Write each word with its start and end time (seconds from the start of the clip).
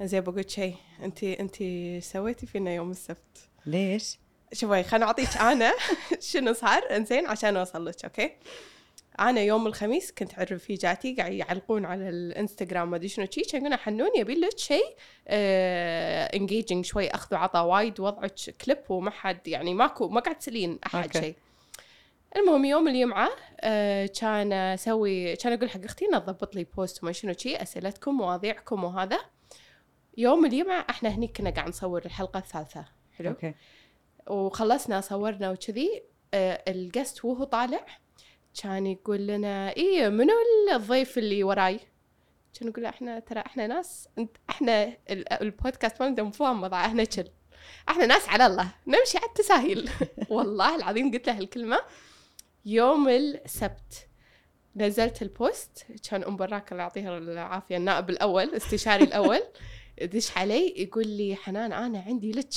زين 0.00 0.20
بقول 0.20 0.50
شيء 0.50 0.74
انت 1.02 1.24
انت 1.24 1.56
سويتي 2.04 2.46
فينا 2.46 2.74
يوم 2.74 2.90
السبت. 2.90 3.48
ليش؟ 3.66 4.18
شوفي 4.52 4.82
خليني 4.82 5.04
أعطيك 5.04 5.36
أنا 5.36 5.72
شنو 6.30 6.52
صار. 6.52 6.96
انزين 6.96 7.26
عشان 7.26 7.56
أوصل 7.56 7.86
لك 7.86 8.04
okay؟ 8.04 8.32
أنا 9.20 9.40
يوم 9.40 9.66
الخميس 9.66 10.12
كنت 10.12 10.34
أعرف 10.38 10.52
رفيجاتي 10.52 11.14
قاعد 11.14 11.32
يعلقون 11.32 11.84
على 11.84 12.08
الإنستغرام 12.08 12.90
ما 12.90 12.96
أدري 12.96 13.08
شنو 13.08 13.26
شي. 13.30 13.40
كانوا 13.40 13.58
يقولون 13.66 13.78
حنون 13.78 14.10
يبي 14.16 14.34
لك 14.34 14.58
شيء 14.58 14.96
engaging 15.28 16.84
شوي 16.84 17.08
أخذ 17.10 17.34
وعطى 17.34 17.60
وايد 17.60 18.00
وضعك 18.00 18.34
كئيب 18.64 18.78
وما 18.88 19.10
حد 19.10 19.48
يعني 19.48 19.74
ماكو 19.74 20.08
ما 20.08 20.20
قاعد 20.20 20.38
تسلين 20.38 20.78
أحد. 20.86 21.16
شيء 21.16 21.34
المهم 22.36 22.64
يوم 22.64 22.88
الجمعة 22.88 23.30
آه، 23.60 24.06
كان 24.20 24.52
أسوي 24.52 25.36
كان 25.36 25.52
أقول 25.52 25.70
حق 25.70 25.84
أختي 25.84 26.04
إنها 26.06 26.18
تضبط 26.18 26.54
لي 26.54 26.64
post 26.76 27.02
وما 27.02 27.12
شنو 27.12 27.32
شي 27.38 27.56
أسئلتكم 27.56 28.14
مواضيعكم 28.14 28.84
وهذا. 28.84 29.18
يوم 30.16 30.44
الجمعة 30.44 30.86
إحنا 30.90 31.08
هني 31.08 31.26
كنا 31.28 31.50
قاعد 31.50 31.68
نصور 31.68 32.02
الحلقة 32.04 32.38
الثالثة. 32.38 32.84
حلو؟ 33.18 33.28
okay. 33.30 33.54
وخلصنا 34.26 35.00
صورنا 35.00 35.50
وكذي 35.50 36.02
آه، 36.34 36.62
ال 36.68 36.77
guest 36.77 37.24
وهو 37.24 37.44
طالع 37.44 37.86
كان 38.62 38.86
يقول 38.86 39.26
لنا 39.26 39.70
إيه 39.76 40.08
منو 40.08 40.32
الضيف 40.72 41.18
اللي 41.18 41.44
وراي؟ 41.44 41.80
كان 42.60 42.68
يقول 42.68 42.82
له 42.82 42.88
إحنا 42.88 43.18
ترى 43.18 43.40
إحنا 43.40 43.66
ناس 43.66 44.08
انت 44.18 44.36
إحنا 44.50 44.84
ال- 45.10 45.32
البودكاست 45.32 46.02
مالنا 46.02 46.22
مفاهم 46.22 46.64
إحنا 46.86 47.04
كل 47.04 47.24
إحنا 47.88 48.06
ناس 48.06 48.28
على 48.28 48.46
الله 48.46 48.68
نمشي 48.86 49.18
على 49.18 49.26
التساهيل. 49.26 49.90
والله 50.30 50.76
العظيم 50.76 51.10
قلت 51.12 51.26
له 51.26 51.38
هالكلمة. 51.38 51.78
يوم 52.66 53.08
السبت 53.08 54.08
نزلت 54.76 55.22
ال 55.22 55.35
post 55.35 55.86
كان 56.10 56.24
أم 56.24 56.36
براك 56.36 56.72
الله 56.72 56.82
يعطيها 56.82 57.18
العافية 57.18 57.76
النائب 57.76 58.10
الأول 58.10 58.54
استشاري 58.54 59.04
الأول. 59.04 59.42
دش 60.02 60.36
علي 60.36 60.74
يقول 60.76 61.08
لي 61.08 61.36
حنان 61.36 61.72
أنا 61.72 62.04
عندي 62.06 62.32
لك 62.32 62.48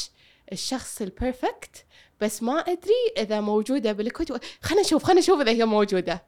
الشخص 0.51 1.01
ال 1.01 1.12
perfect 1.12 1.85
بس 2.21 2.43
ما 2.43 2.59
أدري 2.59 3.13
إذا 3.17 3.41
موجودة 3.41 3.91
بالكويت 3.91 4.31
خلنا 4.61 4.81
نشوف 4.81 5.03
خلنا 5.03 5.19
نشوف 5.19 5.41
إذا 5.41 5.51
هي 5.51 5.65
موجودة. 5.65 6.23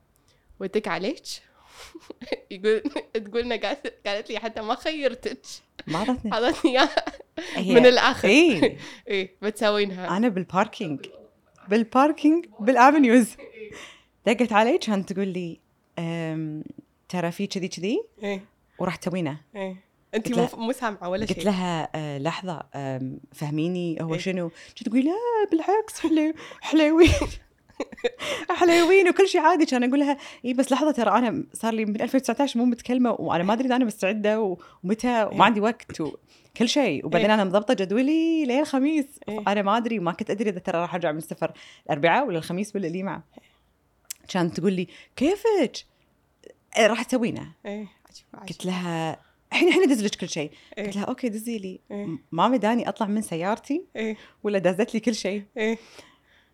ودق 0.59 0.87
عليك. 0.87 1.23
يقول 2.51 2.81
تقول 3.13 3.59
قالت, 3.59 4.07
قالت 4.07 4.29
لي 4.29 4.39
حتى 4.39 4.61
ما 4.61 4.75
خيرتك. 4.75 5.39
ما 5.87 5.97
اعطتني 5.97 6.33
اعطتني 6.33 6.71
إياها. 6.71 7.05
من 7.57 7.85
الآخر. 7.85 8.27
إي. 8.27 8.77
إيه 9.07 9.35
بتسوينها 9.41 10.17
أنا 10.17 10.27
بال 10.29 10.46
parking 10.46 11.05
بال 11.67 11.84
parking 11.84 12.45
بال 12.59 12.74
Avenues 12.74 13.27
دقت 14.25 14.53
علي 14.53 14.77
كانت 14.77 15.13
تقول 15.13 15.27
لي 15.27 15.59
ترى 17.09 17.31
في 17.31 17.47
كذي 17.47 17.67
كذي. 17.67 18.03
وراح 18.79 18.95
تسوينه. 18.95 19.41
انت 20.15 20.33
قلت 20.33 20.55
مو 20.55 20.65
مو 20.65 20.71
سامعه 20.71 21.09
ولا 21.09 21.25
قلت 21.25 21.33
شيء؟ 21.33 21.45
لها 21.45 21.89
أه 21.95 22.17
لحظة 22.17 22.63
أم، 22.75 23.19
فهميني؟ 23.33 23.97
هو 24.01 24.13
إيه. 24.13 24.19
شنو؟ 24.19 24.51
كنت 24.77 24.89
تقول 24.89 25.05
لا 25.05 25.11
بالعكس 25.51 25.99
حلو 25.99 26.33
حلوين. 26.61 27.09
حلوين 28.59 29.09
وكل 29.09 29.27
شيء 29.27 29.41
عادي. 29.41 29.65
كان 29.65 29.83
أقول 29.83 29.99
لها 29.99 30.17
اي 30.45 30.53
بس 30.53 30.71
لحظة 30.71 30.91
ترى 30.91 31.09
أنا 31.11 31.43
صار 31.53 31.73
لي 31.73 31.85
من 31.85 32.01
2019 32.01 32.59
مو 32.59 32.65
متكلمة 32.65 33.11
وأنا 33.11 33.43
ما 33.43 33.53
أدري 33.53 33.67
إذا 33.67 33.75
أنا 33.75 33.85
مستعدة 33.85 34.57
ومتى 34.83 35.07
إيه. 35.07 35.25
وما 35.25 35.45
عندي 35.45 35.61
وقت 35.61 36.01
وكل 36.01 36.69
شيء. 36.69 37.05
وبعدين 37.05 37.27
إيه. 37.29 37.33
أنا 37.35 37.43
مضبطة 37.43 37.73
جدولي 37.73 38.45
لين 38.45 38.59
الخميس 38.59 39.05
إيه. 39.29 39.43
أنا 39.47 39.61
ما 39.61 39.77
أدري 39.77 39.99
وما 39.99 40.11
كنت 40.11 40.29
أدري 40.29 40.49
إذا 40.49 40.59
ترى 40.59 40.81
راح 40.81 40.95
أرجع 40.95 41.11
من 41.11 41.17
السفر 41.17 41.51
الأربعاء 41.85 42.27
ولا 42.27 42.37
الخميس 42.37 42.75
ولا 42.75 42.87
الجمعه 42.87 43.23
كانت 44.27 44.59
تقول 44.59 44.73
لي 44.73 44.87
كيفك؟ 45.15 45.85
إيه، 46.77 46.87
راح 46.87 47.03
تسوينه 47.03 47.51
قلت 48.49 48.65
لها 48.65 49.19
الحين 49.51 49.67
الحين 49.67 49.83
ادز 49.83 50.05
لك 50.05 50.15
كل 50.15 50.29
شيء. 50.29 50.51
إيه. 50.77 50.85
قلت 50.85 50.95
لها 50.95 51.03
okay 51.03 51.29
دزي 51.29 51.57
لي. 51.57 51.79
إيه. 51.91 52.07
ما 52.31 52.47
مداني 52.47 52.89
أطلع 52.89 53.07
من 53.07 53.21
سيارتي 53.21 53.83
إيه. 53.95 54.17
ولا 54.43 54.59
دازت 54.59 54.93
لي 54.93 54.99
كل 54.99 55.15
شيء. 55.15 55.43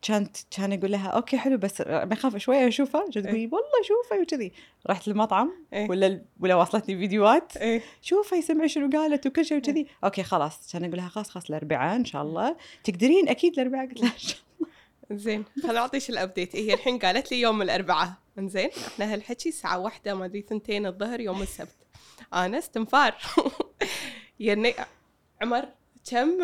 كانت 0.01 0.37
كان 0.51 0.71
يقول 0.71 0.91
لها 0.91 1.07
okay 1.07 1.37
حلو 1.37 1.57
بس 1.57 1.81
ما 1.81 2.09
يخاف 2.11 2.37
شوية 2.37 2.67
اشوفه 2.67 2.99
كانت 2.99 3.27
تقول 3.27 3.35
والله 3.35 3.83
شوفه 3.83 4.21
وكذي. 4.21 4.51
رحت 4.89 5.07
المطعم 5.07 5.51
إيه. 5.73 5.89
ولا 5.89 6.21
ولا 6.39 6.55
واصلتني 6.55 6.97
فيديوهات. 6.97 7.53
شوفي 8.01 8.41
سمعي 8.41 8.69
شنو 8.69 8.89
قالت 8.89 9.27
وكل 9.27 9.45
شيء 9.45 9.57
وكذي. 9.57 9.87
okay 10.03 10.23
خلاص. 10.23 10.71
كان 10.73 10.83
أقول 10.83 10.97
لها 10.97 11.09
خلاص 11.09 11.29
خلاص 11.29 11.49
الاربعاء 11.49 11.95
إن 11.95 12.05
شاء 12.05 12.21
الله. 12.21 12.55
تقدرين؟ 12.83 13.29
أكيد 13.29 13.59
الاربعاء 13.59 13.87
قلت 13.87 14.01
لها 14.01 14.13
إن 14.13 14.17
شاء 14.17 14.37
زين. 15.11 15.45
خل 15.63 15.77
أعطيك 15.77 16.09
الابديت 16.09 16.55
هي 16.55 16.73
الحين 16.73 16.99
قالت 16.99 17.31
لي 17.31 17.41
يوم 17.41 17.61
الاربعاء 17.61 18.13
إنزين 18.39 18.69
إحنا 18.87 19.13
هالحكي 19.13 19.49
الساعة 19.49 19.79
واحدة 19.79 20.15
ما 20.15 20.25
أدري 20.25 20.41
ثنتين 20.49 20.85
الظهر 20.85 21.19
يوم 21.19 21.41
السبت. 21.41 21.75
أنا 22.33 22.57
استنفار 22.57 23.15
يعني 24.39 24.75
عمر 25.41 25.65
كم 26.11 26.37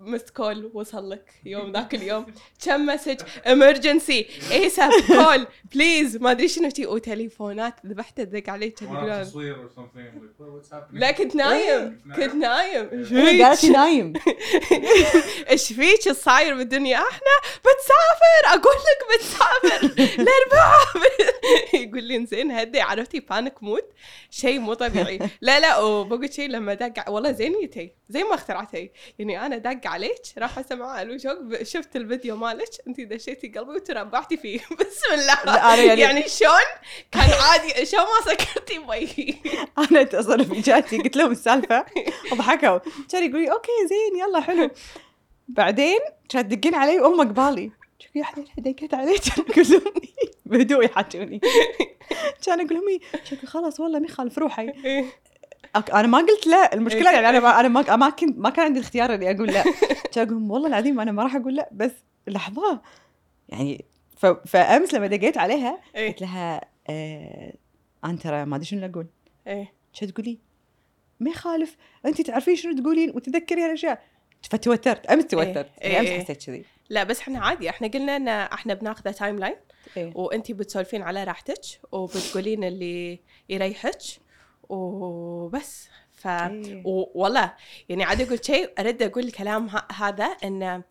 مست 0.00 0.30
كول 0.30 0.70
وصل 0.74 1.10
لك 1.10 1.30
يوم 1.44 1.72
ذاك 1.72 1.94
اليوم؟ 1.94 2.26
كم 2.64 2.86
مسج 2.86 3.20
امرجنسي 3.46 4.26
ايساب 4.52 4.90
كول 5.06 5.46
بليز 5.74 6.16
ما 6.16 6.30
أدري 6.30 6.48
شنو 6.48 6.70
تي 6.70 6.86
وتليفونات 6.86 7.74
ذبحت 7.86 8.20
دق 8.20 8.50
علي 8.50 8.70
كان 8.70 8.88
Or 8.88 8.92
يقولون 8.92 9.24
تصوير? 9.24 9.56
لا 10.92 11.10
كنت 11.10 11.34
نايم. 11.34 12.00
كنت 12.16 12.34
نايم. 12.34 12.88
إيش؟ 12.92 13.42
قالت 13.42 13.64
نايم؟ 13.64 14.12
إيش 15.50 15.72
فيك؟ 15.72 16.12
صاير 16.12 16.54
بالدنيا؟ 16.56 16.96
إحنا 16.96 17.36
بتسافر 17.58 18.60
أقول 18.60 18.74
لك 18.74 19.18
بتسافر 19.18 20.04
الاربعاء 20.22 20.86
يقول 21.82 22.02
لي 22.02 22.26
زين 22.26 22.50
هدي. 22.50 22.80
عرفتي؟ 22.80 23.20
بانك 23.20 23.62
مود 23.62 23.84
شيء 24.30 24.58
مو 24.58 24.74
طبيعي. 24.74 25.18
لا 25.40 25.60
لا 25.60 25.78
وبقول 25.78 26.32
شيء 26.32 26.48
لما 26.48 26.74
دق 26.74 27.10
والله 27.10 27.32
زينيتي 27.32 27.92
زي 28.08 28.22
ما 28.22 28.34
اخترعتي 28.56 28.90
يعني 29.18 29.46
أنا 29.46 29.58
دق 29.58 29.86
عليك 29.86 30.22
راح 30.38 30.58
أسمع 30.58 31.02
ألو 31.02 31.18
شوق 31.18 31.62
شفت 31.62 31.96
الفيديو 31.96 32.36
مالك 32.36 32.68
انت 32.88 33.00
دشيتي 33.00 33.48
قلبي 33.48 33.70
وتربعتي 33.70 34.36
فيه. 34.36 34.58
بسم 34.80 35.12
الله. 35.14 35.44
لا، 35.44 35.74
أنا 35.74 35.82
يعني- 35.82 36.00
يعني 36.00 36.28
شلون؟ 36.28 36.50
كان 37.12 37.30
عادي 37.42 37.86
شلون 37.86 38.02
ما 38.04 38.32
سكرتي 38.32 38.78
بي 38.78 39.36
أنا 39.90 40.02
تصرف 40.02 40.52
جاتي 40.52 40.98
قلت 40.98 41.16
لهم 41.16 41.30
السالفة 41.30 41.84
ضحكوا 42.34 42.78
كان 43.12 43.30
يقول 43.30 43.42
لي 43.42 43.52
أوكي 43.52 43.70
زين 43.88 44.20
يلا 44.20 44.40
حلو. 44.40 44.70
بعدين 45.48 45.98
كانت 46.28 46.52
تدقين 46.52 46.74
علي 46.74 47.00
وام 47.00 47.20
قبالي. 47.20 47.70
شوفي 47.98 48.22
احد 48.22 48.44
دقيت 48.58 48.94
علي 48.94 49.18
كان 49.54 49.64
لهم 49.64 49.92
بهدوء 50.46 50.84
يحاجوني 50.84 51.40
كان 52.46 52.60
أقول 52.60 52.74
لهم 52.74 53.00
أقول 53.32 53.48
خلاص 53.48 53.80
والله 53.80 53.98
ما 53.98 54.06
يخالف 54.06 54.38
روحي. 54.38 54.72
أنا 55.76 56.06
ما 56.06 56.18
قلت 56.18 56.46
لا 56.46 56.74
المشكلة 56.74 57.12
يعني 57.12 57.28
أنا 57.28 57.40
ما 57.40 57.60
أنا 57.60 57.68
ما 57.68 57.96
ما 57.96 58.10
كنت 58.10 58.38
ما 58.38 58.50
كان 58.50 58.64
عندي 58.64 58.78
الاختيار 58.78 59.14
إني 59.14 59.30
أقول 59.30 59.48
لا. 59.48 59.64
أقول 60.16 60.50
والله 60.50 60.68
العظيم 60.68 61.00
أنا 61.00 61.12
ما 61.12 61.22
راح 61.22 61.36
أقول 61.36 61.56
لا 61.56 61.68
بس 61.72 61.92
لحظة. 62.26 62.80
يعني 63.48 63.84
ف... 64.16 64.26
فأمس 64.26 64.94
لما 64.94 65.06
دقيت 65.06 65.38
عليها 65.38 65.80
إيه. 65.96 66.08
قلت 66.08 66.20
لها 66.20 66.60
آه... 66.90 67.52
أنا 68.04 68.16
ترى 68.16 68.44
ما 68.44 68.56
أدري 68.56 68.66
شنو 68.66 68.86
أقول. 68.86 69.06
إيه. 69.46 69.72
شو 69.92 70.06
تقولي 70.06 70.38
ما 71.20 71.30
يخالف. 71.30 71.76
أنت 72.06 72.20
تعرفين 72.20 72.56
شنو 72.56 72.76
تقولين 72.80 73.10
وتذكري 73.10 73.62
هالأشياء. 73.62 74.02
فتوترت 74.50 75.06
أمس 75.06 75.26
توترت. 75.26 75.70
إيه، 75.82 75.92
يعني 75.92 76.08
أمس 76.08 76.08
إيه. 76.08 76.24
حسيت 76.24 76.44
كذي. 76.46 76.64
لا 76.90 77.04
بس 77.04 77.20
إحنا 77.20 77.38
عادي 77.38 77.70
إحنا 77.70 77.88
قلنا 77.88 78.16
إن 78.16 78.28
إحنا 78.28 78.74
بناخذه 78.74 79.10
timeline 79.10 79.56
إيه. 79.96 80.12
وأنتي 80.14 80.52
بتسولفين 80.52 81.02
على 81.02 81.24
راحتك 81.24 81.60
وبتقولين 81.92 82.64
اللي 82.64 83.20
يريحك. 83.48 83.98
وبس. 84.68 85.88
ف 86.12 86.28
والله 87.14 87.52
يعني 87.88 88.04
عاد 88.04 88.20
أقول 88.20 88.44
شيء 88.44 88.70
أرد 88.78 89.02
أقول 89.02 89.24
الكلام 89.24 89.66
ه- 89.68 89.86
هذا 89.92 90.24
إن 90.24 90.82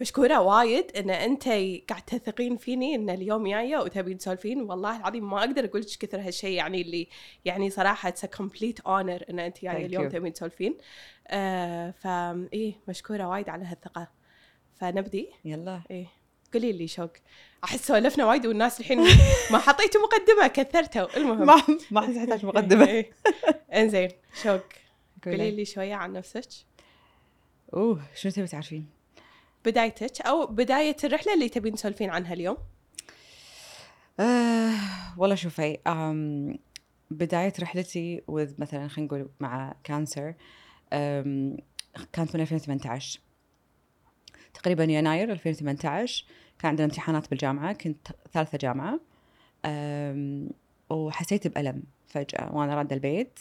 مشكورة 0.00 0.40
وايد 0.40 0.96
إن 0.96 1.10
أنت 1.10 1.44
قاعد 1.88 2.02
تثقين 2.06 2.56
فيني 2.56 2.94
إن 2.94 3.10
اليوم 3.10 3.48
جاية 3.48 3.76
وتبين 3.76 4.18
تسولفين. 4.18 4.62
والله 4.62 4.96
العظيم 4.96 5.30
ما 5.30 5.38
أقدر 5.38 5.64
أقول 5.64 5.80
لك 5.80 5.88
كثر 6.00 6.20
هالشيء 6.20 6.50
يعني 6.56 6.82
اللي 6.82 7.08
يعني 7.44 7.70
صراحة 7.70 8.08
it's 8.08 8.26
complete 8.26 8.80
honor 8.80 9.24
إن 9.30 9.38
أنت 9.38 9.62
جاية 9.62 9.86
اليوم. 9.86 10.08
تبين 10.08 10.32
تسولفين. 10.32 10.78
آه 11.28 11.90
فا 11.90 12.48
إيه 12.52 12.74
مشكورة 12.88 13.28
وايد 13.28 13.48
على 13.48 13.64
هالثقة. 13.64 14.08
فنبدي؟ 14.74 15.28
يلا. 15.44 15.82
إيه. 15.90 16.06
قولي 16.52 16.72
لي 16.72 16.88
شوق. 16.88 17.12
أحس 17.64 17.86
سولفنا 17.86 18.26
وايد 18.26 18.46
والناس 18.46 18.80
الحين 18.80 18.98
ما 19.50 19.58
حطيتوا 19.66 20.00
مقدمة 20.00 20.46
كثرتوا 20.46 21.16
المهم. 21.16 21.46
ما 21.46 21.62
ما 21.90 22.00
احس 22.00 22.16
احتاج 22.16 22.46
مقدمة. 22.46 22.88
إيه. 22.88 23.10
إنزين 23.74 24.08
شوق. 24.42 24.60
قولي. 25.24 25.50
لي 25.50 25.64
شوية 25.64 25.94
عن 25.94 26.12
نفسك. 26.12 26.48
أوه 27.74 28.02
شنو 28.14 28.32
تبي 28.32 28.46
تعرفين؟ 28.46 28.86
بدايتك 29.64 30.20
أو 30.20 30.46
بداية 30.46 30.96
الرحلة 31.04 31.34
اللي 31.34 31.48
تبين 31.48 31.74
تسولفين 31.74 32.10
عنها 32.10 32.32
اليوم؟ 32.32 32.56
آه 34.20 34.72
والله 35.16 35.34
شوفي 35.34 35.78
بداية 37.10 37.52
رحلتي 37.60 38.22
with 38.30 38.60
مثلا 38.60 38.88
خلينا 38.88 39.06
نقول 39.14 39.30
مع 39.40 39.74
كانسر 39.84 40.34
كانت 42.12 42.34
من 42.34 42.40
2018 42.40 43.20
تقريبا 44.54 44.84
يناير 44.84 45.32
2018 45.32 46.24
كان 46.62 46.68
عندنا 46.68 46.84
امتحانات 46.84 47.30
بالجامعة 47.30 47.72
كنت 47.72 48.08
ثالثة 48.32 48.58
جامعة. 48.58 49.00
أم 49.64 50.50
وحسيت 50.90 51.46
بألم 51.46 51.82
فجأة 52.06 52.56
وأنا 52.56 52.74
رادة 52.74 52.96
البيت. 52.96 53.38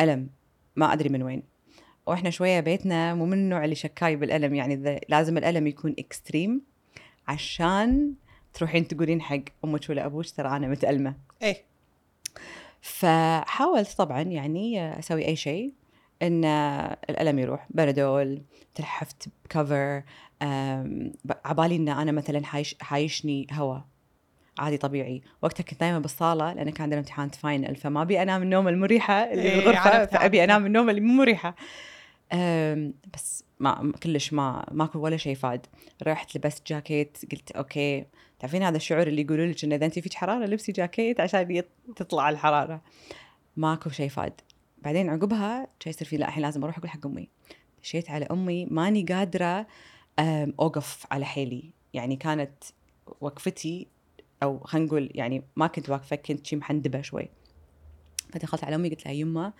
ألم 0.00 0.28
ما 0.76 0.92
أدري 0.92 1.08
من 1.08 1.22
وين. 1.22 1.42
وإحنا 2.06 2.30
شوية 2.30 2.60
بيتنا 2.60 3.14
مو 3.14 3.26
من 3.26 3.32
النوع 3.32 3.64
اللي 3.64 3.74
شكاي 3.74 4.16
بالألم 4.16 4.54
يعني 4.54 5.00
لازم 5.08 5.38
الألم 5.38 5.66
يكون 5.66 5.94
اكستريم 5.98 6.62
عشان 7.28 8.14
تروحين 8.54 8.88
تقولين 8.88 9.22
حق 9.22 9.42
أمك 9.64 9.90
ولا 9.90 10.06
أبوك 10.06 10.30
ترى 10.30 10.56
أنا 10.56 10.68
متألمة. 10.68 11.14
إيه. 11.42 11.56
فحاولت 12.80 13.92
طبعا 13.98 14.22
يعني 14.22 14.98
أسوي 14.98 15.26
أي 15.26 15.36
شيء 15.36 15.72
إن 16.22 16.44
الألم 17.10 17.38
يروح. 17.38 17.66
بنادول 17.70 18.42
تلحفت 18.74 19.28
بكفر 19.44 20.02
عبالي 21.44 21.76
إن 21.76 21.88
أنا 21.88 22.12
مثلا 22.12 22.44
حايش 22.44 22.76
حايشني 22.80 23.46
هواء 23.52 23.84
عادي 24.58 24.76
طبيعي. 24.76 25.22
وقتها 25.42 25.64
كنت 25.64 25.82
نايمه 25.82 25.98
بالصالة 25.98 26.52
لأن 26.52 26.70
كان 26.70 26.82
عندنا 26.82 27.00
امتحان 27.00 27.28
final 27.28 27.76
فما 27.76 28.02
أبي 28.02 28.22
أنام 28.22 28.42
النوم 28.42 28.68
المريحة 28.68 29.14
اللي 29.14 29.42
إيه، 29.42 29.56
بالغرفه 29.56 30.06
فأبي. 30.06 30.44
أنام 30.44 30.66
النوم 30.66 30.90
اللي 30.90 31.00
مو 31.00 31.12
مريحة. 31.12 31.56
بس 33.14 33.44
ما 33.60 33.92
كلش 34.02 34.32
ما 34.32 34.66
ماكو 34.70 34.98
ولا 34.98 35.16
شيء 35.16 35.34
فاد 35.34 35.66
رحت 36.02 36.36
لبست 36.36 36.66
جاكيت 36.66 37.18
قلت 37.32 37.50
okay. 37.50 38.06
تعرفين 38.38 38.62
هذا 38.62 38.76
الشعور 38.76 39.06
اللي 39.06 39.22
يقولوا 39.22 39.46
لك 39.46 39.64
إنه 39.64 39.74
إذا 39.74 39.86
انت 39.86 39.98
فيك 39.98 40.14
حرارة 40.14 40.46
لبسي 40.46 40.72
جاكيت 40.72 41.20
عشان 41.20 41.62
تطلع 41.96 42.30
الحرارة. 42.30 42.82
ماكو 43.56 43.90
شيء 43.90 44.08
فاد 44.08 44.40
بعدين 44.78 45.10
عقبها 45.10 45.66
كان 45.80 45.90
يصير 45.90 46.08
في 46.08 46.16
لا 46.16 46.28
الحين 46.28 46.42
لازم 46.42 46.64
أروح 46.64 46.78
أقول 46.78 46.90
حق 46.90 47.06
أمي. 47.06 47.28
دشيت 47.82 48.10
على 48.10 48.24
أمي 48.30 48.66
ماني 48.66 49.02
قادرة 49.02 49.66
أوقف 50.18 51.06
على 51.10 51.24
حيلي. 51.24 51.70
يعني 51.94 52.16
كانت 52.16 52.64
وقفتي 53.20 53.86
أو 54.42 54.60
خلينا 54.60 54.86
نقول 54.86 55.10
يعني 55.14 55.42
ما 55.56 55.66
كنت 55.66 55.90
واقفة 55.90 56.16
كنت 56.16 56.46
شي 56.46 56.56
محندبة 56.56 57.02
شوي. 57.02 57.28
فدخلت 58.32 58.64
على 58.64 58.74
أمي 58.74 58.88
قلت 58.88 59.04
لها 59.04 59.14
يمه 59.14 59.52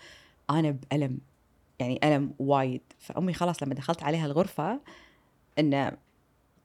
أنا 0.51 0.71
بألم 0.71 1.19
يعني 1.79 2.01
ألم 2.05 2.35
وايد. 2.39 2.81
فأمي 2.99 3.33
خلاص 3.33 3.63
لما 3.63 3.75
دخلت 3.75 4.03
عليها 4.03 4.27
الغرفة 4.27 4.81
إنه 5.59 5.93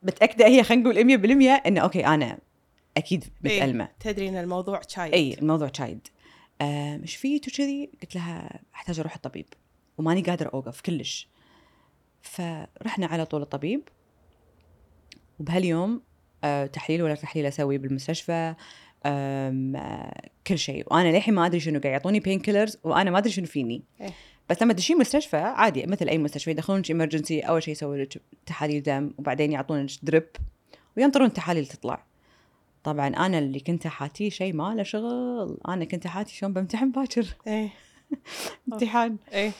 متأكدة 0.03 0.45
هي 0.45 0.63
خلينا 0.63 0.83
نقول 0.83 0.97
100% 1.59 1.67
إنه 1.67 1.81
okay 1.81 2.05
أنا 2.05 2.39
أكيد 2.97 3.23
إيه. 3.45 3.57
متألمة. 3.57 3.89
تدري 3.99 4.29
إن 4.29 4.35
الموضوع 4.35 4.81
شايد. 4.87 5.13
اي 5.13 5.33
الموضوع 5.33 5.69
شايد. 5.73 6.07
آه 6.61 6.97
مش 6.97 7.15
فيك 7.15 7.47
وكذي؟ 7.47 7.89
قلت 8.01 8.15
لها 8.15 8.59
أحتاج 8.75 8.99
أروح 8.99 9.15
الطبيب. 9.15 9.45
وماني 9.97 10.21
قادرة 10.21 10.49
أوقف 10.53 10.81
كلش. 10.81 11.27
فرحنا 12.27 13.05
على 13.05 13.25
طول 13.25 13.41
الطبيب. 13.41 13.81
وبهاليوم 15.39 16.01
آه 16.43 16.65
تحليل 16.65 17.03
ولا 17.03 17.15
تحليل 17.15 17.45
أسوي 17.45 17.77
بالمستشفى 17.77 18.55
آه 19.05 20.29
كل 20.47 20.57
شيء. 20.57 20.85
وأنا 20.93 21.11
للحين 21.11 21.33
ما 21.33 21.45
أدري 21.45 21.59
شنو 21.59 21.79
قاعد 21.79 21.93
يعطوني 21.93 22.19
بين 22.19 22.39
كيلرز 22.39 22.77
وأنا 22.83 23.11
ما 23.11 23.17
أدري 23.17 23.31
شنو 23.31 23.45
فيني. 23.45 23.83
إيه. 24.01 24.13
بس 24.49 24.61
لما 24.61 24.73
تدشين 24.73 24.97
مستشفى 24.97 25.37
عادي 25.37 25.85
مثل 25.85 26.07
أي 26.07 26.17
مستشفى 26.17 26.51
يدخلونك 26.51 26.91
امرجنسي 26.91 27.39
أول 27.39 27.63
شيء 27.63 27.71
يسوي 27.71 28.03
لك 28.03 28.21
تحاليل 28.45 28.83
دم 28.83 29.11
وبعدين 29.17 29.51
يعطونك 29.51 29.89
دريب 30.03 30.27
وينطرون 30.97 31.27
التحاليل 31.27 31.65
تطلع. 31.65 32.05
طبعا 32.83 33.07
أنا 33.07 33.39
اللي 33.39 33.59
كنت 33.59 33.87
حاتيه 33.87 34.29
شيء 34.29 34.53
ما 34.53 34.75
له 34.75 34.83
شغل. 34.83 35.57
أنا 35.67 35.85
كنت 35.85 36.07
حاتي 36.07 36.35
شلون 36.35 36.53
بمتحن 36.53 36.91
باكر. 36.91 37.35
إيه. 37.47 37.69
امتحان. 38.73 39.17
إيه 39.33 39.51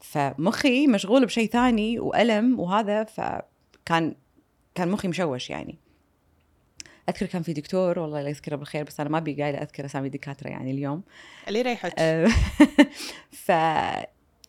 فمخي 0.00 0.86
مشغول 0.86 1.26
بشيء 1.26 1.50
ثاني 1.50 2.00
وألم 2.00 2.60
وهذا 2.60 3.04
فكان 3.04 4.14
كان 4.74 4.88
مخي 4.88 5.08
مشوش 5.08 5.50
يعني. 5.50 5.78
أذكر 7.08 7.26
كان 7.26 7.42
في 7.42 7.52
دكتور 7.52 7.98
والله 7.98 8.22
لا 8.22 8.28
يذكره 8.28 8.56
بالخير 8.56 8.84
بس 8.84 9.00
أنا 9.00 9.08
ما 9.08 9.18
أبي 9.18 9.42
قايلة 9.42 9.58
أذكر 9.58 9.84
أسامي 9.84 10.08
دكاترة 10.08 10.48
يعني 10.48 10.70
اليوم. 10.70 11.02
اللي 11.48 11.58
يريحك 11.58 11.94
أه، 11.98 12.28
ف 13.46 13.48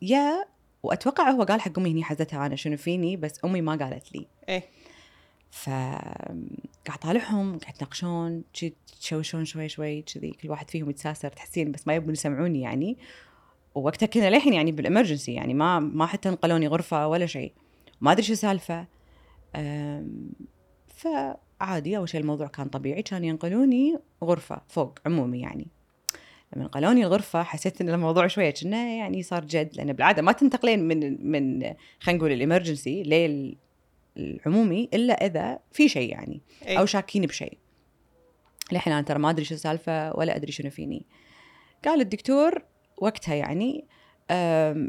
يا 0.02 0.46
وأتوقع 0.84 1.30
هو 1.30 1.44
قال 1.44 1.62
حق 1.62 1.80
أمي 1.80 1.92
هني 1.92 2.04
حزتها 2.04 2.46
أنا 2.46 2.56
شنو 2.56 2.78
فيني 2.78 3.18
بس 3.18 3.40
أمي 3.46 3.62
ما 3.62 3.76
قالت 3.76 4.16
لي. 4.16 4.28
إيه. 4.50 4.64
ف 5.52 5.70
قاعد 6.88 7.00
طالعهم 7.02 7.60
قاعد 7.60 7.76
يتناقشون 7.76 8.44
تشوشون 9.02 9.46
شوي 9.46 9.70
شوي 9.70 10.02
كذي 10.02 10.32
كل 10.32 10.50
واحد 10.50 10.70
فيهم 10.70 10.90
يتساسر 10.90 11.30
تحسين 11.30 11.72
بس 11.72 11.88
ما 11.88 11.96
يبون 11.96 12.14
يسمعوني 12.14 12.62
يعني. 12.62 12.98
ووقتها 13.76 14.06
كنا 14.06 14.30
للحين 14.30 14.54
يعني 14.54 14.72
بالامرجنسي 14.72 15.34
يعني 15.34 15.54
ما 15.54 15.80
ما 15.80 16.06
حتى 16.06 16.30
نقلوني 16.30 16.68
غرفة 16.68 17.08
ولا 17.08 17.26
شيء. 17.26 17.54
ما 18.02 18.12
أدري 18.12 18.24
شو 18.24 18.34
السالفه 18.34 18.88
فعادي 20.88 21.98
أول 21.98 22.10
شيء 22.10 22.22
الموضوع 22.22 22.48
كان 22.48 22.68
طبيعي 22.68 23.02
كان 23.02 23.24
ينقلوني 23.24 23.98
غرفة 24.24 24.62
فوق 24.68 25.00
عمومي 25.06 25.40
يعني. 25.40 25.68
لما 26.56 26.66
نقلوني 26.66 27.06
الغرفة 27.06 27.44
حسيت 27.44 27.82
إن 27.82 27.90
الموضوع 27.90 28.28
شوية 28.28 28.50
كأنه 28.50 28.98
يعني 28.98 29.24
صار 29.24 29.46
جد 29.46 29.76
لأن 29.76 29.94
بالعادة 29.94 30.22
ما 30.22 30.32
تنتقلين 30.32 30.88
من 30.88 31.32
من 31.32 31.74
خلينا 32.00 32.20
نقول 32.20 32.32
الامرجنسي 32.32 33.04
لل 33.04 33.56
العمومي 34.18 34.90
إلا 34.94 35.26
إذا 35.26 35.60
في 35.72 35.90
شيء 35.90 36.12
يعني 36.12 36.42
إيه. 36.66 36.80
أو 36.80 36.86
شاكين 36.86 37.26
بشيء. 37.26 37.58
للحين 38.72 38.94
أنا 38.94 39.02
ترى 39.02 39.20
ما 39.20 39.30
أدري 39.30 39.46
شو 39.46 39.56
السالفه 39.56 40.18
ولا 40.18 40.36
أدري 40.36 40.52
شنو 40.52 40.70
فيني. 40.70 41.06
قال 41.86 42.02
الدكتور 42.02 42.64
وقتها 43.02 43.36
يعني 43.36 43.86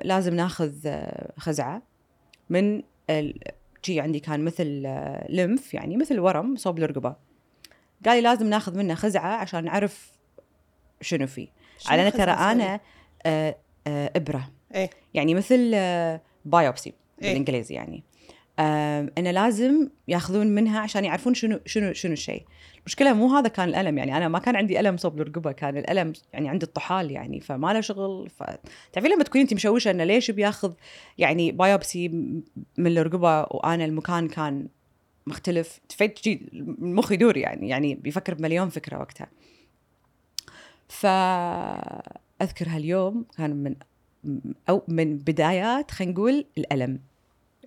لازم 0.04 0.34
ناخذ 0.34 0.72
آه، 0.86 1.32
خزعة 1.38 1.82
من 2.50 2.82
شي 3.82 4.00
عندي 4.00 4.20
كان 4.20 4.44
مثل 4.44 4.82
آه، 4.86 5.26
لمف 5.30 5.74
يعني 5.74 5.96
مثل 5.96 6.20
ورم 6.20 6.56
صوب 6.56 6.78
الرقبة. 6.78 7.16
قال 8.06 8.16
لي 8.16 8.20
لازم 8.20 8.46
ناخذ 8.46 8.78
منه 8.78 8.94
خزعة 8.94 9.36
عشان 9.36 9.64
نعرف 9.64 10.12
شنو 11.00 11.26
فيه. 11.26 11.48
شنو 11.78 11.92
على 11.92 12.02
أنا 12.02 12.10
ترى؟ 12.10 12.30
أنا 12.30 12.80
آه، 13.26 13.56
إبرة. 13.86 14.50
إيه. 14.74 14.90
يعني 15.14 15.34
مثل 15.34 15.70
بايوبسي 16.44 16.92
إيه. 17.22 17.28
بالإنجليزي 17.28 17.74
يعني. 17.74 18.04
انه 19.18 19.30
لازم 19.30 19.88
ياخذون 20.08 20.46
منها 20.46 20.80
عشان 20.80 21.04
يعرفون 21.04 21.34
شنو 21.34 21.60
شنو 21.66 21.92
شنو 21.92 22.12
الشيء. 22.12 22.44
المشكلة 22.82 23.12
مو 23.12 23.36
هذا 23.36 23.48
كان 23.48 23.68
الألم 23.68 23.98
يعني 23.98 24.16
أنا 24.16 24.28
ما 24.28 24.38
كان 24.38 24.56
عندي 24.56 24.80
ألم 24.80 24.96
صوب 24.96 25.20
الرقبه 25.20 25.52
كان 25.52 25.76
الألم 25.76 26.12
يعني 26.32 26.48
عند 26.48 26.62
الطحال 26.62 27.10
يعني 27.10 27.40
فما 27.40 27.72
له 27.72 27.80
شغل. 27.80 28.30
ف... 28.30 28.42
تعرفين 28.92 29.12
لما 29.12 29.24
تكوني 29.24 29.42
انت 29.42 29.54
مشوشة 29.54 29.90
إنه 29.90 30.04
ليش 30.04 30.30
بياخذ 30.30 30.72
يعني 31.18 31.52
بايوبسي 31.52 32.08
من 32.78 32.98
الرقبه 32.98 33.40
وأنا 33.40 33.84
المكان 33.84 34.28
كان 34.28 34.68
مختلف؟ 35.26 35.80
تفيد 35.88 36.10
تجي 36.10 36.48
المخ 36.52 37.12
يدور 37.12 37.36
يعني 37.36 37.68
يعني 37.68 37.94
بيفكر 37.94 38.34
بمليون 38.34 38.68
فكرة 38.68 38.98
وقتها. 38.98 39.28
فاذكر 40.88 42.68
هاليوم 42.68 43.24
كان 43.36 43.56
من 43.56 43.74
أو 44.68 44.82
من 44.88 45.16
بدايات 45.16 45.90
خلينا 45.90 46.12
نقول 46.12 46.44
الألم. 46.58 47.00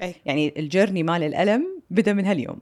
إيه 0.02 0.16
يعني 0.26 0.54
الجيرني 0.58 1.04
مال 1.04 1.24
الألم 1.24 1.82
بدأ 1.90 2.14
من 2.14 2.26
هاليوم. 2.26 2.62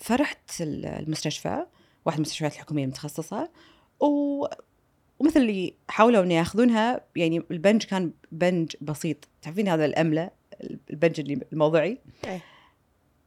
فرحت 0.00 0.60
ال- 0.60 0.86
المستشفى 0.86 1.66
واحد 2.06 2.16
المستشفيات 2.16 2.52
الحكومية 2.52 2.84
المتخصصة 2.84 3.50
و... 4.00 4.46
ومثل 5.18 5.40
اللي 5.40 5.74
حاولوا 5.88 6.22
انه 6.22 6.34
يأخذونها 6.34 7.00
يعني 7.16 7.42
البنج 7.50 7.84
كان 7.84 8.12
بنج 8.32 8.72
بسيط. 8.80 9.28
تعرفين 9.42 9.68
هذا 9.68 9.84
الأملة 9.84 10.30
البنج 10.90 11.20
اللي 11.20 11.40
الموضعي؟ 11.52 11.98
إيه. 12.24 12.40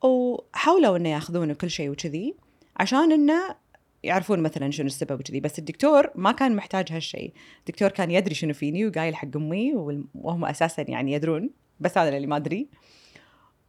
وحاولوا 0.03 0.98
إنه 0.98 1.10
يأخذونه 1.10 1.53
كل 1.53 1.69
شيء 1.69 1.89
وكذي 1.89 2.36
عشان 2.77 3.12
إنه 3.12 3.55
يعرفون 4.03 4.39
مثلا 4.39 4.72
شنو 4.72 4.88
السبب 4.88 5.19
وكذي. 5.19 5.39
بس 5.39 5.60
الدكتور 5.60 6.12
ما 6.15 6.31
كان 6.31 6.55
محتاج 6.55 6.91
هالشيء. 6.91 7.34
الدكتور 7.60 7.89
كان 7.89 8.12
يدري 8.12 8.36
شنو 8.36 8.53
فيني 8.53 8.88
وقايل 8.88 9.15
حق 9.15 9.27
أمي 9.36 9.74
وهم 10.15 10.46
أساسا 10.46 10.86
يعني 10.88 11.13
يدرون. 11.13 11.50
بس 11.79 11.98
هذا 11.98 12.17
اللي 12.17 12.27
ما 12.27 12.36
أدري. 12.36 12.69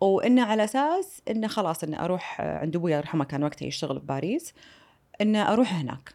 وإنه 0.01 0.43
على 0.45 0.65
أساس 0.65 1.23
إنه 1.31 1.49
خلاص 1.49 1.85
انه 1.85 2.05
أروح 2.05 2.41
عند 2.41 2.77
أبوي 2.77 2.93
يرحمه 2.93 3.25
كان 3.25 3.43
وقتها 3.45 3.67
يشتغل 3.67 3.99
بباريس 3.99 4.55
إنه 5.21 5.53
أروح 5.53 5.75
هناك. 5.75 6.15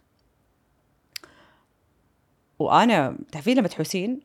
وأنا 2.60 3.18
تعرفين 3.32 3.58
لما 3.58 3.68
تحوسين 3.68 4.20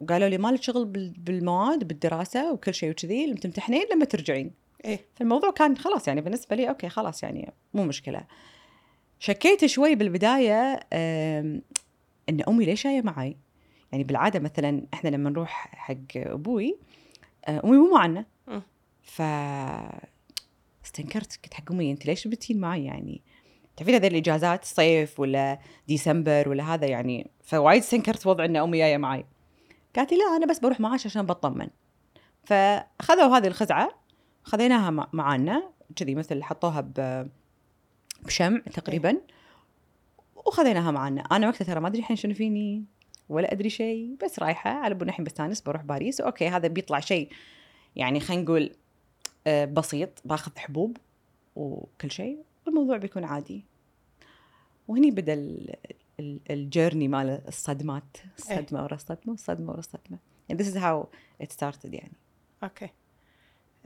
وقالوا 0.00 0.28
لي 0.28 0.38
مالك 0.38 0.62
شغل 0.62 0.84
بال- 0.84 1.14
بالمواد 1.18 1.88
بالدراسة 1.88 2.52
وكل 2.52 2.74
شيء 2.74 2.90
وكذي 2.90 3.26
لما 3.26 3.36
تمتحنين 3.36 3.82
لما 3.92 4.04
ترجعين. 4.04 4.50
إيه. 4.84 5.00
فالموضوع 5.14 5.50
كان 5.50 5.76
خلاص 5.76 6.08
يعني 6.08 6.20
بالنسبة 6.20 6.56
لي 6.56 6.68
okay 6.68 6.88
خلاص 6.88 7.22
يعني 7.22 7.52
مو 7.74 7.84
مشكلة. 7.84 8.24
شكيت 9.18 9.66
شوي 9.66 9.94
بالبداية 9.94 10.80
إن 12.28 12.42
أمي 12.48 12.64
ليش 12.64 12.84
جاية 12.84 13.02
معي 13.02 13.36
يعني 13.92 14.04
بالعادة 14.04 14.40
مثلا 14.40 14.82
إحنا 14.94 15.08
لما 15.08 15.30
نروح 15.30 15.68
حق 15.74 15.96
أبوي 16.16 16.76
آه، 17.46 17.60
أمي 17.64 17.76
مو 17.76 17.90
معنا. 17.94 18.24
ف 19.06 19.22
استنكرت 20.84 21.38
قلت 21.44 21.54
حق 21.54 21.72
امي 21.72 21.90
انت 21.90 22.06
ليش 22.06 22.28
بتين 22.28 22.60
معي 22.60 22.84
يعني؟ 22.84 23.22
تعرفين 23.76 23.94
هذه 23.94 24.06
الإجازات 24.06 24.64
صيف 24.64 25.20
ولا 25.20 25.58
ديسمبر 25.88 26.48
ولا 26.48 26.74
هذا 26.74 26.86
يعني؟ 26.86 27.30
فوايد 27.44 27.82
استنكرت 27.82 28.26
وضع 28.26 28.44
إن 28.44 28.56
أمي 28.56 28.78
جاية 28.78 28.96
معي. 28.96 29.24
قالت 29.96 30.12
لي 30.12 30.18
لا 30.18 30.36
أنا 30.36 30.46
بس 30.46 30.58
بروح 30.58 30.80
معاش 30.80 31.06
عشان 31.06 31.22
بطمن. 31.26 31.68
فأخذوا 32.44 33.36
هذه 33.36 33.46
الخزعة 33.46 33.88
خذيناها 34.42 34.90
مع- 34.90 35.08
معانا. 35.12 35.70
كذي 35.96 36.14
مثل 36.14 36.42
حطوها 36.42 36.80
ب 36.80 37.28
بشمع 38.22 38.58
تقريبا. 38.58 39.16
وخذيناها 40.46 40.90
معانا. 40.90 41.20
أنا 41.20 41.48
وقتها 41.48 41.64
ترى 41.64 41.80
ما 41.80 41.88
أدري 41.88 41.98
الحين 41.98 42.16
شنو 42.16 42.34
فيني 42.34 42.84
ولا 43.28 43.52
أدري 43.52 43.70
شيء 43.70 44.16
بس 44.24 44.38
رايحة 44.38 44.70
على 44.70 44.94
بنا 44.94 45.08
الحين 45.10 45.24
بستانس 45.24 45.60
بروح 45.60 45.82
باريس. 45.82 46.20
okay 46.20 46.48
هذا 46.48 46.68
بيطلع 46.68 47.00
شيء 47.00 47.28
يعني 47.96 48.20
خلينا 48.20 48.42
نقول 48.42 48.70
بسيط 49.48 50.10
باخذ 50.24 50.52
حبوب 50.58 50.96
وكل 51.56 52.10
شيء 52.10 52.38
والموضوع 52.66 52.96
بيكون 52.96 53.24
عادي. 53.24 53.64
وهني 54.88 55.10
بدأ 55.10 55.34
ال- 55.34 55.74
ال- 56.20 56.40
ال 56.50 56.57
journey 56.57 57.08
مال 57.08 57.42
الصدمات 57.48 58.16
الصدمة 58.38 58.82
ورا 58.84 58.94
الصدمة 58.94 59.30
والصدمة 59.30 59.70
ورا 59.70 59.78
الصدمة. 59.78 60.18
and 60.52 60.56
this 60.56 60.66
is 60.66 60.76
how 60.76 61.06
it 61.44 61.52
started 61.52 61.94
يعني. 61.94 62.12
okay. 62.62 62.88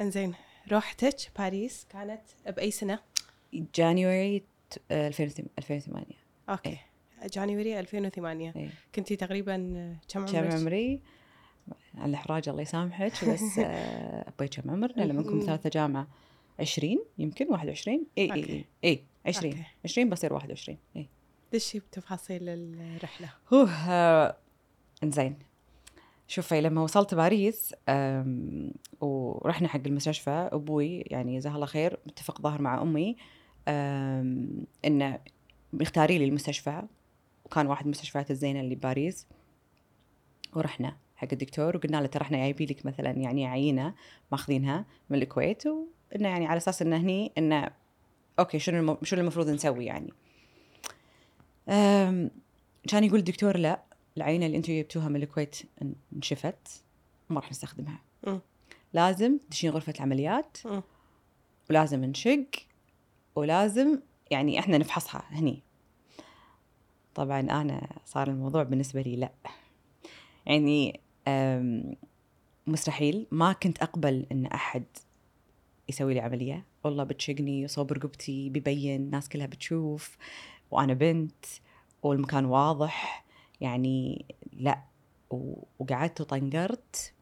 إنزين 0.00 0.34
روحتك 0.72 1.16
باريس 1.38 1.86
كانت 1.90 2.20
بأي 2.46 2.70
سنة؟ 2.70 2.98
January 3.74 4.42
2008 4.90 6.06
okay. 6.48 6.78
January 7.24 7.80
2008 7.80 8.52
إيه. 8.56 8.70
كنتي 8.94 9.16
تقريبا 9.16 9.56
كم 10.08 10.26
كم 10.26 10.36
عمرك؟ 10.36 10.52
عمري؟ 10.54 11.00
على 11.98 12.10
الإحراج 12.10 12.48
الله 12.48 12.62
يسامحك 12.62 13.24
بس 13.24 13.58
آه، 13.58 14.28
أبوي 14.28 14.48
كم 14.48 14.70
عمرنا؟ 14.70 15.02
لما 15.02 15.22
كنت 15.22 15.42
ثالثة 15.42 15.70
جامعة 15.70 16.06
20 16.60 16.98
يمكن 17.18 17.46
21 17.50 18.06
إي 18.18 18.32
إي. 18.32 18.44
إي. 18.44 18.64
إي 18.84 19.04
20 19.26 19.52
okay. 19.52 19.64
20 19.84 20.10
بصير 20.10 20.32
21 20.32 20.78
إي. 20.96 21.08
دشي 21.52 21.78
بتفاصيل 21.78 22.48
الرحلة؟ 22.48 23.28
هو 23.52 23.68
آه، 23.88 24.36
إنزين. 25.02 25.38
شوفي 26.28 26.60
لما 26.60 26.82
وصلت 26.82 27.14
باريس 27.14 27.74
ورحنا 29.00 29.68
حق 29.68 29.80
المستشفى 29.86 30.48
أبوي 30.52 31.00
يعني 31.00 31.38
جزاه 31.38 31.54
الله 31.54 31.66
خير 31.66 31.98
متفق 32.06 32.42
ظهر 32.42 32.62
مع 32.62 32.82
أمي 32.82 33.16
إنه 34.84 35.18
بيختاري 35.72 36.18
لي 36.18 36.24
المستشفى 36.24 36.82
وكان 37.44 37.66
واحد 37.66 37.86
من 37.86 37.92
المستشفيات 37.92 38.30
الزينة 38.30 38.60
اللي 38.60 38.74
بباريس 38.74 39.26
ورحنا. 40.52 40.96
حق 41.20 41.28
الدكتور 41.32 41.76
وقلنا 41.76 41.96
له 41.96 42.06
ترى 42.06 42.22
إحنا 42.22 42.36
جايبين 42.38 42.68
لك 42.68 42.86
مثلا 42.86 43.10
يعني 43.10 43.46
عينة 43.46 43.94
ماخذينها 44.32 44.84
من 45.10 45.22
الكويت 45.22 45.66
وإنه 45.66 46.28
يعني 46.28 46.46
على 46.46 46.56
أساس 46.56 46.82
إنه 46.82 46.96
هني 46.96 47.32
إنه 47.38 47.70
أوكي 48.38 48.58
شنو. 48.58 48.98
شنو 49.02 49.20
المفروض 49.20 49.48
نسوي 49.50 49.84
يعني. 49.84 50.12
كان 52.88 53.04
يقول 53.04 53.18
الدكتور 53.18 53.56
لا 53.56 53.82
العينة 54.16 54.46
اللي 54.46 54.56
أنتم 54.56 54.72
جبتوها 54.72 55.08
من 55.08 55.22
الكويت 55.22 55.56
إن- 55.56 55.86
انشفت 56.16 56.82
ما 57.30 57.40
راح 57.40 57.50
نستخدمها 57.50 58.00
مم. 58.26 58.40
لازم 58.92 59.38
تدشين 59.38 59.70
غرفة 59.70 59.92
العمليات 59.96 60.56
مم. 60.64 60.82
ولازم 61.70 62.04
نشق 62.04 62.46
ولازم 63.36 64.00
يعني 64.30 64.58
إحنا 64.58 64.78
نفحصها 64.78 65.22
هني 65.30 65.62
طبعا 67.14 67.40
أنا 67.40 67.88
صار 68.04 68.28
الموضوع 68.28 68.62
بالنسبة 68.62 69.02
لي 69.02 69.16
لا 69.16 69.32
يعني 70.46 71.00
مستحيل. 72.66 73.26
ما 73.30 73.52
كنت 73.52 73.82
أقبل 73.82 74.26
إن 74.32 74.46
أحد 74.46 74.84
يسوي 75.88 76.14
لي 76.14 76.20
عملية. 76.20 76.64
والله 76.84 77.04
بتشقني 77.04 77.68
صوب 77.68 77.92
رقبتي 77.92 78.48
بيبين 78.48 79.00
الناس 79.00 79.28
كلها 79.28 79.46
بتشوف. 79.46 80.16
وأنا 80.70 80.94
بنت 80.94 81.44
والمكان 82.02 82.44
واضح. 82.44 83.24
يعني 83.60 84.24
لا 84.52 84.82
وقعدت 85.78 86.20
وطنقرت. 86.20 87.12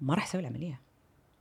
ما 0.00 0.14
راح 0.14 0.24
أسوي 0.24 0.40
العملية. 0.40 0.80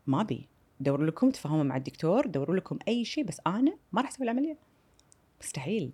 ما 0.08 0.22
أبي. 0.22 0.48
دوروا 0.80 1.06
لكم 1.06 1.30
تفاهموا 1.30 1.64
مع 1.64 1.78
الدكتور 1.78 2.28
دوروا 2.28 2.56
لكم 2.56 2.80
أي 2.88 3.06
شيء 3.06 3.24
بس 3.24 3.42
أنا 3.48 3.78
ما 3.92 4.02
راح 4.02 4.10
أسوي 4.10 4.24
العملية. 4.24 4.58
مستحيل. 5.42 5.92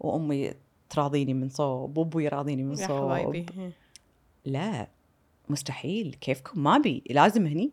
وأمي 0.00 0.54
تراضيني 0.90 1.34
من 1.34 1.48
صوب 1.48 1.98
وأبوي 1.98 2.24
يراضيني 2.24 2.62
من 2.64 2.78
يا 2.78 2.86
صوب. 2.86 3.12
حبايبي 3.12 3.72
لا 4.46 4.88
مستحيل. 5.48 6.16
كيفكم؟ 6.20 6.62
ما 6.62 6.78
بي 6.78 7.02
لازم 7.10 7.46
هني. 7.46 7.72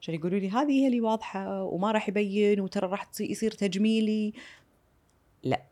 عشان 0.00 0.14
يقولوا 0.14 0.38
لي 0.38 0.50
هذه 0.50 0.70
هي 0.70 0.86
اللي 0.86 1.00
واضحة 1.00 1.62
وما 1.62 1.92
راح 1.92 2.08
يبين 2.08 2.60
وترى 2.60 2.86
راح 2.86 3.10
يصير 3.20 3.50
تجميلي. 3.50 4.32
لا. 5.42 5.62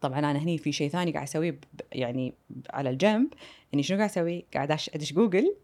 طبعا 0.00 0.18
أنا 0.18 0.38
هني 0.38 0.58
في 0.58 0.72
شيء 0.72 0.88
ثاني 0.90 1.12
قاعد 1.12 1.26
أسويه 1.26 1.60
يعني 1.92 2.34
على 2.70 2.90
الجنب. 2.90 3.32
اني 3.74 3.82
شنو 3.82 3.96
قاعد 3.96 4.10
أسوي؟ 4.10 4.44
قاعد 4.54 4.70
أدش 4.70 5.12
جوجل. 5.12 5.56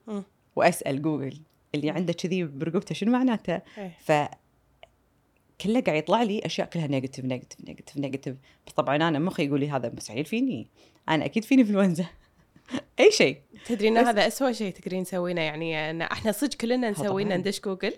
وأسأل 0.56 1.02
جوجل. 1.02 1.38
اللي 1.74 1.90
عنده 1.90 2.12
كذي 2.12 2.44
برقبته 2.44 2.94
شنو 2.94 3.12
معناته؟ 3.12 3.60
إيه. 3.78 3.96
ف 4.00 4.12
كله 5.60 5.80
قاعد 5.80 5.98
يطلع 5.98 6.22
لي 6.22 6.46
أشياء 6.46 6.68
كلها 6.68 6.86
negative 6.86 7.24
negative 7.24 7.60
negative 7.68 7.96
negative 7.96 8.36
طبعا 8.76 8.96
أنا 8.96 9.18
مخي 9.18 9.46
يقول 9.46 9.60
لي 9.60 9.70
هذا 9.70 9.92
مستحيل 9.96 10.24
فيني. 10.24 10.66
أنا 11.08 11.24
أكيد 11.24 11.44
فيني 11.44 11.62
إنفلونزا. 11.62 12.06
اي 13.00 13.10
شيء. 13.10 13.36
تدري 13.66 13.90
هذا 13.90 14.26
أسوأ 14.26 14.52
شيء 14.52 14.72
تقدرين 14.72 15.04
تسوينه 15.04 15.40
يعني 15.40 15.90
إن 15.90 16.02
إحنا 16.02 16.32
صدق 16.32 16.54
كلنا 16.54 16.90
نسوي 16.90 17.24
طبعاً. 17.24 17.36
ندش 17.36 17.60
جوجل. 17.60 17.92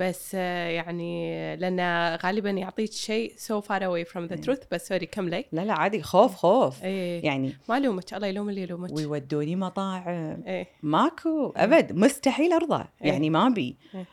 بس 0.00 0.32
آه، 0.34 0.68
يعني 0.68 1.56
لأن 1.56 1.80
غالبا 2.24 2.50
يعطيك 2.50 2.92
شيء 2.92 3.34
far 3.38 3.80
away 3.80 4.08
from 4.12 4.28
the 4.28 4.32
إيه. 4.32 4.42
truth. 4.42 4.62
بس 4.72 4.88
sorry 4.88 5.06
كملي 5.06 5.44
لا 5.52 5.60
لا 5.64 5.72
عادي. 5.72 6.02
خوف 6.02 6.34
خوف. 6.34 6.84
إيه. 6.84 7.24
يعني 7.24 7.52
ما 7.68 7.80
لومك 7.80 8.14
الله 8.14 8.26
يلوم 8.26 8.48
اللي 8.48 8.62
يلومك. 8.62 8.92
ويودوني 8.92 9.56
مطاعم. 9.56 10.42
إيه. 10.46 10.66
ماكو 10.82 11.52
أبد. 11.56 11.92
مستحيل 11.92 12.52
أرضى. 12.52 12.84
إيه. 13.02 13.08
يعني 13.12 13.30
ما 13.30 13.46
أبي. 13.46 13.76
إيه. 13.94 14.06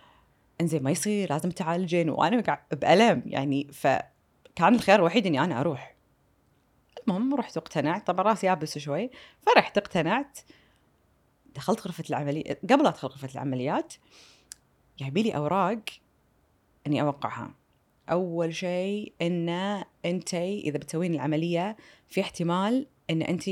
إنزين 0.61 0.83
ما 0.83 0.91
يصير. 0.91 1.29
لازم 1.29 1.49
تعالجين. 1.51 2.09
وأنا 2.09 2.59
بألم. 2.71 3.23
يعني 3.25 3.67
فكان 3.73 4.75
الخيار 4.75 4.99
الوحيد 4.99 5.25
إني 5.25 5.43
أنا 5.43 5.59
أروح. 5.59 5.90
المهم 7.07 7.35
رحت 7.35 7.57
واقتنعت 7.57 8.07
طبعا 8.07 8.25
راسي 8.25 8.47
يابس 8.47 8.77
شوي 8.77 9.09
فرحت 9.41 9.77
اقتنعت 9.77 10.39
دخلت 11.55 11.81
غرفة 11.87 12.03
العمليات 12.09 12.71
قبل 12.71 12.83
لا 12.83 12.89
أدخل 12.89 13.07
غرفة 13.07 13.29
العمليات 13.35 13.93
جايبين 14.99 15.25
لي 15.25 15.35
أوراق 15.35 15.79
إني 16.87 17.01
أوقعها 17.01 17.51
أول 18.11 18.55
شيء 18.55 19.13
إن 19.21 19.49
انت 20.05 20.33
إذا 20.33 20.77
بتسوين 20.77 21.13
العملية 21.13 21.77
في 22.07 22.21
احتمال 22.21 22.87
إن 23.09 23.21
انت 23.21 23.47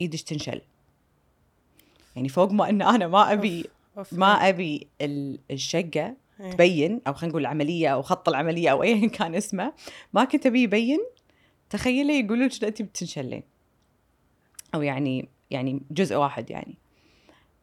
إيدك 0.00 0.20
تنشل 0.20 0.60
يعني 2.16 2.28
فوق 2.28 2.52
ما 2.52 2.68
إن 2.68 2.82
أنا 2.82 3.08
ما 3.08 3.32
أبي 3.32 3.66
أوف. 3.98 4.12
ما 4.12 4.48
أبي 4.48 4.88
ال- 5.00 5.38
الشقة 5.50 6.16
إيه. 6.40 6.50
تبين 6.52 7.00
أو 7.06 7.12
خلينا 7.12 7.30
نقول 7.30 7.42
العملية 7.42 7.88
أو 7.88 8.02
خط 8.02 8.28
العملية 8.28 8.68
أو 8.68 8.82
ايا 8.82 9.08
كان 9.08 9.34
اسمه 9.34 9.72
ما 10.12 10.24
كنت 10.24 10.46
أبي 10.46 10.62
يبين 10.62 10.98
تخيلي 11.70 12.20
يقولوا 12.20 12.46
لك 12.46 12.64
انت 12.64 12.82
بتنشلين؟ 12.82 13.42
أو 14.74 14.82
يعني 14.82 15.28
يعني 15.50 15.82
جزء 15.90 16.16
واحد 16.16 16.50
يعني. 16.50 16.74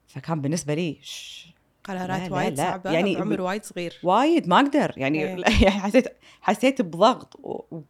فكان 0.08 0.42
بالنسبة 0.42 0.74
لي 0.74 0.98
ش- 1.02 1.48
قرارات 1.84 2.30
لا، 2.30 2.36
وايد 2.36 2.58
لا. 2.58 2.64
صعبة 2.64 2.92
يعني 2.92 3.12
يعني 3.14 3.22
بعمر 3.22 3.42
وايد 3.42 3.64
صغير. 3.66 4.00
وايد 4.04 4.48
ما 4.48 4.56
أقدر. 4.60 4.94
يعني 4.98 5.24
إيه. 5.24 5.36
يعني 5.64 5.80
حسيت 5.80 6.08
حسيت 6.42 6.82
بضغط 6.82 7.36
و- 7.36 7.82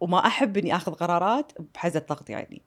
وما 0.00 0.26
أحب 0.26 0.56
إني 0.56 0.76
آخذ 0.76 0.92
قرارات 0.92 1.52
بحزة 1.74 2.04
ضغط 2.08 2.30
يعني. 2.30 2.62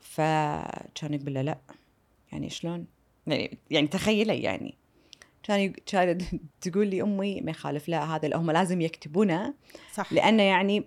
فكان 0.00 1.14
يقول 1.14 1.34
له 1.34 1.42
لا. 1.42 1.58
يعني 2.32 2.50
شلون؟ 2.50 2.86
يعني 3.26 3.58
يعني 3.70 3.86
تخيلي 3.86 4.42
يعني. 4.42 4.74
كان 5.42 5.72
كانت 5.86 6.22
تقول 6.60 6.86
لي 6.86 7.02
أمي 7.02 7.40
ما 7.40 7.50
يخالف 7.50 7.88
لا 7.88 8.16
هذا 8.16 8.36
هم 8.36 8.50
لازم 8.50 8.80
يكتبونه. 8.80 9.54
صح. 9.94 10.12
لأنه 10.12 10.42
يعني 10.42 10.84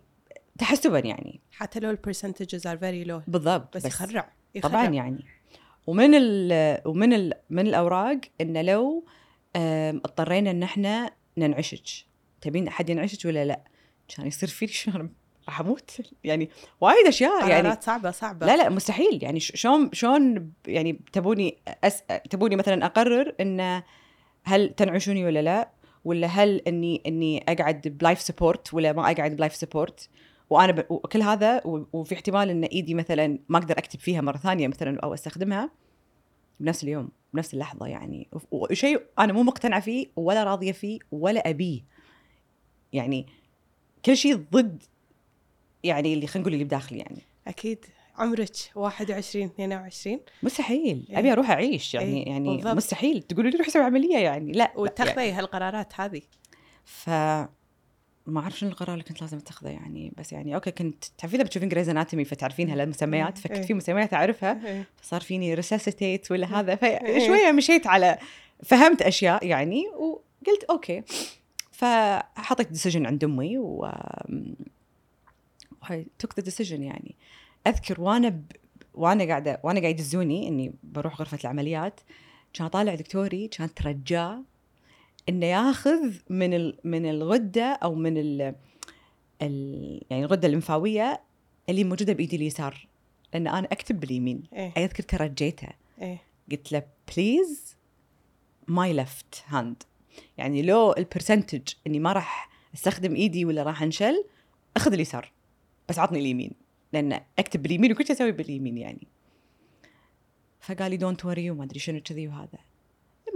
تحسبا 0.59 0.99
يعني. 0.99 1.39
حتى 1.51 1.79
لو 1.79 1.89
percentages 1.89 2.67
are 2.67 2.77
very 2.77 3.03
low 3.03 3.21
بالضبط 3.27 3.77
بس, 3.77 3.85
يخرع 3.85 4.31
يخرع. 4.55 4.71
طبعا 4.71 4.85
يعني. 4.85 5.25
ومن 5.87 6.15
ال 6.15 6.81
ومن 6.85 7.13
ال 7.13 7.33
من 7.49 7.67
الأوراق 7.67 8.19
انه 8.41 8.61
لو 8.61 9.05
اضطرينا 9.55 10.51
إن 10.51 10.63
إحنا 10.63 11.11
ننعشج. 11.37 12.01
تبين 12.41 12.67
أحد 12.67 12.89
ينعشج 12.89 13.27
ولا 13.27 13.45
لا؟ 13.45 13.63
كان 14.15 14.27
يصير 14.27 14.49
فيني 14.49 14.71
شلون 14.71 15.13
راح 15.47 15.59
أموت. 15.59 15.91
يعني 16.23 16.49
وايد 16.81 17.07
أشياء 17.07 17.49
يعني. 17.49 17.81
صعبة 17.81 18.11
صعبة. 18.11 18.47
لا 18.47 18.57
لا 18.57 18.69
مستحيل. 18.69 19.23
يعني 19.23 19.39
شلون 19.39 19.89
شلون 19.93 20.51
يعني 20.67 21.01
تبوني 21.13 21.57
أس... 21.83 22.03
تبوني 22.29 22.55
مثلا 22.55 22.85
أقرر 22.85 23.35
إن 23.41 23.83
هل 24.43 24.69
تنعشوني 24.69 25.25
ولا 25.25 25.41
لا؟ 25.41 25.69
ولا 26.05 26.27
هل 26.27 26.61
إني 26.67 27.01
إني 27.07 27.45
أقعد 27.49 27.81
ب 27.87 27.94
life 27.94 28.21
support 28.21 28.73
ولا 28.73 28.93
ما 28.93 29.11
أقعد 29.11 29.35
ب 29.35 29.39
life 29.39 29.55
support 29.55 30.09
وأنا 30.49 30.71
ب... 30.71 30.85
وكل 30.89 31.21
هذا 31.21 31.61
و... 31.65 31.85
وفي 31.93 32.15
احتمال 32.15 32.49
إن 32.49 32.63
إيدي 32.63 32.93
مثلا 32.93 33.39
ما 33.49 33.57
أقدر 33.57 33.77
أكتب 33.77 33.99
فيها 33.99 34.21
مرة 34.21 34.37
ثانية 34.37 34.67
مثلا 34.67 34.99
أو 34.99 35.13
أستخدمها 35.13 35.71
بنفس 36.59 36.83
اليوم 36.83 37.09
بنفس 37.33 37.53
اللحظة 37.53 37.87
يعني. 37.87 38.27
وشيء 38.51 39.01
أنا 39.19 39.33
مو 39.33 39.43
مقتنعة 39.43 39.79
فيه 39.79 40.07
ولا 40.15 40.43
راضية 40.43 40.71
فيه 40.71 40.99
ولا 41.11 41.49
أبيه. 41.49 41.81
يعني 42.93 43.25
كل 44.05 44.17
شيء 44.17 44.35
ضد 44.51 44.83
يعني 45.83 46.13
اللي 46.13 46.27
خلينا 46.27 46.41
نقول 46.41 46.53
اللي 46.53 46.65
بداخلي 46.65 46.99
يعني. 46.99 47.21
أكيد. 47.47 47.85
عمرك 48.17 48.51
21 48.75 49.45
22 49.45 50.19
مستحيل. 50.43 51.07
إيه. 51.09 51.19
أبي 51.19 51.31
أروح 51.31 51.51
أعيش 51.51 51.93
يعني 51.93 52.23
إيه، 52.23 52.29
يعني 52.29 52.55
بالضبط. 52.55 52.75
مستحيل. 52.75 53.21
تقولوا 53.21 53.51
لي 53.51 53.57
روح 53.57 53.69
سوي 53.69 53.83
عملية 53.83 54.17
يعني. 54.17 54.51
لا. 54.51 54.57
لا، 54.57 54.63
يعني 54.63 54.81
وتاخذي 54.81 55.31
هالقرارات 55.31 55.99
هذه. 55.99 56.21
ف 56.85 57.09
ما 58.29 58.39
أعرف 58.41 58.59
شنو 58.59 58.69
القرار 58.69 58.93
اللي 58.93 59.03
كنت 59.03 59.21
لازم 59.21 59.37
أتخذه 59.37 59.69
يعني 59.69 60.13
بس 60.17 60.33
يعني 60.33 60.55
أوكي 60.55 60.71
كنت 60.71 61.05
تعرفين 61.17 61.43
بتشوفين 61.43 61.69
Grey's 61.69 61.89
Anatomy 61.89 62.25
فتعرفين 62.25 62.69
هالمسميات 62.69 63.37
إيه. 63.37 63.43
فكنت 63.43 63.65
في 63.65 63.73
مسميات 63.73 64.13
أعرفها 64.13 64.67
إيه. 64.67 64.87
فصار 65.01 65.21
فيني 65.21 65.53
resuscitate 65.53 66.31
ولا 66.31 66.59
هذا 66.59 66.79
إيه. 66.83 67.19
فشويه 67.19 67.51
مشيت 67.51 67.87
على 67.87 68.17
فهمت 68.63 69.01
أشياء 69.01 69.45
يعني 69.45 69.83
وقلت 69.89 70.63
أوكي 70.69 71.03
فحطيت 71.71 72.71
decision 72.71 73.05
عند 73.05 73.23
أمي 73.23 73.57
و 73.57 73.91
took 76.19 76.39
the 76.39 76.43
decision 76.43 76.83
يعني 76.83 77.15
أذكر 77.67 78.01
وأنا 78.01 78.29
ب... 78.29 78.43
وأنا 78.93 79.25
قاعدة 79.25 79.59
وأنا 79.63 79.79
قاعد 79.79 79.99
يدزوني 79.99 80.47
إني 80.47 80.73
بروح 80.83 81.19
غرفة 81.19 81.37
العمليات 81.43 81.99
كان 82.53 82.67
طالع 82.67 82.95
دكتوري 82.95 83.47
كان 83.47 83.73
ترجاه 83.73 84.41
إنه 85.29 85.45
ياخذ 85.45 86.13
من 86.29 86.53
ال... 86.53 86.77
من 86.83 87.05
الغده 87.05 87.63
أو 87.63 87.95
من 87.95 88.17
ال... 88.17 88.55
ال... 89.41 90.01
يعني 90.09 90.23
الغده 90.25 90.45
الليمفاويه 90.45 91.21
اللي 91.69 91.83
موجودة 91.83 92.13
بإيدي 92.13 92.35
اليسار. 92.35 92.87
لأن 93.33 93.47
أنا 93.47 93.67
أكتب 93.71 93.99
باليمين. 93.99 94.43
إيه. 94.53 94.73
أذكر 94.77 95.03
ترجيته. 95.03 95.67
إيه. 96.01 96.21
قلت 96.51 96.71
له 96.71 96.83
please 97.15 97.75
my 98.67 98.93
left 98.93 99.43
hand 99.47 99.83
يعني 100.37 100.61
لو 100.61 100.93
ال 100.93 101.01
percentage 101.01 101.73
إني 101.87 101.99
ما 101.99 102.13
راح 102.13 102.49
أستخدم 102.73 103.15
إيدي 103.15 103.45
ولا 103.45 103.63
راح 103.63 103.83
أنشل 103.83 104.25
أخذ 104.77 104.93
اليسار. 104.93 105.31
بس 105.89 105.99
عطني 105.99 106.19
اليمين. 106.19 106.51
لأن 106.93 107.21
أكتب 107.39 107.61
باليمين 107.61 107.91
وكل 107.91 108.05
شيء 108.05 108.15
أسوي 108.15 108.31
باليمين 108.31 108.77
يعني. 108.77 109.07
فقال 110.59 110.91
لي 110.91 110.97
don't 110.97 111.25
worry 111.25 111.51
وما 111.51 111.63
أدري 111.63 111.79
شنو 111.79 112.01
كذي 112.01 112.27
وهذا. 112.27 112.68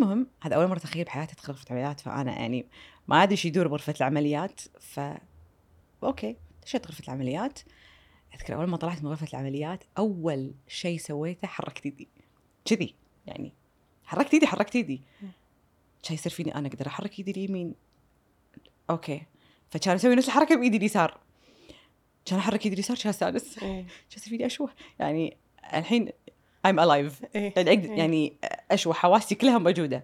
المهم 0.04 0.28
هذا 0.42 0.56
أول 0.56 0.68
مرة 0.68 0.80
تخيل 0.80 1.04
بحياتي 1.04 1.34
ادخل 1.34 1.54
غرفه 1.54 1.66
عمليات 1.72 2.00
فأنا 2.00 2.32
يعني 2.32 2.66
ما 3.08 3.24
أدري 3.24 3.32
إيش 3.32 3.46
يدور 3.46 3.68
بغرفه 3.68 3.94
العمليات 3.98 4.62
ف 4.80 5.00
أوكي 6.04 6.36
دشيت 6.64 6.88
غرفة 6.88 7.04
العمليات. 7.04 7.60
أذكر 8.36 8.56
أول 8.56 8.68
ما 8.68 8.78
طلعت 8.78 9.04
من 9.04 9.10
غرفة 9.10 9.28
العمليات 9.34 9.84
أول 9.98 10.54
شيء 10.68 10.98
سويته 10.98 11.48
حركت 11.48 11.86
ايدي 11.86 12.08
كذي 12.66 12.96
يعني 13.28 13.54
حركت 14.06 14.34
ايدي 14.34 14.48
حركت 14.48 14.76
ايدي 14.76 15.02
كان 16.04 16.14
يصير 16.14 16.32
فيني 16.32 16.56
أنا 16.56 16.68
أقدر 16.68 16.88
أحرك 16.88 17.20
ايدي 17.20 17.32
اليمين. 17.32 17.76
أوكي 18.90 19.22
فكان 19.70 19.96
أسوي 19.96 20.16
نفس 20.16 20.28
الحركة 20.28 20.56
بإيدي 20.56 20.78
اليسار. 20.78 21.20
كان 22.26 22.40
أحرك 22.40 22.66
ايدي 22.66 22.74
اليسار 22.74 22.98
كان 22.98 23.10
استانس 23.10 23.58
إيه. 23.58 23.82
كان 23.82 24.18
يصير 24.18 24.30
فيني 24.30 24.46
أشوه. 24.46 24.70
يعني 25.00 25.38
الحين 25.74 26.10
I'm 26.68 26.76
alive. 26.80 27.26
إيه. 27.36 27.54
يعني 27.58 27.82
أقدر- 27.88 27.90
يعني 27.98 28.34
اشوه 28.72 28.94
حواسي 28.94 29.36
كلها 29.36 29.58
موجودة. 29.58 30.04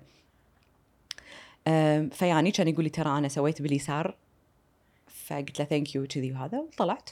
أم، 1.68 2.10
فيعني 2.10 2.52
كان 2.52 2.68
يقول 2.68 2.84
لي 2.84 2.90
ترى 2.90 3.18
أنا 3.18 3.28
سويت 3.28 3.62
باليسار 3.62 4.16
فقلت 5.08 5.60
له 5.60 5.66
thank 5.66 5.96
you 5.96 6.08
كذي 6.08 6.32
وهذا 6.32 6.60
وطلعت. 6.60 7.10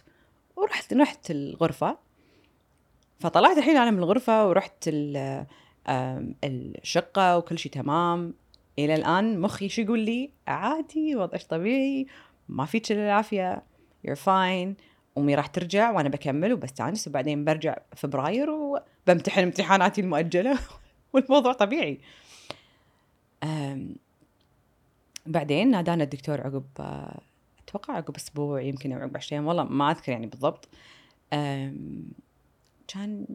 ورحت 0.55 0.93
رحت 0.93 1.31
الغرفة. 1.31 1.97
فطلعت 3.19 3.57
الحين 3.57 3.77
أنا 3.77 3.91
من 3.91 3.97
الغرفة 3.99 4.47
ورحت 4.49 4.87
ال- 4.87 5.45
أم، 5.87 6.35
الشقة 6.43 7.37
وكل 7.37 7.57
شيء 7.59 7.71
تمام. 7.71 8.33
إلى 8.79 8.95
الآن 8.95 9.39
مخي 9.39 9.69
شو 9.69 9.81
يقول 9.81 9.99
لي؟ 9.99 10.29
عادي 10.47 11.15
وضعك 11.15 11.43
طبيعي 11.43 12.07
ما 12.49 12.65
فيك 12.65 12.91
إلا 12.91 13.05
العافية. 13.05 13.63
You're 14.07 14.15
fine. 14.19 14.73
أمي 15.17 15.35
راح 15.35 15.47
ترجع 15.47 15.91
وأنا 15.91 16.09
بكمل 16.09 16.53
وبستانس 16.53 17.07
وبعدين 17.07 17.45
برجع 17.45 17.77
فبراير 17.95 18.49
وبمتحن 18.49 19.41
امتحاناتي 19.41 20.01
المؤجلة 20.01 20.59
والموضوع 21.13 21.53
طبيعي. 21.53 21.99
بعدين 25.25 25.71
نادانا 25.71 26.03
الدكتور 26.03 26.41
عقب 26.41 26.65
أتوقع 27.63 27.93
عقب 27.93 28.15
أسبوع 28.15 28.61
يمكن 28.61 28.91
أو 28.91 28.99
عقب 28.99 29.17
10 29.17 29.33
أيام 29.33 29.47
والله 29.47 29.63
ما 29.63 29.91
أذكر 29.91 30.11
يعني 30.11 30.27
بالضبط. 30.27 30.69
كان 32.87 33.25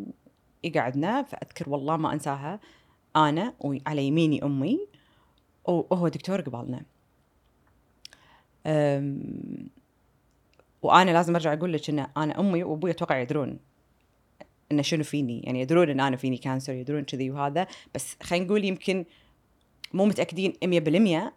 يقعدنا 0.64 1.22
فأذكر 1.22 1.70
والله 1.70 1.96
ما 1.96 2.12
أنساها 2.12 2.60
أنا 3.16 3.54
وعلى 3.60 4.06
يميني 4.06 4.44
أمي 4.44 4.86
وهو 5.64 6.08
دكتور 6.08 6.40
قبالنا. 6.40 6.82
وأنا 10.82 11.10
لازم 11.10 11.34
أرجع 11.34 11.52
أقول 11.52 11.72
لك 11.72 11.90
إن 11.90 12.06
أنا 12.16 12.40
أمي 12.40 12.64
وأبوي 12.64 12.90
أتوقع 12.90 13.18
يدرون 13.18 13.58
إن 14.72 14.82
شنو 14.82 15.04
فيني. 15.04 15.40
يعني 15.40 15.60
يدرون 15.60 15.90
إن 15.90 16.00
أنا 16.00 16.16
فيني 16.16 16.36
كانسر 16.36 16.72
يدرون 16.72 17.04
كذي 17.04 17.30
وهذا. 17.30 17.66
بس 17.94 18.16
خلينا 18.22 18.44
نقول 18.44 18.64
يمكن 18.64 19.04
مو 19.92 20.04
متأكدين 20.04 20.52
100% 20.52 21.32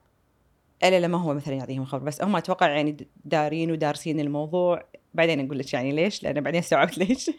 إلا 0.83 0.99
لما 0.99 1.21
هو 1.21 1.33
مثلا 1.33 1.53
يعطيهم 1.53 1.85
خبر 1.85 2.03
بس 2.03 2.21
هم 2.21 2.35
أتوقع 2.35 2.69
يعني 2.69 2.97
دارين 3.25 3.71
ودارسين 3.71 4.19
الموضوع. 4.19 4.85
بعدين 5.13 5.45
أقول 5.45 5.59
لك 5.59 5.73
يعني 5.73 5.91
ليش؟ 5.91 6.23
لأن 6.23 6.41
بعدين 6.41 6.59
استوعبت 6.59 6.97
ليش. 7.01 7.31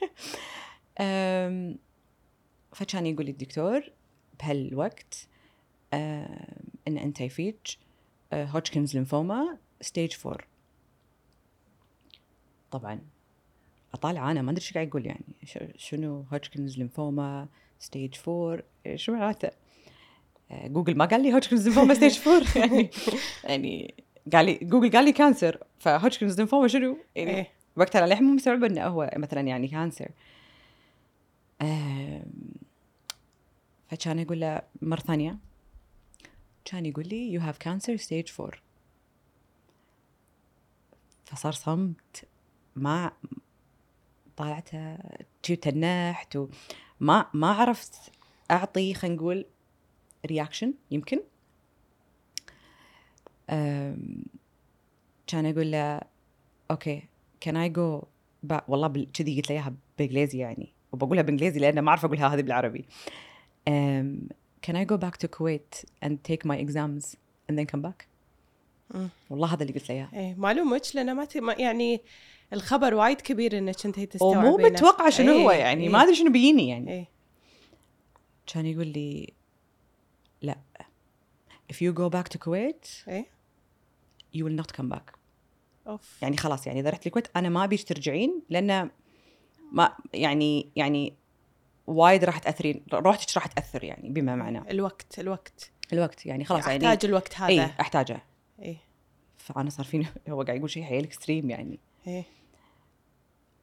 فكان 2.73 3.07
يقول 3.07 3.25
لي 3.25 3.31
الدكتور 3.31 3.92
بهالوقت 4.40 5.29
إن 6.88 6.99
أنت 6.99 7.21
فيك 7.21 7.69
Hodgkin's 8.33 8.95
lymphoma 8.95 9.59
stage 9.81 10.15
4 10.27 10.38
طبعا. 12.79 13.01
أطالع 13.95 14.31
أنا 14.31 14.43
ما 14.43 14.51
أدري 14.51 14.62
إيش 14.62 14.73
قاعد 14.73 14.87
يقول 14.87 15.07
يعني. 15.07 15.25
شنو؟ 15.77 16.25
Hodgkin's 16.33 16.79
lymphoma 16.79 17.49
stage 17.79 18.15
4 18.29 18.62
شو 18.95 19.12
معناته؟ 19.12 19.51
آه، 20.51 20.67
جوجل 20.67 20.97
ما 20.97 21.05
قال 21.05 21.23
لي 21.23 21.35
Hodgkin's 21.35 21.69
lymphoma 21.69 21.95
stage 21.95 22.29
4 22.29 22.43
يعني 22.57 22.91
يعني 23.45 23.95
قال 24.33 24.47
لي 24.47 24.59
جوجل 24.62 24.91
قال 24.91 25.05
لي 25.05 25.12
cancer 25.12 25.62
ف 25.79 25.85
Hodgkin's 25.85 26.39
lymphoma 26.39 26.69
شنو؟ 26.69 26.99
يعني 27.17 27.37
إيه. 27.37 27.49
وقتها 27.77 28.07
للحين 28.07 28.25
مو 28.25 28.35
مستوعبه 28.35 28.67
إنه 28.67 28.87
هو 28.87 29.11
مثلا 29.17 29.41
يعني 29.41 29.69
cancer 29.69 30.11
فكان 33.89 34.19
يقول 34.19 34.41
له 34.41 34.62
مرة 34.83 35.01
ثانية 35.01 35.39
كان 36.65 36.87
يقول 36.87 37.09
لي 37.09 37.33
you 37.33 37.41
have 37.41 37.59
cancer 37.59 37.97
stage 37.97 38.33
4 38.41 38.59
فصار 41.25 41.53
صمت. 41.53 42.25
ما 42.77 43.12
طالعته 44.37 44.99
جيت 45.45 45.69
تنحت 45.69 46.37
وما 46.37 47.27
ما 47.35 47.51
عرفت 47.51 47.95
أعطي 48.51 48.95
خلينا 48.95 49.17
نقول 49.17 49.47
reaction 50.27 50.75
يمكن 50.91 51.21
كان 55.27 55.47
أقول 55.47 55.71
له 55.71 56.01
أوكي 56.71 57.03
can 57.41 57.57
I 57.57 57.69
go 57.69 58.03
والله 58.69 59.07
كذي 59.15 59.37
قلت 59.37 59.51
له 59.51 59.57
إياها 59.57 59.75
بالانجليزي 59.99 60.39
يعني 60.39 60.73
وبقولها 60.93 61.23
بالانجليزي 61.23 61.61
لأن 61.61 61.79
ما 61.79 61.89
أعرف 61.89 62.05
أقولها 62.05 62.35
هذه 62.35 62.41
بالعربي 62.41 62.85
I 64.69 64.85
go 64.85 64.97
back 64.97 65.17
to 65.17 65.29
Kuwait 65.29 65.85
and 66.03 66.25
take 66.25 66.45
my 66.45 66.57
exams 66.57 67.17
and 67.49 67.59
then 67.59 67.67
come 67.67 67.83
back 67.83 68.07
مم. 68.95 69.09
والله 69.31 69.55
هذا 69.55 69.62
اللي 69.62 69.73
قلت 69.73 69.89
له 69.89 69.95
اياه 69.97 70.09
إيه 70.12 70.35
معلومك 70.35 70.83
لأن. 70.95 71.12
ما 71.17 71.55
يعني 71.59 72.01
الخبر 72.53 72.95
وايد 72.95 73.21
كبير 73.21 73.59
إنك 73.59 73.87
أنت 73.87 74.01
تستوعبين 74.01 74.45
ومو 74.45 74.57
متوقع 74.57 75.11
شنو 75.11 75.33
هو 75.33 75.51
إيه، 75.51 75.59
يعني 75.59 75.85
إيه. 75.85 75.89
ما 75.89 76.03
أدري 76.03 76.15
شنو 76.15 76.33
بيجيني 76.33 76.69
يعني. 76.69 76.93
إيه. 76.93 77.09
كان 78.47 78.67
يقول 78.67 78.87
لي 78.87 79.33
لا. 80.43 80.59
If 81.73 81.77
you 81.77 81.93
go 81.93 82.11
back 82.11 82.29
to 82.35 82.39
Kuwait 82.39 83.09
إيه. 83.09 83.27
you 84.37 84.45
will 84.45 84.63
not 84.63 84.77
come 84.81 84.97
back. 84.97 85.17
أوف. 85.87 86.23
يعني 86.23 86.37
خلاص 86.37 86.67
يعني 86.67 86.81
إذا 86.81 86.91
رحت 86.91 87.07
الكويت 87.07 87.29
أنا 87.37 87.49
ما 87.49 87.65
ابيك 87.65 87.85
ترجعين 87.85 88.43
لأن 88.51 88.91
ما 89.73 89.97
يعني 90.15 90.71
يعني 90.77 91.15
وايد 91.87 92.25
راح 92.25 92.39
تأثرين. 92.39 92.85
روحتك 92.93 93.37
راح 93.37 93.47
تأثر 93.47 93.85
يعني 93.85 94.09
بما 94.09 94.37
معناه. 94.37 94.65
الوقت 94.71 95.19
الوقت. 95.19 95.71
الوقت 95.93 96.27
يعني 96.27 96.45
خلاص 96.45 96.67
يعني 96.67 96.87
أحتاج 96.87 97.05
الوقت 97.05 97.35
هذا. 97.35 97.49
اي 97.49 97.61
أحتاجه. 97.81 98.23
إيه. 98.63 98.77
فأنا 99.37 99.71
صار 99.71 99.87
فيني 99.87 100.07
هو 100.29 100.43
قاعد 100.43 100.57
يقول 100.57 100.71
شيء 100.71 100.85
حيل 100.85 101.05
extreme 101.05 101.51
يعني. 101.51 101.79
إيه. 102.07 102.25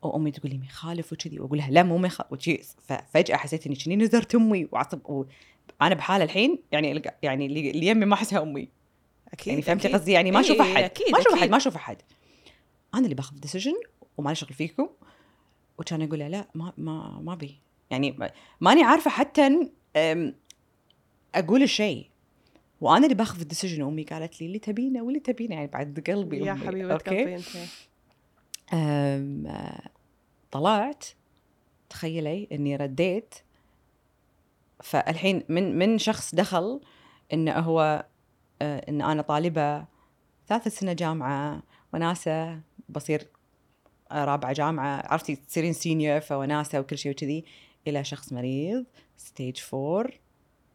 وامي 0.08 0.32
تقول 0.32 0.52
لي 0.52 0.58
ما 0.58 0.67
يخالف 0.67 1.13
وكذي 1.13 1.39
واقول 1.39 1.58
لها 1.58 1.72
لا 1.72 1.84
مو 1.84 1.98
ما 1.97 2.03
يخالف 2.03 2.32
وشي 2.32 2.62
ففجاه 2.88 3.36
حسيت 3.36 3.68
إني 3.68 3.76
كني 3.76 3.96
نزرت 3.96 4.36
أمي 4.36 4.68
وعصب 4.72 5.00
وأنا 5.06 5.96
بحاله 5.96 6.24
الحين 6.24 6.60
يعني 6.72 7.02
يعني 7.24 7.46
اللي 7.46 7.88
يمي 7.88 8.06
ما 8.06 8.13
أحسها 8.13 8.42
أمي. 8.42 8.70
أكيد 9.34 9.48
يعني 9.48 9.62
فهمتي. 9.62 9.88
قصدي؟ 9.88 10.12
يعني 10.12 10.32
ما 10.32 10.39
أشوف 10.39 10.62
أحد. 10.62 10.92
ما 11.12 11.20
أشوف. 11.20 11.34
أحد 11.34 11.50
ما 11.50 11.58
أشوف 11.58 11.76
أحد. 11.76 11.98
أنا 12.96 13.04
اللي 13.04 13.16
باخذ 13.16 13.39
decision 13.39 13.73
وما 14.18 14.30
لي 14.30 14.36
شغل 14.36 14.54
فيكم 14.54 14.89
وكان 15.78 16.02
أقول 16.02 16.20
له 16.20 16.28
لا 16.28 16.48
ما 16.56 16.74
ما 16.78 17.20
ما 17.24 17.36
بي 17.36 17.60
يعني 17.89 18.12
ما- 18.12 18.32
ماني 18.62 18.84
عارفة 18.84 19.10
حتى 19.12 19.70
أقول 21.36 21.63
الشيء 21.63 22.08
وأنا 22.82 23.04
اللي 23.06 23.16
باخذ 23.16 23.42
ال 23.41 23.46
decision 23.46 23.82
وأمي 23.82 24.04
قالت 24.04 24.42
لي 24.42 24.48
اللي 24.48 24.60
تبينه 24.60 25.02
واللي 25.02 25.20
تبينه 25.20 25.56
يعني 25.56 25.68
بعد 25.68 26.04
قلبي 26.08 26.46
يا 26.46 26.54
حبيبه؟ 26.54 26.96
قلبي 26.96 27.36
انت 27.36 27.46
طلعت 30.54 31.06
تخيلي 31.89 32.48
إني 32.52 32.76
رديت. 32.76 33.36
فالحين 34.84 35.44
من 35.50 35.78
من 35.78 35.98
شخص 35.98 36.36
دخل 36.36 36.82
إنه 37.34 37.60
هو 37.60 38.06
آه، 38.62 38.86
إن 38.89 39.02
أنا 39.02 39.22
طالبة 39.22 39.86
ثالث 40.48 40.68
سنة 40.68 40.94
جامعة 40.94 41.63
وناسة 41.94 42.62
بصير 42.89 43.28
رابعة 44.12 44.54
جامعة 44.54 45.04
عرفتي 45.12 45.36
تصيرين 45.36 45.74
senior 45.73 46.19
فوناسة 46.20 46.80
وكل 46.80 46.98
شيء 46.98 47.12
وكذي 47.12 47.46
إلى 47.88 48.04
شخص 48.04 48.34
مريض 48.34 48.86
stage 49.17 49.58
four 49.58 50.19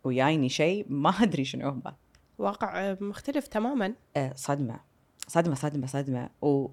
ويايني 0.05 0.49
شيء 0.49 0.87
ما 0.88 1.11
أدري 1.11 1.45
شنو 1.45 1.69
هو 1.69 1.95
واقع 2.38 2.81
آه، 2.91 2.99
مختلف 3.01 3.47
تماما. 3.47 3.95
آه، 4.17 4.33
صدمة 4.37 4.81
صدمة 5.29 5.55
صدمة 5.55 5.87
صدمة. 5.87 6.31
و... 6.43 6.69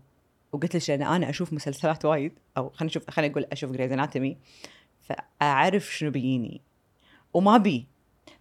وقلت 0.51 0.75
لك 0.75 0.89
لأن 0.89 1.01
أنا 1.01 1.29
أشوف 1.29 1.53
مسلسلات 1.53 2.05
وايد 2.05 2.39
أو 2.58 2.69
خلينا 2.69 2.86
نشوف 2.89 3.10
خلينا 3.10 3.31
نقول 3.31 3.43
أشوف 3.43 3.71
Grey's 3.71 3.91
Anatomy 3.91 4.38
فأعرف 5.01 5.95
شنو 5.95 6.12
بيجيني. 6.12 6.62
وما 7.34 7.58
أبي. 7.58 7.88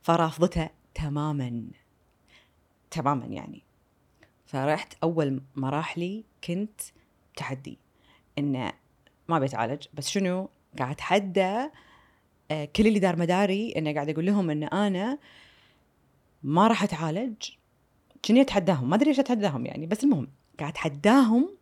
فرافضتها 0.03 0.71
تماما. 0.95 1.65
تماما 2.91 3.27
يعني. 3.27 3.63
فرحت 4.47 4.95
أول 5.03 5.43
مراحلي 5.57 6.25
كنت 6.45 6.81
تحدي. 7.37 7.79
إنه 8.39 8.73
ما 9.29 9.39
بيتعالج 9.39 9.87
بس 9.95 10.09
شنو؟ 10.09 10.49
قاعد 10.79 10.91
أتحدى 10.91 11.71
آه، 12.51 12.65
كل 12.65 12.87
اللي 12.87 12.99
دار 12.99 13.17
مداري 13.17 13.73
إنه 13.77 13.95
قاعد 13.95 14.09
أقول 14.09 14.27
لهم 14.27 14.51
إن 14.51 14.63
أنا 14.63 15.19
ما 16.43 16.67
راح 16.67 16.83
أتعالج. 16.83 17.51
كني 18.25 18.41
أتحداهم؟ 18.41 18.91
ما 18.91 18.97
أدري 18.97 19.09
ليش 19.11 19.19
أتحداهم 19.19 19.67
يعني. 19.67 19.87
بس 19.87 20.05
المهم 20.05 20.29
قاعد 20.61 20.73
أتحداهم 20.73 21.54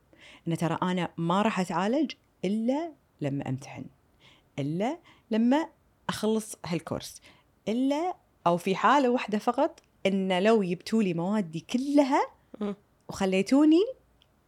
إن 0.49 0.57
ترى 0.57 0.79
أنا 0.83 1.09
ما 1.17 1.43
راح 1.43 1.61
أتعالج 1.61 2.13
إلا 2.45 2.93
لما 3.21 3.49
أمتحن 3.49 3.85
إلا 4.59 4.99
لما 5.31 5.69
أخلص 6.09 6.57
هالكورس 6.67 7.21
إلا 7.69 8.17
أو 8.47 8.57
في 8.57 8.77
حالة 8.77 9.09
واحدة 9.09 9.39
فقط 9.39 9.81
إن 10.07 10.43
لو 10.43 10.63
جبتوا 10.63 11.03
لي 11.03 11.15
موادي 11.15 11.61
كلها. 11.61 12.27
وخليتوني 13.09 13.85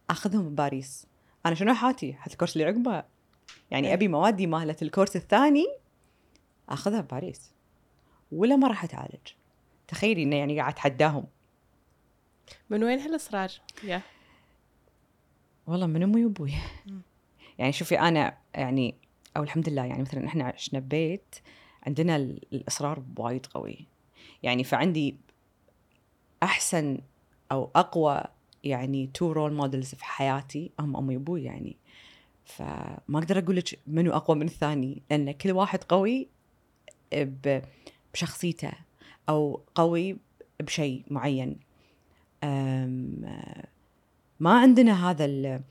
أخذهم 0.09 0.49
بباريس 0.49 1.07
أنا 1.45 1.55
شنو 1.55 1.73
حاتي 1.73 2.13
حتى 2.13 2.33
الكورس 2.33 2.53
اللي 2.57 2.67
عقبه 2.67 3.03
يعني 3.71 3.87
إيه. 3.87 3.93
أبي 3.93 4.07
موادي 4.07 4.47
مالت 4.47 4.81
الكورس 4.81 5.15
الثاني 5.15 5.65
أخذها 6.69 7.01
بباريس 7.01 7.51
ولا 8.31 8.55
ما 8.55 8.67
راح 8.67 8.83
أتعالج 8.83 9.27
تخيلي 9.87 10.23
انه 10.23 10.35
يعني 10.35 10.59
قاعد 10.59 10.73
أتحداهم 10.73 11.25
من 12.69 12.83
وين 12.83 12.99
هالإصرار؟ 12.99 13.51
يا 13.83 14.01
والله 15.67 15.87
من 15.87 16.03
امي 16.03 16.25
وابوي. 16.25 16.51
يعني 17.57 17.71
شوفي 17.71 17.99
أنا 17.99 18.37
يعني 18.55 18.95
أو 19.37 19.43
الحمد 19.43 19.69
لله 19.69 19.85
يعني 19.85 20.01
مثلا 20.01 20.27
إحنا 20.27 20.43
عشنا 20.43 20.79
ببيت 20.79 21.35
عندنا 21.83 22.15
ال- 22.15 22.41
الإصرار 22.53 23.03
وايد 23.17 23.45
قوي. 23.45 23.87
يعني 24.43 24.63
فعندي 24.63 25.15
أحسن 26.43 26.99
أو 27.51 27.71
أقوى 27.75 28.21
يعني 28.63 29.07
two 29.07 29.31
role 29.31 29.53
models 29.53 29.95
في 29.95 30.05
حياتي 30.05 30.71
هم 30.79 30.97
أمي 30.97 31.17
وأبوي 31.17 31.43
يعني. 31.43 31.75
فما 32.45 33.19
أقدر 33.19 33.39
أقول 33.39 33.55
لك 33.55 33.79
منو 33.87 34.11
أقوى 34.13 34.37
من 34.37 34.45
الثاني 34.45 35.01
لأن 35.09 35.31
كل 35.31 35.51
واحد 35.51 35.83
قوي 35.83 36.27
بشخصيته 38.13 38.71
أو 39.29 39.61
قوي 39.75 40.17
بشيء 40.59 41.03
معين. 41.07 41.59
ما 44.39 44.59
عندنا 44.59 45.09
هذا 45.09 45.25
ال 45.25 45.61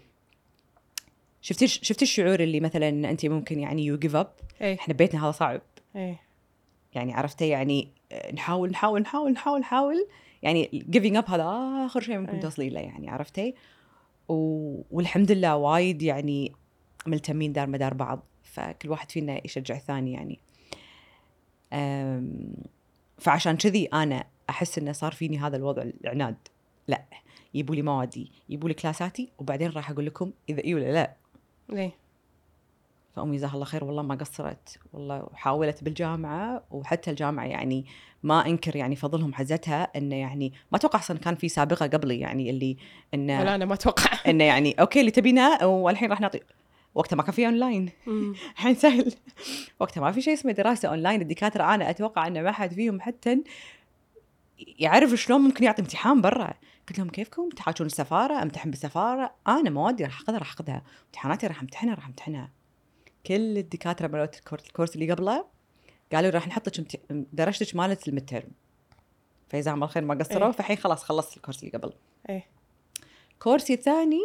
شفتي 1.40 1.66
شفتي 1.66 2.04
الشعور 2.04 2.40
اللي 2.40 2.60
مثلا 2.60 2.88
أنت 2.88 3.26
ممكن 3.26 3.60
يعني 3.60 3.84
you 3.84 3.98
give 3.98 4.16
up 4.16 4.32
إحنا 4.62 4.94
بيتنا 4.94 5.24
هذا 5.24 5.30
صعب. 5.30 5.60
إيه. 5.96 6.20
يعني 6.94 7.14
عرفتي 7.14 7.48
يعني 7.48 7.88
آه، 8.12 8.32
نحاول 8.32 8.70
نحاول 8.70 9.00
نحاول 9.00 9.32
نحاول 9.32 9.60
نحاول. 9.60 10.06
يعني 10.42 10.84
giving 10.90 11.16
up 11.16 11.30
هذا 11.30 11.44
آخر 11.86 12.00
شيء 12.00 12.18
ممكن 12.18 12.34
أي. 12.34 12.40
توصلي 12.40 12.68
له 12.68 12.80
يعني 12.80 13.10
عرفتي؟ 13.10 13.54
و... 14.28 14.34
والحمد 14.90 15.32
لله 15.32 15.56
وايد 15.56 16.02
يعني 16.02 16.52
ملتمين 17.06 17.52
دار 17.52 17.66
مدار 17.66 17.94
بعض 17.94 18.26
فكل 18.42 18.90
واحد 18.90 19.10
فينا 19.10 19.40
يشجع 19.44 19.76
الثاني 19.76 20.12
يعني. 20.12 20.38
أم... 21.72 22.54
فعشان 23.18 23.56
كذي 23.56 23.86
أنا 23.86 24.24
أحس 24.50 24.78
إنه 24.78 24.92
صار 24.92 25.12
فيني 25.12 25.38
هذا 25.38 25.56
الوضع 25.56 25.82
العناد. 25.82 26.36
لا. 26.88 27.04
يبوا 27.54 27.74
لي 27.74 27.82
موادي 27.82 28.32
يبوا 28.48 28.68
لي 28.68 28.74
كلاساتي 28.74 29.28
وبعدين 29.38 29.70
راح 29.70 29.90
أقول 29.90 30.06
لكم 30.06 30.32
إذا 30.48 30.64
إي 30.64 30.74
ولا 30.74 30.92
لا. 30.92 31.14
إيه 31.72 32.04
فأمي 33.16 33.36
جزاها 33.36 33.54
الله 33.54 33.64
خير 33.64 33.84
والله 33.84 34.02
ما 34.02 34.14
قصرت 34.14 34.78
والله 34.92 35.28
حاولت 35.34 35.84
بالجامعة 35.84 36.62
وحتى 36.70 37.10
الجامعة 37.10 37.44
يعني 37.44 37.86
ما 38.22 38.46
أنكر 38.46 38.76
يعني 38.76 38.96
فضلهم 38.96 39.34
حزتها 39.34 39.88
إنه 39.96 40.16
يعني 40.16 40.52
ما 40.72 40.78
أتوقع 40.78 40.98
أصلا 40.98 41.18
كان 41.18 41.34
في 41.34 41.48
سابقة 41.48 41.86
قبلي 41.86 42.20
يعني 42.20 42.50
اللي 42.50 42.76
إنه 43.14 43.40
ولا 43.40 43.54
أنا 43.54 43.64
ما 43.64 43.74
أتوقع 43.74 44.18
إنه 44.30 44.44
يعني 44.44 44.72
أوكي 44.80 45.00
اللي 45.00 45.10
تبينه 45.10 45.66
والحين 45.66 46.10
راح 46.10 46.20
نعطي. 46.20 46.40
وقتها 46.94 47.16
ما 47.16 47.22
كان 47.22 47.32
في 47.32 47.46
اونلاين. 47.46 47.90
الحين 48.54 48.74
سهل. 48.74 49.12
وقتها 49.80 50.00
ما 50.00 50.12
في 50.12 50.20
شيء 50.20 50.34
اسمه 50.34 50.52
دراسة 50.52 50.88
اونلاين 50.88 51.22
الدكاترة 51.22 51.74
أنا 51.74 51.90
أتوقع 51.90 52.26
انه 52.26 52.42
ما 52.42 52.52
حد 52.52 52.72
فيهم 52.74 53.00
حتى 53.00 53.42
يعرف 54.78 55.14
شلون 55.14 55.40
ممكن 55.40 55.64
يعطي 55.64 55.82
امتحان 55.82 56.20
برا. 56.20 56.54
قلت 56.88 56.98
لهم 56.98 57.08
كيفكم؟ 57.08 57.48
تحاجون 57.48 57.86
السفاره 57.86 58.42
امتحن 58.42 58.70
بالسفارة؟ 58.70 59.34
أنا 59.48 59.70
موادي 59.70 60.04
راح 60.04 60.20
أخذها 60.20 60.38
راح 60.38 60.52
أخذها. 60.52 60.82
امتحاناتي 61.06 61.46
راح 61.46 61.60
أمتحنها 61.60 61.94
راح 61.94 62.06
أمتحنها. 62.06 62.50
كل 63.26 63.58
الدكاترة 63.58 64.06
مالت 64.08 64.52
ال 64.66 64.70
course, 64.70 64.94
اللي 64.94 65.12
قبله 65.12 65.44
قالوا 66.12 66.30
راح 66.30 66.48
نحط 66.48 66.68
لك 66.68 66.78
امت- 66.78 67.26
درجتك 67.32 67.76
مالت 67.76 68.08
ال 68.08 68.13
midterm 68.13 68.48
فجزاهم 69.48 69.74
الله 69.74 69.86
خير 69.86 70.04
ما 70.04 70.14
قصروا 70.14 70.46
إيه. 70.46 70.52
فالحين 70.52 70.76
خلاص 70.76 71.04
خلصت 71.04 71.36
ال 71.36 71.39
course 71.39 71.58
اللي 71.64 71.70
قبل. 71.78 71.92
إيه. 72.30 72.46
كورسي 73.38 73.74
الثاني 73.74 74.20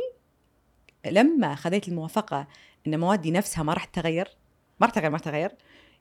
لما 1.05 1.55
خذيت 1.55 1.87
الموافقة 1.87 2.47
إن 2.87 2.99
موادي 2.99 3.31
نفسها 3.31 3.63
ما 3.63 3.73
راح 3.73 3.85
تتغير 3.85 4.27
ما 4.79 4.87
راح 4.87 4.95
تغير 4.95 5.09
ما 5.09 5.17
راح 5.17 5.23
تغير 5.25 5.51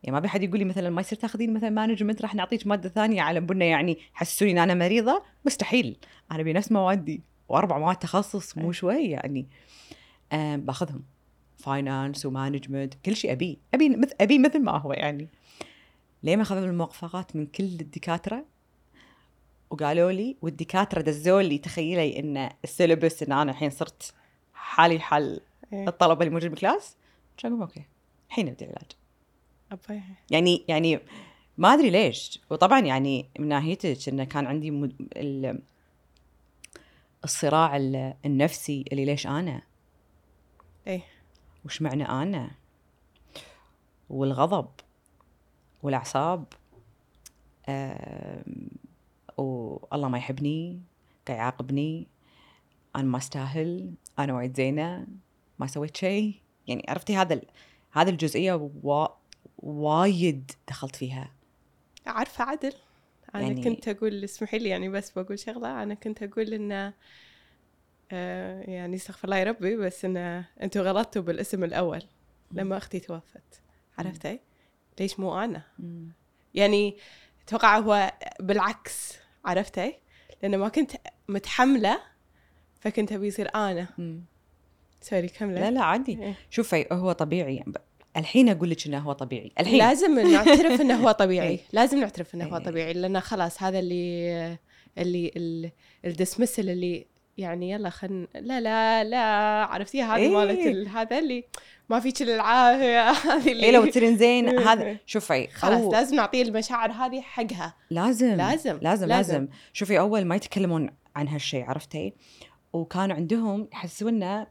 يعني 0.03 0.15
ما 0.15 0.21
بحد 0.21 0.43
يقول 0.43 0.59
لي 0.59 0.65
مثلا 0.65 0.91
ما 0.91 1.01
يصير 1.01 1.19
تاخذين 1.19 1.53
مثلا 1.55 1.71
management 1.71 2.23
راح 2.23 2.35
نعطيك 2.35 2.67
مادة 2.67 2.89
ثانية 2.89 3.23
على 3.23 3.41
بنا 3.41 3.65
يعني 3.65 3.99
حسسوني 4.13 4.53
إن 4.53 4.59
أنا 4.59 4.75
مريضة. 4.75 5.23
مستحيل. 5.45 5.97
أنا 6.33 6.41
ابي 6.41 6.53
نفس 6.53 6.73
موادي 6.73 7.23
وأربع 7.49 7.79
مواد 7.79 7.97
تخصص 7.97 8.59
مو 8.59 8.69
أي. 8.69 8.73
شوي 8.73 9.05
يعني. 9.05 9.47
باخذهم. 10.57 11.03
finance 11.57 12.27
و 12.27 12.33
management 12.33 12.95
كل 12.95 13.17
شيء 13.17 13.33
ابيه 13.33 13.57
أبي 13.75 13.89
مثل 13.89 14.15
أبي 14.21 14.39
مثل 14.39 14.63
ما 14.63 14.73
هو 14.79 14.93
يعني. 14.93 15.29
ليه 16.23 16.37
ما 16.37 16.43
اخذوا 16.43 16.67
الموافقات 16.67 17.37
من 17.37 17.47
كل 17.47 17.65
الدكاترة؟ 17.65 18.45
وقالوا 19.71 20.13
لي 20.13 20.37
والدكاترة 20.43 21.01
دزوا 21.01 21.43
لي 21.43 21.59
تخيلي 21.59 22.19
إن 22.19 22.51
ال 22.65 22.71
syllabus 22.71 23.23
إن 23.23 23.33
أنا 23.33 23.51
الحين 23.51 23.71
صرت 23.71 24.15
حالي 24.55 24.99
حال 25.01 25.41
إيه. 25.73 25.89
الطلبة 25.89 26.21
اللي 26.21 26.35
موجود 26.35 26.51
بال 26.51 26.64
class 26.64 26.97
كان 27.37 27.61
أوكي. 27.61 27.85
الحين 28.29 28.47
نبدا 28.47 28.67
العلاج. 28.67 28.91
يعني 30.31 30.65
يعني 30.69 31.01
ما 31.59 31.75
أدري 31.75 31.91
ليش. 31.91 32.41
وطبعا 32.51 32.81
يعني 32.81 33.29
من 33.39 33.49
ناحيتك 33.49 34.09
إنه 34.09 34.25
كان 34.25 34.47
عندي 34.47 34.71
مد... 34.71 34.93
ال... 35.17 35.63
الصراع 37.25 37.77
ال- 37.77 38.15
النفسي 38.25 38.85
اللي 38.93 39.05
ليش 39.05 39.27
أنا؟ 39.27 39.63
إيه. 40.87 41.03
وش 41.65 41.83
معنى 41.83 42.09
أنا؟ 42.09 42.51
والغضب 44.11 44.69
والأعصاب 45.83 46.45
آم، 47.69 48.69
والله 49.37 50.09
ما 50.09 50.19
يحبني 50.19 50.81
قاعد 51.29 51.39
يعاقبني 51.39 52.07
أنا 52.97 53.05
ما 53.05 53.19
أستاهل 53.19 53.93
أنا 54.19 54.35
وايد 54.35 54.57
زينة 54.57 55.07
ما 55.59 55.67
سويت 55.67 55.97
شيء 55.97 56.35
يعني 56.67 56.85
عرفتي 56.89 57.17
هذا 57.17 57.35
ال... 57.35 57.43
هذه 57.93 58.09
الجزئية 58.09 58.71
وا... 58.83 59.07
وايد 59.59 60.51
دخلت 60.69 60.97
فيها 60.97 61.33
عارفة 62.07 62.45
عدل 62.45 62.73
أنا 63.35 63.43
يعني-. 63.47 63.65
كنت 63.65 63.89
أقول 63.89 64.25
اسمحي 64.25 64.59
لي 64.59 64.69
يعني 64.69 64.89
بس 64.89 65.11
بقول 65.11 65.39
شغلة 65.39 65.83
أنا 65.83 65.95
كنت 65.95 66.23
أقول 66.23 66.55
إن 66.55 66.93
آه 68.13 68.63
يعني 68.63 68.97
استغفر 68.97 69.25
الله 69.25 69.37
يا 69.37 69.45
ربي 69.45 69.77
بس 69.77 70.05
إن 70.05 70.45
أنتوا 70.63 70.83
غلطتوا 70.83 71.23
بالاسم 71.23 71.65
الأول 71.65 72.03
لما 72.53 72.77
أختي 72.77 73.01
توفت 73.01 73.61
عرفتي؟ 73.99 74.41
ليش 75.01 75.21
مو 75.21 75.45
أنا؟ 75.45 75.63
مم. 75.79 76.09
يعني 76.55 76.97
أتوقع 77.47 77.79
هو 77.79 78.13
بالعكس 78.41 79.19
عرفتي؟ 79.45 79.95
لأن 80.43 80.59
ما 80.59 80.69
كنت 80.69 80.93
متحملة 81.29 82.01
فكنت 82.81 83.13
أبي 83.13 83.27
يصير 83.27 83.55
أنا 83.55 83.89
مم. 83.99 84.25
سوري 85.01 85.29
كملي 85.29 85.61
لا 85.61 85.71
لا 85.71 85.83
عادي 85.83 86.23
إيه. 86.23 86.35
شوفي 86.51 86.87
هو 86.93 87.13
طبيعي 87.13 87.65
الحين 88.19 88.49
أقول 88.49 88.71
لك 88.71 88.87
إنه 88.87 88.99
هو 88.99 89.13
طبيعي. 89.13 89.53
الحين. 89.61 89.79
لازم 89.79 90.19
نعترف 90.21 90.81
إنه 90.81 90.95
هو 90.95 91.11
طبيعي. 91.11 91.49
إيه. 91.51 91.59
لازم 91.73 91.99
نعترف 92.01 92.35
إنه 92.35 92.45
هو 92.47 92.57
إيه. 92.57 92.63
طبيعي. 92.65 92.93
لأن 92.93 93.21
خلاص 93.21 93.63
هذا 93.63 93.79
اللي 93.79 94.59
اللي 94.99 95.33
ال- 95.37 95.71
الدسمسل 96.05 96.71
اللي 96.71 97.07
يعني 97.39 97.71
يلا 97.71 97.91
خن 97.91 98.27
لا 98.35 98.61
لا 98.61 99.05
لا 99.05 99.19
عرفتي 99.65 100.03
هذه 100.03 100.17
إيه. 100.17 100.29
مالت 100.29 100.67
ال- 100.67 100.89
هذا 100.89 101.19
اللي 101.19 101.45
ما 101.89 102.01
فيك 102.01 102.23
العافية. 102.23 103.11
هذه 103.33 103.53
اللي 103.53 103.67
إيه 103.67 103.71
لو 103.73 103.87
تصيرين 103.87 104.17
زين 104.17 104.49
هذا 104.69 104.97
شوفي 105.07 105.47
خلاص 105.47 105.81
أو- 105.89 105.93
لازم 105.93 106.17
نعطيه 106.17 106.43
المشاعر 106.43 106.93
هذه 106.93 107.21
حقها. 107.21 107.75
لازم. 107.91 108.35
لازم، 108.35 108.79
لازم 108.83 109.07
لازم. 109.07 109.49
شوفي 109.73 109.99
أول 109.99 110.25
ما 110.25 110.37
يتكلمون 110.37 110.91
عن 111.17 111.29
هالشيء 111.29 111.65
عرفتي؟ 111.65 112.13
وكانوا 112.73 113.17
عندهم 113.17 113.69
يحسسونا 113.73 114.47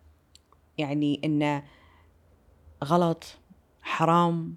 يعني 0.78 1.22
إنه 1.24 1.64
غلط. 2.84 3.24
حرام 3.88 4.56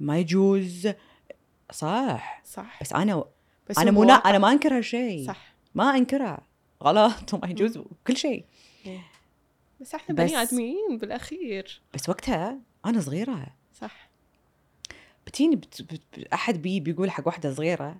ما 0.00 0.18
يجوز. 0.18 0.88
صح. 1.72 2.42
صح. 2.44 2.78
بس 2.82 2.92
أنا 2.92 3.24
بس 3.68 3.78
أنا 3.78 3.90
مو 3.90 4.00
واقع. 4.00 4.30
أنا 4.30 4.38
ما 4.38 4.52
انكر 4.52 4.76
هالشيء 4.76 5.26
صح. 5.26 5.54
ما 5.74 5.96
انكره 5.96 6.38
غلط. 6.82 7.14
وما 7.34 7.48
يجوز 7.48 7.78
كل 8.06 8.16
شيء. 8.16 8.44
إيه. 8.86 9.00
بس 9.80 9.94
إحنا 9.94 10.14
بني 10.14 10.36
آدمين 10.36 10.98
بالأخير. 10.98 11.80
بس 11.94 12.08
وقتها 12.08 12.58
أنا 12.86 13.00
صغيرة. 13.00 13.46
صح. 13.80 14.08
بتيني 15.26 15.56
بت... 15.56 15.82
بت... 15.82 16.32
أحد 16.32 16.62
بي 16.62 16.80
بيقول 16.80 17.10
حق 17.10 17.26
واحدة 17.26 17.54
صغيرة 17.54 17.96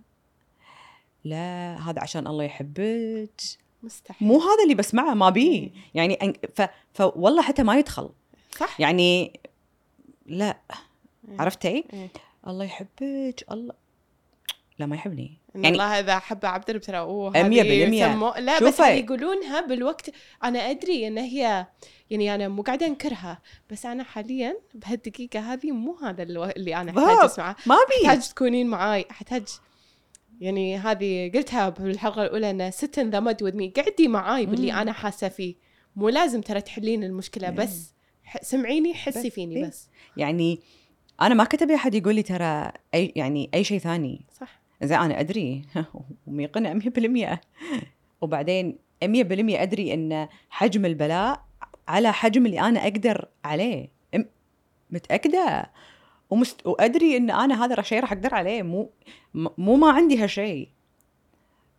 لا 1.24 1.76
هذا 1.80 2.02
عشان 2.02 2.26
الله 2.26 2.44
يحبك. 2.44 3.40
مستحيل. 3.82 4.28
مو 4.28 4.38
هذا 4.40 4.62
اللي 4.62 4.74
بسمعه 4.74 5.14
ما 5.14 5.30
بي. 5.30 5.48
إيه. 5.48 5.72
يعني. 5.94 6.40
ف... 6.54 6.62
فوالله 6.94 7.42
حتى 7.42 7.62
ما 7.62 7.78
يدخل. 7.78 8.10
صح. 8.58 8.80
يعني 8.80 9.40
لا. 10.26 10.56
عرفتي 11.38 11.68
إيه. 11.92 12.08
الله 12.46 12.64
يحبك 12.64 13.44
الله 13.52 13.74
لا 14.78 14.86
ما 14.86 14.96
يحبني 14.96 15.38
يعني- 15.54 15.68
الله 15.68 16.00
إذا 16.00 16.18
حب 16.18 16.46
عبد 16.46 16.80
ترى 16.80 16.98
أوه 16.98 17.30
مية 17.30 17.62
هذه 17.62 17.68
بالمية. 17.80 18.04
سمو... 18.12 18.34
لا 18.38 18.60
بس 18.60 18.80
يقولونها 18.80 19.60
بالوقت 19.60 20.10
أنا 20.44 20.58
أدري 20.70 21.06
إن 21.06 21.18
هي 21.18 21.66
يعني 22.10 22.34
أنا 22.34 22.48
مو 22.48 22.62
قاعدة 22.62 22.86
أنكرها 22.86 23.42
بس 23.70 23.86
أنا 23.86 24.04
حاليا 24.04 24.56
بهالدقيقة 24.74 25.40
هذه 25.40 25.72
مو 25.72 25.96
هذا 26.02 26.22
اللي 26.22 26.76
أنا 26.76 26.90
أحتاج. 26.90 27.24
أسمعه 27.24 27.56
ما 27.66 27.74
بي 27.74 28.08
أحتاج 28.08 28.28
تكونين 28.28 28.66
معاي 28.66 29.06
احتاج 29.10 29.48
يعني 30.40 30.76
هذه 30.78 31.30
قلتها 31.34 31.68
بالحلقة 31.68 32.22
الأولى 32.22 32.50
إن 32.50 32.70
the 32.72 33.20
mud 33.26 33.46
with 33.46 33.54
me 33.56 33.82
قعدي 33.82 34.08
معاي 34.08 34.46
باللي. 34.46 34.72
أنا 34.72 34.92
حاسة 34.92 35.28
فيه 35.28 35.54
مو 35.96 36.08
لازم 36.08 36.40
ترى 36.40 36.60
تحلين 36.60 37.04
المشكلة. 37.04 37.50
بس 37.50 37.95
سمعيني 38.42 38.94
حسي 38.94 39.28
بس، 39.28 39.34
فيني 39.34 39.56
إيه. 39.56 39.66
بس. 39.66 39.88
يعني 40.16 40.58
أنا 41.20 41.34
ما 41.34 41.44
كتب 41.44 41.70
أحد 41.70 41.94
يقول 41.94 42.14
لي 42.14 42.22
ترى 42.22 42.72
أي 42.94 43.12
يعني 43.16 43.50
أي 43.54 43.64
شيء 43.64 43.78
ثاني. 43.78 44.24
صح. 44.32 44.60
زين 44.82 44.98
أنا 44.98 45.20
أدري. 45.20 45.62
وميقنع 46.26 46.78
100% 46.78 47.38
وبعدين 48.20 48.78
100% 49.04 49.06
أدري 49.06 49.94
إن 49.94 50.28
حجم 50.50 50.86
البلاء 50.86 51.44
على 51.88 52.12
حجم 52.12 52.46
اللي 52.46 52.60
أنا 52.60 52.82
أقدر 52.82 53.28
عليه. 53.44 53.96
متأكدة؟ 54.90 55.70
ومست... 56.30 56.66
وأدري 56.66 57.16
إن 57.16 57.30
أنا 57.30 57.64
هذا 57.64 57.82
شيء 57.82 58.00
راح 58.00 58.12
أقدر 58.12 58.34
عليه. 58.34 58.62
مو 58.62 58.90
مو 59.34 59.76
ما 59.76 59.90
عندي 59.90 60.18
هالشيء. 60.18 60.68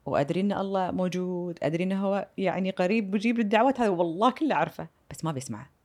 وأدري 0.05 0.41
إن 0.41 0.51
الله 0.51 0.91
موجود. 0.91 1.59
أدري 1.63 1.83
انه 1.83 2.05
هو 2.05 2.27
يعني 2.37 2.71
قريب 2.71 3.11
بيجيب 3.11 3.39
الدعوات. 3.39 3.79
هذا 3.79 3.89
والله 3.89 4.31
كله 4.31 4.55
عارفه 4.55 4.87
بس 5.11 5.25
ما 5.25 5.31
بيسمعه 5.31 5.76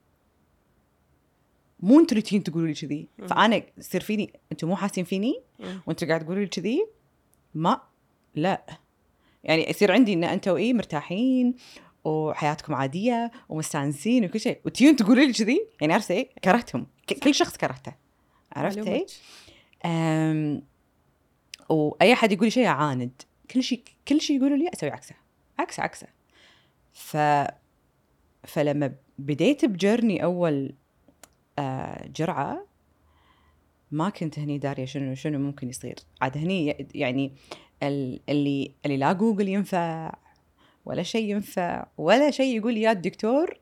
مو 1.83 2.01
أنتوا 2.01 2.19
اللي 2.19 2.41
تقولوا 2.41 2.69
لي 2.69 2.75
كذي. 2.75 3.09
فأنا 3.29 3.63
يصير 3.79 4.01
فيني 4.01 4.41
أنتوا 4.53 4.69
مو 4.69 4.77
حاسين 4.77 5.05
فيني. 5.05 5.43
وانتوا 5.87 6.09
قاعد 6.09 6.25
تقولوا 6.25 6.43
لي 6.43 6.49
كذي؟ 6.49 6.87
ما 7.55 7.81
لا. 8.35 8.67
يعني 9.45 9.71
يصير 9.71 9.93
عندي 9.93 10.13
إن 10.13 10.25
أنتوا 10.25 10.57
إيه 10.57 10.75
مرتاحين 10.75 11.55
وحياتكم 12.05 12.75
عادية 12.75 13.31
ومستانسين 13.49 14.25
وكل 14.25 14.41
شيء. 14.41 14.61
وتيون 14.65 14.97
تقولوا 14.97 15.25
لي 15.25 15.33
كذي؟ 15.33 15.67
يعني 15.81 15.93
عرفتي 15.93 16.13
إيه؟ 16.13 16.29
كرهتهم. 16.45 16.87
كل 17.23 17.35
شخص 17.35 17.57
كرهته. 17.57 17.95
عرفتي. 18.53 19.07
أم 19.85 20.63
وأي 21.69 22.13
أحد 22.13 22.33
يقول 22.33 22.45
لي 22.45 22.51
شيء 22.51 22.67
أعاند. 22.67 23.23
كل 23.51 23.63
شيء 23.63 23.83
كل 24.09 24.21
شيء 24.21 24.37
يقولوا 24.37 24.57
لي 24.57 24.71
أسوي 24.75 24.91
عكسه. 24.91 25.15
عكسه 25.59 25.83
عكسه. 25.83 26.07
ف 26.93 27.17
فلما 28.45 28.95
بديت 29.19 29.65
بجرني 29.65 30.25
أول 30.25 30.75
جرعة. 32.17 32.67
ما 33.91 34.09
كنت 34.09 34.39
هني 34.39 34.59
دارية 34.59 34.85
شنو 34.85 35.15
شنو 35.15 35.39
ممكن 35.39 35.69
يصير. 35.69 35.95
عاد 36.21 36.39
هني 36.39 36.87
يعني 36.95 37.33
ال- 37.83 38.21
اللي 38.29 38.75
اللي 38.87 38.97
لا 38.97 39.13
جوجل 39.13 39.49
ينفع 39.49 40.15
ولا 40.85 41.03
شيء 41.03 41.31
ينفع 41.31 41.87
ولا 41.99 42.31
شيء 42.31 42.57
يقول 42.57 42.77
يا 42.77 42.93
الدكتور. 42.93 43.59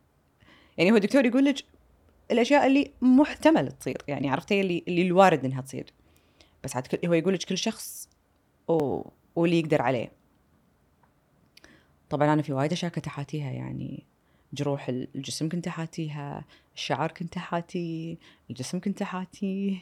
يعني 0.79 0.92
هو 0.92 0.96
الدكتور 0.96 1.24
يقول 1.26 1.44
لك 1.44 1.64
الأشياء 2.31 2.66
اللي 2.66 2.90
محتمل 3.00 3.72
تصير. 3.72 4.03
يعني 4.09 4.31
عرفتي 4.31 4.61
اللي 4.61 4.85
اللي 4.88 5.03
الوارد 5.03 5.44
إنها 5.44 5.61
تصير. 5.61 5.92
بس 6.64 6.76
عاد 6.76 6.87
هو 7.07 7.12
يقول 7.12 7.35
لك 7.35 7.44
كل 7.44 7.59
شخص. 7.59 8.09
واللي 9.37 9.59
يقدر 9.61 9.83
عليه. 9.83 10.12
طبعا 12.11 12.33
أنا 12.33 12.42
في 12.42 12.53
وايد 12.53 12.72
أشياء 12.72 12.92
كنت 12.92 13.07
أحاتيها 13.07 13.50
يعني 13.50 14.05
جروح 14.53 14.88
الجسم 14.88 15.48
كنت 15.48 15.66
أحاتيها. 15.66 16.44
الشعر 16.80 17.10
كنت 17.10 17.36
احاتي 17.36 18.18
الجسم 18.50 18.80
كنت 18.80 19.02
احاتي 19.02 19.78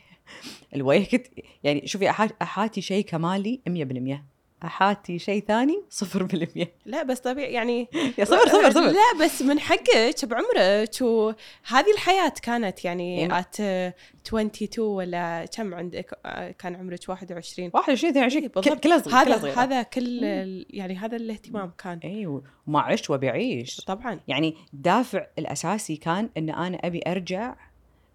الوجه 0.74 1.04
كنت 1.04 1.26
يعني 1.64 1.86
شوفي 1.86 2.10
أحاتي 2.42 2.80
شيء 2.80 3.04
كمالي 3.04 3.60
100% 3.68 4.37
أحاتي 4.64 5.18
شيء 5.18 5.44
ثاني؟ 5.44 5.82
0% 5.90 6.66
لا 6.86 7.02
بس 7.02 7.20
طبيعي 7.20 7.52
يعني 7.52 7.88
يا 8.18 8.24
صبر 8.24 8.48
صبر 8.48 8.70
صبر 8.70 8.86
لا 8.86 9.24
بس 9.24 9.42
من 9.42 9.60
حقك 9.60 10.24
بعمرك 10.24 10.90
وهذه 11.00 11.92
الحياة 11.94 12.32
كانت 12.42 12.84
يعني 12.84 13.38
ات 13.38 13.60
22 13.60 14.88
ولا 14.88 15.44
كم 15.56 15.74
عندك؟ 15.74 16.18
آه، 16.26 16.50
كان 16.50 16.74
عمرك 16.76 17.00
21 17.08 17.70
21 17.74 18.10
22 18.10 18.42
إيه، 18.42 18.52
بالضبط. 18.52 18.80
كلها 18.84 18.98
صغير 18.98 19.24
كلها 19.24 19.36
هذا 19.36 19.38
صغيرة. 19.40 19.54
هذا 19.60 19.82
كل 19.82 20.24
ال- 20.24 20.66
يعني 20.70 20.96
هذا 20.96 21.16
الاهتمام 21.16 21.72
كان. 21.78 21.98
اي 22.04 22.26
وما 22.26 22.80
عشت 22.80 23.10
وابي 23.10 23.30
اعيش 23.30 23.76
طبعا. 23.80 24.20
يعني 24.28 24.54
الدافع 24.74 25.26
الأساسي 25.38 25.96
كان 25.96 26.30
إن 26.36 26.50
أنا 26.50 26.76
أبي 26.84 27.00
أرجع 27.06 27.54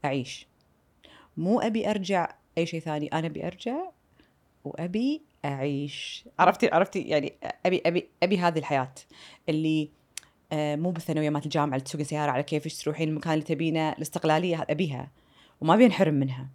أعيش. 0.05 0.47
مو 1.37 1.59
أبي 1.59 1.89
أرجع 1.89 2.35
أي 2.57 2.65
شيء 2.65 2.79
ثاني 2.79 3.07
أنا 3.07 3.27
أبي 3.27 3.47
أرجع 3.47 3.75
وأبي 4.63 5.21
أعيش. 5.45 6.25
عرفتي 6.39 6.69
عرفتي؟ 6.73 7.01
يعني 7.01 7.33
ابي 7.65 7.81
ابي 7.85 8.09
أبي 8.23 8.37
هذه 8.37 8.59
الحياة 8.59 8.93
اللي 9.49 9.89
آه، 10.51 10.75
مو 10.75 10.91
بالثانوية 10.91 11.29
مالت 11.29 11.45
الجامعة 11.45 11.75
اللي 11.75 11.85
تسوقين 11.85 12.05
سيارة 12.05 12.31
على 12.31 12.43
كيفك 12.43 12.83
تروحين 12.83 13.09
المكان 13.09 13.33
اللي 13.33 13.45
تبينه 13.45 13.89
الاستقلالية 13.89 14.65
أبيها. 14.69 15.11
وما 15.61 15.73
أبي 15.73 15.85
أنحرم 15.85 16.13
منها. 16.13 16.49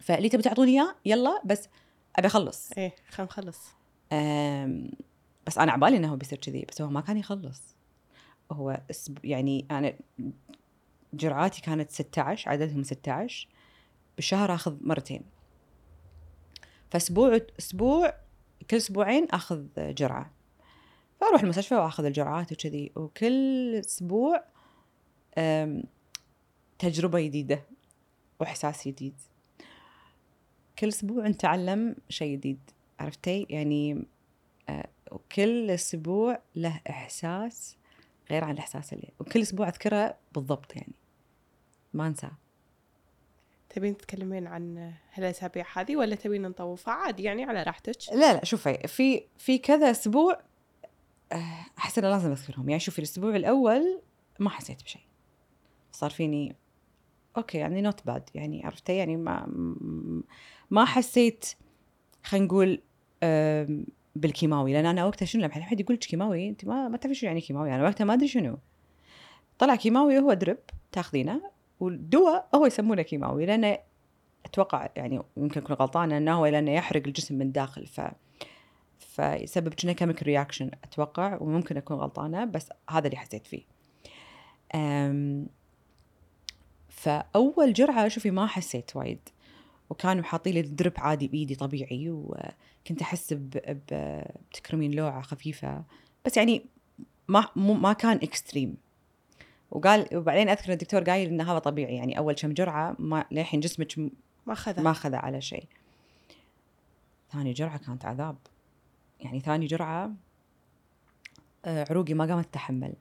فاللي 0.00 0.28
تبي 0.28 0.42
تعطوني 0.42 0.70
إياه 0.72 0.94
يلا 1.04 1.42
بس 1.44 1.68
أبي 2.16 2.26
أخلص. 2.26 2.72
إيه 2.78 2.94
خلينا 3.10 3.30
نخلص 3.32 3.58
بس 5.46 5.58
أنا 5.58 5.72
عبالي 5.72 5.96
إنه 5.96 6.12
هو 6.12 6.16
بيصير 6.16 6.38
كذي 6.38 6.66
بس 6.68 6.82
هو 6.82 6.88
ما 6.88 7.00
كان 7.00 7.16
يخلص. 7.16 7.76
هو. 8.52 8.80
يعني 9.24 9.66
أنا 9.70 9.94
جرعاتي 11.14 11.62
كانت 11.62 11.90
16 11.90 12.50
عددهم 12.50 12.82
16 12.82 13.48
بالشهر 14.16 14.54
آخذ 14.54 14.76
مرتين. 14.80 15.22
فاسبوع 16.96 17.40
أسبوع 17.58 18.14
كل 18.70 18.76
أسبوعين 18.76 19.28
أخذ 19.30 19.66
جرعة. 19.78 20.30
فأروح 21.20 21.42
المستشفى 21.42 21.74
وأخذ 21.74 22.04
الجرعات 22.04 22.52
وكذي. 22.52 22.92
وكل 22.96 23.74
أسبوع 23.74 24.44
تجربة 26.78 27.20
جديدة 27.20 27.62
وإحساس 28.40 28.88
جديد. 28.88 29.14
كل 30.78 30.88
أسبوع 30.88 31.28
نتعلم 31.28 31.96
شيء 32.08 32.36
جديد 32.36 32.60
عرفتي؟ 33.00 33.46
يعني 33.50 34.06
وكل 35.12 35.70
أسبوع 35.70 36.42
له 36.54 36.80
إحساس 36.90 37.76
غير 38.30 38.44
عن 38.44 38.54
الإحساس 38.54 38.92
اللي 38.92 39.08
وكل 39.20 39.42
أسبوع 39.42 39.68
أذكره 39.68 40.16
بالضبط 40.34 40.76
يعني. 40.76 40.94
ما 41.94 42.06
أنساه. 42.06 42.32
تبين 43.76 43.96
تتكلمين 43.96 44.46
عن 44.46 44.92
هالأسابيع 45.14 45.66
هذه 45.74 45.96
ولا 45.96 46.16
تبين 46.16 46.42
نطوفها 46.42 46.94
عادي 46.94 47.22
يعني 47.22 47.44
على 47.44 47.62
راحتك. 47.62 47.96
لا 48.12 48.34
لا 48.34 48.44
شوفي 48.44 48.88
في 48.88 49.22
في 49.38 49.58
كذا 49.58 49.90
أسبوع 49.90 50.38
آه، 51.32 51.66
أحس 51.78 51.98
إنه 51.98 52.08
لازم 52.08 52.30
أذكرهم. 52.30 52.68
يعني 52.68 52.80
شوفي 52.80 52.98
الأسبوع 52.98 53.36
الأول 53.36 54.00
ما 54.38 54.50
حسيت 54.50 54.82
بشيء 54.82 55.02
صار 55.92 56.10
فيني 56.10 56.56
أوكي 57.36 57.58
يعني 57.58 57.82
not 57.82 58.06
bad 58.06 58.30
يعني 58.34 58.66
عرفتي؟ 58.66 58.96
يعني 58.96 59.16
ما 59.16 59.46
ما 60.70 60.84
حسيت 60.84 61.46
خلينا 62.24 62.46
نقول 62.46 62.82
بالكيماوي. 64.16 64.72
لأن 64.72 64.86
أنا 64.86 65.04
وقتها 65.04 65.26
شنو 65.26 65.42
لما 65.42 65.52
حد 65.52 65.80
يقول 65.80 65.96
لك 65.96 66.04
كيماوي 66.04 66.48
أنت 66.48 66.64
ما 66.64 66.88
ما 66.88 66.96
تعرفي 66.96 67.18
شو 67.18 67.26
يعني 67.26 67.40
كيماوي. 67.40 67.74
أنا 67.74 67.82
وقتها 67.82 68.04
ما 68.04 68.14
أدري 68.14 68.28
شنو. 68.28 68.58
طلع 69.58 69.76
كيماوي 69.76 70.18
هو 70.18 70.32
drip 70.32 70.58
تاخذينه. 70.92 71.55
والدواء 71.80 72.48
هو 72.54 72.66
يسمونه 72.66 73.02
كيماوي 73.02 73.46
لأنه 73.46 73.78
أتوقع 74.44 74.88
يعني 74.96 75.22
يمكن 75.36 75.60
أكون 75.60 75.76
غلطانة 75.76 76.16
إنه 76.16 76.34
هو 76.34 76.46
لأنه 76.46 76.70
يحرق 76.70 77.02
الجسم 77.06 77.38
من 77.38 77.52
داخل 77.52 77.86
ف 77.86 78.00
فيسبب 78.98 79.74
كأنه 79.74 79.92
chemical 79.92 80.26
reaction 80.26 80.70
أتوقع 80.84 81.38
وممكن 81.40 81.76
أكون 81.76 81.96
غلطانة 81.96 82.44
بس 82.44 82.68
هذا 82.90 83.06
اللي 83.06 83.16
حسيت 83.16 83.46
فيه 83.46 83.62
أم 84.74 85.48
فأول 86.88 87.72
جرعة 87.72 88.08
شوفي 88.08 88.30
ما 88.30 88.46
حسيت 88.46 88.96
وايد 88.96 89.28
وكانوا 89.90 90.24
حاطين 90.24 90.54
لي 90.54 90.60
ال 90.60 90.66
drip 90.66 90.92
عادي 90.96 91.28
بايدي 91.28 91.54
طبيعي 91.54 92.10
وكنت 92.10 93.02
أحس. 93.02 93.34
بتكرمين 94.52 94.90
لوعة 94.94 95.22
خفيفة 95.22 95.84
بس 96.24 96.36
يعني 96.36 96.66
ما 97.28 97.48
ما 97.56 97.92
كان 97.92 98.16
اكستريم 98.16 98.76
وقال 99.70 100.08
وبعدين 100.16 100.48
أذكر 100.48 100.72
الدكتور 100.72 101.02
قايل 101.02 101.28
إن 101.28 101.40
هذا 101.40 101.58
طبيعي 101.58 101.96
يعني 101.96 102.18
أول 102.18 102.34
كم 102.34 102.52
جرعة 102.52 102.96
ما 102.98 103.24
للحين 103.30 103.60
جسمك 103.60 103.98
ما 104.46 104.54
خذ 104.54 104.80
ما 104.80 104.92
خذ 104.92 105.14
على 105.14 105.40
شيء. 105.40 105.66
ثاني 107.32 107.52
جرعة 107.52 107.78
كانت 107.78 108.04
عذاب. 108.04 108.36
يعني 109.20 109.40
ثاني 109.40 109.66
جرعة 109.66 110.12
آه، 111.64 111.86
عروقي 111.90 112.14
ما 112.14 112.26
قامت 112.26 112.44
تتحمل. 112.44 112.94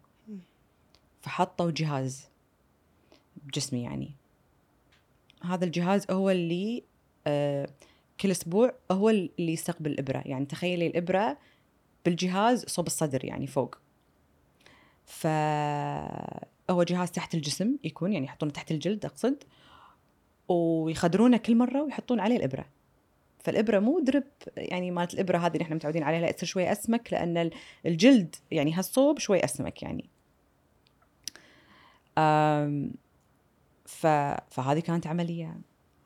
فحطوا 1.21 1.71
جهاز 1.71 2.29
بجسمي 3.43 3.83
يعني. 3.83 4.11
هذا 5.43 5.65
الجهاز 5.65 6.11
هو 6.11 6.29
اللي 6.29 6.83
آه، 7.27 7.69
كل 8.19 8.31
أسبوع 8.31 8.73
هو 8.91 9.09
اللي 9.09 9.53
يستقبل 9.53 9.91
الإبرة. 9.91 10.21
يعني 10.25 10.45
تخيلي 10.45 10.87
الإبرة 10.87 11.37
بالجهاز 12.05 12.65
صوب 12.65 12.87
الصدر 12.87 13.25
يعني 13.25 13.47
فوق. 13.47 13.75
ف 15.05 15.27
هو 16.69 16.83
جهاز 16.83 17.11
تحت 17.11 17.35
الجسم 17.35 17.75
يكون 17.83 18.13
يعني 18.13 18.25
يحطونه 18.25 18.51
تحت 18.51 18.71
الجلد 18.71 19.05
أقصد 19.05 19.43
ويخدرونه 20.47 21.37
كل 21.37 21.55
مرة 21.55 21.83
ويحطون 21.83 22.19
عليه 22.19 22.37
الإبرة. 22.37 22.65
فالإبرة 23.39 23.79
مو 23.79 23.99
درب 23.99 24.23
يعني 24.57 24.91
مالت 24.91 25.13
الإبرة 25.13 25.37
هذه 25.37 25.53
اللي 25.53 25.63
إحنا 25.63 25.75
متعودين 25.75 26.03
عليها 26.03 26.19
لا 26.21 26.31
تصير 26.31 26.49
شوي 26.49 26.71
أسمك 26.71 27.13
لأن 27.13 27.37
ال- 27.37 27.53
الجلد 27.85 28.35
يعني 28.51 28.73
هالصوب 28.73 29.19
شوي 29.19 29.43
أسمك 29.43 29.83
يعني. 29.83 30.05
ف... 33.85 34.07
فهذه 34.49 34.79
كانت 34.79 35.07
عملية. 35.07 35.57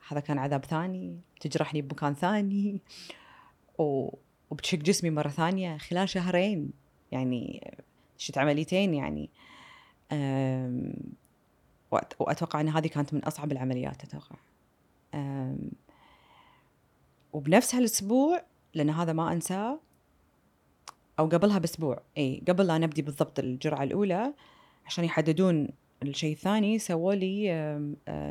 هذا 0.10 0.20
كان 0.20 0.38
عذاب 0.38 0.66
ثاني 0.66 1.20
تجرحني 1.40 1.82
بمكان 1.82 2.14
ثاني 2.14 2.80
و... 3.78 4.10
وبتشق 4.50 4.78
جسمي 4.78 5.10
مرة 5.10 5.30
ثانية 5.30 5.78
خلال 5.78 6.10
شهرين. 6.10 6.72
يعني 7.12 7.72
شت 8.18 8.38
عمليتين 8.38 8.94
يعني. 8.94 9.30
وأتوقع 11.92 12.62
إن 12.62 12.70
هذه 12.70 12.88
كانت 12.88 13.14
من 13.14 13.24
أصعب 13.24 13.52
العمليات 13.52 14.04
أتوقع. 14.04 14.36
وبنفس 17.34 17.76
هالأسبوع 17.76 18.42
لأن 18.74 18.90
هذا 18.90 19.14
ما 19.14 19.34
أنساه 19.34 19.80
أو 21.20 21.26
قبلها 21.26 21.58
بأسبوع 21.58 22.02
إي 22.18 22.44
قبل 22.48 22.68
لا 22.68 22.78
نبدي 22.78 23.02
بالضبط 23.02 23.40
الجرعة 23.40 23.84
الأولى 23.84 24.34
عشان 24.86 25.04
يحددون 25.04 25.68
الشيء 26.04 26.34
الثاني 26.34 26.80
سووا 26.80 27.14
لي 27.14 27.52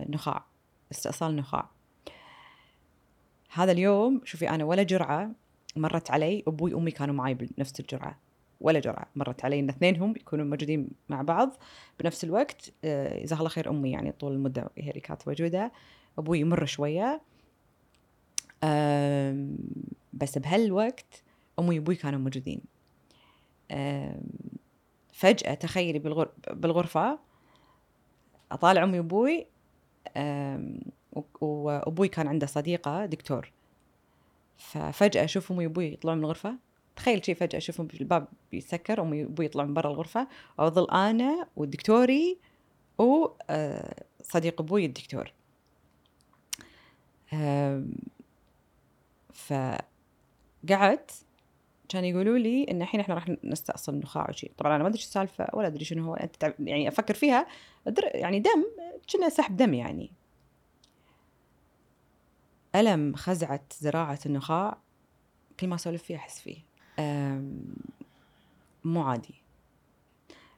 نخاع 0.09 0.45
استئصال 0.93 1.37
نخاع 1.37 1.69
هذا 3.53 3.73
اليوم 3.73 4.21
شوفي 4.25 4.51
أنا 4.51 4.65
ولا 4.65 4.83
جرعة 4.83 5.31
مرت 5.77 6.11
علي 6.11 6.45
أبوي 6.47 6.75
وأمي 6.75 6.91
كانوا 6.91 7.15
معي 7.15 7.35
بنفس 7.35 7.81
الجرعة 7.81 8.19
ولا 8.61 8.81
جرعة 8.81 9.07
مرت 9.17 9.45
علي 9.45 9.61
إن 9.61 9.69
اثنينهم 9.69 10.11
يكونوا 10.17 10.45
موجودين 10.45 10.89
مع 11.09 11.23
بعض. 11.23 11.57
بنفس 12.01 12.25
الوقت 12.25 12.73
آه، 12.85 13.23
جزاها 13.23 13.39
الله 13.39 13.49
خير 13.49 13.71
أمي 13.71 13.91
يعني 13.91 14.13
طول 14.13 14.33
المدة 14.33 14.71
هي 14.79 14.91
اللي 14.91 15.01
كانت 15.01 15.29
موجودة. 15.29 15.73
أبوي 16.19 16.41
يمر 16.41 16.67
شوية. 16.67 17.21
بس 20.13 20.39
بهالوقت 20.39 21.23
أمي 21.59 21.79
وأبوي 21.79 21.95
كانوا 21.95 22.21
موجودين. 22.21 22.61
فجأة 25.13 25.55
تخيلي 25.55 25.99
بالغر... 25.99 26.31
بالغرفة 26.51 27.19
أطالع 28.53 28.85
أمي 28.85 28.99
وأبوي 28.99 29.47
وأبوي 31.41 32.09
كان 32.09 32.29
عنده 32.29 32.47
صديقة 32.47 33.07
دكتور. 33.07 33.53
ففجأة 34.57 35.25
أشوف 35.25 35.53
أمي 35.53 35.67
وأبوي 35.67 35.93
يطلعون 35.93 36.19
من 36.19 36.25
الغرفة. 36.25 36.55
تخيل 36.99 37.25
شيء 37.25 37.35
فجأة 37.35 37.59
أشوف 37.59 37.81
الباب 37.81 38.29
بيسكر 38.53 39.03
أمي 39.03 39.25
وأبوي 39.25 39.47
يطلعون 39.47 39.69
من 39.69 39.75
برا 39.75 39.91
الغرفة. 39.91 40.29
واظل 40.59 40.91
أنا 40.91 41.49
ودكتوري 41.57 42.39
وصديق 42.99 44.61
أبوي 44.61 44.85
الدكتور. 44.85 45.33
فقعدت 49.33 51.25
كان 51.89 52.05
يقولوا 52.05 52.39
لي 52.39 52.65
إن 52.71 52.83
الحين 52.83 53.01
إحنا 53.01 53.15
راح 53.15 53.29
نستأصل 53.45 53.95
النخاع 53.95 54.27
وشي. 54.31 54.51
طبعا 54.59 54.75
أنا 54.75 54.83
ما 54.83 54.89
أدري 54.89 54.99
شو 55.01 55.07
السالفة 55.07 55.47
ولا 55.53 55.67
أدري 55.67 55.85
شنو 55.85 56.05
هو. 56.05 56.29
تع- 56.41 56.53
يعني 56.59 56.89
أفكر 56.89 57.15
فيها 57.15 57.47
يعني 58.15 58.41
دم 58.41 58.65
كنا 59.13 59.29
سحب 59.29 59.57
دم 59.57 59.75
يعني. 59.75 60.11
ألم 62.75 63.15
خزعة 63.15 63.65
زراعة 63.81 64.19
النخاع 64.27 64.79
كل 65.61 65.67
ما 65.67 65.75
أسولف 65.75 66.03
فيه 66.03 66.17
أحس 66.17 66.41
فيه. 66.41 66.68
مو 68.85 69.03
عادي. 69.03 69.35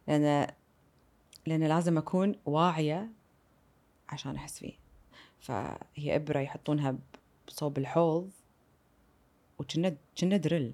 لأن 0.08 0.46
لأن 1.46 1.62
لازم 1.64 1.98
أكون 1.98 2.34
واعية 2.46 3.10
عشان 4.08 4.36
أحس 4.36 4.58
فيه. 4.58 4.72
فهي 5.40 6.16
إبرة 6.16 6.38
يحطونها 6.38 6.98
بصوب 7.48 7.78
الحوض 7.78 8.30
وكنا 9.58 9.96
كنا 10.18 10.36
درل. 10.36 10.72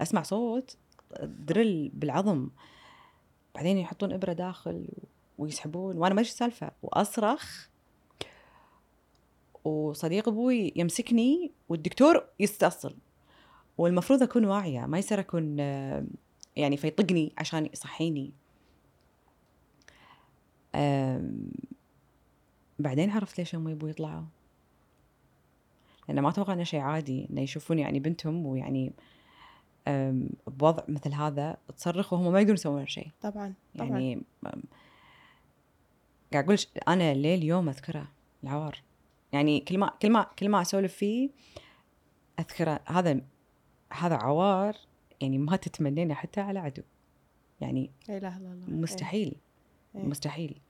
أسمع 0.00 0.22
صوت 0.22 0.76
درل 1.22 1.88
بالعظم. 1.94 2.48
بعدين 3.54 3.78
يحطون 3.78 4.12
إبرة 4.12 4.32
داخل 4.32 4.88
ويسحبون 5.38 5.98
وأنا 5.98 6.14
ما 6.14 6.20
أدري 6.20 6.30
السالفة. 6.30 6.70
وأصرخ. 6.82 7.68
وصديق 9.64 10.28
أبوي 10.28 10.72
يمسكني 10.76 11.50
والدكتور 11.68 12.24
يستأصل. 12.40 12.96
والمفروض 13.82 14.22
أكون 14.22 14.44
واعية 14.44 14.86
ما 14.86 14.98
يصير 14.98 15.20
أكون 15.20 15.56
آه، 15.60 16.04
يعني 16.56 16.76
فيطقني 16.76 17.32
عشان 17.38 17.68
يصحيني. 17.72 18.32
بعدين 22.78 23.10
عرفت 23.10 23.38
ليش 23.38 23.54
امي 23.54 23.72
وابوي 23.72 23.90
يطلعوا. 23.90 24.24
لأن 26.08 26.20
ما 26.20 26.28
أتوقع 26.28 26.52
إنه 26.52 26.62
شيء 26.64 26.80
عادي 26.80 27.28
إنه 27.30 27.40
يشوفون 27.40 27.78
يعني 27.78 28.00
بنتهم 28.00 28.46
ويعني 28.46 28.92
بوضع 30.46 30.82
مثل 30.88 31.12
هذا 31.12 31.56
تصرخ 31.76 32.12
وهم 32.12 32.32
ما 32.32 32.38
يقدرون 32.38 32.54
يسوون 32.54 32.86
شيء. 32.86 33.08
طبعا 33.22 33.54
طبعا. 33.78 33.88
يعني 33.88 34.22
قاعد 36.32 36.44
أقول 36.44 36.58
ش- 36.58 36.68
أنا 36.88 37.14
ليل 37.14 37.42
يوم 37.44 37.68
أذكره 37.68 38.08
العوار. 38.44 38.78
يعني 39.32 39.60
كل 39.60 39.78
ما 39.78 39.92
كل 40.02 40.10
ما 40.10 40.22
كل 40.38 40.48
ما 40.48 40.60
أسولف 40.62 40.94
فيه 40.94 41.30
أذكره. 42.40 42.80
هذا 42.86 43.20
هذا 43.92 44.14
عوار 44.14 44.76
يعني 45.20 45.38
ما 45.38 45.56
تتمنينه 45.56 46.14
حتى 46.14 46.40
على 46.40 46.58
عدو. 46.58 46.82
يعني 47.60 47.90
لا 48.08 48.16
إله 48.16 48.36
إلا 48.36 48.52
الله. 48.52 48.70
مستحيل. 48.70 49.34
إيه. 49.96 50.02
مستحيل. 50.02 50.60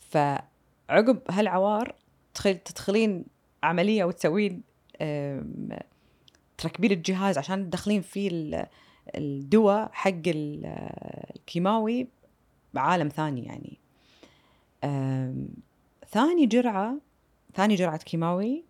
فعقب 0.00 1.20
هالعوار 1.30 1.94
تخيل 2.34 2.58
تدخلين 2.58 3.24
عملية 3.62 4.04
وتسوين 4.04 4.62
تركبين 6.58 6.92
الجهاز 6.92 7.38
عشان 7.38 7.70
تدخلين 7.70 8.00
فيه 8.00 8.28
ال- 8.28 8.66
الدواء 9.14 9.90
حق 9.92 10.10
ال- 10.26 10.66
الكيماوي 11.36 12.08
بعالم 12.74 13.08
ثاني 13.08 13.44
يعني. 13.44 13.78
ثاني 16.08 16.46
جرعة 16.46 16.96
ثاني 17.54 17.74
جرعة 17.74 17.96
كيماوي 17.98 18.64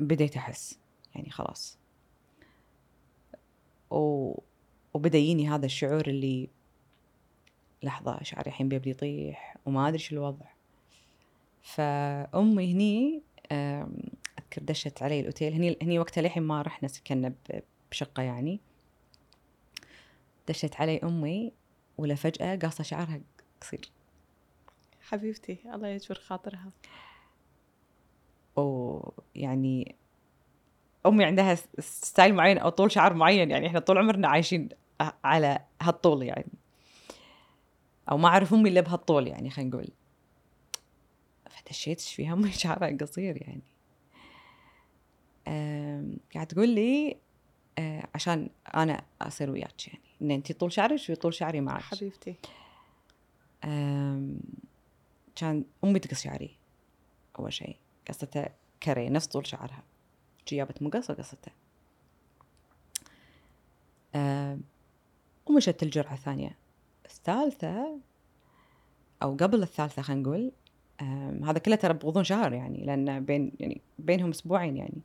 بديت 0.00 0.36
أحس 0.36 0.78
يعني 1.14 1.30
خلاص. 1.30 1.78
و... 3.90 4.34
وبدا 4.94 5.18
يجيني 5.18 5.48
هذا 5.48 5.66
الشعور 5.66 6.06
اللي 6.06 6.48
لحظة 7.82 8.22
شعري 8.22 8.46
الحين 8.46 8.68
بيبدي 8.68 8.90
يطيح 8.90 9.56
وما 9.66 9.88
أدري 9.88 9.98
شو 9.98 10.14
الوضع. 10.14 10.46
فأمي 11.62 12.72
هني 12.72 13.22
أذكر 14.38 14.62
دشت 14.62 15.02
علي 15.02 15.20
الأوتيل. 15.20 15.52
هني 15.52 15.76
هني 15.82 15.98
وقتها 15.98 16.22
للحين 16.22 16.42
ما 16.42 16.62
رحنا 16.62 16.88
سكننا 16.88 17.34
بشقة 17.90 18.22
يعني. 18.22 18.60
دشت 20.48 20.76
علي 20.76 20.98
أمي 20.98 21.52
ولا 21.98 22.14
فجأة 22.14 22.56
قاصة 22.56 22.84
شعرها 22.84 23.20
قصير. 23.60 23.90
حبيبتي 25.00 25.58
الله 25.74 25.88
يجبر 25.88 26.14
خاطرها. 26.14 26.70
ويعني 28.56 29.94
أمي 31.06 31.24
عندها 31.24 31.54
ستايل 31.78 32.34
معين 32.34 32.58
أو 32.58 32.68
طول 32.68 32.92
شعر 32.92 33.14
معين 33.14 33.50
يعني 33.50 33.66
إحنا 33.66 33.80
طول 33.80 33.98
عمرنا 33.98 34.28
عايشين 34.28 34.68
على 35.24 35.58
هالطول 35.82 36.22
يعني. 36.22 36.52
أو 38.10 38.16
ما 38.18 38.28
أعرف 38.28 38.54
أمي 38.54 38.68
إلا 38.70 38.80
بهالطول 38.80 39.26
يعني 39.26 39.50
خلينا 39.50 39.70
نقول. 39.70 39.88
فدشيت 41.50 41.98
إيش 42.00 42.14
فيها 42.14 42.32
أمي؟ 42.32 42.52
شعرها 42.62 42.96
قصير 43.00 43.42
يعني. 43.42 43.62
أم، 45.48 46.16
قاعد 46.34 46.46
تقول 46.46 46.68
لي 46.68 47.16
أه، 47.78 48.08
عشان 48.14 48.50
أنا 48.74 49.02
أصير 49.22 49.50
وياك 49.50 49.88
يعني. 49.88 50.00
إن 50.22 50.30
انت 50.30 50.52
طول 50.52 50.72
شعرك 50.72 51.00
وطول 51.10 51.34
شعري 51.34 51.60
معك 51.60 51.82
حبيبتي. 51.82 52.36
كان 55.36 55.64
أمي 55.84 55.98
تقص 55.98 56.22
شعري 56.22 56.56
أول 57.38 57.52
شيء. 57.52 57.76
قصته 58.08 58.46
كري 58.82 59.08
نفس 59.08 59.26
طول 59.26 59.46
شعرها. 59.46 59.82
جي 60.48 60.56
جابت 60.56 60.82
مقص 60.82 61.10
وقصته 61.10 61.52
ومشت 65.46 65.82
الجرعة 65.82 66.14
الثانية 66.14 66.56
الثالثة 67.04 68.00
أو 69.22 69.36
قبل 69.36 69.62
الثالثة 69.62 70.02
خلينا 70.02 70.22
نقول 70.22 70.52
هذا 71.44 71.58
كله 71.58 71.76
ترى 71.76 71.92
بغضون 71.92 72.24
شهر 72.24 72.52
يعني 72.52 72.84
لأن 72.84 73.24
بين 73.24 73.52
يعني 73.60 73.80
بينهم 73.98 74.30
أسبوعين 74.30 74.76
يعني. 74.76 75.00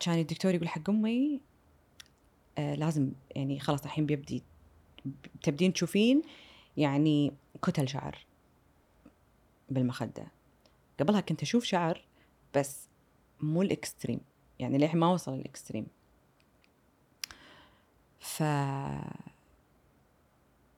كان 0.00 0.18
الدكتور 0.18 0.54
يقول 0.54 0.68
حق 0.68 0.90
أمي 0.90 1.40
آه 2.58 2.74
لازم 2.74 3.12
يعني 3.36 3.60
خلاص 3.60 3.84
الحين 3.84 4.06
بيبدي 4.06 4.42
تبدين 5.42 5.72
تشوفين 5.72 6.22
يعني 6.76 7.32
كتل 7.62 7.88
شعر 7.88 8.18
بالمخدة. 9.70 10.26
قبلها 11.00 11.20
كنت 11.20 11.42
أشوف 11.42 11.64
شعر 11.64 12.04
بس 12.54 12.88
مو 13.40 13.62
ال 13.62 13.69
extreme 13.69 14.20
يعني 14.58 14.78
للحين 14.78 15.00
ما 15.00 15.12
وصل 15.12 15.34
ال 15.34 15.41
extreme 15.41 15.86
ف 18.20 18.42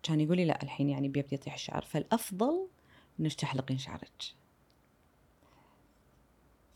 كان 0.03 0.21
يقول 0.21 0.37
لي 0.37 0.45
لا 0.45 0.63
الحين 0.63 0.91
يعني 0.91 1.09
بيبدي 1.09 1.35
يطيح 1.35 1.55
الشعر 1.55 1.83
فالأفضل 1.83 2.69
إنك 3.21 3.33
تحلقين 3.33 3.79
شعرك 3.79 4.23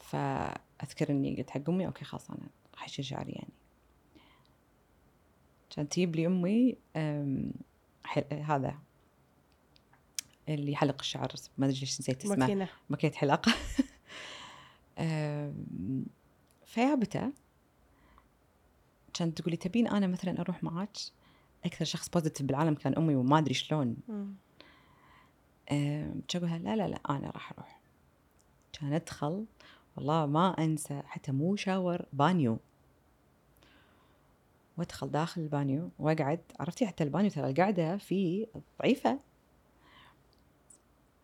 فأذكر 0.01 1.11
إني 1.11 1.36
قلت 1.36 1.51
حق 1.51 1.68
أمي 1.68 1.86
أوكي 1.86 2.05
خلاص 2.05 2.30
أنا 2.30 2.49
راح 2.74 2.84
أشيل 2.84 3.05
شعري 3.05 3.32
يعني 3.32 3.53
كانت 5.70 5.93
تجيب 5.93 6.16
لي 6.16 6.26
أمي 6.26 6.76
أم،. 6.97 7.53
هذا 8.32 8.78
اللي 10.55 10.72
يحلق 10.72 10.96
الشعر 11.01 11.28
ما 11.59 11.66
أدري 11.66 11.78
ليش 11.80 12.01
نسيت 12.01 12.24
اسمه. 12.24 12.36
ماكينة. 12.36 12.68
حلاقة 13.14 13.53
أم، 14.99 16.07
فيابته 16.66 17.33
كانت 19.14 19.38
تقولي 19.40 19.57
تبين 19.57 19.86
أنا 19.88 20.07
مثلا 20.07 20.40
أروح 20.40 20.64
معاك؟ 20.64 20.96
أكثر 21.64 21.84
شخص 21.84 22.09
positive 22.09 22.47
بالعالم 22.46 22.74
كان 22.74 22.94
أمي 22.94 23.14
وما 23.14 23.38
أدري 23.38 23.55
شلون. 23.55 23.96
أقولها 26.29 26.59
لا 26.59 26.76
لا 26.76 26.88
لا 26.88 27.01
أنا 27.11 27.30
راح 27.30 27.53
أروح. 27.53 27.80
كنت 28.72 28.93
أدخل 28.92 29.44
والله 29.96 30.26
ما 30.26 30.49
أنسى 30.64 31.03
حتى 31.07 31.32
مو 31.32 31.57
shower 31.57 32.07
بانيو. 32.12 32.59
وأدخل 34.78 35.11
داخل 35.11 35.40
البانيو 35.40 35.90
وأقعد 35.99 36.40
عرفتي 36.61 36.86
حتى 36.86 37.05
البانيو 37.05 37.30
ترى 37.30 37.51
القعدة 37.51 37.96
فيه 37.96 38.46
ضعيفة. 38.82 39.20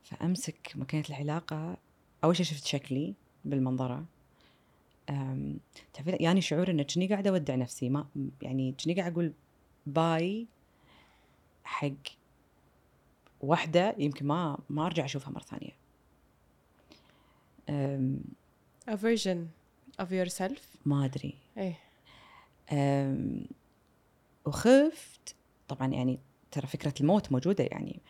فأمسك 0.04 0.72
ماكينه 0.74 1.04
الحلاقة. 1.08 1.76
أول 2.24 2.36
شيء 2.36 2.46
شفت 2.46 2.66
شكلي 2.66 3.14
بالمنظرة. 3.44 4.04
تعرفين 5.92 6.16
يعني 6.20 6.40
شعور 6.40 6.70
إن 6.70 6.82
كني 6.82 7.06
قاعدة 7.06 7.30
أودع 7.30 7.54
نفسي. 7.54 7.88
ما 7.88 8.06
يعني 8.42 8.74
كني 8.84 8.94
قاعدة 8.94 9.12
أقول 9.12 9.32
bye 9.86 10.46
حق 11.64 11.90
واحدة 13.40 13.94
يمكن 13.98 14.26
ما 14.26 14.58
ما 14.70 14.86
أرجع 14.86 15.04
أشوفها 15.04 15.32
مرة 15.32 15.42
ثانية. 15.42 15.84
a 18.90 18.96
version 18.96 19.38
of 20.02 20.10
yourself 20.10 20.60
ما 20.84 21.04
أدري. 21.04 21.34
إيه. 21.58 21.78
وخفت. 24.46 25.34
طبعا 25.68 25.86
يعني 25.86 26.18
ترى 26.50 26.66
فكرة 26.66 26.94
الموت 27.00 27.32
موجودة 27.32 27.64
يعني. 27.64 28.00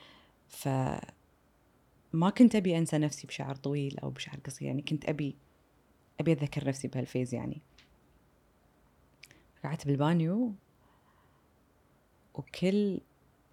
ف 0.49 0.68
ما 2.14 2.30
كنت 2.30 2.56
أبي 2.56 2.78
أنسى 2.78 2.98
نفسي 2.98 3.26
بشعر 3.26 3.54
طويل 3.54 3.98
أو 3.98 4.10
بشعر 4.10 4.36
قصير 4.46 4.68
يعني 4.68 4.82
كنت 4.82 5.08
أبي 5.08 5.36
أبي 6.20 6.32
أتذكر 6.32 6.68
نفسي 6.68 6.88
بهالفيز 6.88 7.34
يعني 7.34 7.60
قعدت 9.64 9.86
بالبانيو 9.86 10.52
وكل 12.34 13.00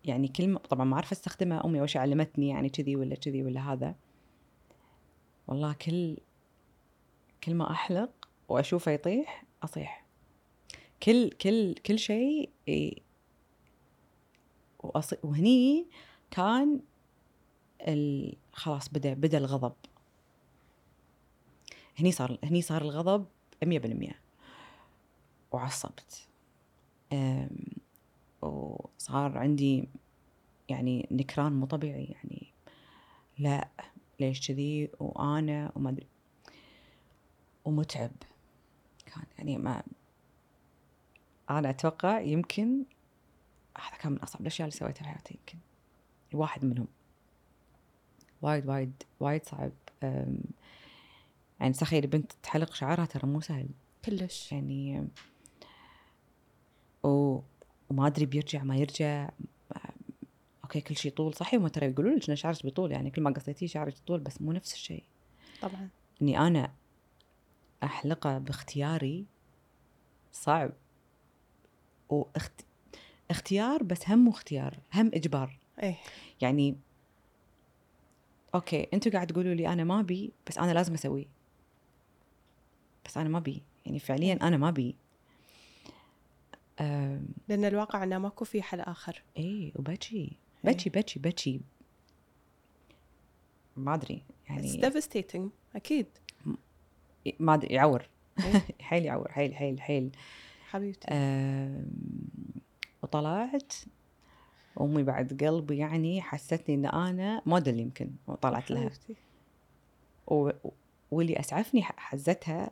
يعني 0.06 0.28
كلمة 0.28 0.60
طبعا 0.60 0.86
ما 0.86 0.96
أعرف 0.96 1.12
أستخدمها 1.12 1.66
أمي 1.66 1.80
أول 1.80 1.90
شيء 1.90 2.02
علمتني 2.02 2.50
يعني 2.50 2.70
كذي 2.70 2.96
ولا 2.96 3.16
كذي 3.16 3.44
ولا 3.44 3.74
هذا 3.74 3.96
والله 5.48 5.74
كل 5.74 6.18
كل 7.44 7.54
ما 7.54 7.72
أحلق 7.72 8.30
وأشوفه 8.50 8.92
يطيح 8.92 9.46
أصيح 9.64 10.06
كل 11.04 11.30
كل 11.30 11.74
كل 11.74 12.00
شيء. 12.00 12.50
وهني 15.24 15.88
كان 16.32 16.82
ال... 17.88 18.36
خلاص 18.54 18.90
بدأ 18.90 19.14
بدأ 19.14 19.38
الغضب. 19.38 19.74
هني 22.00 22.12
صار 22.12 22.38
هني 22.44 22.62
صار 22.62 22.82
الغضب 22.82 23.26
100% 23.66 24.16
وعصبت. 25.52 26.28
وصار 28.42 29.38
عندي 29.38 29.90
يعني 30.70 31.08
نكران 31.12 31.54
مو 31.54 31.66
طبيعي 31.66 32.06
يعني. 32.06 32.54
لا 33.38 33.68
ليش 34.20 34.48
كذي؟ 34.48 34.90
وأنا 35.00 35.72
وما 35.76 35.90
أدري. 35.90 36.08
ومتعب. 37.66 38.12
كان 39.06 39.24
يعني 39.38 39.58
ما 39.58 39.84
أنا 41.50 41.70
أتوقع 41.70 42.20
يمكن 42.20 42.84
هذا 43.78 43.98
كان 43.98 44.12
من 44.12 44.20
أصعب 44.20 44.42
الأشياء 44.42 44.68
اللي 44.68 44.80
سويتها 44.80 45.04
بحياتي 45.04 45.34
يمكن. 45.34 45.58
واحد 46.34 46.66
منهم. 46.66 46.88
وايد 48.42 48.68
وايد 48.68 49.04
وايد 49.20 49.46
صعب. 49.46 49.72
يعني 51.60 51.74
تخيل 51.74 52.08
بنت 52.08 52.32
تحلق 52.44 52.74
شعرها 52.74 53.06
ترى 53.06 53.28
مو 53.28 53.42
سهل. 53.42 53.70
كلش. 54.06 54.52
يعني 54.52 55.08
و... 57.04 57.40
وما 57.90 58.08
أدري 58.08 58.26
بيرجع 58.26 58.64
ما 58.64 58.76
يرجع. 58.76 59.30
أوكي 60.64 60.82
كل 60.82 60.96
شيء 60.96 61.12
طول. 61.12 61.34
صحيح 61.34 61.60
هم 61.62 61.68
ترى 61.68 61.86
يقولوا 61.86 62.16
لك 62.16 62.30
إن 62.30 62.36
شعرك 62.36 62.64
بيطول. 62.64 62.92
يعني 62.92 63.12
كل 63.12 63.22
ما 63.22 63.32
قصيتيه 63.32 63.68
شعرك 63.68 63.98
يطول 63.98 64.20
بس 64.20 64.42
مو 64.42 64.52
نفس 64.52 64.74
الشيء. 64.74 65.04
طبعا. 65.62 65.90
إني 66.22 66.40
أنا 66.40 66.72
احلقه 67.84 68.38
باختياري 68.38 69.26
صعب. 70.32 70.72
واخت... 72.10 72.62
اختيار 73.32 73.84
بس 73.84 74.10
هم 74.10 74.28
اختيار 74.28 74.80
هم 74.94 75.12
إجبار. 75.14 75.60
إيه. 75.84 75.98
يعني 76.42 76.78
أوكي 78.56 78.88
أنتوا 78.94 79.12
قاعد 79.12 79.28
تقولوا 79.28 79.54
لي 79.54 79.68
أنا 79.68 79.84
ما 79.84 80.00
أبي 80.00 80.32
بس 80.48 80.58
أنا 80.58 80.72
لازم 80.72 80.94
أسويه. 80.94 81.26
بس 83.06 83.18
أنا 83.18 83.30
ما 83.30 83.38
أبي. 83.38 83.62
يعني 83.86 84.00
فعليا 84.00 84.40
أنا 84.42 84.58
ما 84.58 84.70
أبي. 84.70 84.96
لأن 87.48 87.66
الواقع 87.66 88.04
إنه 88.04 88.18
ماكو 88.18 88.46
في 88.46 88.62
حل 88.62 88.80
آخر. 88.80 89.24
إيه 89.38 89.72
وبكي. 89.76 90.16
إيه. 90.18 90.38
بكي 90.64 90.90
بكي 90.90 91.20
بكي. 91.20 91.62
ما 93.78 93.94
أدري. 93.94 94.24
It's 94.48 94.50
يعني 94.50 94.82
devastating 94.82 95.76
أكيد. 95.76 96.08
ما 97.40 97.54
أدري 97.54 97.74
يعور. 97.74 98.10
إيه. 98.40 98.62
حيل 98.88 99.06
يعور 99.06 99.32
حيل 99.32 99.56
حيل 99.56 99.82
حيل. 99.82 100.12
حبيبتي. 100.70 101.08
وطلعت 103.04 103.74
أمي 104.82 105.04
بعد 105.04 105.44
قلبي 105.44 105.78
يعني 105.78 106.22
حستني 106.22 106.76
إن 106.76 106.86
أنا 106.86 107.42
موديل 107.46 107.80
يمكن 107.80 108.12
وطلعت 108.28 108.72
لها. 108.72 108.90
و... 110.28 110.50
واللي 111.12 111.40
أسعفني 111.40 111.84
حزتها 111.84 112.72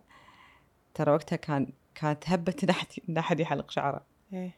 ترى 0.93 1.11
وقتها 1.11 1.35
كان 1.35 1.67
كانت 1.95 2.29
هبة 2.29 2.55
ان 2.63 2.69
احد 2.69 2.87
ان 3.09 3.17
احد 3.23 3.39
يحلق 3.39 3.71
شعره 3.71 4.05
إيه 4.33 4.51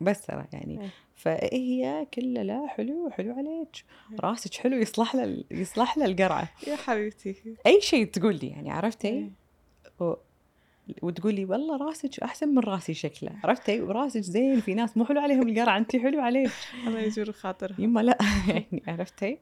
بس 0.00 0.26
ترى 0.26 0.46
يعني 0.52 0.80
إيه. 0.80 0.90
فهي 1.14 2.06
كلها 2.14 2.44
لا 2.44 2.66
حلو 2.66 3.10
حلو 3.10 3.34
عليك 3.34 3.84
إيه. 4.12 4.20
راسك 4.20 4.54
حلو 4.54 4.76
يصلح 4.76 5.14
له 5.14 5.44
يصلح 5.50 5.98
له 5.98 6.04
القرعه 6.04 6.48
يا 6.66 6.76
حبيبتي 6.76 7.56
أي 7.66 7.80
شيء 7.80 8.06
تقول 8.06 8.36
لي 8.36 8.48
يعني 8.48 8.70
عرفتي 8.70 9.08
إيه. 9.08 9.30
و... 10.88 11.06
وتقول 11.06 11.34
لي 11.34 11.44
والله 11.44 11.76
راسك 11.76 12.20
أحسن 12.20 12.48
من 12.48 12.58
راسي 12.58 12.94
شكله. 12.94 13.30
عرفتي 13.44 13.80
وراسك 13.80 14.20
زين 14.20 14.60
في 14.60 14.74
ناس 14.74 14.96
مو 14.96 15.04
حلو 15.04 15.20
عليهم 15.20 15.48
القرع 15.48 15.76
انت 15.78 15.96
حلو 15.96 16.20
عليك 16.20 16.52
الله 16.86 17.00
يجور 17.00 17.32
خاطرها. 17.32 17.76
يما 17.78 18.00
لا. 18.00 18.18
يعني 18.48 18.82
عرفتي. 18.86 19.38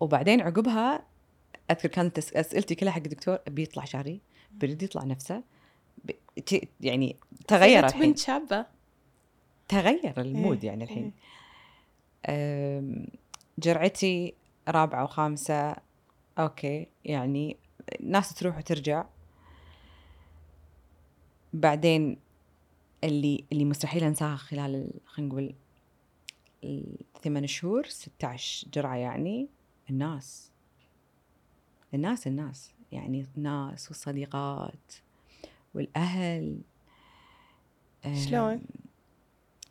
وبعدين 0.00 0.40
عقبها 0.40 1.02
أذكر 1.70 1.88
كانت 1.88 2.18
أسئلتي 2.18 2.74
كلها 2.74 2.92
حق 2.92 3.02
الدكتور 3.02 3.38
بيطلع 3.46 3.84
شعري؟ 3.84 4.20
بيرد 4.50 4.82
يطلع 4.82 5.04
نفسه. 5.04 5.42
يعني 6.80 7.16
تغير 7.48 7.86
الحين. 7.86 8.02
بنت 8.02 8.18
شابة. 8.18 8.66
تغير 9.68 10.14
ال 10.18 10.26
mood 10.26 10.58
إيه، 10.64 10.66
يعني 10.66 10.84
الحين. 10.84 11.12
إيه. 12.28 13.06
جرعتي 13.58 14.34
رابعة 14.68 15.04
وخامسة 15.04 15.76
أوكي 16.38 16.86
يعني 17.04 17.56
ناس 18.00 18.34
تروح 18.34 18.56
وترجع. 18.58 19.04
بعدين 21.52 22.18
اللي 23.04 23.44
اللي 23.52 23.64
مستحيل 23.64 24.04
أنساها 24.04 24.36
خلال 24.36 24.74
ال- 24.74 25.00
خلينا 25.06 25.28
نقول 25.32 25.54
الثمان 26.64 27.46
شهور 27.46 27.86
16 27.86 28.68
جرعة 28.68 28.96
يعني 28.96 29.48
الناس. 29.90 30.52
الناس 31.94 32.26
الناس. 32.26 32.72
يعني 32.92 33.26
الناس 33.36 33.88
والصديقات 33.88 34.92
والأهل. 35.74 36.60
شلون؟ 38.24 38.62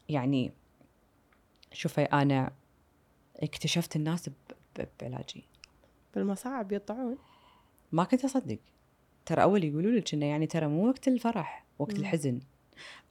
يعني 0.10 0.52
شوفي 1.74 2.02
أنا 2.02 2.52
اكتشفت 3.38 3.96
الناس 3.96 4.30
بعلاجي 5.02 5.44
بالمصاعب 6.16 6.72
يطلعون 6.72 7.18
ما 7.92 8.04
كنت 8.04 8.26
أصدق. 8.26 8.60
ترى 9.26 9.44
أول 9.44 9.64
يقولوا 9.64 9.92
لك 9.92 10.14
إنه 10.14 10.26
يعني 10.26 10.48
ترى 10.48 10.68
مو 10.68 10.88
وقت 10.88 11.08
الفرح 11.08 11.66
وقت 11.80 11.94
مم. 11.94 12.00
الحزن 12.00 12.40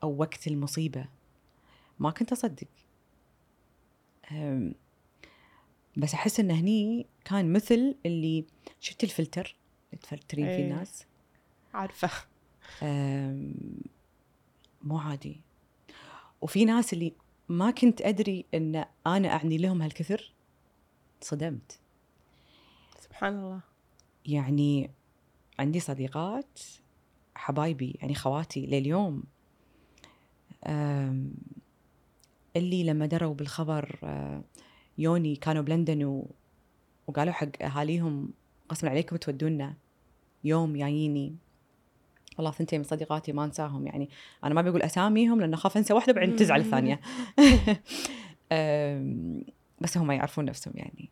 أو 0.02 0.16
وقت 0.16 0.46
المصيبة. 0.46 1.08
ما 1.98 2.10
كنت 2.10 2.32
أصدق. 2.32 2.66
أم، 4.32 4.74
بس 5.96 6.14
أحس 6.14 6.40
إن 6.40 6.50
هني 6.50 7.06
كان 7.24 7.52
مثل 7.52 7.94
اللي 8.06 8.44
شفت 8.80 9.04
الفلتر 9.04 9.56
اللي 9.92 10.02
تفلترين 10.02 10.46
فيه 10.46 10.52
إيه. 10.54 10.64
الناس؟ 10.64 11.06
عارفة. 11.74 12.10
مو 14.82 14.98
عادي. 14.98 15.40
وفي 16.40 16.64
ناس 16.64 16.92
اللي 16.92 17.12
ما 17.48 17.70
كنت 17.70 18.02
أدري 18.02 18.44
إن 18.54 18.84
أنا 19.06 19.28
أعني 19.28 19.58
لهم 19.58 19.82
هالكثر 19.82 20.32
صدمت. 21.20 21.78
سبحان 23.14 23.38
الله. 23.38 23.60
يعني 24.26 24.90
عندي 25.58 25.80
صديقات 25.80 26.60
حبايبي 27.34 27.96
يعني 28.00 28.14
خواتي 28.14 28.66
لليوم. 28.66 29.22
اللي 32.56 32.84
لما 32.84 33.06
دروا 33.06 33.34
بالخبر 33.34 33.98
يوني 34.98 35.36
كانوا 35.36 35.62
بلندن 35.62 36.04
و... 36.04 36.30
وقالوا 37.06 37.32
حق 37.32 37.62
أهاليهم 37.62 38.30
قسما 38.68 38.90
عليكم 38.90 39.16
تودونا 39.16 39.74
يوم 40.44 40.76
جاييني 40.76 41.36
والله 42.38 42.50
ثنتين 42.50 42.80
من 42.80 42.84
صديقاتي 42.84 43.32
ما 43.32 43.44
انساهم 43.44 43.86
يعني 43.86 44.08
أنا 44.44 44.54
ما 44.54 44.62
بقول 44.62 44.82
أساميهم 44.82 45.40
لأن 45.40 45.54
أخاف 45.54 45.76
أنسى 45.76 45.94
واحدة 45.94 46.12
بعدين 46.12 46.36
تزعل 46.36 46.60
الثانية. 46.60 47.00
بس 49.80 49.98
هم 49.98 50.10
يعرفون 50.10 50.44
نفسهم 50.44 50.74
يعني. 50.76 51.10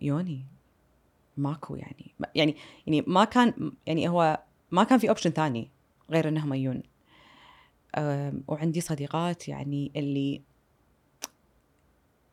يوني. 0.00 0.56
ماكو 1.36 1.76
يعني. 1.76 2.14
يعني 2.34 2.56
يعني 2.86 3.04
ما 3.06 3.24
كان 3.24 3.72
يعني 3.86 4.08
هو 4.08 4.42
ما 4.70 4.84
كان 4.84 4.98
في 4.98 5.08
option 5.08 5.30
ثاني 5.30 5.70
غير 6.10 6.28
إنهم 6.28 6.54
يجون. 6.54 6.82
وعندي 8.48 8.80
صديقات 8.80 9.48
يعني 9.48 9.92
اللي 9.96 10.42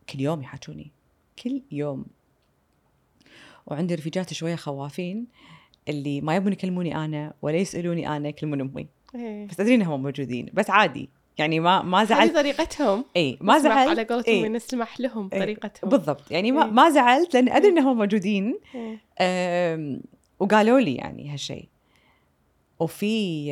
كل 0.09 0.19
يوم 0.19 0.41
يحاجوني. 0.41 0.91
كل 1.43 1.61
يوم. 1.71 2.05
وعندي 3.65 3.95
رفيجات 3.95 4.33
شوية 4.33 4.55
خوافين 4.55 5.27
اللي 5.89 6.21
ما 6.21 6.35
يبون 6.35 6.53
يكلموني 6.53 7.05
أنا 7.05 7.33
ولا 7.41 7.57
يسألوني 7.57 8.17
أنا 8.17 8.29
يكلمون 8.29 8.61
أمي. 8.61 8.87
إيه. 9.15 9.47
بس 9.47 9.59
أدري 9.59 9.75
إنهم 9.75 10.03
موجودين. 10.03 10.49
بس 10.53 10.69
عادي. 10.69 11.09
يعني 11.37 11.59
ما 11.59 11.81
ما 11.81 12.01
هذه 12.01 12.05
زعلت 12.05 12.35
طريقتهم 12.35 13.05
إي 13.15 13.37
ما 13.41 13.59
زعلت 13.59 13.89
على 13.89 14.03
قولتهم 14.03 14.33
إيه. 14.43 14.47
نسمح 14.47 14.99
لهم 14.99 15.29
إيه. 15.33 15.39
طريقتهم 15.39 15.89
بالضبط 15.89 16.31
يعني 16.31 16.51
ما 16.51 16.65
إيه. 16.65 16.71
ما 16.71 16.89
زعلت 16.89 17.33
لأن 17.33 17.49
أدري 17.49 17.69
إنهم 17.69 17.97
موجودين 17.97 18.59
إيه. 19.19 20.01
وقالوا 20.39 20.79
لي 20.79 20.95
يعني 20.95 21.29
هالشيء 21.29 21.69
وفي 22.79 23.45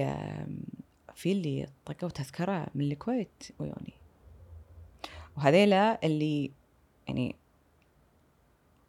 في 1.15 1.32
اللي 1.32 1.67
طقوا 1.86 2.09
تذكرة 2.09 2.67
من 2.75 2.91
الكويت 2.91 3.43
ويوني 3.59 3.93
وهذيلا 5.38 6.05
اللي 6.05 6.51
يعني 7.07 7.36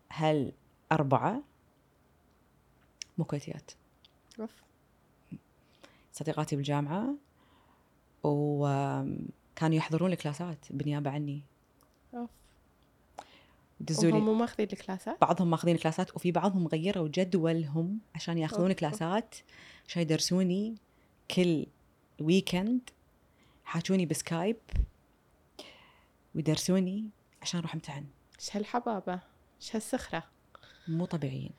هل 0.08 0.52
أربعة 0.92 1.42
مو 3.18 3.24
كويتيات. 3.24 3.70
صديقاتي 6.12 6.56
بالجامعة 6.56 7.14
وكانوا 8.24 9.76
يحضرون 9.76 10.12
الكلاسات. 10.12 10.58
بالنيابة 10.70 11.10
عني. 11.10 11.42
أوف. 12.14 12.30
يدزوا 13.80 14.10
وهم 14.10 14.18
لي. 14.18 14.24
مو 14.24 14.34
ماخذين 14.34 14.68
الكلاسات؟ 14.72 15.20
بعضهم 15.20 15.50
ماخذين 15.50 15.76
كلاسات 15.76 16.16
وفي 16.16 16.32
بعضهم 16.32 16.66
غيروا 16.66 17.08
جدولهم 17.08 17.98
عشان 18.14 18.38
ياخذون 18.38 18.70
off. 18.70 18.78
كلاسات 18.78 19.34
عشان 19.88 20.02
يدرسوني 20.02 20.74
كل 21.30 21.66
weekend 22.20 22.80
حاجوني 23.64 24.06
بسكايب 24.06 24.56
ويدرسوني 26.34 27.06
عشان 27.42 27.58
أروح 27.60 27.74
امتحن. 27.74 28.04
إيش 28.40 28.56
هالحبابه 28.56 29.20
إيش 29.60 29.76
هالسخره 29.76 30.24
مو 30.88 31.04
طبيعيين. 31.04 31.52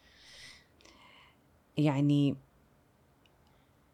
يعني 1.77 2.35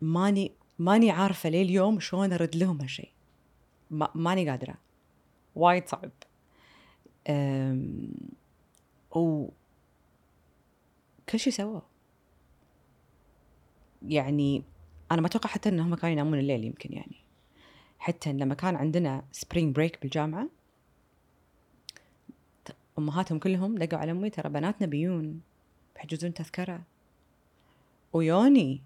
ماني 0.02 0.52
ماني 0.80 1.12
عارفة 1.12 1.50
ليه 1.50 1.62
اليوم 1.62 2.00
شلون 2.00 2.34
أرد 2.34 2.56
لهم 2.56 2.82
هالشيء 2.82 3.12
ما 3.90 4.10
ماني 4.16 4.50
قادرة. 4.50 4.76
وايد 5.56 5.88
صعب. 5.88 6.12
و 9.12 9.50
كل 11.30 11.40
شيء 11.40 11.54
سووا 11.54 11.82
يعني 14.08 14.64
أنا 15.12 15.22
ما 15.22 15.28
أتوقع 15.28 15.50
حتى 15.50 15.70
إنهم 15.70 15.96
كانوا 15.96 16.14
ينامون 16.14 16.40
الليل 16.40 16.64
يمكن 16.64 16.94
يعني. 16.94 17.16
حتى 18.00 18.34
لما 18.34 18.56
كان 18.56 18.76
عندنا 18.76 19.24
spring 19.32 19.76
break 19.76 20.02
بالجامعة 20.02 20.50
أمهاتهم 23.00 23.40
كلهم 23.40 23.78
دقوا 23.78 24.00
على 24.00 24.12
أمي 24.12 24.30
ترى 24.30 24.50
بناتنا 24.50 24.88
بيون 24.88 25.42
بيحجزون 25.96 26.34
تذكرة. 26.34 26.82
ويوني 28.14 28.82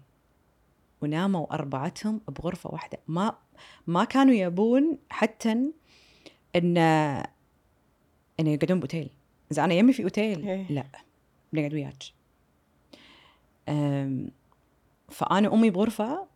وناموا 1.04 1.54
أربعتهم 1.54 2.20
بغرفة 2.28 2.70
واحدة. 2.70 2.98
ما 3.08 3.38
ما 3.86 4.04
كانوا 4.04 4.34
يبون 4.34 4.98
حتى 5.10 5.52
إن 6.56 6.76
إن 8.40 8.46
يقعدون 8.46 8.78
بأوتيل. 8.78 9.10
إذا 9.52 9.64
أنا 9.64 9.74
يمي 9.74 9.92
في 9.92 10.02
أوتيل 10.04 10.48
إيه. 10.48 10.72
لا 10.72 10.86
بنقعد 11.52 11.74
وياك. 11.74 12.02
أم، 13.68 14.30
فأنا 15.08 15.48
وامي 15.48 15.70
بغرفة 15.70 16.26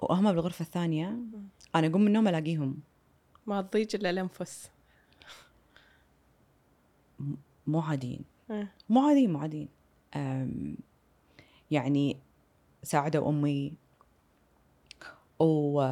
وهم 0.00 0.32
بالغرفة 0.32 0.62
الثانية. 0.62 1.18
أنا 1.74 1.86
أقوم 1.86 2.00
من 2.00 2.06
النوم 2.06 2.28
ألاقيهم. 2.28 2.76
ما 3.46 3.62
تضيج 3.62 3.96
إلا 3.96 4.10
الأنفس. 4.10 4.70
مو 7.66 7.80
عاديين. 7.80 8.24
إيه. 8.50 8.72
مو 8.88 9.08
عاديين 9.08 9.32
مو 9.32 9.38
عاديين. 9.38 9.68
يعني 11.70 12.16
ساعدوا 12.82 13.28
أمي 13.28 13.72
و 15.38 15.82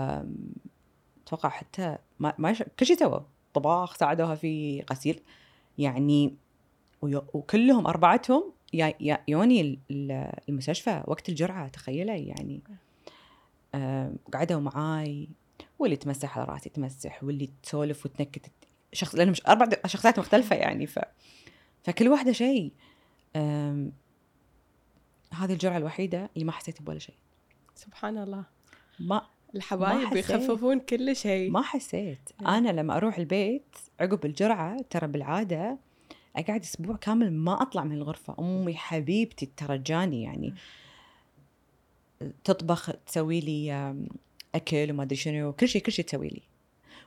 أتوقع 1.27 1.49
حتى 1.49 1.99
ما, 2.19 2.35
ما 2.39 2.51
يش... 2.51 2.63
كل 2.63 2.87
شيء 2.87 2.97
سووا 2.97 3.21
طباخ 3.55 3.97
ساعدوها 3.97 4.35
في 4.35 4.85
غسيل. 4.91 5.21
يعني 5.79 6.37
ويو... 7.03 7.25
وكلهم 7.33 7.87
أربعتهم 7.87 8.53
يا... 8.73 8.95
يا... 9.01 9.25
يوني 9.29 9.61
ال- 9.61 9.79
ال- 9.91 10.33
المستشفى 10.49 11.03
وقت 11.07 11.29
الجرعة 11.29 11.69
تخيلي 11.69 12.27
يعني. 12.27 12.63
قعدوا 14.33 14.61
معاي 14.61 15.29
واللي 15.79 15.97
تمسح 15.97 16.39
على 16.39 16.47
رأسي 16.47 16.69
تمسح 16.69 17.25
واللي 17.25 17.51
تسولف 17.63 18.07
وتنكت. 18.07 18.51
شخص 18.93 19.15
لأنهم 19.15 19.33
مش 19.33 19.47
أربع 19.47 19.69
شخصيات 19.87 20.19
مختلفة 20.19 20.57
يعني 20.57 20.87
ف 20.87 20.99
فكل 21.83 22.09
واحدة 22.09 22.33
شيء. 22.33 22.73
هذه 25.33 25.53
الجرعة 25.53 25.77
الوحيدة 25.77 26.31
اللي 26.35 26.45
ما 26.45 26.53
حسيت 26.53 26.83
بولا 26.83 26.99
شيء. 26.99 27.15
سبحان 27.75 28.19
الله. 28.19 28.45
ما 29.01 29.27
الحبايب 29.57 30.07
حسيت. 30.09 30.31
يخففون 30.31 30.81
كل 30.81 31.17
شيء 31.17 31.51
ما 31.51 31.63
حسيت 31.63 32.31
إيه. 32.41 32.59
أنا 32.59 32.69
لما 32.69 32.97
أروح 32.97 33.19
البيت 33.19 33.77
عقب 34.01 34.25
الجرعة 34.25 34.83
ترى 34.91 35.07
بالعادة 35.07 35.79
أقعد 36.37 36.61
أسبوع 36.61 36.97
كامل 36.97 37.33
ما 37.33 37.63
أطلع 37.63 37.85
من 37.85 37.93
الغرفة 37.93 38.37
أمي 38.39 38.75
حبيبتي 38.75 39.49
ترجاني 39.57 40.23
يعني 40.23 40.55
تطبخ 42.45 42.93
تسوي 43.07 43.41
لي 43.41 43.95
أكل 44.55 44.91
وما 44.91 45.03
أدري 45.03 45.17
شنو 45.17 45.53
كل 45.53 45.69
شيء 45.69 45.83
كل 45.83 45.93
شيء 45.93 46.05
تسوي 46.05 46.29
لي 46.29 46.43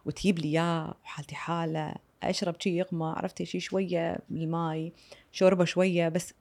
وتجيب 0.05 0.39
لي 0.39 0.47
إياه 0.47 0.93
وحالتي 1.03 1.35
حالة 1.35 1.95
أشرب 2.23 2.55
شي 2.59 2.77
يغمى 2.77 3.13
عرفتي 3.17 3.45
شي 3.45 3.59
شوية 3.59 4.19
من 4.29 4.41
الماي 4.41 4.93
شوربة 5.31 5.65
شوية 5.65 6.09
بس 6.09 6.33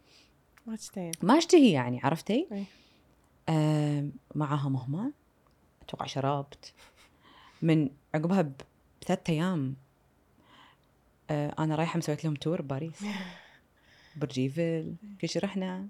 ما 0.67 0.77
تشتهين 0.77 1.13
ما 1.23 1.39
أشتهي 1.39 1.73
يعني 1.73 2.01
عرفتي؟ 2.05 2.47
إيه. 2.53 2.65
آم، 3.49 4.13
معاهم 4.35 4.77
هم 4.77 5.13
أتوقع 5.89 6.07
شربت. 6.07 6.73
من 7.63 7.91
عقبها 8.15 8.53
بثلاث 9.03 9.19
أيام 9.29 9.77
آه، 11.31 11.55
أنا 11.59 11.77
رايحة 11.77 11.99
مسوية 11.99 12.25
لهم 12.25 12.35
tour 12.35 12.63
بباريس. 12.63 13.05
برج 14.17 14.41
ايفل 14.41 14.95
كل 15.21 15.29
شيء 15.29 15.45
رحنا. 15.45 15.87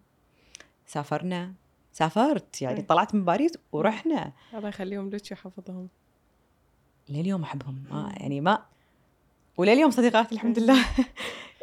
سافرنا. 0.87 1.53
سافرت 1.93 2.63
يعني 2.63 2.81
إيه. 2.81 2.87
طلعت 2.87 3.15
من 3.15 3.25
باريس 3.25 3.53
ورحنا. 3.73 4.33
الله 4.55 4.69
يخليهم 4.69 5.11
لك 5.11 5.23
ويحفظهم 5.31 5.89
لليوم 7.09 7.43
أحبهم. 7.43 7.85
ما 7.91 8.15
يعني 8.17 8.41
ما 8.41 8.65
ولليوم 9.57 9.91
صديقات 9.91 10.33
الحمد 10.33 10.59
لله. 10.59 10.85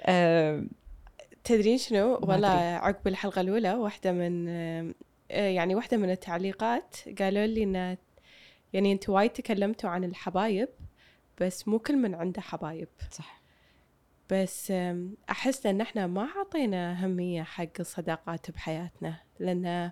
تدرين 1.44 1.78
شنو؟ 1.78 2.20
والله. 2.22 2.48
عقب 2.48 3.08
الحلقة 3.08 3.42
الأولى 3.42 3.74
واحدة 3.74 4.12
من 4.12 4.48
آه، 4.50 4.94
يعني 5.32 5.76
واحدة 5.76 5.98
من 5.98 6.10
التعليقات 6.10 6.96
قالوا 7.20 7.46
لي 7.46 7.64
إن 7.64 7.98
يعني 8.74 8.92
أنتوا 8.92 9.16
وايد 9.16 9.30
تكلمتوا 9.30 9.90
عن 9.90 10.04
الحبايب 10.04 10.70
بس 11.42 11.68
مو 11.68 11.80
كل 11.80 11.98
من 11.98 12.16
عنده 12.16 12.42
حبايب. 12.42 12.88
صح. 13.12 13.42
بس 14.30 14.72
آم، 14.72 15.18
أحس 15.30 15.66
إن 15.66 15.82
إحنا 15.82 16.08
ما 16.08 16.24
عطينا 16.40 16.92
أهمية 16.92 17.44
حق 17.44 17.68
الصداقات 17.80 18.52
بحياتنا 18.52 19.16
لأن 19.40 19.92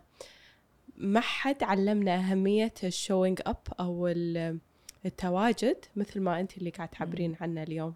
ما 0.98 1.20
حد 1.20 1.64
علمنا 1.64 2.16
أهمية 2.16 2.74
الشوينج 2.84 3.42
أو 3.80 4.08
ال- 4.08 4.60
التواجد 5.06 5.78
مثل 5.96 6.22
ما 6.22 6.40
أنت 6.40 6.58
اللي 6.58 6.70
قاعد 6.70 6.90
تعبرين 6.90 7.36
عنه 7.42 7.64
اليوم. 7.64 7.94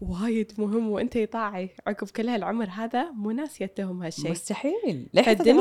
وايد 0.00 0.52
مهم 0.58 0.88
وأنت 0.90 1.18
طاعي 1.18 1.70
عقب 1.86 2.10
كل 2.10 2.28
هالعمر 2.28 2.68
هذا 2.70 3.10
مو 3.10 3.30
ناسيت 3.30 3.80
لهم 3.80 4.02
هالشيء. 4.02 4.30
مستحيل. 4.30 5.08
حتى 5.18 5.52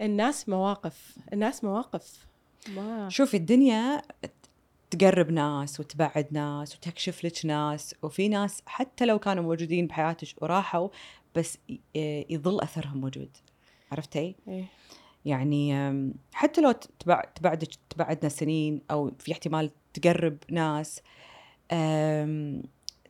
الناس 0.00 0.48
مواقف 0.48 1.16
الناس 1.32 1.64
مواقف. 1.64 2.27
شوفي 3.08 3.36
الدنيا 3.36 4.02
تقرب 4.90 5.30
ناس 5.30 5.80
وتبعد 5.80 6.26
ناس 6.30 6.76
وتكشف 6.76 7.24
لك 7.24 7.46
ناس 7.46 7.94
وفي 8.02 8.28
ناس 8.28 8.62
حتى 8.66 9.06
لو 9.06 9.18
كانوا 9.18 9.42
موجودين 9.44 9.86
بحياتك 9.86 10.42
وراحوا 10.42 10.88
بس 11.34 11.58
ي- 11.70 11.80
يظل 12.30 12.60
أثرهم 12.60 12.96
موجود 13.00 13.28
عرفتي؟ 13.92 14.34
إيه. 14.48 14.64
يعني 15.24 15.74
حتى 16.32 16.60
لو 16.60 16.72
تبع 16.72 17.20
تبعدك 17.34 17.68
تبعدنا 17.90 18.28
سنين 18.28 18.80
أو 18.90 19.12
في 19.18 19.32
احتمال 19.32 19.70
تقرب 19.94 20.36
ناس 20.50 21.00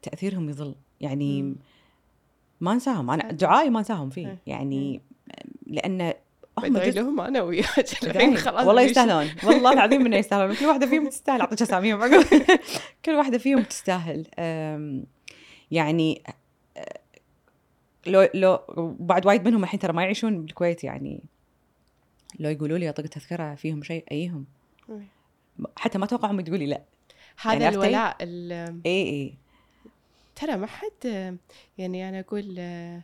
تأثيرهم 0.02 0.48
يظل 0.48 0.74
يعني. 1.00 1.54
ما 2.60 2.72
أنساهم 2.72 3.10
أنا. 3.10 3.32
دعائي 3.32 3.70
ما 3.70 3.78
أنساهم 3.78 4.10
فيه 4.10 4.26
إيه. 4.28 4.38
يعني 4.46 5.00
لأن 5.66 6.14
هم 6.58 6.76
لهم 6.76 7.20
أنا 7.20 7.42
وياك. 7.42 7.78
الحين 8.04 8.36
خلاص 8.36 8.66
والله 8.66 8.82
يستاهلون. 8.82 9.30
والله 9.44 9.72
العظيم 9.72 10.06
إنه 10.06 10.16
يستاهلون. 10.16 10.56
كل 10.56 10.66
واحدة 10.66 10.86
فيهم 10.86 11.08
تستاهل. 11.08 11.40
أعطيك 11.40 11.62
أساميهم 11.62 12.00
كل 13.04 13.12
واحدة 13.12 13.38
فيهم 13.38 13.62
تستاهل. 13.62 14.26
يعني 15.70 16.22
أه، 16.76 16.98
لو 18.06 18.28
لو 18.34 18.58
بعد 19.00 19.26
وايد 19.26 19.48
منهم 19.48 19.62
الحين 19.62 19.80
ترى 19.80 19.92
ما 19.92 20.02
يعيشون 20.02 20.42
بالكويت 20.44 20.84
يعني. 20.84 21.22
لو 22.38 22.50
يقولوا 22.50 22.78
لي 22.78 22.88
اطق 22.88 23.06
تذكره 23.06 23.54
فيهم 23.54 23.82
شيء 23.82 24.04
أيهم. 24.12 24.44
حتى 25.76 25.98
ما 25.98 26.04
أتوقع 26.04 26.30
امي 26.30 26.42
تقولي 26.42 26.66
لا. 26.66 26.82
هذا 27.42 27.62
يعني؟ 27.62 27.74
الولاء 27.74 28.16
ال- 28.20 28.80
إي 28.86 29.02
إي. 29.02 29.34
ترى 30.36 30.56
ما 30.56 30.66
حد 30.66 31.36
يعني 31.78 32.08
أنا 32.08 32.20
أقول 32.20 32.56
آه، 32.58 33.02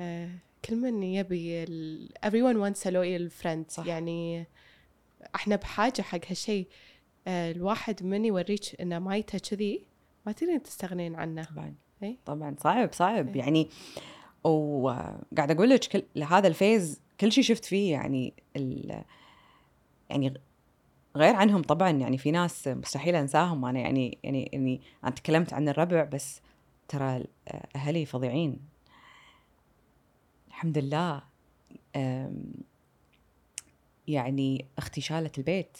آه، 0.00 0.30
كل 0.64 0.76
من 0.76 1.02
يبي 1.02 1.62
ال- 1.64 2.08
everyone 2.26 2.56
wants 2.56 2.80
a 2.80 2.90
loyal 2.90 3.42
friend. 3.42 3.70
صح. 3.70 3.86
يعني 3.86 4.46
إحنا 5.34 5.56
بحاجة 5.56 6.02
حق 6.02 6.20
هالشيء 6.28 6.66
آه، 7.28 7.50
الواحد 7.52 8.02
من 8.04 8.24
يوريك 8.24 8.80
انه 8.80 8.98
مايته 8.98 9.38
كذي 9.38 9.86
ما 10.26 10.32
تقدرين 10.32 10.62
تستغنين 10.62 11.14
عنه. 11.14 11.44
طبعا. 11.44 11.74
إيه. 12.02 12.16
طبعا. 12.26 12.56
صعب 12.60 12.92
صعب. 12.92 13.28
إيه. 13.28 13.38
يعني 13.38 13.68
وقاعد 14.44 15.50
أقول 15.50 15.70
لك 15.70 15.80
كل 16.14 16.22
هذا 16.22 16.48
الفيز 16.48 17.00
كل 17.20 17.32
شيء 17.32 17.44
شفت 17.44 17.64
فيه. 17.64 17.92
يعني 17.92 18.34
ال 18.56 19.02
يعني 20.10 20.34
غير 21.16 21.34
عنهم 21.34 21.62
طبعا. 21.62 21.90
يعني 21.90 22.18
في 22.18 22.30
ناس 22.30 22.68
مستحيل 22.68 23.14
أنساهم. 23.16 23.64
أنا 23.64 23.80
يعني 23.80 24.18
يعني 24.22 24.50
يعني 24.52 24.80
أنا 25.04 25.10
تكلمت 25.10 25.52
عن 25.52 25.68
الربع 25.68 26.04
بس 26.04 26.40
ترى 26.88 27.24
أهلي 27.76 28.06
فظيعين. 28.06 28.60
الحمد 30.56 30.78
لله. 30.78 31.22
يعني 34.08 34.64
أختي 34.78 35.00
شالت 35.00 35.38
البيت 35.38 35.78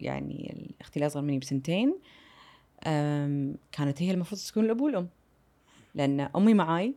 يعني 0.00 0.74
أختي 0.80 1.00
الاصغر 1.00 1.22
مني 1.22 1.38
بسنتين. 1.38 1.98
كانت 3.72 4.02
هي 4.02 4.10
المفروض 4.10 4.40
تكون 4.40 4.64
الاب 4.64 4.80
والأم 4.80 5.08
لأن 5.94 6.20
أمي 6.20 6.54
معاي 6.54 6.94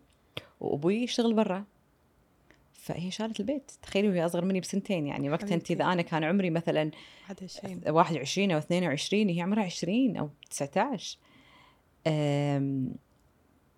وأبوي 0.60 0.96
يشتغل 0.96 1.34
برا. 1.34 1.66
فهي 2.74 3.12
شالت 3.12 3.40
البيت. 3.40 3.72
تخيلي 3.82 4.10
وهي 4.10 4.26
أصغر 4.26 4.46
مني 4.46 4.60
بسنتين 4.60 5.08
يعني 5.08 5.30
وقتها 5.30 5.56
انت 5.56 5.72
إذا. 5.72 5.86
أنا 5.86 6.02
كان 6.02 6.24
عمري 6.24 6.50
مثلا 6.50 6.92
هذا 7.28 7.44
الشيء. 7.44 7.92
21 7.92 8.52
أو 8.52 8.58
22 8.58 9.30
هي 9.30 9.42
عمرها 9.42 9.64
20 9.64 10.18
أو 10.18 10.30
19 10.50 11.18
أم، 12.08 12.96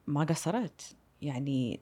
ما 0.07 0.23
قصرت. 0.23 0.95
يعني 1.21 1.79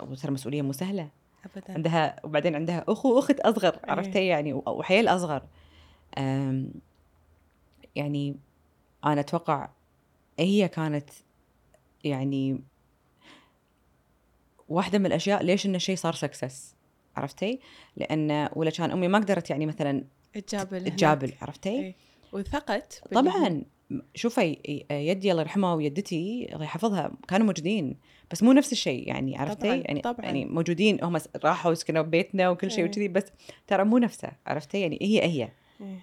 وترى 0.00 0.32
مسؤولية 0.32 0.62
مو 0.62 0.72
سهلة. 0.72 1.08
ابدا. 1.56 1.74
عندها 1.74 2.20
وبعدين 2.24 2.54
عندها 2.54 2.84
أخو 2.88 3.16
واخت 3.16 3.40
أصغر 3.40 3.74
إيه. 3.74 3.90
عرفتي 3.90 4.26
يعني 4.26 4.52
و- 4.52 4.62
وحيل 4.66 5.08
أصغر. 5.08 5.42
يعني 7.96 8.36
أنا 9.04 9.20
أتوقع 9.20 9.68
هي 10.38 10.68
كانت 10.68 11.10
يعني 12.04 12.60
واحدة 14.68 14.98
من 14.98 15.06
الأشياء 15.06 15.42
ليش 15.42 15.66
إن 15.66 15.74
الشيء 15.74 15.96
صار 15.96 16.12
سكسس 16.14 16.74
عرفتي 17.16 17.60
لأن 17.96 18.48
ولا 18.52 18.70
كان 18.70 18.90
أمي 18.90 19.08
ما 19.08 19.18
قدرت 19.18 19.50
يعني 19.50 19.66
مثلا 19.66 20.04
تجابل. 20.34 20.84
تجابل 20.84 21.32
عرفتي 21.42 21.70
إيه. 21.70 21.94
وثقت 22.32 23.02
بال- 23.10 23.14
طبعا. 23.24 23.62
شوفي 24.14 24.58
يدي 24.90 25.30
الله 25.30 25.42
يرحمها 25.42 25.74
ويدتي 25.74 26.48
الله 26.52 26.64
يحفظها 26.64 27.12
كانوا 27.28 27.46
موجودين. 27.46 27.96
بس 28.32 28.42
مو 28.42 28.52
نفس 28.52 28.72
الشيء 28.72 29.08
يعني 29.08 29.38
عرفتي 29.38 29.68
طبعاً، 29.68 29.74
يعني 29.74 30.00
طبعاً. 30.00 30.24
يعني 30.24 30.44
موجودين 30.44 31.04
هم 31.04 31.18
راحوا 31.44 31.74
سكنوا 31.74 32.02
ببيتنا 32.02 32.50
وكل 32.50 32.70
شيء 32.70 32.84
إيه. 32.84 32.90
وكذي 32.90 33.08
بس 33.08 33.24
ترى 33.66 33.84
مو 33.84 33.98
نفسه 33.98 34.28
عرفتي 34.46 34.80
يعني 34.80 34.98
هي 35.02 35.22
هي 35.22 35.48
إيه. 35.80 35.98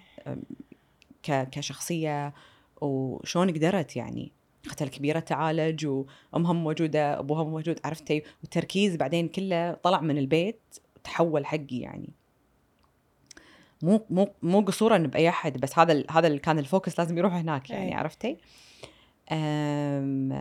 ك 1.22 1.48
كشخصية 1.50 2.34
وشلون 2.80 3.50
قدرت 3.50 3.96
يعني 3.96 4.32
اختها 4.66 4.84
الكبيره 4.84 5.18
تعالج 5.18 5.86
وامها 5.86 6.52
موجودة 6.52 7.18
ابوها 7.18 7.44
موجود 7.44 7.80
عرفتي 7.84 8.22
والتركيز 8.42 8.96
بعدين 8.96 9.28
كله 9.28 9.72
طلع 9.72 10.00
من 10.00 10.18
البيت 10.18 10.60
تحول 11.04 11.46
حقي 11.46 11.78
يعني 11.78 12.10
مو 13.82 14.06
مو 14.10 14.28
مو 14.42 14.60
قصورا 14.60 14.98
بأي 14.98 15.28
أحد 15.28 15.60
بس 15.60 15.78
هذا 15.78 16.04
هذا 16.10 16.26
اللي 16.26 16.38
كان 16.38 16.58
الفوكس 16.58 16.98
لازم 16.98 17.18
يروح 17.18 17.34
هناك 17.34 17.70
يعني 17.70 17.88
إيه. 17.88 17.96
عرفتي 17.96 18.36
أم 19.32 20.32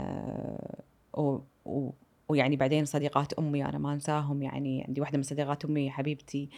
و 1.69 1.93
ويعني 2.29 2.55
بعدين 2.55 2.85
صديقات 2.85 3.33
أمي 3.33 3.65
أنا 3.65 3.77
ما 3.77 3.93
أنساهم 3.93 4.41
يعني 4.41 4.83
عندي 4.87 5.01
واحدة 5.01 5.17
من 5.17 5.23
صديقات 5.23 5.65
أمي 5.65 5.91
حبيبتي 5.91 6.49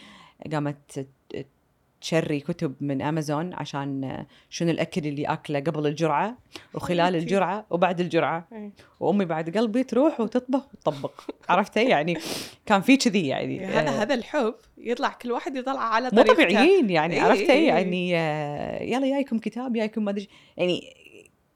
قامت 0.52 1.06
تشري 2.02 2.40
كتب 2.40 2.74
من 2.80 3.02
أمازون 3.02 3.54
عشان 3.54 4.24
شنو 4.50 4.70
الأكل 4.70 5.06
اللي 5.06 5.24
أكله 5.24 5.60
قبل 5.60 5.86
الجرعة 5.86 6.36
وخلال. 6.74 7.16
الجرعة 7.16 7.66
وبعد 7.70 8.00
الجرعة 8.00 8.48
إيه. 8.52 8.70
وأمي 9.00 9.24
بعد 9.24 9.58
قلبي 9.58 9.84
تروح 9.84 10.20
وتطبخ 10.20 10.66
وتطبق 10.74 11.12
عرفتي 11.48 11.84
يعني 11.84 12.18
كان 12.66 12.80
في 12.80 12.96
كذي 12.96 13.26
يعني 13.26 13.66
هذا 13.66 13.88
آه، 13.88 14.02
هذا 14.02 14.14
الحب 14.14 14.54
يطلع 14.78 15.08
كل 15.08 15.32
واحد 15.32 15.56
يطلع 15.56 15.80
على 15.80 16.10
مو 16.12 16.22
طريقته 16.22 16.44
طبيعيين 16.44 16.90
يعني 16.90 17.14
إيه، 17.14 17.22
عرفتي 17.22 17.52
إيه. 17.52 17.68
يعني 17.68 18.16
آه، 18.16 18.82
يلا 18.82 19.06
جايكم 19.06 19.38
كتاب 19.38 19.72
جايكم 19.72 20.04
ما 20.04 20.10
أدري 20.10 20.28
يعني 20.56 21.01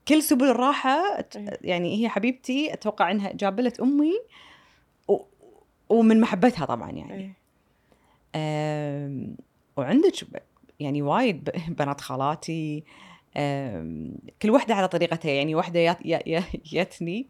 كل 0.08 0.22
سبل 0.22 0.44
الراحة 0.44 1.18
إيه. 1.36 1.58
يعني 1.62 2.02
هي 2.02 2.08
حبيبتي 2.08 2.72
أتوقع 2.72 3.10
إنها 3.10 3.32
جابلت 3.32 3.80
أمي 3.80 4.12
و 5.08 5.18
ومن 5.88 6.20
محبتها 6.20 6.64
طبعا 6.66 6.90
يعني. 6.90 7.14
إيه. 8.34 9.36
وعندك 9.76 10.12
يعني 10.80 11.02
وايد 11.02 11.50
بنات 11.78 12.00
خالاتي. 12.00 12.84
كل 14.42 14.50
واحدة 14.50 14.74
على 14.74 14.88
طريقتها. 14.88 15.30
يعني 15.30 15.54
يات- 15.80 16.04
يا- 16.04 16.44
جتني 16.66 17.26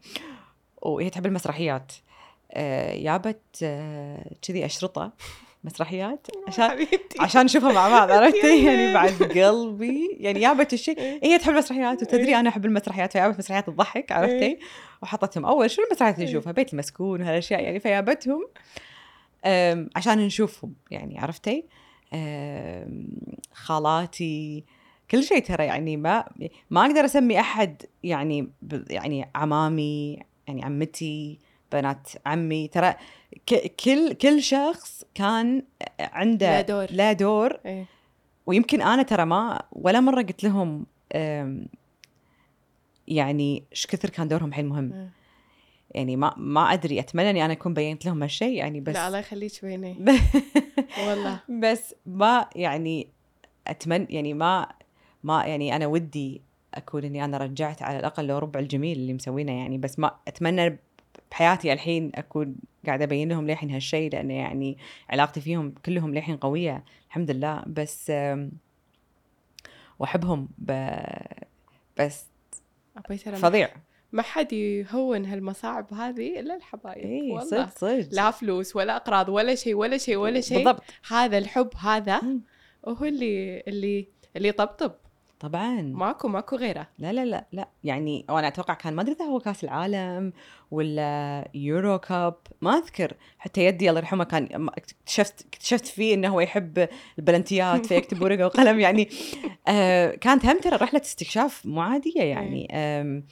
وهي 0.81 1.09
تحب 1.09 1.25
المسرحيات. 1.25 1.93
آه، 2.51 2.97
جابت 3.03 3.41
آه، 3.63 4.31
كذي 4.41 4.65
أشرطة. 4.65 5.11
مسرحيات 5.63 6.27
عشان 6.47 6.69
حبيبتي 6.69 7.19
عشان 7.19 7.45
نشوفها 7.45 7.71
مع 7.73 7.89
بعض 7.89 8.11
عرفتي 8.11 8.63
يعني. 8.65 8.93
بعد 8.93 9.23
قلبي 9.37 10.17
يعني 10.19 10.39
جابت 10.39 10.73
الشيء 10.73 10.99
إيه. 10.99 11.19
هي 11.23 11.37
تحب 11.37 11.53
المسرحيات 11.53 12.01
وتدري 12.01 12.27
إيه. 12.27 12.39
أنا 12.39 12.49
أحب 12.49 12.65
المسرحيات 12.65 13.13
فجابت 13.13 13.39
مسرحيات 13.39 13.69
عرفتي 14.11 14.45
إيه. 14.45 14.59
وحطتهم 15.01 15.45
أول 15.45 15.71
شنو 15.71 15.85
المسرحيات 15.85 16.15
اللي 16.15 16.25
إيه. 16.25 16.31
نشوفها 16.31 16.51
بيت 16.51 16.73
المسكون 16.73 17.21
وهالأشياء 17.21 17.63
يعني 17.63 17.79
فجابتهم 17.79 18.47
أم، 19.45 19.89
عشان 19.95 20.17
نشوفهم 20.17 20.73
يعني 20.91 21.19
عرفتي 21.19 21.65
خالاتي 23.53 24.63
كل 25.11 25.23
شيء 25.23 25.39
ترى 25.39 25.65
يعني 25.65 25.97
ما 25.97 26.25
ما 26.69 26.85
أقدر 26.85 27.05
أسمي 27.05 27.39
أحد 27.39 27.83
يعني 28.03 28.49
يعني 28.89 29.29
عمامي 29.35 30.19
يعني 30.47 30.65
عمتي 30.65 31.39
بنات 31.71 32.07
عمي 32.25 32.67
ترى 32.67 32.95
كل 33.83 34.13
كل 34.13 34.43
شخص 34.43 35.03
كان 35.15 35.63
عنده 35.99 36.55
له 36.55 36.61
دور. 36.61 36.87
له 36.91 37.13
دور 37.13 37.59
إيه. 37.65 37.85
ويمكن 38.45 38.81
أنا 38.81 39.03
ترى 39.03 39.25
ما 39.25 39.61
ولا 39.71 39.99
مرة 39.99 40.21
قلت 40.21 40.43
لهم 40.43 40.85
يعني 43.07 43.63
إيش 43.71 43.87
كثر 43.87 44.09
كان 44.09 44.27
دورهم 44.27 44.53
حيل 44.53 44.65
مهم 44.65 44.93
إيه. 44.93 45.09
يعني 45.91 46.15
ما 46.15 46.33
ما 46.37 46.73
أدري 46.73 46.99
أتمنى 46.99 47.29
إني 47.29 47.45
أنا 47.45 47.53
أكون 47.53 47.73
بينت 47.73 48.05
لهم 48.05 48.23
هالشيء 48.23 48.53
يعني 48.57 48.79
بس 48.79 48.95
لا 48.95 49.07
الله 49.07 49.19
يخليك 49.19 49.65
بيني 49.65 49.95
والله 51.07 51.39
بس 51.49 51.95
ما 52.05 52.49
يعني 52.55 53.07
اتمنى 53.67 54.07
يعني 54.09 54.33
ما 54.33 54.67
ما 55.23 55.45
يعني 55.45 55.75
أنا 55.75 55.87
ودي 55.87 56.41
أكون 56.73 57.03
إني 57.03 57.25
أنا 57.25 57.37
رجعت 57.37 57.81
على 57.81 57.99
الأقل 57.99 58.27
لو 58.27 58.37
ربع 58.37 58.59
الجميل 58.59 58.97
اللي 58.97 59.13
مسوينه 59.13 59.51
يعني 59.51 59.77
بس 59.77 59.99
ما 59.99 60.15
أتمنى 60.27 60.79
بحياتي 61.31 61.73
الحين 61.73 62.11
أكون 62.15 62.55
قاعدة 62.85 63.03
أبين 63.03 63.29
لهم 63.29 63.47
للحين 63.47 63.71
هالشيء 63.71 64.11
لأنه 64.11 64.33
يعني 64.33 64.77
علاقتي 65.09 65.41
فيهم 65.41 65.73
كلهم 65.85 66.13
للحين 66.13 66.37
قوية 66.37 66.83
الحمد 67.07 67.31
لله. 67.31 67.63
بس 67.67 68.11
وأحبهم 69.99 70.49
ب... 70.57 70.97
بس 71.99 72.25
فظيع. 73.35 73.69
ما 74.11 74.21
حد 74.21 74.53
يهون 74.53 75.25
هالمصاعب 75.25 75.93
هذه 75.93 76.39
إلا 76.39 76.55
الحبايب 76.55 77.05
اي 77.05 77.31
والله. 77.31 77.43
صدق. 77.43 77.77
صدق 77.77 78.07
لا 78.11 78.31
فلوس 78.31 78.75
ولا 78.75 78.95
اقراض 78.95 79.29
ولا 79.29 79.55
شيء 79.55 79.75
ولا 79.75 79.97
شيء 79.97 80.15
ولا 80.15 80.41
شيء 80.41 80.57
بالضبط. 80.57 80.83
هذا 81.07 81.37
الحب 81.37 81.69
هذا. 81.77 82.21
وهو 82.83 83.05
اللي 83.05 83.63
اللي 83.67 84.07
اللي 84.35 84.47
يطبطب. 84.47 84.91
طبعا. 85.39 85.81
ماكو 85.81 86.27
ماكو 86.27 86.55
غيره. 86.55 86.87
لا 86.99 87.13
لا 87.13 87.25
لا 87.25 87.45
لا. 87.51 87.67
يعني 87.83 88.25
وأنا 88.29 88.47
أتوقع 88.47 88.73
كان 88.73 88.93
ما 88.93 89.01
أدري 89.01 89.13
إذا 89.15 89.25
هو 89.25 89.39
كأس 89.39 89.63
العالم 89.63 90.33
ولا 90.71 91.47
يورو 91.53 91.97
كاب 91.99 92.35
ما 92.61 92.77
أذكر. 92.77 93.13
حتى 93.39 93.65
يدي 93.65 93.89
الله 93.89 93.99
يرحمه 93.99 94.23
كان 94.23 94.69
اكتشفت 94.69 95.45
اكتشفت 95.45 95.85
فيه 95.85 96.13
إنه 96.13 96.27
هو 96.27 96.39
يحب 96.39 96.87
البلنتيات 97.19 97.85
فيكتب 97.89 98.21
ورقة 98.21 98.45
وقلم. 98.45 98.79
يعني 98.79 99.09
آه 99.67 100.11
كانت 100.15 100.45
هم 100.45 100.59
ترى 100.59 100.75
رحلة 100.75 101.01
استكشاف 101.01 101.65
مو 101.65 101.81
عادية 101.81 102.21
يعني. 102.23 102.67
آم 102.75 103.23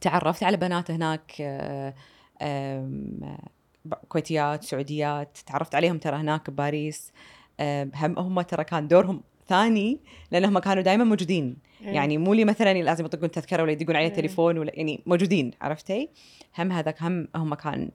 تعرفت 0.00 0.42
على 0.42 0.56
بنات 0.56 0.90
هناك 0.90 1.32
آه 1.40 1.94
ب- 3.84 3.94
كويتيات 4.08 4.64
سعوديات 4.64 5.38
تعرفت 5.46 5.74
عليهم 5.74 5.98
ترى 5.98 6.16
هناك 6.16 6.50
بباريس. 6.50 7.12
هم 7.60 8.18
هم 8.18 8.40
ترى 8.40 8.64
كان 8.64 8.88
دورهم 8.88 9.22
ثاني 9.48 10.00
لأنهم 10.30 10.58
كانوا 10.58 10.82
دائما 10.82 11.04
موجودين 11.04 11.56
يعني 11.80 12.18
مو 12.18 12.34
لي 12.34 12.44
مثلا 12.44 12.82
لازم 12.82 13.04
يطقون 13.04 13.30
تذكرة 13.30 13.62
ولا 13.62 13.72
يدقون 13.72 13.96
علي 13.96 14.06
إيه. 14.06 14.12
تليفون 14.12 14.58
ولا 14.58 14.72
يعني 14.74 15.02
موجودين 15.06 15.50
عرفتي؟ 15.60 16.08
هم 16.58 16.72
هذاك 16.72 17.02
هم 17.02 17.28
هم 17.36 17.54
كان 17.54 17.90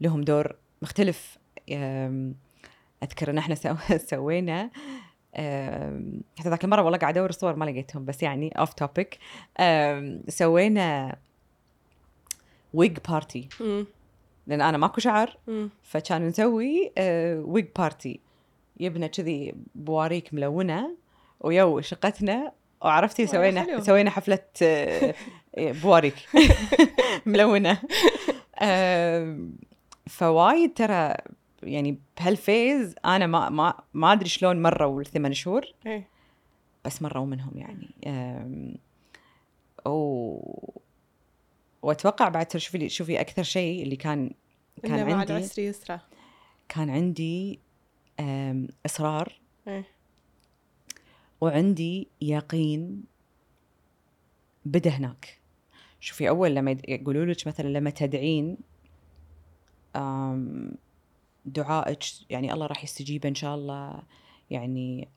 لهم 0.00 0.22
دور 0.22 0.56
مختلف 0.82 1.38
أذكر 3.02 3.30
إن 3.30 3.38
إحنا 3.38 3.54
سو- 3.54 3.74
سوينا 4.10 4.70
حتى 6.38 6.48
ذاك 6.48 6.64
المرة 6.64 6.82
والله 6.82 6.98
قاعدة 6.98 7.20
ادور 7.20 7.30
الصور 7.30 7.56
ما 7.56 7.64
لقيتهم 7.64 8.04
بس 8.04 8.22
يعني 8.22 8.48
off 8.58 8.72
topic 8.72 9.18
سوينا 10.28 11.16
wig 12.74 12.98
party. 13.08 13.48
لأن 14.46 14.60
أنا 14.60 14.78
ماكو 14.78 15.00
شعر. 15.00 15.36
فكان 15.82 16.26
نسوي 16.28 16.92
wig 17.44 17.66
party 17.78 18.20
يبنى 18.80 19.08
كذي 19.08 19.54
بواريك 19.74 20.34
ملونة 20.34 20.96
ويو 21.40 21.80
شقتنا 21.80 22.52
وعرفتي 22.82 23.26
سوينا. 23.26 23.80
سوينا 23.80 24.10
حفلة 24.10 24.38
آه، 24.62 25.14
بواريك 25.58 26.14
ملونة 27.26 27.78
فوايد 30.06 30.74
ترى 30.74 31.14
يعني 31.62 31.98
بهال 32.18 32.47
phase 32.47 32.94
أنا 33.04 33.26
ما 33.26 33.48
ما 33.48 33.74
ما 33.94 34.12
أدري 34.12 34.28
شلون 34.28 34.62
مروا 34.62 35.00
الثمان 35.00 35.32
شهور 35.32 35.66
إيه. 35.86 36.08
بس 36.84 37.02
مروا 37.02 37.26
منهم 37.26 37.52
يعني 37.56 38.80
و 39.86 40.38
وأتوقع 41.82 42.28
بعد 42.28 42.56
شوفي 42.56 42.88
شوفي 42.88 43.20
أكثر 43.20 43.42
شيء 43.42 43.82
اللي 43.82 43.96
كان 43.96 44.30
كان 44.82 45.12
عندي 45.12 45.32
العسر 45.32 45.62
يسرى 45.62 46.00
كان 46.68 46.90
عندي 46.90 47.58
إصرار. 48.86 49.40
إيه. 49.68 49.84
وعندي 51.40 52.08
يقين 52.20 53.04
بدا 54.64 54.90
هناك. 54.90 55.40
شوفي 56.00 56.28
أول 56.28 56.54
لما 56.54 56.76
يقولوا 56.88 57.24
لك 57.24 57.46
مثلا 57.46 57.68
لما 57.68 57.90
تدعين 57.90 58.56
دعائك 61.44 61.98
يعني 62.30 62.52
الله 62.52 62.66
راح 62.66 62.84
يستجيب 62.84 63.26
إن 63.26 63.34
شاء 63.34 63.54
الله. 63.54 64.02
يعني 64.50 65.08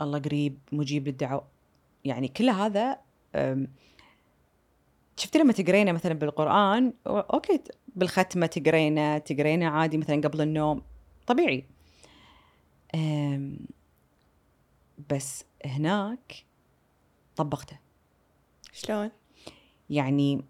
الله 0.00 0.18
قريب 0.18 0.58
مجيب 0.72 1.08
للدعاء 1.08 1.48
يعني 2.04 2.28
كل 2.28 2.50
هذا 2.50 2.98
شفتي 5.16 5.38
لما 5.38 5.52
تقرينا 5.52 5.92
مثلا 5.92 6.14
بالقرآن؟ 6.14 6.92
أوكي 7.06 7.60
بالختمة 7.96 8.46
تقرينا 8.46 9.18
تقرينا 9.18 9.68
عادي 9.68 9.98
مثلا 9.98 10.20
قبل 10.20 10.40
النوم. 10.40 10.82
طبيعي. 11.26 11.64
بس 15.10 15.44
هناك 15.66 16.44
طبقته. 17.36 17.78
شلون؟ 18.72 19.10
يعني 19.90 20.44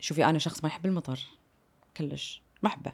شوفي 0.00 0.24
أنا 0.24 0.38
شخص 0.38 0.62
ما 0.62 0.68
يحب 0.68 0.86
المطر 0.86 1.20
كلش 1.96 2.42
ما 2.62 2.68
أحبه. 2.68 2.92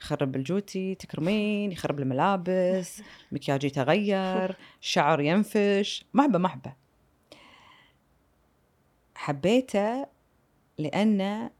يخرب 0.00 0.36
الجوتي 0.36 0.94
تكرمين 0.94 1.72
يخرب 1.72 1.98
الملابس 1.98 3.02
مكياجي 3.32 3.66
يتغير 3.66 4.56
شعر 4.80 5.20
ينفش 5.20 6.04
ما 6.14 6.22
أحبه 6.22 6.38
ما 6.38 6.46
أحبه. 6.46 6.74
حبيته 9.14 10.06
لأن 10.78 11.50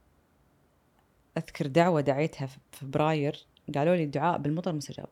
أذكر 1.37 1.67
دعوة 1.67 2.01
دعيتها 2.01 2.47
في 2.47 2.57
فبراير 2.71 3.45
قالوا 3.75 3.95
لي 3.95 4.03
الدعاء 4.03 4.37
بالمطر 4.37 4.73
مستجاب. 4.73 5.09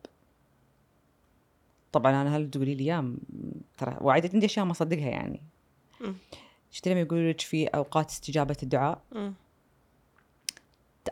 طبعا 1.92 2.22
أنا 2.22 2.36
هل 2.36 2.50
تقولي 2.50 2.74
لي 2.74 2.84
أيام 2.84 3.18
ترى 3.78 3.96
وايد 4.00 4.34
عندي 4.34 4.46
أشياء 4.46 4.64
ما 4.64 4.72
أصدقها 4.72 5.10
يعني. 5.10 5.42
شفت 6.70 6.88
لما 6.88 7.00
يقولوا 7.00 7.30
لك 7.32 7.40
في 7.40 7.66
أوقات 7.66 8.10
استجابة 8.10 8.56
الدعاء. 8.62 9.02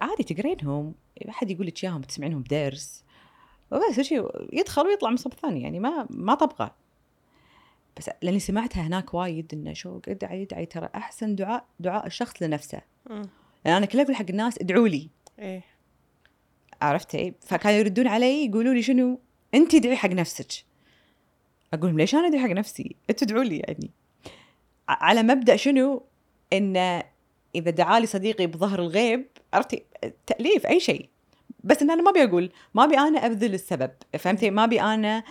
عادي 0.00 0.22
تقرينهم. 0.22 0.94
أحد 1.28 1.50
يقول 1.50 1.66
لك 1.66 1.84
إياهم 1.84 2.02
تسمعينهم 2.02 2.42
بدرس. 2.42 3.04
وبس 3.72 4.00
شيء 4.00 4.30
يدخل 4.52 4.86
ويطلع 4.86 5.10
من 5.10 5.16
صوب 5.16 5.34
ثاني 5.34 5.62
يعني 5.62 5.80
ما 5.80 6.06
ما 6.10 6.34
طبقه. 6.34 6.74
بس 7.96 8.10
لأني 8.22 8.38
سمعتها 8.38 8.86
هناك 8.86 9.14
وايد 9.14 9.54
انه 9.54 9.72
شو 9.72 10.00
ادعي 10.08 10.42
ادعي 10.42 10.66
ترى 10.66 10.88
أحسن 10.94 11.34
دعاء 11.34 11.64
دعاء 11.80 12.06
الشخص 12.06 12.42
لنفسه. 12.42 12.80
مم. 13.10 13.22
لأن 13.64 13.74
أنا 13.74 13.86
كله 13.86 14.02
أقول 14.02 14.16
حق 14.16 14.26
الناس 14.30 14.58
ادعوا 14.58 14.88
لي. 14.88 15.08
إيه. 15.38 15.64
عرفتي؟ 16.82 17.34
فكانوا 17.40 17.78
يردون 17.78 18.06
علي 18.06 18.46
يقولوا 18.46 18.74
لي 18.74 18.82
شنو؟ 18.82 19.20
انت 19.54 19.74
ادعي 19.74 19.96
حق 19.96 20.10
نفسك. 20.10 20.64
أقول 21.74 21.86
لهم 21.86 21.98
ليش 21.98 22.14
أنا 22.14 22.26
ادعي 22.26 22.42
حق 22.42 22.48
نفسي؟ 22.48 22.96
أنتوا 23.10 23.28
ادعوا 23.28 23.44
لي 23.44 23.58
يعني. 23.58 23.90
على 24.88 25.22
مبدأ 25.22 25.56
شنو؟ 25.56 26.02
إن 26.52 27.02
إذا 27.54 27.70
دعالي 27.70 28.06
صديقي 28.06 28.46
بظهر 28.46 28.78
الغيب 28.78 29.26
عرفتي؟ 29.54 29.84
تأليف 30.26 30.66
أي 30.66 30.80
شيء. 30.80 31.08
بس 31.64 31.82
إن 31.82 31.90
أنا 31.90 32.02
ما 32.02 32.10
أبي 32.10 32.24
أقول 32.24 32.52
ما 32.74 32.84
أبي 32.84 32.98
أنا 32.98 33.26
أبذل 33.26 33.54
السبب 33.54 33.90
فهمتي؟ 34.18 34.50
ما 34.50 34.64
أبي 34.64 34.80
أنا 34.82 35.22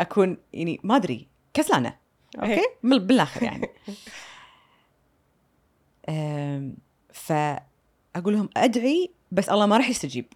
أكون 0.00 0.36
يعني 0.52 0.80
ما 0.82 0.96
أدري 0.96 1.26
كسلانة. 1.54 1.96
أوكي. 2.38 2.62
بالآخر 2.82 3.42
يعني. 3.42 3.68
فأقول 7.12 8.34
لهم 8.34 8.48
أدعي 8.56 9.10
بس 9.32 9.48
الله 9.48 9.66
ما 9.66 9.76
راح 9.76 9.88
يستجيب. 9.88 10.26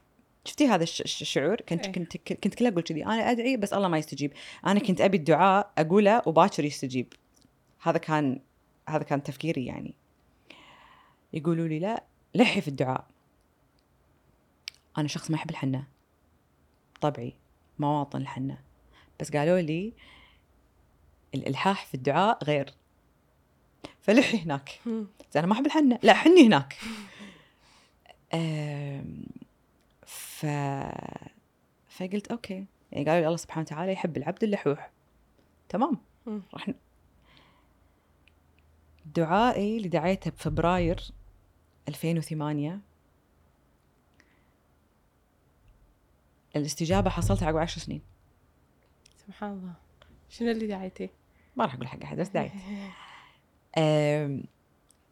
شفتي 0.44 0.66
هذا 0.66 0.82
الش- 0.82 1.00
الش- 1.00 1.22
الشعور؟ 1.22 1.56
كنت 1.56 1.86
إيه. 1.86 1.92
كنت 1.92 2.16
كنت 2.16 2.54
كله 2.54 2.68
أقول 2.68 2.82
كذي 2.82 3.04
أنا 3.04 3.30
أدعي 3.30 3.56
بس 3.56 3.72
الله 3.72 3.88
ما 3.88 3.98
يستجيب. 3.98 4.32
أنا 4.66 4.80
كنت 4.80 5.00
أبي 5.00 5.16
الدعاء 5.16 5.72
أقوله 5.78 6.22
وباكر 6.26 6.64
يستجيب. 6.64 7.12
هذا 7.82 7.98
كان 7.98 8.40
هذا 8.88 9.02
كان 9.02 9.22
تفكيري 9.22 9.66
يعني. 9.66 9.94
يقولوا 11.32 11.68
لي 11.68 11.78
لا 11.78 12.04
لحي 12.34 12.60
في 12.60 12.68
الدعاء. 12.68 13.06
أنا 14.98 15.08
شخص 15.08 15.30
ما 15.30 15.36
يحب 15.36 15.50
الحنة. 15.50 15.84
طبعي 17.00 17.34
مواطن 17.78 18.20
الحنة. 18.20 18.58
بس 19.20 19.30
قالوا 19.36 19.60
لي 19.60 19.92
الالحاح 21.34 21.86
في 21.86 21.94
الدعاء 21.94 22.44
غير. 22.44 22.74
فلحي 24.00 24.38
هناك. 24.38 24.80
أنا 25.36 25.46
ما 25.46 25.52
أحب 25.52 25.66
الحنة. 25.66 25.98
لا 26.02 26.14
حني 26.14 26.46
هناك. 26.46 26.76
ف 30.06 30.46
فقلت 31.88 32.26
أوكي. 32.30 32.66
يعني 32.92 33.04
قالوا 33.04 33.20
لي 33.20 33.26
الله 33.26 33.36
سبحانه 33.36 33.66
وتعالى 33.66 33.92
يحب 33.92 34.16
العبد 34.16 34.44
اللحوح. 34.44 34.90
تمام. 35.68 35.98
راح 36.26 36.70
دعائي 39.06 39.76
اللي 39.76 39.88
دعيته 39.88 40.30
بفبراير 40.30 41.12
2008 41.88 42.80
الاستجابة 46.56 47.10
حصلتها 47.10 47.46
عقب 47.46 47.56
عشر 47.56 47.80
سنين. 47.80 48.02
سبحان 49.26 49.52
الله. 49.52 49.72
شنو 50.28 50.50
اللي 50.50 50.66
دعيتي؟ 50.66 51.10
ما 51.56 51.64
راح 51.64 51.74
أقول 51.74 51.88
حق 51.88 52.02
أحد 52.02 52.16
بس 52.16 52.28
دعيت. 52.36 52.52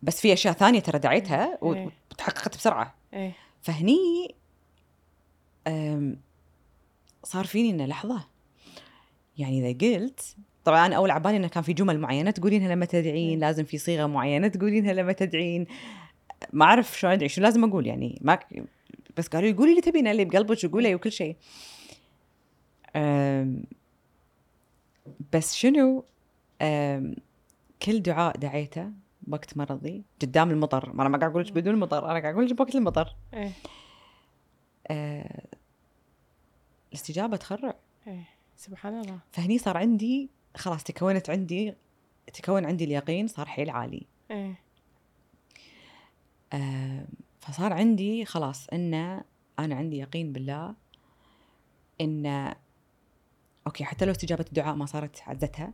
بس 0.03 0.21
في 0.21 0.33
أشياء 0.33 0.55
ثانية 0.55 0.81
ترى 0.81 0.99
دعيتها 0.99 1.59
إيه. 1.63 1.91
وتحققت 2.11 2.57
بسرعة. 2.57 2.95
إيه. 3.15 3.33
فهني 3.63 4.35
صار 7.25 7.45
فيني 7.45 7.71
إنه 7.71 7.87
لحظة. 7.87 8.25
يعني 9.39 9.71
إذا 9.71 9.79
قلت 9.79 10.37
طبعا 10.65 10.87
أنا 10.87 10.97
أول 10.97 11.11
عبالي 11.11 11.37
إنه 11.37 11.49
كان 11.49 11.63
في 11.63 11.73
جمل 11.73 12.01
معينة 12.01 12.31
تقولينها 12.31 12.69
لما 12.69 12.87
تدعين. 12.87 13.39
لازم 13.39 13.65
في 13.65 13.79
صيغة 13.79 14.07
معينة 14.07 14.49
تقولينها 14.49 14.93
لما 14.93 15.13
تدعين. 15.13 15.67
ما 16.53 16.65
أعرف 16.65 16.99
شلون 16.99 17.13
أدعي 17.13 17.29
شو 17.29 17.41
لازم 17.41 17.65
أقول؟ 17.65 17.87
يعني 17.87 18.19
ما 18.23 18.39
بس 19.17 19.29
قالوا 19.29 19.49
لي 19.49 19.57
قولي 19.57 19.71
اللي 19.71 19.83
تبينه 19.83 20.11
اللي 20.11 20.25
بقلبك 20.25 20.65
وقولي 20.65 20.95
وكل 20.95 21.13
شيء. 21.13 21.37
بس 25.33 25.55
شنو؟ 25.55 26.05
كل 27.83 28.03
دعاء 28.03 28.37
دعيته 28.37 28.91
وقت 29.29 29.57
مرضي 29.57 30.03
قدام 30.23 30.51
المطر. 30.51 30.93
ما 30.93 31.03
أنا 31.03 31.09
ما 31.09 31.19
قاعد 31.19 31.31
أقول 31.31 31.47
لك 31.47 31.53
بدون 31.53 31.77
مطر 31.77 32.11
أنا 32.11 32.21
قاعد 32.21 32.35
أقول 32.35 32.47
لك 32.47 32.61
وقت 32.61 32.75
المطر. 32.75 33.17
إيه. 33.35 33.51
آه، 34.87 35.47
الاستجابة 36.93 37.37
تخرع. 37.37 37.75
إيه 38.07 38.25
سبحان 38.57 39.01
الله. 39.01 39.19
فهني 39.33 39.59
صار 39.59 39.77
عندي 39.77 40.31
خلاص 40.57 40.85
تكونت 40.85 41.31
عندي 41.31 41.75
تكون 42.33 42.65
عندي 42.65 42.85
اليقين 42.85 43.29
صار 43.29 43.47
حيل 43.47 43.71
عالي. 43.71 44.07
إيه. 44.31 44.55
آه، 46.53 47.05
فصار 47.41 47.73
عندي 47.73 48.25
خلاص 48.25 48.69
إن 48.69 48.95
أنا 49.59 49.75
عندي 49.75 49.99
يقين 49.99 50.33
بالله 50.33 50.75
إن 52.01 52.55
أوكي 53.67 53.85
حتى 53.85 54.05
لو 54.05 54.11
استجابة 54.11 54.45
الدعاء 54.49 54.75
ما 54.75 54.87
صارت 54.87 55.23
عزتها 55.27 55.73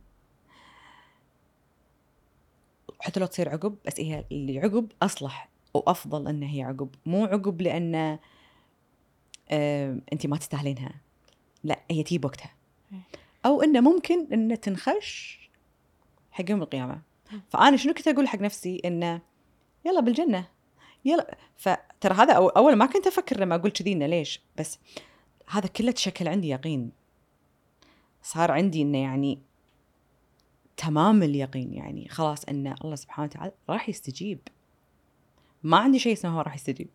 حتى 2.99 3.19
لو 3.19 3.25
تصير 3.25 3.49
عقب 3.49 3.75
بس 3.85 3.99
هي 3.99 4.25
اللي 4.31 4.59
عقب 4.59 4.91
أصلح 5.01 5.49
وأفضل 5.73 6.27
إن 6.27 6.43
هي 6.43 6.63
عقب 6.63 6.89
مو 7.05 7.25
عقب 7.25 7.61
لأن 7.61 7.95
آه، 7.95 8.19
انت 10.13 10.27
ما 10.27 10.37
تستاهلينها. 10.37 11.01
لا 11.63 11.79
هي 11.91 12.03
تجي 12.03 12.17
بوقتها 12.17 12.53
إيه. 12.91 12.99
أو 13.45 13.61
إنه 13.61 13.79
ممكن 13.79 14.33
إنه 14.33 14.55
تنخش 14.55 15.39
حق 16.31 16.49
يوم 16.49 16.61
القيامة. 16.61 17.01
فأنا 17.49 17.77
شنو 17.77 17.93
كنت 17.93 18.07
أقول 18.07 18.27
حق 18.27 18.39
نفسي؟ 18.39 18.81
إنه 18.85 19.21
يلا 19.85 19.99
بالجنة. 19.99 20.47
يلا. 21.05 21.37
فترى 21.57 22.13
هذا 22.13 22.33
أول 22.33 22.75
ما 22.75 22.85
كنت 22.85 23.07
أفكر 23.07 23.39
لما 23.39 23.55
أقول 23.55 23.71
كذي 23.71 23.93
إنه 23.93 24.05
ليش؟ 24.05 24.41
بس 24.57 24.79
هذا 25.47 25.67
كله 25.67 25.91
تشكل 25.91 26.27
عندي 26.27 26.49
يقين. 26.49 26.91
صار 28.23 28.51
عندي 28.51 28.81
إنه 28.81 28.97
يعني 28.97 29.39
تمام 30.77 31.23
اليقين. 31.23 31.73
يعني 31.73 32.09
خلاص 32.09 32.45
ان 32.45 32.75
الله 32.83 32.95
سبحانه 32.95 33.27
وتعالى 33.27 33.51
راح 33.69 33.89
يستجيب. 33.89 34.39
ما 35.63 35.77
عندي 35.77 35.99
شيء 35.99 36.13
اسمه 36.13 36.37
هو 36.37 36.41
راح 36.41 36.55
يستجيب. 36.55 36.89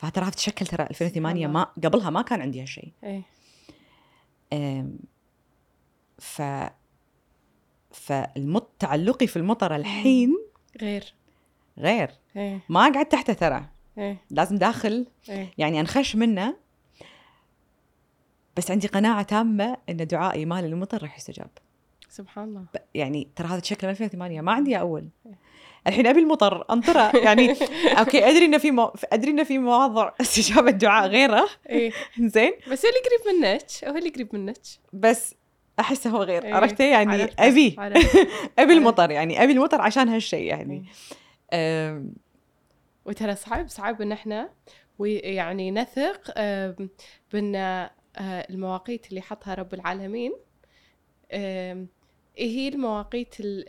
فترى 0.00 0.30
تشكل 0.30 0.66
ترى 0.66 0.82
2008 0.82 1.46
سبحان 1.46 1.52
ما 1.52 1.62
قبلها 1.62 2.10
ما 2.10 2.22
كان 2.22 2.40
عندي 2.40 2.62
هالشيء 2.62 2.92
إيه. 3.04 3.22
ف 6.18 6.42
فالمط 7.92 8.70
تعلقي 8.78 9.26
في 9.26 9.36
المطر 9.36 9.76
الحين 9.76 10.36
غير. 10.80 11.14
غير. 11.78 12.10
إيه. 12.36 12.60
ما 12.68 12.80
قعدت 12.80 13.12
تحته 13.12 13.32
ترى. 13.32 13.68
إيه. 13.98 14.16
لازم 14.30 14.56
داخل. 14.56 15.06
إيه. 15.28 15.52
يعني 15.58 15.80
أنخش 15.80 16.16
منه. 16.16 16.56
بس 18.56 18.70
عندي 18.70 18.86
قناعة 18.86 19.22
تامة 19.22 19.76
إن 19.88 19.96
دعائي 20.06 20.44
مال 20.44 20.64
المطر 20.64 21.02
راح 21.02 21.16
يستجاب. 21.16 21.50
سبحان 22.08 22.48
الله. 22.48 22.64
يعني 22.94 23.28
ترى 23.36 23.48
هذا 23.48 23.60
تشكل 23.60 23.86
من 23.86 23.90
2008 23.90 24.40
ما 24.40 24.52
عندي 24.52 24.78
أول. 24.78 25.08
الحين 25.86 26.06
أبي 26.06 26.20
المطر 26.20 26.64
انطره 26.70 27.16
يعني 27.16 27.54
أوكي 27.98 28.28
أدري 28.30 28.44
إنه 28.44 28.58
في 28.58 28.70
مو... 28.70 28.92
أدري 29.12 29.30
إنه 29.30 29.44
في 29.44 29.58
مواضع 29.58 30.10
استجابة 30.20 30.70
دعاء 30.70 31.08
غيره. 31.08 31.48
إيه. 31.68 31.92
زين. 32.20 32.52
بس 32.70 32.86
هو 32.86 32.90
اللي 32.90 33.00
قريب 33.00 33.36
منك 33.40 33.62
هو 33.84 33.96
اللي 33.96 34.08
قريب 34.10 34.34
منك. 34.34 34.56
بس 34.92 35.34
احسه 35.80 36.10
هو 36.10 36.22
غير. 36.22 36.44
إيه، 36.44 36.54
عرفتي 36.54 36.90
يعني 36.90 37.12
عرفت- 37.22 37.40
أبي 37.40 37.74
عرفت. 37.78 38.28
أبي 38.58 38.72
المطر 38.72 39.10
يعني 39.10 39.42
أبي 39.44 39.52
المطر 39.52 39.80
عشان 39.80 40.08
هالشيء 40.08 40.42
يعني. 40.44 40.84
إيه. 41.52 41.90
أم، 41.90 42.12
وترى 43.04 43.34
صعب 43.36 43.68
صعب 43.68 44.02
إن 44.02 44.12
إحنا 44.12 44.50
ويعني 44.98 45.70
نثق 45.70 46.32
بإن 47.32 47.54
آه، 47.56 47.90
المواقيت 48.50 49.08
اللي 49.10 49.20
حطها 49.20 49.54
رب 49.54 49.74
العالمين. 49.74 50.32
آم، 52.38 52.44
هي 52.46 52.68
المواقيت 52.68 53.34
ال- 53.40 53.64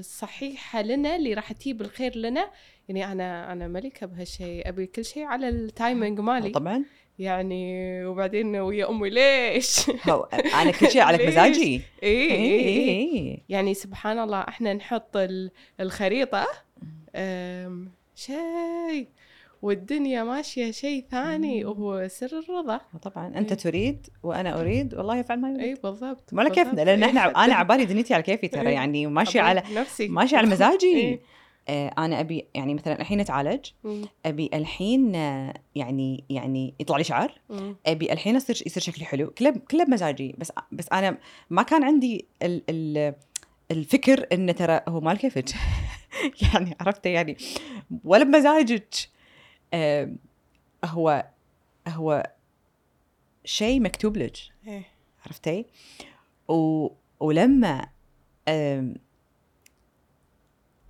الصحيحة 0.00 0.82
لنا 0.82 1.16
اللي 1.16 1.34
راح 1.34 1.52
تجيب 1.52 1.80
الخير 1.80 2.16
لنا؟ 2.18 2.50
يعني 2.88 3.12
أنا 3.12 3.52
أنا 3.52 3.68
ملكة 3.68 4.06
بهالشيء 4.06 4.68
أبي 4.68 4.86
كل 4.86 5.04
شيء 5.04 5.24
على 5.24 5.48
ال 5.48 5.58
timing 5.58 6.20
مالي. 6.20 6.50
طبعا. 6.50 6.84
يعني 7.18 8.04
وبعدين 8.06 8.56
ويا 8.56 8.90
أمي 8.90 9.10
ليش؟ 9.10 9.90
أنا 10.60 10.70
كل 10.70 10.90
شيء 10.90 11.00
على؟ 11.02 11.18
مزاجي. 11.28 11.80
إيه 12.02 12.30
اي 12.30 12.36
إيه 12.36 12.60
إيه. 12.66 13.30
اي 13.34 13.42
يعني 13.48 13.74
سبحان 13.74 14.18
الله 14.18 14.40
إحنا 14.40 14.74
نحط 14.74 15.16
ال- 15.16 15.50
الخريطة 15.80 16.46
أم، 17.16 17.90
شيء. 18.16 19.06
والدنيا 19.64 20.24
ماشية 20.24 20.70
شيء 20.70 21.04
ثاني. 21.10 21.64
وهو 21.64 22.08
سر 22.08 22.38
الرضا 22.38 22.80
طبعا 23.02 23.26
أنت 23.38 23.50
إيه. 23.52 23.58
تريد 23.58 24.06
وأنا 24.22 24.60
أريد 24.60 24.94
والله 24.94 25.16
يفعل 25.16 25.40
ما 25.40 25.48
يريد 25.50 25.60
اي 25.60 25.74
بالضبط 25.74 26.34
بالضبط. 26.34 26.54
كيفنا 26.54 26.80
لأن 26.80 27.02
إيه، 27.02 27.08
إحنا 27.10 27.20
حتى- 27.32 27.36
أنا 27.38 27.54
عبالي 27.54 27.84
دنيتي 27.84 28.14
على 28.14 28.22
كيفي 28.22 28.48
ترى 28.48 28.68
إيه. 28.68 28.74
يعني 28.74 29.06
ماشي 29.06 29.38
على 29.40 29.62
نفسي 29.72 30.08
ماشي 30.08 30.36
على 30.36 30.46
مزاجي 30.46 30.86
إيه. 30.96 31.20
آه 31.68 31.94
أنا 31.98 32.20
أبي 32.20 32.44
يعني 32.54 32.74
مثلا 32.74 33.00
الحين 33.00 33.20
أتعالج. 33.20 33.66
أبي 34.26 34.50
الحين 34.54 35.14
آه، 35.14 35.54
يعني 35.74 36.24
يعني 36.30 36.74
يطلع 36.80 36.96
لي 36.96 37.04
شعر. 37.04 37.40
أبي 37.86 38.12
الحين 38.12 38.36
يصير 38.36 38.62
يصير 38.66 38.82
شكلي 38.82 39.04
حلو 39.04 39.30
كله 39.30 39.50
كله 39.70 39.84
بمزاجي 39.84 40.34
بس 40.38 40.52
بس 40.72 40.86
أنا 40.92 41.18
ما 41.50 41.62
كان 41.62 41.84
عندي 41.84 42.26
ال 42.42 42.62
ال 42.70 43.14
الفكر 43.70 44.26
انه 44.32 44.52
ترى 44.52 44.80
هو 44.88 45.00
مال 45.00 45.18
كيفك 45.18 45.44
يعني 46.54 46.76
عرفتي 46.80 47.08
يعني 47.12 47.36
ولا 48.04 48.24
بمزاجك 48.24 48.94
هو 50.84 51.26
هو 51.88 52.32
شيء 53.44 53.80
مكتوب 53.80 54.16
لك 54.16 54.36
إيه. 54.66 54.84
عرفتي 55.26 55.66
و... 56.48 56.88
ولما 57.20 57.88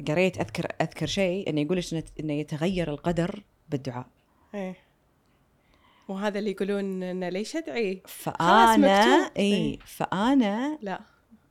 قريت 0.09 0.41
أذكر 0.41 0.67
أذكر 0.81 1.07
شيء 1.07 1.51
إنه 1.51 1.61
يقول 1.61 1.79
لك 1.79 2.05
إنه 2.21 2.33
يتغير 2.33 2.91
القدر 2.91 3.43
بالدعاء 3.69 4.07
إيه. 4.55 4.77
وهذا 6.09 6.39
اللي 6.39 6.51
يقولون 6.51 7.03
انه 7.03 7.29
ليش 7.29 7.57
أدعي؟ 7.57 8.03
فأنا. 8.07 9.31
اي 9.37 9.43
إيه. 9.43 9.79
فأنا 9.79 10.79
لا 10.83 11.01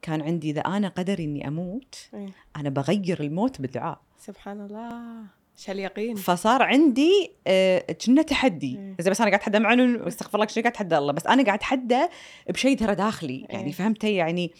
كان 0.01 0.21
عندي 0.21 0.49
إذا 0.49 0.61
أنا 0.61 0.87
قدري 0.87 1.23
إني 1.23 1.47
أموت 1.47 2.09
إيه. 2.13 2.29
أنا 2.55 2.69
بغير 2.69 3.23
الموت 3.23 3.61
بالدعاء 3.61 4.01
سبحان 4.17 4.61
الله 4.61 5.23
إيش 5.57 5.69
اليقين 5.69 6.15
فصار 6.15 6.63
عندي 6.63 7.31
آه، 7.47 7.91
كنا 8.05 8.21
تحدي. 8.21 8.77
إيه. 8.77 8.95
إذا 8.99 9.11
بس 9.11 9.21
أنا 9.21 9.29
قاعد 9.29 9.39
أتحدى 9.41 9.59
مع 9.59 9.73
إنه 9.73 10.07
استغفر 10.07 10.35
الله 10.35 10.47
شنو 10.47 10.63
قاعد 10.63 10.73
أتحدى 10.73 10.97
الله. 10.97 11.13
بس 11.13 11.27
أنا 11.27 11.43
قاعد 11.43 11.57
أتحدى 11.57 12.07
بشيء 12.49 12.77
ترى 12.77 12.95
داخلي. 12.95 13.45
يعني 13.49 13.65
إيه. 13.65 13.71
فهمتي 13.71 14.15
يعني 14.15 14.51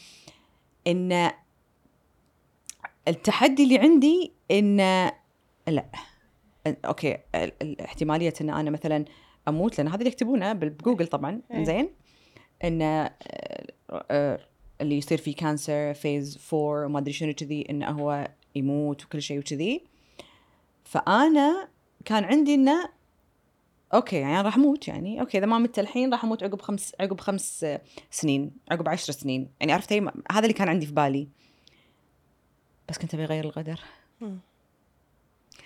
إن 0.88 1.32
التحدي 3.08 3.64
اللي 3.64 3.78
عندي 3.78 4.32
إن 4.52 4.78
لا. 5.68 5.86
أوكي 6.86 7.18
ال- 7.36 7.52
ال- 7.62 7.82
احتماليه 7.82 8.34
إن 8.42 8.50
أنا 8.50 8.70
مثلا 8.72 9.06
أموت 9.48 9.78
لأن 9.78 9.88
هذا 9.88 9.98
اللي 9.98 10.08
يكتبونه 10.10 10.54
بجوجل 10.54 11.08
طبعا. 11.08 11.42
إيه. 11.52 11.64
زين 11.64 11.90
إن 12.64 12.82
آه، 12.82 13.14
آه، 13.92 14.40
اللي 14.82 14.98
يصير 14.98 15.18
فيه 15.18 15.36
cancer 15.36 15.94
phase 15.94 16.40
4 16.54 16.86
وما 16.86 17.00
أدري 17.00 17.14
شنو 17.14 17.34
كذي 17.34 17.66
انه 17.70 17.90
هو 17.90 18.28
يموت 18.56 19.04
وكل 19.06 19.22
شيء 19.22 19.40
وكذي. 19.40 19.84
فأنا 20.94 21.68
كان 22.06 22.24
عندي 22.24 22.54
إنه 22.54 22.90
أوكي 23.94 24.16
يعني 24.16 24.42
راح 24.42 24.56
أموت 24.56 24.88
يعني. 24.88 25.22
أوكي 25.22 25.38
إذا 25.38 25.46
ما 25.46 25.58
مت 25.58 25.80
الحين 25.80 26.12
راح 26.12 26.24
أموت 26.24 26.44
عقب 26.44 26.62
خمس 26.62 26.96
عقب 27.00 27.20
خمس 27.20 27.66
سنين 28.12 28.52
عقب 28.72 28.90
عشر 28.90 29.14
سنين. 29.14 29.50
يعني 29.60 29.74
عرفتي 29.74 30.00
هذا 30.32 30.40
اللي 30.40 30.54
كان 30.54 30.70
عندي 30.70 30.86
في 30.86 30.92
بالي. 30.92 31.28
بس 32.90 32.98
كنت 32.98 33.14
أبي 33.14 33.24
أغير 33.24 33.46
القدر. 33.46 33.80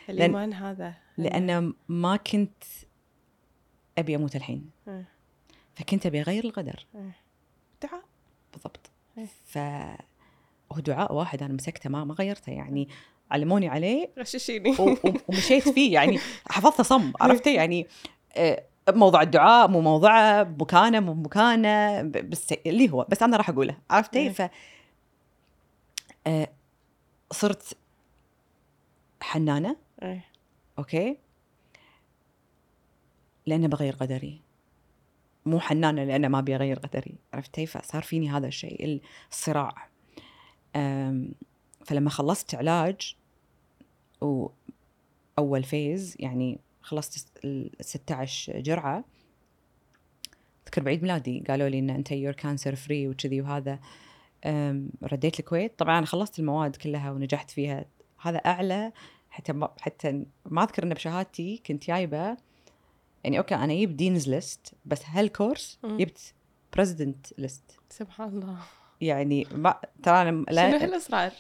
الإيمان 0.09 0.53
هذا. 0.53 0.93
لأن 1.17 1.73
ما 1.87 2.15
كنت 2.15 2.63
أبي 3.97 4.15
أموت 4.15 4.35
الحين. 4.35 4.69
فكنت 5.75 6.05
أبي 6.05 6.21
أغير 6.21 6.45
القدر. 6.45 6.85
دعاء. 7.81 8.03
بالضبط. 8.53 8.91
ف 9.45 9.57
هو 10.71 10.79
دعاء 10.79 11.13
واحد 11.13 11.43
أنا 11.43 11.53
مسكته 11.53 11.89
ما 11.89 12.03
ما 12.03 12.13
غيرته 12.13 12.51
يعني. 12.51 12.89
علموني 13.31 13.67
عليه. 13.67 14.09
غششيني. 14.19 14.75
ومشيت 15.27 15.69
فيه 15.69 15.93
يعني 15.93 16.19
حفظته 16.49 16.83
صم 16.83 17.13
عرفتي 17.21 17.53
يعني 17.59 17.87
آه، 18.37 18.63
موضوع 18.89 19.21
الدعاء 19.21 19.67
مو 19.67 19.81
موضوعه 19.81 20.43
مكانة 20.43 20.99
مو 20.99 21.13
مكانة 21.13 22.01
بس 22.01 22.53
اللي 22.65 22.91
هو 22.91 23.05
بس 23.09 23.23
أنا 23.23 23.37
راح 23.37 23.49
أقوله 23.49 23.77
عرفتي 23.89 24.19
إيه. 24.19 24.29
ف 24.29 24.49
آه، 26.27 26.49
صرت 27.31 27.77
حنانة. 29.21 29.75
إيه. 30.03 30.25
أوكي؟ 30.79 31.17
لأنه 33.45 33.67
بغير 33.67 33.95
قدري. 33.95 34.41
مو 35.45 35.59
حنانة 35.59 36.03
لأنه 36.03 36.27
ما 36.27 36.41
بيغير 36.41 36.79
قدري 36.79 37.15
عرفتي 37.33 37.65
فصار 37.65 38.01
فيني 38.01 38.29
هذا 38.29 38.47
الشيء 38.47 39.01
الصراع. 39.31 39.89
فلما 41.85 42.09
خلصت 42.09 42.55
علاج 42.55 43.15
واول 44.21 45.63
phase 45.63 46.15
يعني 46.19 46.59
خلصت 46.81 47.37
ال 47.45 47.71
16 47.81 48.59
جرعة. 48.59 49.03
أذكر 50.67 50.83
بعيد 50.83 51.01
ميلادي 51.01 51.43
قالوا 51.47 51.69
لي 51.69 51.79
إن 51.79 51.89
أنت 51.89 52.11
you're 52.11 52.33
cancer 52.33 52.75
free 52.75 53.07
وكذي 53.07 53.41
وهذا. 53.41 53.79
رديت 55.03 55.39
الكويت. 55.39 55.79
طبعا 55.79 56.05
خلصت 56.05 56.39
المواد 56.39 56.75
كلها 56.75 57.11
ونجحت 57.11 57.51
فيها. 57.51 57.85
هذا 58.21 58.37
أعلى 58.37 58.91
حتى 59.29 59.53
ما 59.53 59.73
حتى 59.79 60.25
ما 60.45 60.63
أذكر 60.63 60.83
انه 60.83 60.95
بشهادتي 60.95 61.61
كنت 61.65 61.87
جايبة. 61.87 62.37
يعني 63.23 63.37
أوكي 63.37 63.55
أنا 63.55 63.73
جبت 63.73 63.93
dean's 63.93 64.29
list 64.29 64.73
بس 64.85 65.01
هالكورس. 65.05 65.79
جبت 65.85 66.33
president 66.73 67.39
list 67.39 67.63
سبحان 67.89 68.29
الله. 68.29 68.57
يعني 69.01 69.47
ما 69.51 69.81
ترى 70.03 70.21
أنا 70.21 70.31
شنو 70.31 70.45
لا 70.49 70.83
هالاصرار؟ 70.83 71.31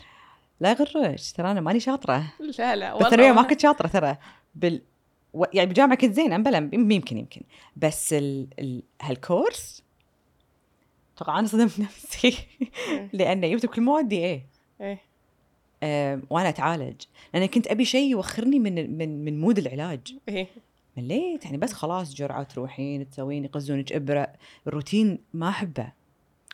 لا 0.59 0.71
يغرك 0.71 1.19
ترى 1.35 1.51
أنا 1.51 1.61
ماني 1.61 1.79
شاطرة. 1.79 2.33
لا 2.59 2.75
لا 2.75 2.97
بالثانويه 2.97 3.31
ما 3.31 3.41
ما- 3.41 3.47
كنت 3.47 3.59
شاطرة 3.59 3.87
ترى. 3.87 4.17
بال 4.55 4.81
و... 5.33 5.43
يعني 5.53 5.67
بالجامعة 5.67 5.97
كنت 5.97 6.13
زينه 6.13 6.37
بلا 6.37 6.57
يم- 6.57 6.91
يمكن 6.91 7.17
يمكن. 7.17 7.41
بس 7.75 8.13
ال... 8.13 8.47
ال... 8.59 8.83
هالكورس 9.01 9.83
طبعا 11.17 11.39
أنا 11.39 11.47
صدمت 11.47 11.79
نفسي. 11.85 12.37
لأنه 13.13 13.47
جبت 13.47 13.65
كل 13.65 13.81
موادي 13.81 14.17
إيه. 14.17 14.45
إيه. 14.81 14.99
أه 15.83 16.21
وأنا 16.29 16.49
أتعالج. 16.49 17.01
لأن 17.33 17.45
كنت 17.45 17.67
أبي 17.67 17.85
شيء 17.85 18.11
يوخرني 18.11 18.59
من 18.59 18.97
من 18.97 19.25
من 19.25 19.41
مود 19.41 19.57
العلاج. 19.57 20.15
إيه. 20.29 20.47
مليت. 20.97 21.45
يعني 21.45 21.57
بس 21.57 21.73
خلاص 21.73 22.13
جرعة 22.13 22.43
تروحين 22.43 23.09
تسوين 23.09 23.45
يقزونك 23.45 23.93
إبرة. 23.93 24.27
الروتين 24.67 25.19
ما 25.33 25.49
أحبه. 25.49 25.91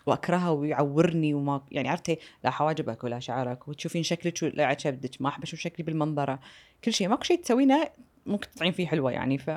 واكرهه 0.05 0.51
ويعورني 0.51 1.33
وما 1.33 1.61
يعني 1.71 1.89
عرفتي 1.89 2.19
لا 2.43 2.49
حواجبك 2.49 3.03
ولا 3.03 3.19
شعرك 3.19 3.67
وتشوفين 3.67 4.03
شكلك 4.03 4.43
ولا 4.43 4.77
شبدك 4.77 5.21
ما 5.21 5.29
أحب 5.29 5.43
أشوف 5.43 5.59
شكلي 5.59 5.85
بالمنظرة 5.85 6.39
كل 6.83 6.93
شيء 6.93 7.07
ماكو 7.07 7.23
شيء 7.23 7.41
تسوينه 7.41 7.89
ممكن 8.25 8.49
تطلعين 8.49 8.73
فيه 8.73 8.87
حلوة 8.87 9.11
يعني 9.11 9.37
ف 9.37 9.51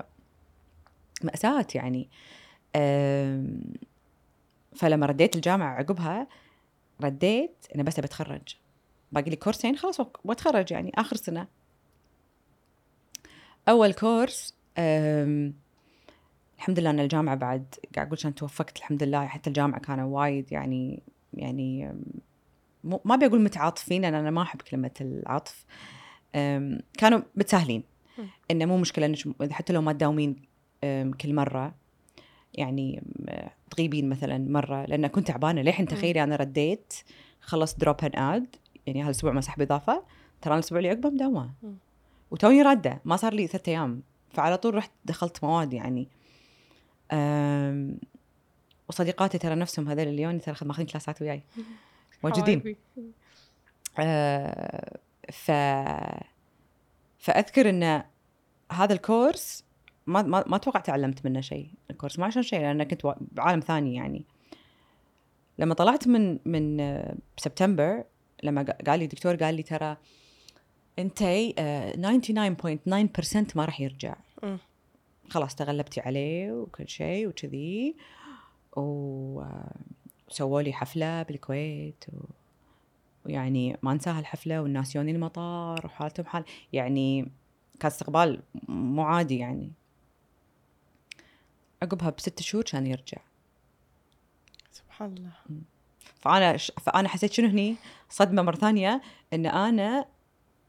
مأساة 1.23 1.67
يعني. 1.75 2.09
فلما 4.77 5.07
رديت 5.07 5.37
الجامعة 5.37 5.75
عقبها 5.75 6.27
رديت 7.01 7.67
أنا 7.75 7.83
بس 7.83 8.01
بتخرج 8.01 8.57
باقي 9.13 9.31
لي 9.31 9.37
كورسين 9.37 9.77
خلاص 9.77 10.01
وأتخرج 10.25 10.73
يعني 10.73 10.93
آخر 10.95 11.17
سنة 11.17 11.47
أول 13.69 13.93
كورس. 13.93 14.55
الحمد 16.59 16.81
لله 16.81 16.91
أن 16.91 17.01
الجامعة 17.01 17.35
بعد 17.35 17.75
قاعد 17.95 18.07
أقول 18.07 18.19
عشان 18.19 18.35
توفقت 18.35 18.77
الحمد 18.79 19.03
لله 19.03 19.27
حتى 19.27 19.51
الجامعة 19.51 19.81
كانوا 19.81 20.21
وايد 20.21 20.53
يعني 20.53 21.03
يعني 21.35 21.95
مو- 22.85 23.01
ما 23.05 23.17
بقول 23.17 23.41
متعاطفين 23.43 24.03
لأن 24.03 24.15
أنا 24.15 24.31
ما 24.31 24.43
أحب 24.43 24.63
كلمة 24.63 24.91
العطف. 25.01 25.65
كانوا 26.99 27.21
متساهلين. 27.37 27.83
إنه 28.51 28.65
مو 28.65 28.77
مشكلة 28.79 29.07
إنك 29.07 29.53
حتى 29.53 29.73
لو 29.73 29.83
ما 29.83 29.93
تداومين 29.93 30.37
كل 31.21 31.35
مرة 31.35 31.75
يعني 32.55 33.03
تغيبين 33.71 34.09
مثلا 34.09 34.39
مرة 34.39 34.85
لأن 34.87 35.07
كنت 35.07 35.27
تعبانة. 35.29 35.63
للحين 35.63 35.87
تخيلي 35.87 36.23
أنا 36.23 36.37
رديت 36.37 36.95
خلصت 37.41 37.81
دروب 37.81 37.97
ان 38.05 38.23
اد 38.23 38.57
يعني 38.87 39.03
هالأسبوع 39.03 39.33
ما 39.33 39.41
سحب 39.41 39.63
إضافة 39.63 40.03
ترى 40.43 40.53
أنا 40.53 40.55
الأسبوع 40.55 40.79
اللي 40.79 40.91
عقبه 40.91 41.11
مداومة. 41.11 41.51
مم. 41.63 41.75
وتوني 42.31 42.63
رادة 42.63 43.01
ما 43.05 43.17
صار 43.17 43.35
لي 43.35 43.47
ثلاثة 43.47 43.71
أيام. 43.73 44.03
فعلى 44.31 44.57
طول 44.57 44.75
رحت 44.75 44.91
دخلت 45.05 45.45
مواد 45.45 45.73
يعني 45.73 46.09
وصديقاتي 48.89 49.39
ترى 49.39 49.55
نفسهم 49.55 49.89
هذول 49.89 50.09
اليوم 50.09 50.39
ترى 50.39 50.57
ماخذين 50.63 50.87
كلاسات 50.87 51.23
وياي 51.23 51.43
موجودين. 52.25 52.59
آه، 53.99 54.99
ف 55.33 55.51
فأذكر 57.19 57.69
إن 57.71 58.03
هذا 58.73 58.93
الكورس 58.93 59.65
ما 60.07 60.23
ما 60.23 60.45
ما 60.47 60.57
أتوقع 60.57 60.81
تعلمت 60.81 61.25
منه 61.27 61.41
شيء 61.41 61.71
الكورس 61.91 62.19
ما 62.19 62.27
عشان 62.27 62.43
شيء 62.43 62.61
لأن 62.61 62.83
كنت 62.83 63.07
بعالم 63.33 63.61
ثاني 63.61 63.95
يعني 63.95 64.25
لما 65.59 65.75
طلعت 65.75 66.09
من 66.09 66.39
من 66.45 66.81
آه، 66.81 67.15
بسبتمبر 67.39 68.05
لما 68.43 68.65
قا- 68.65 68.85
قال 68.89 68.99
لي 68.99 69.05
الدكتور 69.05 69.37
قال 69.37 69.55
لي 69.55 69.63
ترى 69.63 69.97
انت 70.99 71.23
آه، 71.59 71.93
99.9% 71.93 73.57
ما 73.57 73.65
راح 73.65 73.81
يرجع. 73.81 74.15
خلاص 75.31 75.55
تغلبتي 75.55 76.01
عليه 76.01 76.53
وكل 76.53 76.89
شيء 76.89 77.29
وكذي. 77.29 77.97
وسووا 78.77 80.63
لي 80.63 80.73
حفلة 80.73 81.23
بالكويت 81.23 82.05
و... 82.13 82.17
ويعني 83.27 83.77
ما 83.83 83.93
انساها 83.93 84.21
الحفلة 84.21 84.63
والناس 84.63 84.97
يوني 84.97 85.11
المطار 85.11 85.87
وحالتهم 85.87 86.27
حال 86.27 86.45
يعني 86.73 87.23
كان 87.81 87.91
استقبال 87.91 88.43
مو 88.69 89.03
عادي 89.03 89.39
يعني. 89.39 89.73
عقبها 91.83 92.11
بست 92.11 92.43
شهور 92.43 92.65
كان 92.65 92.87
يرجع. 92.87 93.19
سبحان 94.71 95.17
الله. 95.17 95.33
فأنا 96.21 96.57
ش... 96.57 96.71
فأنا 96.71 97.09
حسيت 97.09 97.33
شنو 97.33 97.49
هني؟ 97.49 97.77
صدمة 98.11 98.43
مرة 98.43 98.57
ثانية 98.57 99.03
إن 99.33 99.47
أنا 99.47 100.07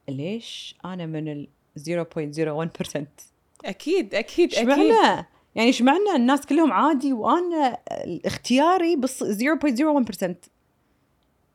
ليش 0.10 0.76
أنا 0.86 1.06
من 1.06 1.28
ال 1.28 1.48
0.01% 1.80 3.06
أكيد 3.68 4.16
أكيد 4.16 4.54
أكيد. 4.54 4.68
معنى؟ 4.68 5.26
يعني 5.56 5.68
إيش 5.68 5.82
معنى 5.82 6.16
الناس 6.16 6.42
كلهم 6.46 6.72
عادي 6.74 7.14
وأنا 7.14 7.78
اختياري 8.26 8.96
بس 8.96 9.24
0.01% 9.24 10.34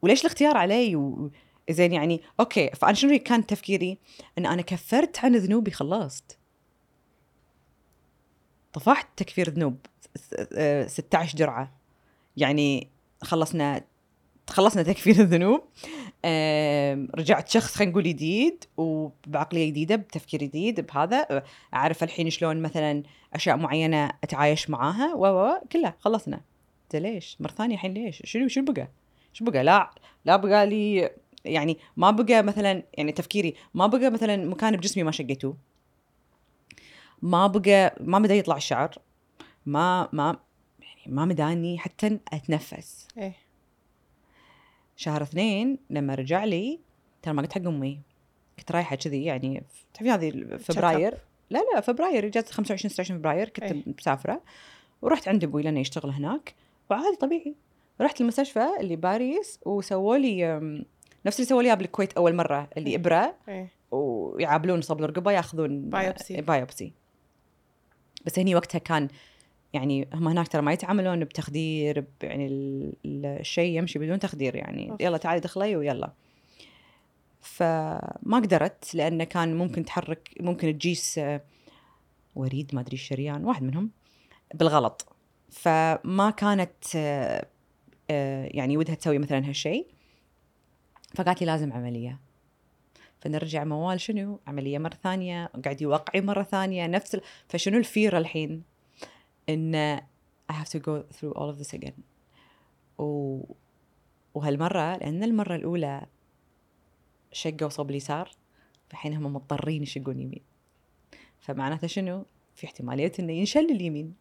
وليش 0.03 0.21
الاختيار 0.21 0.57
علي؟ 0.57 0.97
و... 0.97 1.31
زين 1.71 1.93
يعني 1.93 2.21
أوكي 2.41 2.71
فأنا 2.71 2.93
شنو 2.95 3.19
كان 3.19 3.47
تفكيري؟ 3.47 3.99
إن 4.39 4.47
أنا 4.47 4.63
كفرت 4.63 5.25
عن 5.25 5.37
ذنوبي 5.37 5.71
خلصت. 5.71 6.39
طفحت 8.73 9.09
تكفير 9.17 9.51
ذنوب 9.51 9.77
س- 10.17 10.35
آه، 10.55 10.87
16 10.87 11.37
جرعة. 11.39 11.73
يعني 12.37 12.89
خلصنا 13.23 13.85
خلصنا 14.51 14.83
تكفير 14.93 15.15
الذنوب. 15.15 15.61
رجعت 17.15 17.49
شخص 17.49 17.75
خلينا 17.75 17.93
نقول 17.93 18.05
جديد 18.05 18.65
وبعقلية 18.77 19.67
جديدة 19.71 19.97
بتفكير 19.97 20.41
جديد 20.41 20.81
بهذا. 20.81 21.43
أعرف 21.75 22.03
الحين 22.03 22.31
شلون 22.31 22.63
مثلا 22.63 23.03
أشياء 23.35 23.57
معينة 23.57 24.11
أتعايش 24.25 24.71
معاها. 24.71 25.15
و 25.15 25.59
كلها 25.73 25.95
خلصنا. 26.01 26.41
ليش؟ 26.95 27.37
مرة 27.41 27.51
ثانية 27.53 27.75
الحين 27.75 27.95
ليش؟ 27.95 28.23
شنو 28.25 28.49
شنو 28.49 28.65
بقى؟ 28.65 28.89
شو 29.33 29.45
بقى؟ 29.45 29.65
لا 29.65 29.91
لا 30.25 30.37
بقى 30.37 30.67
لي 30.67 31.11
يعني 31.45 31.79
ما 31.97 32.11
بقى 32.11 32.43
مثلا 32.43 32.83
يعني 32.95 33.13
تفكيري 33.13 33.55
ما 33.75 33.87
بقى 33.87 34.11
مثلا 34.11 34.37
مكان 34.49 34.77
بجسمي 34.77 35.03
ما 35.03 35.11
شقيتوه 35.11 35.57
ما 37.23 37.47
بقى 37.47 37.97
ما 38.01 38.19
بدا 38.19 38.35
يطلع 38.35 38.57
الشعر. 38.57 38.95
ما 39.67 40.09
ما 40.13 40.37
يعني 40.81 41.03
ما 41.07 41.25
مداني 41.25 41.79
حتى 41.79 42.19
أتنفس. 42.33 43.09
إيه. 43.19 43.35
شهر 45.03 45.23
اثنين 45.23 45.79
لما 45.91 46.15
رجع 46.15 46.45
لي 46.45 46.81
ترى 47.23 47.35
ما 47.35 47.43
قلت 47.43 47.53
حق 47.53 47.67
أمي. 47.67 48.01
كنت 48.59 48.73
رايحة 48.73 48.97
كذي 48.97 49.25
يعني 49.25 49.63
تعرفين 49.95 50.13
هذه 50.13 50.57
فبراير؟ 50.57 51.19
لا 51.51 51.63
لا 51.75 51.81
فبراير. 51.81 52.27
اجازه 52.27 52.47
25 52.53 52.91
26 52.91 53.19
فبراير. 53.21 53.49
كنت 53.49 53.65
أي. 53.65 53.85
مسافرة. 53.99 54.43
ورحت 55.03 55.29
عند 55.29 55.45
أبوي 55.45 55.63
لأنه 55.63 55.81
يشتغل 55.81 56.11
هناك. 56.11 56.55
وعادي 56.91 57.17
طبيعي. 57.17 57.55
رحت 58.01 58.21
المستشفى 58.21 58.67
اللي 58.81 58.97
باريس 58.97 59.61
وسووا 59.67 60.17
لي 60.17 60.61
نفس 61.27 61.41
اللي 61.41 61.49
سووا 61.49 61.63
لي 61.63 61.77
بالكويت 61.77 62.13
أول 62.13 62.35
مرة 62.35 62.69
اللي. 62.77 62.97
ابره 62.97 63.35
إيه 63.49 63.69
ويعابلون 63.91 64.81
صبل 64.81 65.05
الرقبة 65.05 65.33
ياخذون 65.33 65.91
biopsy. 65.91 66.41
biopsy. 66.41 66.93
بس 68.27 68.39
هني 68.39 68.55
وقتها 68.55 68.79
كان 68.79 69.09
يعني 69.73 70.09
هم 70.15 70.29
هناك 70.29 70.49
ترى 70.49 70.63
ما 70.63 70.73
يتعاملون 70.73 71.25
بتخدير 71.25 72.05
يعني 72.23 72.47
ال- 72.47 72.93
ال- 73.05 73.27
الشيء 73.27 73.79
يمشي 73.79 73.99
بدون 73.99 74.19
تخدير 74.19 74.57
يعني. 74.57 74.97
يلا 75.01 75.17
تعالي 75.17 75.41
دخلي 75.41 75.77
ويلا. 75.77 76.13
فما 77.41 78.37
قدرت 78.37 78.95
لأنه 78.95 79.25
كان 79.25 79.55
ممكن 79.57 79.85
تحرك 79.85 80.31
ممكن 80.41 80.79
تجيس 80.79 81.19
آه، 81.19 81.41
وريد 82.35 82.75
ما 82.75 82.81
أدري 82.81 82.95
الشريان 82.95 83.45
واحد 83.45 83.63
منهم 83.63 83.91
بالغلط. 84.55 85.07
فما 85.51 86.31
كانت 86.37 86.97
آه، 86.97 87.47
آه، 88.11 88.49
يعني 88.51 88.77
ودها 88.77 88.95
تسوي 88.95 89.19
مثلا 89.19 89.49
هالشيء. 89.49 89.87
فقالت 91.15 91.41
لي 91.41 91.47
لازم 91.47 91.73
عملية. 91.73 92.21
فنرجع 93.21 93.65
موال 93.65 94.01
شنو؟ 94.01 94.41
عملية 94.47 94.79
مرة 94.79 94.95
ثانية 95.03 95.51
قاعد 95.65 95.83
يوقعي 95.83 96.21
مرة 96.21 96.43
ثانية 96.43 96.87
نفس 96.87 97.15
ال... 97.15 97.21
فشنو 97.49 97.79
الفيرة 97.79 98.19
الحين؟ 98.19 98.63
إن 99.49 100.01
I 100.53 100.55
have 100.55 100.69
to 100.69 100.79
go 100.79 101.03
through 101.17 101.33
all 101.35 101.51
of 101.51 101.59
this 101.59 101.73
again. 101.79 102.01
و... 102.99 103.41
وهالمرة 104.35 104.97
لأن 104.97 105.23
المرة 105.23 105.57
الأولى 105.57 106.07
شقة 107.33 107.67
وصوب 107.67 107.91
اليسار 107.91 108.31
فالحين 108.89 109.15
هم 109.15 109.33
مضطرين 109.33 109.83
يشقون 109.83 110.21
يمين. 110.21 110.43
فمعناته 111.41 111.87
شنو؟ 111.87 112.25
في 112.55 112.67
احتمالية 112.67 113.13
إنه 113.19 113.33
ينشل 113.33 113.65
اليمين 113.65 114.15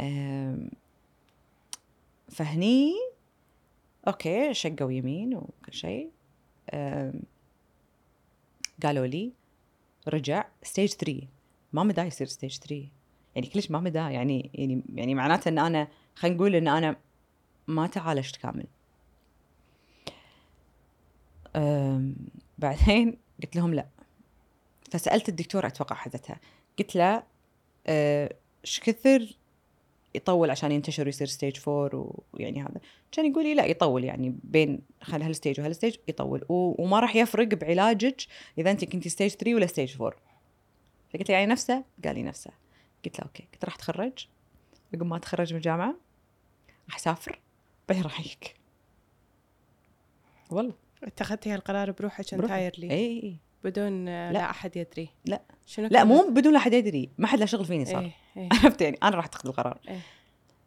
أم، 0.00 0.70
فهني 2.28 2.92
أوكي 4.08 4.54
شقوا 4.54 4.92
يمين 4.92 5.34
وكل 5.34 5.72
شيء. 5.72 6.10
أم، 6.74 7.22
قالوا 8.82 9.06
لي 9.06 9.32
رجع 10.08 10.48
stage 10.62 10.92
3 10.92 11.20
ما 11.72 11.82
مداه 11.82 12.00
يصير 12.00 12.26
stage 12.26 12.58
3 12.58 12.88
يعني 13.34 13.46
كلش 13.46 13.70
ما 13.70 13.80
مدى 13.80 13.98
يعني 13.98 14.50
يعني 14.54 14.82
يعني 14.94 15.14
معناته 15.14 15.48
إن 15.48 15.58
أنا 15.58 15.88
خلينا 16.14 16.36
نقول 16.36 16.54
إن 16.54 16.68
أنا 16.68 16.96
ما 17.68 17.86
تعالجت 17.86 18.36
كامل. 18.36 18.66
بعدين 22.58 23.16
قلت 23.42 23.56
لهم 23.56 23.74
لا. 23.74 23.86
فسألت 24.90 25.28
الدكتور 25.28 25.66
أتوقع 25.66 25.96
حدثها. 25.96 26.40
قلت 26.78 26.96
له 26.96 27.22
أه، 27.86 28.34
إيش 28.64 28.80
كثر 28.80 29.36
يطول 30.14 30.50
عشان 30.50 30.72
ينتشر 30.72 31.04
ويصير 31.06 31.26
stage 31.26 31.56
4 31.68 32.10
ويعني 32.32 32.62
هذا. 32.62 32.80
كان 33.12 33.30
يقول 33.30 33.44
لي 33.44 33.54
لا 33.54 33.64
يطول 33.66 34.04
يعني 34.04 34.34
بين 34.44 34.80
خل 35.02 35.22
هال 35.22 35.33
stage 35.33 35.60
وهال 35.60 35.73
stage 35.73 35.96
يطول. 36.08 36.44
و- 36.48 36.82
وما 36.82 37.00
راح 37.00 37.16
يفرق 37.16 37.48
بعلاجك 37.48 38.16
إذا 38.58 38.70
أنت 38.70 38.84
كنتي 38.84 39.08
stage 39.08 39.30
3 39.30 39.54
ولا 39.54 39.66
stage 39.66 39.94
4 40.02 40.12
فقلت 41.14 41.28
له 41.28 41.34
يعني 41.36 41.46
نفسه؟ 41.52 41.84
قال 42.04 42.14
لي 42.14 42.22
نفسه. 42.22 42.50
قلت 43.04 43.18
له 43.18 43.24
okay 43.24 43.44
قلت 43.52 43.64
راح 43.64 43.74
أتخرج. 43.74 44.26
عقب 44.94 45.02
ما 45.06 45.16
أتخرج 45.16 45.52
من 45.52 45.56
الجامعة. 45.56 45.94
راح 46.88 46.96
أسافر. 46.96 47.40
بعدين 47.88 48.04
راح 48.04 48.20
اجيك 48.20 48.54
والله. 50.50 50.74
اتخذتي 51.04 51.50
هالقرار 51.50 51.90
بروحك. 51.90 52.34
entirely 52.34 52.90
اي 52.90 53.22
اي 53.22 53.36
بدون 53.64 54.04
لا. 54.04 54.32
لا 54.32 54.50
أحد 54.50 54.76
يدري. 54.76 55.08
لا. 55.24 55.42
شنو 55.66 55.88
لا 55.90 56.04
مو 56.04 56.28
بدون 56.30 56.52
لا 56.52 56.58
حد 56.58 56.72
يدري. 56.72 57.10
ما 57.18 57.26
حد 57.26 57.38
له 57.38 57.46
شغل 57.46 57.64
فيني 57.64 57.84
صار. 57.84 58.02
إيه 58.04 58.12
إيه. 58.36 58.48
عرفت 58.52 58.80
يعني؟ 58.80 58.98
أنا 59.02 59.16
راح 59.16 59.24
أتخذ 59.24 59.48
القرار. 59.48 59.78
إيه. 59.88 60.00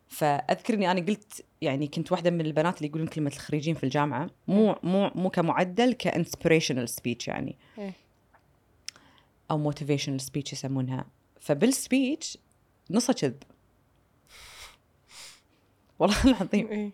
فاذكر 0.08 0.74
اني 0.74 0.92
أنا 0.92 1.02
قلت 1.02 1.46
يعني 1.62 1.88
كنت 1.88 2.12
واحدة 2.12 2.32
من 2.32 2.42
البنات 2.42 2.78
اللي 2.78 2.88
يقولون 2.88 3.08
كلمة 3.08 3.32
الخريجين 3.34 3.76
في 3.76 3.84
الجامعة. 3.84 4.30
مو 4.48 4.76
مو 4.84 5.12
مو 5.16 5.30
كمعدل 5.30 5.94
inspirational 5.94 6.90
speech 6.90 7.28
يعني. 7.28 7.58
إيه. 7.78 7.94
أو 9.52 9.58
motivational 9.58 10.22
speech 10.22 10.54
يسمونها. 10.54 11.06
فبال 11.48 11.78
speech 11.78 12.38
نصه 12.92 13.14
كذب 13.14 13.44
والله 16.00 16.26
العظيم. 16.26 16.68
إيه. 16.68 16.92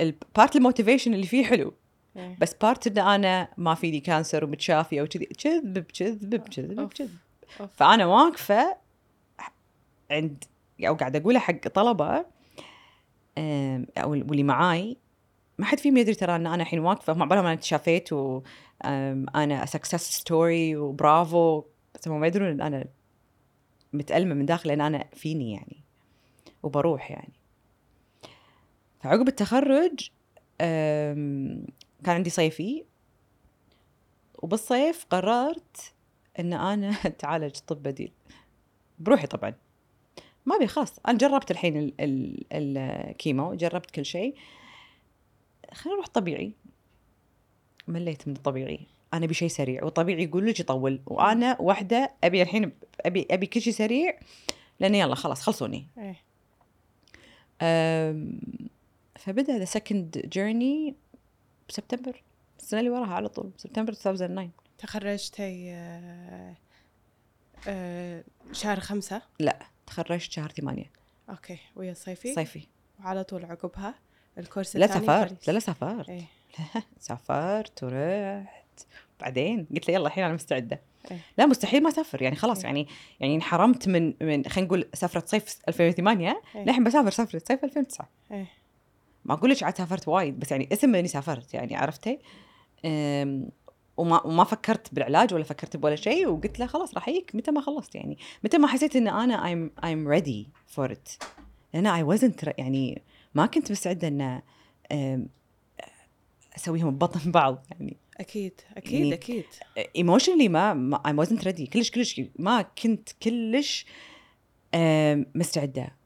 ال 0.00 0.11
part 0.11 0.56
ال 0.56 0.61
motivation 0.61 1.14
اللي 1.14 1.26
فيه 1.26 1.44
حلو. 1.44 1.74
إيه. 2.16 2.36
بس 2.40 2.54
part 2.54 2.86
ان 2.86 2.98
أنا 2.98 3.48
ما 3.56 3.74
فيني 3.74 4.00
cancer 4.00 4.44
ومتشافية 4.44 5.02
وكذي. 5.02 5.24
كذب 5.24 5.74
بكذب 5.74 6.30
بكذب. 6.30 6.80
بكذب. 6.80 7.18
فأنا 7.76 8.06
واقفة 8.06 8.76
عند 10.10 10.44
أو 10.80 10.94
قاعدة 10.94 11.18
اقولها 11.18 11.40
حق 11.40 11.68
طلبة 11.68 12.26
أو 13.98 14.10
واللي 14.10 14.42
معاي 14.42 14.96
ما 15.58 15.64
حد 15.66 15.78
فيهم 15.80 15.96
يدري 15.96 16.14
ترى 16.14 16.36
إن 16.36 16.46
أنا 16.46 16.62
الحين 16.62 16.78
واقفة. 16.78 17.12
هم 17.12 17.22
عبالهم 17.22 17.46
أنا 17.46 17.54
تشافيت 17.54 18.12
وأنا 18.12 19.66
success 19.66 20.12
story 20.12 20.76
وبرافو. 20.76 21.62
بس 21.94 22.08
هم 22.08 22.20
ما 22.20 22.26
يدرون 22.26 22.50
إن 22.50 22.60
أنا 22.60 22.84
متألمة 23.92 24.34
من 24.34 24.46
داخل 24.46 24.68
لأن 24.68 24.80
أنا 24.80 25.04
فيني 25.14 25.52
يعني 25.52 25.76
وبروح 26.62 27.10
يعني. 27.10 27.32
فعقب 29.00 29.28
التخرج 29.28 30.10
كان 30.58 31.66
عندي 32.06 32.30
صيفي 32.30 32.84
وبالصيف 34.38 35.06
قررت 35.10 35.92
إن 36.40 36.52
أنا 36.52 36.90
أتعالج 37.06 37.56
طب 37.66 37.82
بديل. 37.82 38.12
بروحي 38.98 39.26
طبعا. 39.26 39.54
ما 40.46 40.56
أبي 40.56 40.66
خلاص. 40.66 40.98
أنا 41.08 41.18
جربت 41.18 41.50
الحين 41.50 41.76
ال- 41.76 41.94
ال- 42.00 42.44
الكيمو 42.52 43.54
جربت 43.54 43.90
كل 43.90 44.04
شيء. 44.04 44.34
خلينا 45.72 45.96
نروح 45.96 46.06
طبيعي. 46.08 46.52
مليت 47.88 48.28
من 48.28 48.36
الطبيعي 48.36 48.86
أنا 49.14 49.24
ابي 49.24 49.34
شيء 49.34 49.48
سريع 49.48 49.84
والطبيعي 49.84 50.24
يقول 50.24 50.46
لك 50.46 50.60
يطول. 50.60 51.00
وأنا 51.06 51.56
واحدة 51.60 52.12
أبي 52.24 52.42
الحين 52.42 52.72
أبي 53.00 53.26
أبي 53.30 53.46
كل 53.46 53.60
شيء 53.60 53.72
سريع 53.72 54.18
لأن 54.80 54.94
يلا 54.94 55.14
خلاص 55.14 55.42
خلصوني. 55.42 55.86
أم، 57.62 58.40
فبدأ 59.18 59.58
the 59.58 59.64
second 59.64 60.22
journey 60.32 60.94
بسبتمبر. 61.68 62.22
السنة 62.60 62.80
اللي 62.80 62.90
وراها 62.90 63.14
على 63.14 63.28
طول 63.28 63.50
سبتمبر 63.56 63.92
2009 63.92 64.48
تخرجتي 64.78 65.70
آه، 65.72 66.54
آه، 67.68 68.24
شهر 68.52 68.80
خمسة؟ 68.80 69.22
لا 69.38 69.58
تخرجت 69.86 70.30
شهر 70.32 70.50
ثمانية. 70.50 70.90
okay 71.30 71.58
ويا 71.76 71.94
صيفي؟ 71.94 72.34
صيفي. 72.34 72.66
وعلى 73.00 73.24
طول 73.24 73.44
عقبها. 73.44 73.94
الكورس 74.38 74.76
لا 74.76 74.86
سافرت. 74.86 75.46
لا 75.46 75.52
لا 75.52 75.58
سافرت. 75.58 76.08
إيه. 76.08 76.24
لا 76.74 76.82
سافرت 77.00 77.84
ورحت. 77.84 78.59
بعدين 79.20 79.66
قلت 79.74 79.88
له 79.88 79.94
يلا 79.94 80.06
الحين 80.06 80.24
أنا 80.24 80.34
مستعدة. 80.34 80.80
إيه. 81.10 81.18
لا 81.38 81.46
مستحيل 81.46 81.82
ما 81.82 81.88
أسافر 81.88 82.22
يعني 82.22 82.36
خلاص 82.36 82.58
إيه. 82.58 82.64
يعني 82.64 82.86
يعني 83.20 83.34
انحرمت 83.34 83.88
من 83.88 84.14
من 84.20 84.44
خلينا 84.44 84.66
نقول 84.66 84.88
سفره 84.94 85.22
صيف 85.26 85.58
2008 85.68 86.42
إيه. 86.56 86.64
للحين 86.64 86.84
بسافر 86.84 87.10
سفره 87.10 87.42
صيف 87.48 87.64
2009 87.64 88.08
إيه. 88.32 88.46
ما 89.24 89.34
أقول 89.34 89.50
لك 89.50 89.62
عاد 89.62 89.76
سافرت 89.76 90.08
وايد 90.08 90.38
بس 90.38 90.50
يعني 90.50 90.68
اسم 90.72 90.94
إني 90.94 91.08
سافرت 91.08 91.54
يعني 91.54 91.76
عرفتي؟ 91.76 92.18
وما 93.96 94.26
وما 94.26 94.44
فكرت 94.44 94.94
بالعلاج 94.94 95.34
ولا 95.34 95.44
فكرت 95.44 95.76
بولا 95.76 95.96
شيء 95.96 96.28
وقلت 96.28 96.58
له 96.60 96.66
خلاص 96.66 96.94
راح 96.94 97.08
أجيك 97.08 97.30
متى 97.34 97.50
ما 97.50 97.60
خلصت 97.60 97.94
يعني. 97.94 98.18
متى 98.44 98.58
ما 98.58 98.66
حسيت 98.66 98.96
إن 98.96 99.08
أنا 99.08 99.70
I'm 99.80 100.18
ready 100.18 100.46
for 100.76 100.90
it. 100.90 101.26
لأن 101.74 101.88
I 102.02 102.18
wasn't 102.18 102.44
re- 102.44 102.54
يعني 102.58 103.02
ما 103.34 103.46
كنت 103.46 103.72
مستعدة 103.72 104.08
إن 104.08 104.40
أسويهم 106.56 106.90
ببطن 106.90 107.30
بعض 107.30 107.66
يعني. 107.70 107.96
أكيد 108.20 108.60
أكيد 108.76 108.92
يعني- 109.00 109.14
أكيد. 109.14 109.44
emotionally 109.96 110.48
ما, 110.48 111.00
I 111.06 111.26
wasn't 111.26 111.42
ready. 111.42 111.62
كلش 111.62 111.90
كلش 111.90 112.20
ما 112.38 112.62
كنت 112.62 113.08
كلش 113.22 113.86
مستعدة. 115.34 115.96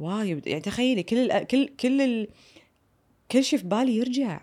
وايد. 0.00 0.46
يعني 0.46 0.60
تخيلي 0.60 1.02
كل 1.02 1.30
ال 1.30 1.46
كل 1.46 1.68
كل 1.68 2.00
ال 2.00 2.28
كل 3.30 3.44
شيء 3.44 3.58
في 3.58 3.66
بالي 3.66 3.96
يرجع. 3.96 4.40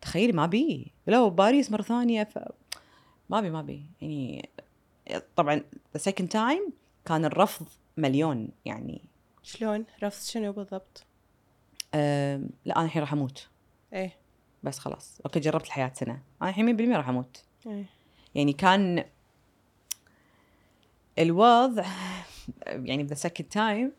تخيلي 0.00 0.32
ما 0.32 0.46
بي. 0.46 0.92
لو 1.06 1.30
باريس 1.30 1.70
مرة 1.70 1.82
ثانية 1.82 2.24
ف 2.24 2.38
ما 3.30 3.40
بي 3.40 3.50
ما 3.50 3.62
بي. 3.62 3.82
يعني 4.02 4.48
طبعا 5.36 5.64
the 5.98 6.00
second 6.00 6.26
time 6.32 6.70
كان 7.04 7.24
الرفض 7.24 7.66
مليون. 7.96 8.48
يعني 8.64 9.02
شلون؟ 9.42 9.84
رفض 10.02 10.24
شنو 10.26 10.52
بالضبط؟ 10.52 11.04
أم، 11.94 12.50
لا 12.64 12.76
أنا 12.76 12.84
الحين 12.84 13.02
راح 13.02 13.12
أموت. 13.12 13.48
إيه. 13.92 14.19
بس 14.62 14.78
خلاص. 14.78 15.20
okay 15.24 15.40
جربت 15.40 15.66
الحياة 15.66 15.92
سنة. 15.94 16.22
أنا 16.42 16.50
الحين 16.50 16.92
100% 16.92 16.96
راح 16.96 17.08
أموت. 17.08 17.44
إيه. 17.66 17.84
يعني 18.34 18.52
كان 18.52 19.04
الوضع 21.18 21.86
يعني 22.66 23.02
the 23.02 23.14
second 23.14 23.48
time 23.48 23.92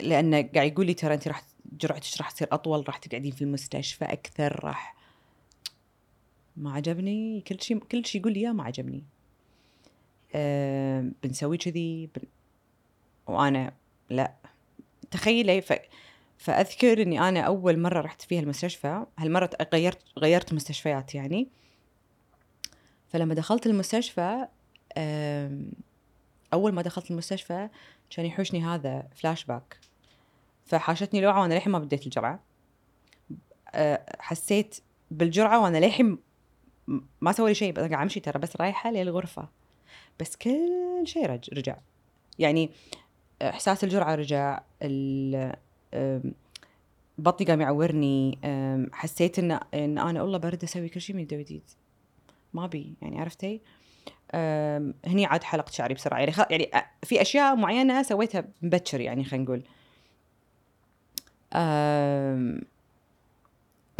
لأنه 0.00 0.42
قاعد 0.54 0.72
يقول 0.72 0.86
لي 0.86 0.94
ترى 0.94 1.14
أنت 1.14 1.28
راح 1.28 1.42
جرعتك 1.72 2.18
راح 2.18 2.30
تصير 2.30 2.48
أطول 2.52 2.84
راح 2.88 2.98
تقعدين 2.98 3.32
في 3.32 3.42
المستشفى 3.42 4.04
أكثر 4.04 4.64
راح 4.64 4.96
ما 6.56 6.72
عجبني. 6.72 7.40
كل 7.40 7.60
شيء 7.60 7.78
كل 7.78 8.06
شيء 8.06 8.20
يقول 8.20 8.32
لي 8.32 8.40
إياه 8.40 8.52
ما 8.52 8.64
عجبني. 8.64 9.04
بنسوي 11.22 11.56
كذي 11.56 12.06
بن... 12.06 12.22
وأنا 13.26 13.72
لا. 14.10 14.34
تخيلي 15.10 15.60
ف... 15.60 15.72
فأذكر 16.38 17.02
إني 17.02 17.28
أنا 17.28 17.40
أول 17.40 17.78
مرة 17.78 18.00
رحت 18.00 18.22
فيها 18.22 18.40
المستشفى 18.40 19.06
هالمرة 19.18 19.50
غيرت 19.72 19.98
غيرت 20.18 20.52
مستشفيات 20.52 21.14
يعني. 21.14 21.48
فلما 23.08 23.34
دخلت 23.34 23.66
المستشفى 23.66 24.46
أول 26.52 26.72
ما 26.72 26.82
دخلت 26.82 27.10
المستشفى 27.10 27.68
كان 28.10 28.26
يحوشني 28.26 28.64
هذا 28.64 29.08
فلاش 29.14 29.44
باك 29.44 29.78
فحاشتني 30.64 31.20
لوعة 31.20 31.40
وأنا 31.40 31.54
للحين 31.54 31.72
ما 31.72 31.78
بديت 31.78 32.06
الجرعة. 32.06 32.40
آه، 33.74 34.16
حسيت 34.20 34.80
بالجرعة 35.10 35.60
وأنا 35.60 35.78
للحين 35.78 36.18
ما 37.20 37.32
سوى 37.32 37.48
لي 37.48 37.54
شيء 37.54 37.74
قاعد 37.74 37.92
أمشي 37.92 38.20
ترى 38.20 38.38
بس 38.38 38.56
رايحة 38.56 38.90
للغرفة. 38.90 39.48
بس 40.20 40.36
كل 40.36 41.02
شيء 41.04 41.26
رج- 41.26 41.54
رجع. 41.54 41.76
يعني 42.38 42.70
إحساس 43.42 43.84
الجرعة 43.84 44.14
رجع 44.14 44.60
بطني 47.18 47.46
قام 47.46 47.60
يعورني. 47.60 48.38
حسيت 48.92 49.38
ان 49.38 49.50
إن 49.52 49.98
أنا 49.98 50.22
والله 50.22 50.38
برد 50.38 50.62
أسوي 50.64 50.88
كل 50.88 51.00
شيء 51.00 51.16
من 51.16 51.22
يد 51.22 51.34
جديد 51.34 51.62
ما 52.54 52.66
بي 52.66 52.94
يعني 53.02 53.20
عرفتي؟ 53.20 53.60
هني 55.06 55.26
عاد 55.26 55.42
حلقت 55.42 55.72
شعري 55.72 55.94
بسرعة. 55.94 56.18
يعني 56.18 56.32
يعني 56.50 56.86
في 57.02 57.22
أشياء 57.22 57.56
معينة 57.56 58.02
سويتها 58.02 58.44
مبكر 58.62 59.00
يعني 59.00 59.24
خلينا 59.24 59.44
نقول. 59.44 59.62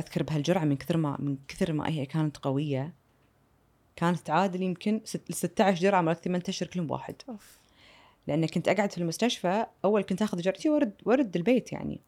أذكر 0.01 0.23
بهالجرعة 0.23 0.65
من 0.65 0.77
كثر 0.77 0.97
ما 0.97 1.17
من 1.21 1.37
كثر 1.49 1.73
ما 1.73 1.89
هي 1.89 2.07
كانت 2.07 2.37
قوية 2.37 2.93
كانت 3.97 4.19
تعادل 4.19 4.63
يمكن 4.63 5.01
ست- 5.05 5.33
16 5.33 5.81
جرعة 5.81 6.01
مرات 6.01 6.25
8 6.25 6.43
اشهر 6.49 6.69
كلهم 6.69 6.91
واحد. 6.91 7.15
أوف. 7.29 7.59
لأن 8.27 8.47
كنت 8.47 8.69
أقعد 8.69 8.93
في 8.93 8.99
المستشفى 8.99 9.67
أول 9.85 10.03
كنت 10.03 10.23
آخذ 10.23 10.41
جرعتي 10.41 10.71
وأرد 10.71 10.93
وأرد 11.05 11.37
البيت 11.37 11.73
يعني. 11.73 12.01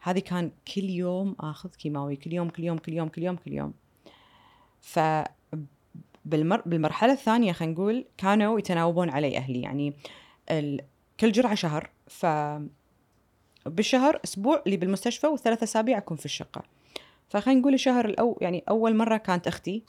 هذه 0.00 0.18
كان 0.18 0.50
كل 0.74 0.84
يوم 0.84 1.36
آخذ 1.40 1.70
كيماوي 1.70 2.16
كل 2.16 2.32
يوم 2.32 2.48
كل 2.48 2.64
يوم 2.64 2.78
كل 2.78 2.92
يوم 2.92 3.08
كل 3.08 3.22
يوم 3.22 3.36
كل 3.36 3.52
يوم. 3.52 3.74
ف 4.80 4.98
بالمر... 6.24 6.62
بالمرحلة 6.66 7.12
الثانية 7.12 7.52
خلينا 7.52 7.74
نقول 7.74 8.04
كانوا 8.18 8.58
يتناوبون 8.58 9.10
علي 9.10 9.36
أهلي 9.36 9.60
يعني 9.60 9.94
ال... 10.50 10.80
كل 11.20 11.32
جرعة 11.32 11.54
شهر. 11.54 11.90
ف 12.06 12.26
بالشهر 13.66 14.20
أسبوع 14.24 14.62
اللي 14.66 14.76
بالمستشفى 14.76 15.26
وثلاث 15.26 15.62
أسابيع 15.62 15.98
أكون 15.98 16.16
في 16.16 16.24
الشقة. 16.24 16.62
فخلينا 17.28 17.60
نقول 17.60 17.74
الشهر 17.74 18.04
الأو 18.04 18.38
يعني 18.40 18.64
أول 18.68 18.96
مرة 18.96 19.16
كانت 19.16 19.46
أختي 19.46 19.82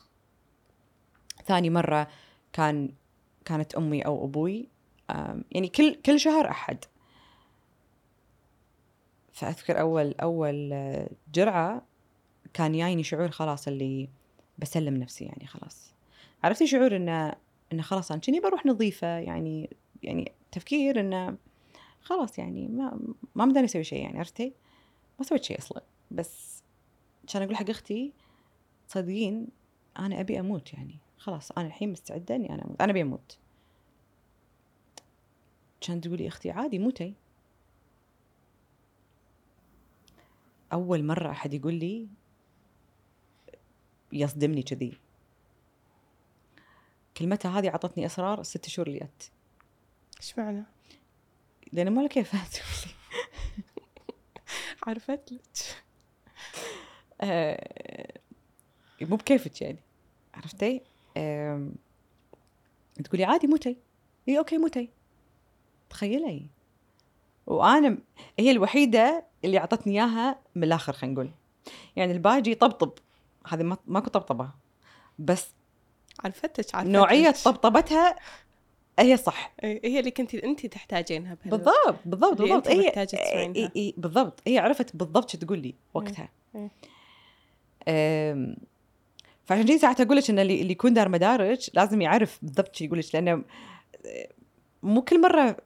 ثاني 1.45 1.69
مرة 1.69 2.07
كان 2.53 2.89
كانت 3.45 3.75
أمي 3.75 4.01
أو 4.01 4.25
أبوي. 4.25 4.59
أم، 4.59 4.67
يعني 5.51 5.67
كل 5.67 5.95
كل 5.95 6.19
شهر 6.19 6.49
أحد. 6.49 6.85
فأذكر 9.33 9.79
أول 9.79 10.15
أول 10.21 10.73
آه، 10.73 11.09
جرعة 11.33 11.85
كان 12.53 12.77
جايني 12.77 13.03
شعور 13.03 13.31
خلاص 13.31 13.67
اللي 13.67 14.09
بسلم 14.57 14.97
نفسي 14.97 15.25
يعني 15.25 15.47
خلاص. 15.47 15.93
عرفتي 16.43 16.67
شعور 16.67 16.95
إنه 16.95 17.35
إنه 17.73 17.81
خلاص 17.81 18.11
أنا 18.11 18.21
كني 18.21 18.39
بروح 18.39 18.65
نظيفة 18.65 19.07
يعني 19.07 19.69
يعني 20.03 20.31
تفكير 20.51 20.99
إنه 20.99 21.37
خلاص 22.01 22.39
يعني 22.39 22.67
ما 22.67 22.99
ما 23.35 23.45
مداني 23.45 23.65
أسوي 23.65 23.83
شيء 23.83 24.03
يعني 24.03 24.17
عرفتي؟ 24.19 24.53
ما 25.19 25.25
سويت 25.25 25.43
شيء 25.43 25.57
أصلا. 25.57 25.83
بس 26.11 26.63
كان 27.33 27.41
أقول 27.41 27.55
حق 27.55 27.69
أختي 27.69 28.13
تصدقين 28.89 29.47
أنا 29.99 30.19
أبي 30.19 30.39
أموت 30.39 30.73
يعني. 30.73 30.97
خلاص 31.17 31.51
أنا 31.51 31.67
الحين 31.67 31.91
مستعدة 31.91 32.35
إني 32.35 32.53
أنا 32.53 32.65
أموت. 32.65 32.81
أنا 32.81 32.91
أبي 32.91 33.01
أموت. 33.01 33.37
كانت 35.83 36.07
تقولي 36.07 36.27
أختي 36.27 36.51
عادي 36.51 36.79
موتي 36.79 37.13
أول 40.73 41.03
مرة 41.03 41.31
أحد 41.31 41.53
يقول 41.53 41.73
لي 41.73 42.07
يصدمني 44.11 44.63
كذي. 44.63 44.97
كلمتها 47.17 47.59
هذه 47.59 47.69
عطتني 47.69 48.05
إصرار 48.05 48.41
الست 48.41 48.69
شهور 48.69 48.87
اللي 48.87 48.99
جت. 48.99 49.31
إيش 50.21 50.39
معنى؟ 50.39 50.63
لأن 51.71 51.89
ما 51.89 52.01
له 52.01 52.07
كيف 52.07 52.31
تقولي 52.31 52.95
عرفت؟ 54.87 55.31
لك 55.31 55.41
آه، 57.21 58.19
مو 59.01 59.15
بكيفك 59.15 59.61
يعني. 59.61 59.79
عرفتي؟ 60.33 60.81
تقولي 63.03 63.23
عادي 63.23 63.47
موتي 63.47 63.77
إي 64.29 64.37
okay 64.37 64.57
موتي 64.57 64.89
تخيلي. 65.93 66.47
وأنا 67.47 67.97
هي 68.39 68.51
الوحيدة 68.51 69.25
اللي 69.45 69.57
أعطتني 69.57 69.93
إياها 69.93 70.39
من 70.55 70.63
الآخر 70.63 70.93
خلينا 70.93 71.13
نقول. 71.13 71.31
يعني 71.95 72.11
الباقي 72.11 72.55
طبطب. 72.55 72.91
هذه 73.47 73.63
ما- 73.63 73.77
ماكو 73.87 74.09
طبطبة. 74.09 74.49
بس 75.19 75.47
عرفتك 76.23 76.75
عرفتك 76.75 76.91
نوعية 76.91 77.31
طبطبتها 77.45 78.15
هي 78.99 79.17
صح. 79.17 79.53
إيه، 79.63 79.81
هي 79.85 79.99
اللي 79.99 80.11
كنت 80.11 80.35
انت 80.35 80.65
تحتاجينها 80.65 81.37
بالضبط 81.45 81.95
بالضبط 82.05 82.37
بالضبط. 82.41 82.67
هي 82.67 82.87
محتاجة 82.87 83.05
تسمعينها. 83.05 83.67
إي- 83.67 83.71
إي- 83.71 83.93
بالضبط. 83.99 84.39
هي 84.47 84.57
عرفت 84.59 84.95
بالضبط 84.95 85.29
شو 85.29 85.37
تقول 85.37 85.59
لي 85.59 85.75
وقتها 85.93 86.29
إيه. 86.55 86.69
فعشان 89.45 89.65
كذي 89.65 89.77
ساعات 89.77 90.01
أقول 90.01 90.17
لك 90.17 90.29
إن 90.29 90.39
اللي 90.39 90.71
يكون 90.71 90.93
دار 90.93 91.09
مدارج 91.09 91.69
لازم 91.73 92.01
يعرف 92.01 92.39
بالضبط 92.41 92.75
شو 92.75 92.83
يقول 92.85 92.99
لك 92.99 93.05
لأنه 93.15 93.31
أه، 94.05 94.29
مو 94.83 95.01
كل 95.01 95.21
مرة 95.21 95.57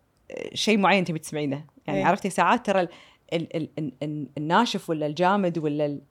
شيء 0.54 0.78
معين 0.78 1.06
تبي 1.06 1.20
تسمعينه. 1.20 1.66
يعني 1.88 1.99
إيه. 1.99 2.06
عرفتي 2.06 2.30
ساعات 2.30 2.66
ترى 2.66 2.82
ال 2.82 2.90
ال 3.34 3.56
ال 3.56 3.70
ال 3.80 3.94
ال 4.04 4.28
الناشف 4.38 4.90
ولا 4.90 5.06
الجامد 5.06 5.58
ولا 5.58 5.86
ال 5.86 6.02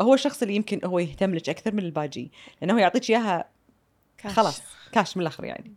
هو 0.00 0.14
الشخص 0.14 0.42
اللي 0.42 0.54
يمكن 0.54 0.80
هو 0.84 0.98
يهتم 0.98 1.34
لك 1.34 1.48
أكثر 1.48 1.74
من 1.74 1.82
الباجي 1.82 2.32
لأنه 2.60 2.74
هو 2.74 2.78
يعطيك 2.78 3.10
إياها 3.10 3.48
كاش. 4.18 4.32
خلاص 4.32 4.62
كاش 4.92 5.16
من 5.16 5.20
الآخر 5.20 5.44
يعني. 5.44 5.74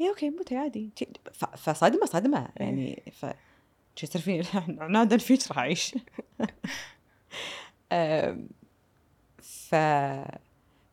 اي 0.00 0.08
okay 0.08 0.30
موتي 0.30 0.56
عادي. 0.56 0.90
فصدمه 1.56 2.06
صدمه 2.06 2.48
إيه. 2.60 2.66
يعني 2.66 3.02
ف 3.12 3.26
يصير 4.02 4.22
فيني؟ 4.22 4.44
عنادا 4.80 5.16
فيك 5.16 5.48
راح 5.48 5.58
أعيش. 5.58 5.94
ف 9.42 9.74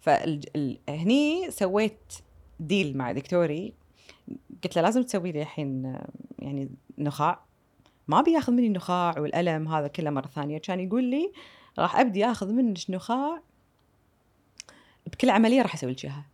فهني 0.02 1.52
سويت 1.52 2.14
deal 2.60 2.98
مع 2.98 3.12
دكتوري. 3.12 3.74
قلت 4.64 4.76
له 4.76 4.82
لازم 4.82 5.04
تسوي 5.04 5.32
لي 5.32 5.42
الحين 5.42 5.98
يعني 6.40 6.70
نخاع. 6.98 7.46
ما 8.08 8.22
بياخذ 8.22 8.54
مني 8.54 8.68
النخاع 8.68 9.20
والألم 9.20 9.68
هذا 9.68 9.88
كله 9.88 10.10
مرة 10.10 10.28
ثانية. 10.28 10.58
كان 10.58 10.80
يقول 10.80 11.04
لي 11.04 11.32
راح 11.80 12.00
أبدي 12.00 12.26
أخذ 12.26 12.54
منك 12.54 12.90
نخاع 12.90 13.42
بكل 15.08 15.30
عملية 15.30 15.62
راح 15.62 15.74
أسوي 15.74 15.92
لك 15.92 16.06
إياها. 16.06 16.26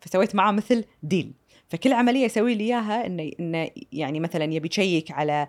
فسويت 0.00 0.34
معاه 0.34 0.52
مثل 0.52 0.84
deal 1.02 1.32
فكل 1.68 1.92
عملية 1.92 2.24
يسوي 2.24 2.54
لي 2.54 2.64
إياها 2.64 3.06
إنه 3.06 3.30
إنه 3.40 3.70
يعني 3.92 4.20
مثلا 4.20 4.44
يبي 4.44 4.68
يشيك 4.68 5.10
على 5.10 5.48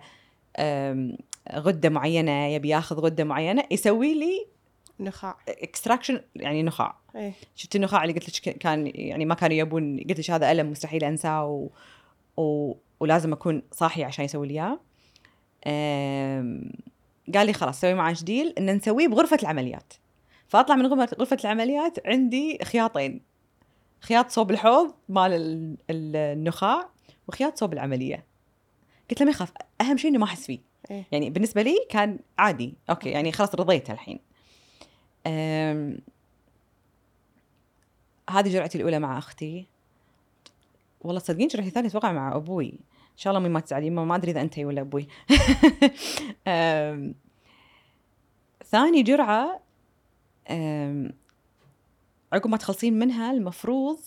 أم، 0.58 1.16
غدة 1.52 1.88
معينة 1.88 2.46
يبي 2.46 2.68
ياخذ 2.68 2.96
غدة 2.96 3.24
معينة 3.24 3.64
يسوي 3.70 4.14
لي 4.14 4.46
نخاع. 5.00 5.36
extraction 5.48 6.20
يعني 6.36 6.62
نخاع. 6.62 6.96
إيه. 7.16 7.32
شفت 7.54 7.76
النخاع 7.76 8.04
اللي 8.04 8.14
قلت 8.14 8.48
لك 8.48 8.58
كان 8.58 8.92
يعني 8.94 9.24
ما 9.24 9.34
كانوا 9.34 9.56
يبون 9.56 10.00
قلت 10.08 10.20
لك 10.20 10.30
هذا 10.30 10.52
ألم 10.52 10.70
مستحيل 10.70 11.04
أنساه 11.04 11.44
و... 11.46 11.68
و... 12.42 12.74
ولازم 13.00 13.32
أكون 13.32 13.62
صاحية 13.72 14.04
عشان 14.04 14.24
يسوي 14.24 14.48
لي 14.48 14.54
إياه. 14.54 14.78
قال 17.34 17.46
لي 17.46 17.52
خلاص 17.52 17.80
سوي 17.80 17.94
معاه 17.94 18.16
deal 18.22 18.54
إن 18.58 18.76
نسويه 18.76 19.08
بغرفة 19.08 19.38
العمليات. 19.42 19.92
فأطلع 20.48 20.76
من 20.76 20.86
غرفه 20.86 21.36
العمليات 21.44 22.06
عندي 22.06 22.58
خياطين. 22.64 23.20
خياط 24.00 24.30
صوب 24.30 24.50
الحوض 24.50 24.94
مال 25.08 25.32
ال- 25.32 25.76
ال- 25.90 26.16
النخاع 26.16 26.88
وخياط 27.28 27.58
صوب 27.58 27.72
العملية. 27.72 28.24
قلت 29.10 29.20
له 29.20 29.26
ما 29.26 29.30
يخاف 29.30 29.52
أهم 29.80 29.96
شيء 29.96 30.10
انه 30.10 30.18
ما 30.18 30.24
أحس 30.24 30.46
فيه. 30.46 30.58
إيه. 30.90 31.04
يعني 31.12 31.30
بالنسبة 31.30 31.62
لي 31.62 31.76
كان 31.90 32.18
عادي. 32.38 32.74
أوكي 32.90 33.10
يعني 33.10 33.32
خلاص 33.32 33.54
رضيت 33.54 33.90
الحين. 33.90 34.18
هذه 38.30 38.48
جرعتي 38.48 38.78
الأولى 38.78 38.98
مع 38.98 39.18
أختي 39.18 39.66
والله 41.00 41.20
تصدقين 41.20 41.48
جرعتي 41.48 41.68
الثانية 41.68 41.88
أتوقع 41.88 42.12
مع 42.12 42.36
أبوي 42.36 42.68
إن 43.12 43.18
شاء 43.18 43.36
الله 43.36 43.48
ما 43.48 43.60
تزعلين 43.60 43.94
ما 43.94 44.16
أدري 44.16 44.30
إذا 44.30 44.40
انتي 44.40 44.64
ولا 44.64 44.80
أبوي. 44.80 45.08
ثاني 48.72 49.02
جرعة. 49.02 49.60
عقب 52.32 52.50
ما 52.50 52.56
تخلصين 52.56 52.98
منها 52.98 53.32
المفروض 53.32 53.98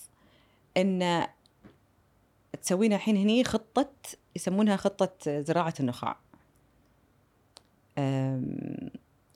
إن 0.77 1.27
تسوين 2.61 2.93
الحين 2.93 3.17
هني 3.17 3.43
خطة 3.43 3.91
يسمونها 4.35 4.75
خطة 4.75 5.41
زراعة 5.41 5.73
النخاع 5.79 6.17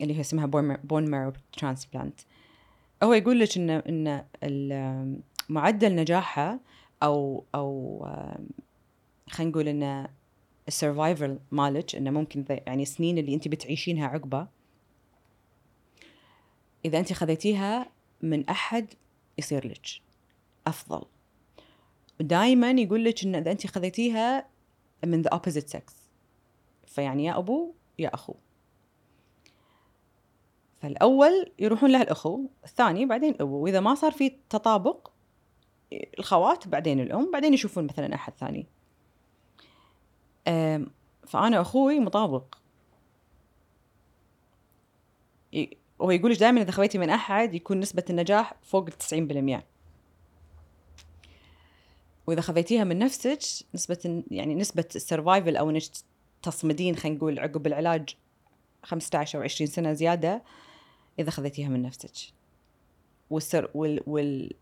اللي 0.01 0.15
هي 0.15 0.19
اسمها 0.21 0.45
bone 0.83 1.09
marrow 1.09 1.33
transplant 1.57 2.19
هو 3.03 3.13
يقول 3.13 3.39
لك 3.39 3.57
إن 3.57 3.69
ان 4.43 5.21
معدل 5.49 5.95
نجاحها 5.95 6.59
أو 7.03 7.43
أو 7.55 7.99
خلينا 9.29 9.51
نقول 9.51 9.67
إن 9.67 10.07
ال 10.67 10.75
survival 10.75 11.39
مالك 11.51 11.95
إنه 11.95 12.11
ممكن 12.11 12.41
the- 12.41 12.61
يعني 12.67 12.83
السنين 12.83 13.17
اللي 13.17 13.33
أنت 13.33 13.47
بتعيشينها 13.47 14.07
عقبة. 14.07 14.47
إذا 16.85 16.99
أنت 16.99 17.13
خذيتيها 17.13 17.89
من 18.21 18.49
أحد 18.49 18.93
يصير 19.37 19.67
لك 19.67 19.87
أفضل. 20.67 21.01
دائما 22.19 22.71
يقول 22.71 23.05
لك 23.05 23.23
إن 23.23 23.35
إذا 23.35 23.51
أنت 23.51 23.67
خذيتيها 23.67 24.45
من 25.05 25.23
the 25.23 25.29
opposite 25.37 25.75
sex. 25.77 25.93
فيعني 26.87 27.25
يا 27.25 27.37
أبو 27.37 27.73
يا 27.99 28.13
أخو. 28.13 28.33
فالأول 30.81 31.51
يروحون 31.59 31.91
له 31.91 32.01
الأخو 32.01 32.45
الثاني 32.63 33.05
بعدين 33.05 33.29
الابو 33.29 33.55
وإذا 33.55 33.79
ما 33.79 33.95
صار 33.95 34.11
في 34.11 34.31
تطابق 34.49 35.11
الخوات 36.19 36.67
بعدين 36.67 36.99
الأم 36.99 37.31
بعدين 37.31 37.53
يشوفون 37.53 37.83
مثلا 37.83 38.15
أحد 38.15 38.33
ثاني. 38.33 38.67
فأنا 41.27 41.61
أخوي 41.61 41.99
مطابق. 41.99 42.55
هو 46.01 46.11
يقول 46.11 46.33
دائما 46.33 46.61
إذا 46.61 46.71
خذيتي 46.71 46.97
من 46.97 47.09
أحد 47.09 47.53
يكون 47.53 47.79
نسبة 47.79 48.03
النجاح 48.09 48.53
فوق 48.61 48.87
ال 49.11 49.59
90% 49.59 49.63
وإذا 52.27 52.41
خذيتيها 52.41 52.83
من 52.83 52.99
نفسك 52.99 53.39
نسبة 53.73 54.23
يعني 54.31 54.55
نسبة 54.55 54.85
ال 54.95 55.02
survival 55.02 55.57
أو 55.57 55.69
إنك 55.69 55.83
تصمدين 56.41 56.95
خلينا 56.95 57.17
نقول 57.17 57.39
عقب 57.39 57.67
العلاج 57.67 58.15
15 58.83 59.39
أو 59.39 59.43
20 59.43 59.67
سنة 59.67 59.93
زيادة 59.93 60.43
إذا 61.19 61.31
خذيتيها 61.31 61.69
من 61.69 61.81
نفسك. 61.81 62.33
والسر 63.29 63.69
وال 63.73 64.03
وال 64.07 64.53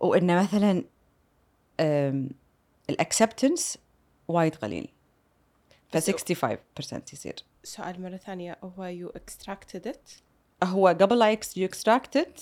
وإنه 0.00 0.42
مثلا 0.42 0.84
ال 2.90 2.98
acceptance 2.98 3.78
وايد 4.28 4.54
قليل. 4.54 4.88
ف 5.88 5.96
بس- 5.96 6.10
65% 6.10 7.12
يصير. 7.12 7.34
سؤال 7.64 8.02
مرة 8.02 8.16
ثانية 8.16 8.58
هو 8.62 8.84
يو 8.84 9.08
اكستراكتد 9.08 9.86
ات 9.88 10.10
هو 10.64 10.88
قبل 10.88 11.18
لا 11.18 11.30
you 11.56 11.66
extracted 11.66 12.38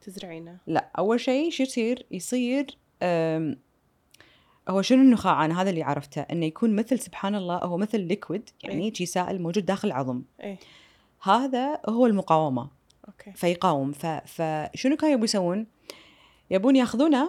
تزرعينه. 0.00 0.58
لا 0.66 0.90
أول 0.98 1.20
شيء 1.20 1.50
شو 1.50 1.62
يصير؟ 1.62 2.06
يصير 2.10 2.78
هو 4.68 4.82
شنو 4.82 5.02
النخاع؟ 5.02 5.44
أنا 5.44 5.62
هذا 5.62 5.70
اللي 5.70 5.82
عرفته 5.82 6.20
إنه 6.20 6.46
يكون 6.46 6.76
مثل 6.76 6.98
سبحان 6.98 7.34
الله 7.34 7.58
هو 7.58 7.76
مثل 7.76 8.00
liquid 8.00 8.50
يعني 8.62 8.84
إيه. 8.84 8.92
شي 8.92 9.06
سائل 9.06 9.42
موجود 9.42 9.66
داخل 9.66 9.88
العظم. 9.88 10.22
إيه. 10.40 10.58
هذا 11.22 11.80
هو 11.88 12.06
المقاومة. 12.06 12.70
okay. 13.08 13.32
فيقاوم. 13.32 13.92
ف... 13.92 14.06
فشنو 14.06 14.96
كانوا 14.96 15.14
يبون 15.14 15.24
يسوون؟ 15.24 15.66
يبون 16.50 16.76
ياخذونه 16.76 17.28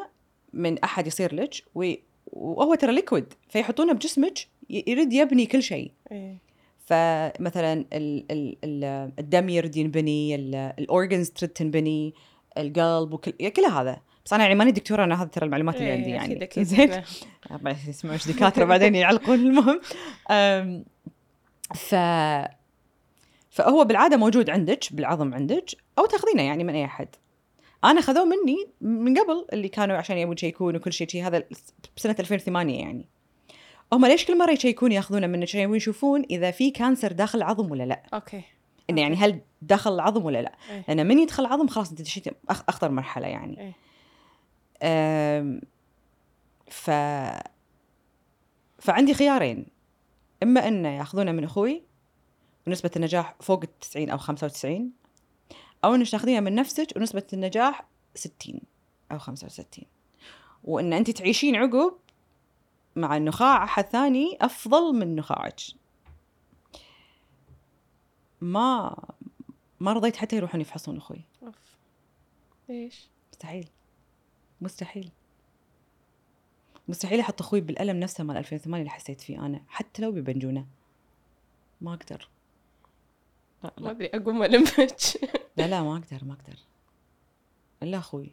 من 0.54 0.80
أحد 0.80 1.08
يصير 1.08 1.36
لك 1.36 1.56
وي... 1.76 2.04
وهو 2.32 2.76
ترى 2.76 2.96
liquid 2.96 3.34
فيحطونه 3.50 3.94
بجسمك 3.94 4.40
ي- 4.70 4.84
يرد 4.88 5.14
يبني 5.14 5.46
كل 5.46 5.64
شيء. 5.64 5.92
إيه. 6.12 6.38
فمثلا 6.86 7.74
ال... 7.74 8.26
ال... 8.32 8.58
ال... 8.64 8.84
الدم 9.20 9.50
يرد 9.50 9.76
ينبني 9.78 10.36
ال 10.80 10.87
organs 10.87 11.30
ترد 11.30 11.50
تنبني 11.50 12.14
القلب 12.58 13.14
وكل 13.14 13.32
كل 13.50 13.66
هذا. 13.66 13.98
بس 14.26 14.34
أنا 14.34 14.44
يعني 14.44 14.56
ماني 14.56 14.72
دكتورة 14.72 15.04
أنا 15.04 15.22
هذا 15.22 15.30
ترى 15.30 15.46
المعلومات 15.46 15.76
اللي 15.76 15.92
عندي 15.92 16.06
إيه، 16.06 16.14
يعني. 16.14 16.44
أكيد. 16.44 16.44
أكيد 16.44 16.64
زين 18.04 18.12
إيش 18.12 18.28
دكاترة 18.28 18.66
بعدين 18.66 18.96
يعلقون. 18.96 19.40
المهم. 19.40 19.82
ف 21.76 21.96
فهو 23.58 23.84
بالعادة 23.86 24.18
موجود 24.18 24.50
عندك 24.50 24.86
بالعظم 24.92 25.34
عندك 25.34 25.66
أو 26.00 26.06
تاخذينه 26.06 26.44
يعني 26.44 26.64
من 26.64 26.76
أي 26.76 26.86
أحد. 26.86 27.08
أنا 27.84 28.02
خذوه 28.02 28.26
مني 28.26 28.68
من 28.82 29.18
قبل 29.18 29.46
اللي 29.54 29.70
كانوا 29.70 29.98
عشان 29.98 30.18
يبون 30.18 30.34
يشيكون 30.36 30.76
وكل 30.76 30.94
شيء 30.94 31.08
شي 31.08 31.22
هذا 31.24 31.44
بسنه 31.98 32.16
2008 32.20 32.80
يعني. 32.80 33.06
هم 33.94 34.06
ليش 34.06 34.26
كل 34.26 34.38
مرة 34.38 34.52
يشيكون 34.52 34.92
ياخذونه 34.92 35.28
منك؟ 35.28 35.44
عشان 35.44 35.62
يبون 35.62 35.76
يشوفون 35.78 36.24
إذا 36.30 36.52
في 36.52 36.72
cancer 36.72 37.12
داخل 37.12 37.38
العظم 37.40 37.72
ولا 37.72 37.84
لا. 37.84 38.04
okay. 38.14 38.42
انه 38.90 39.02
يعني 39.02 39.16
هل 39.16 39.42
دخل 39.62 39.94
العظم 39.94 40.26
ولا 40.26 40.42
لا؟ 40.42 40.56
إيه. 40.70 40.84
لأن 40.88 41.08
من 41.08 41.20
يدخل 41.20 41.46
العظم 41.46 41.68
خلاص 41.68 41.90
أنت 41.90 42.02
دشيتي 42.02 42.30
أخ- 42.30 42.64
أخطر 42.70 42.92
مرحلة 42.92 43.28
يعني. 43.28 43.60
إيه. 43.62 43.74
أم، 45.40 45.62
ف 46.72 46.92
فعندي 48.80 49.14
خيارين. 49.14 49.66
إما 50.44 50.68
إنه 50.68 50.90
ياخذونه 50.98 51.32
من 51.32 51.44
أخوي 51.44 51.87
ونسبة 52.68 52.92
النجاح 52.96 53.36
فوق 53.40 53.64
ال 53.64 53.80
90 53.80 54.10
أو 54.10 54.18
95 54.18 54.92
أو 55.84 55.96
إنك 55.96 56.10
تاخذينها 56.10 56.40
من 56.40 56.56
نفسك 56.56 56.88
ونسبة 56.96 57.24
النجاح 57.34 57.88
60 58.16 58.62
أو 59.12 59.20
65 59.20 59.86
وإن 60.64 60.94
انت 60.94 61.12
تعيشين 61.12 61.56
عقب 61.56 61.94
مع 62.96 63.18
النخاع 63.18 63.64
أحد 63.64 63.86
ثاني 63.86 64.38
أفضل 64.42 64.96
من 64.96 65.16
نخاعك. 65.16 65.60
ما 68.42 68.96
ما 69.80 69.94
رضيت 69.94 70.16
حتى 70.16 70.36
يروحون 70.36 70.62
يفحصون 70.62 70.98
أخوي. 70.98 71.22
أوف. 71.44 71.56
ليش؟ 72.70 73.10
مستحيل. 73.32 73.70
مستحيل. 74.62 75.12
مستحيل 76.88 77.20
أحط 77.20 77.42
أخوي 77.42 77.62
بالألم 77.62 78.00
نفسه 78.00 78.24
مال 78.24 78.38
2008 78.38 78.82
اللي 78.82 78.90
حسيت 78.90 79.22
فيه 79.22 79.46
أنا 79.46 79.62
حتى 79.68 80.02
لو 80.02 80.12
ببنجونة. 80.12 80.66
ما 81.82 81.94
أقدر. 81.94 82.30
لا 83.64 83.72
ما 83.78 83.92
أدري 83.92 84.08
أقوم 84.08 84.44
المك 84.44 84.88
لا, 85.58 85.68
لا 85.68 85.84
ما 85.84 85.98
أقدر 85.98 86.26
ما 86.26 86.34
أقدر 86.34 86.60
إلا 87.84 87.98
أخوي. 87.98 88.32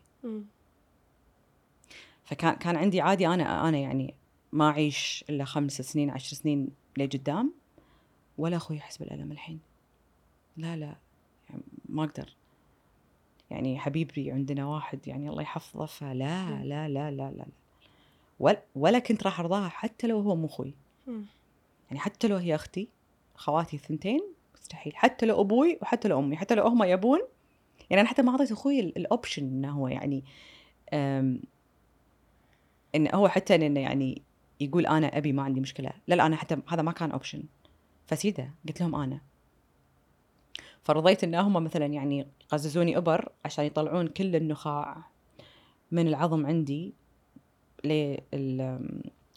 فكان 2.24 2.55
كان 2.55 2.76
عندي 2.76 3.01
عادي 3.01 3.26
أنا 3.28 3.68
أنا 3.68 3.78
يعني 3.78 4.14
ما 4.52 4.68
أعيش 4.68 5.24
إلا 5.30 5.44
خمس 5.44 5.82
سنين 5.82 6.10
عشر 6.10 6.36
سنين 6.36 6.68
لقدام 6.96 7.52
ولا 8.38 8.56
أخوي 8.56 8.76
يحس 8.76 8.96
بالألم 8.96 9.32
الحين 9.32 9.60
لا 10.56 10.76
لا 10.76 10.94
يعني 11.51 11.62
ما 11.88 12.05
أقدر 12.05 12.34
يعني 13.51 13.78
حبيبي 13.78 14.32
عندنا 14.32 14.66
واحد 14.66 15.09
يعني 15.09 15.28
الله 15.30 15.42
يحفظه 15.42 15.86
فلا. 15.86 16.14
لا 16.14 16.64
لا 16.64 16.88
لا 16.88 17.10
لا, 17.10 17.30
لا. 17.36 17.46
ولا, 18.40 18.62
ولا 18.74 18.98
كنت 18.98 19.22
راح 19.22 19.40
أرضاها 19.40 19.68
حتى 19.68 20.06
لو 20.06 20.20
هو 20.20 20.36
مو 20.36 20.46
أخوي. 20.46 20.74
يعني 21.88 21.98
حتى 21.98 22.28
لو 22.28 22.36
هي 22.36 22.55
أختي 22.55 22.88
خواتي 23.36 23.76
الثنتين 23.76 24.34
مستحيل. 24.65 24.97
حتى 24.97 25.27
لو 25.27 25.41
أبوي 25.41 25.78
وحتى 25.82 26.09
لو 26.09 26.19
أمي 26.19 26.36
حتى 26.36 26.55
لو 26.55 26.66
هم 26.66 26.82
يبون 26.82 27.20
يعني 27.91 28.01
أنا 28.01 28.09
حتى 28.09 28.23
ما 28.23 28.31
أعطيت 28.31 28.53
أخوي 28.53 28.81
ال- 28.81 28.99
ال 28.98 29.05
option 29.05 29.43
إنه 29.43 29.70
هو 29.70 29.89
يعني 29.89 30.24
انه 32.95 33.11
هو 33.15 33.28
حتى 33.28 33.55
انه 33.55 33.81
يعني 33.81 34.23
يقول 34.61 34.86
أنا 34.86 35.19
أبي 35.19 35.32
ما 35.32 35.43
عندي 35.43 35.61
مشكلة. 35.61 35.91
لا 36.09 36.15
لا 36.15 36.27
أنا 36.27 36.36
حتى 36.36 36.57
هذا 36.69 36.82
ما 36.82 36.93
كان 36.93 37.11
option 37.11 37.43
فسيدة 38.07 38.51
قلت 38.69 38.81
لهم 38.81 38.95
أنا. 38.95 39.20
فرضيت 40.82 41.24
إن 41.24 41.35
هم 41.35 41.65
مثلا 41.65 41.86
يعني 41.86 42.27
قززوني 42.49 42.97
ابر 42.97 43.32
عشان 43.45 43.65
يطلعون 43.65 44.09
كل 44.09 44.36
النخاع 44.36 45.05
من 45.91 46.09
العظم 46.09 46.47
عندي 46.47 46.95
لل 47.85 48.20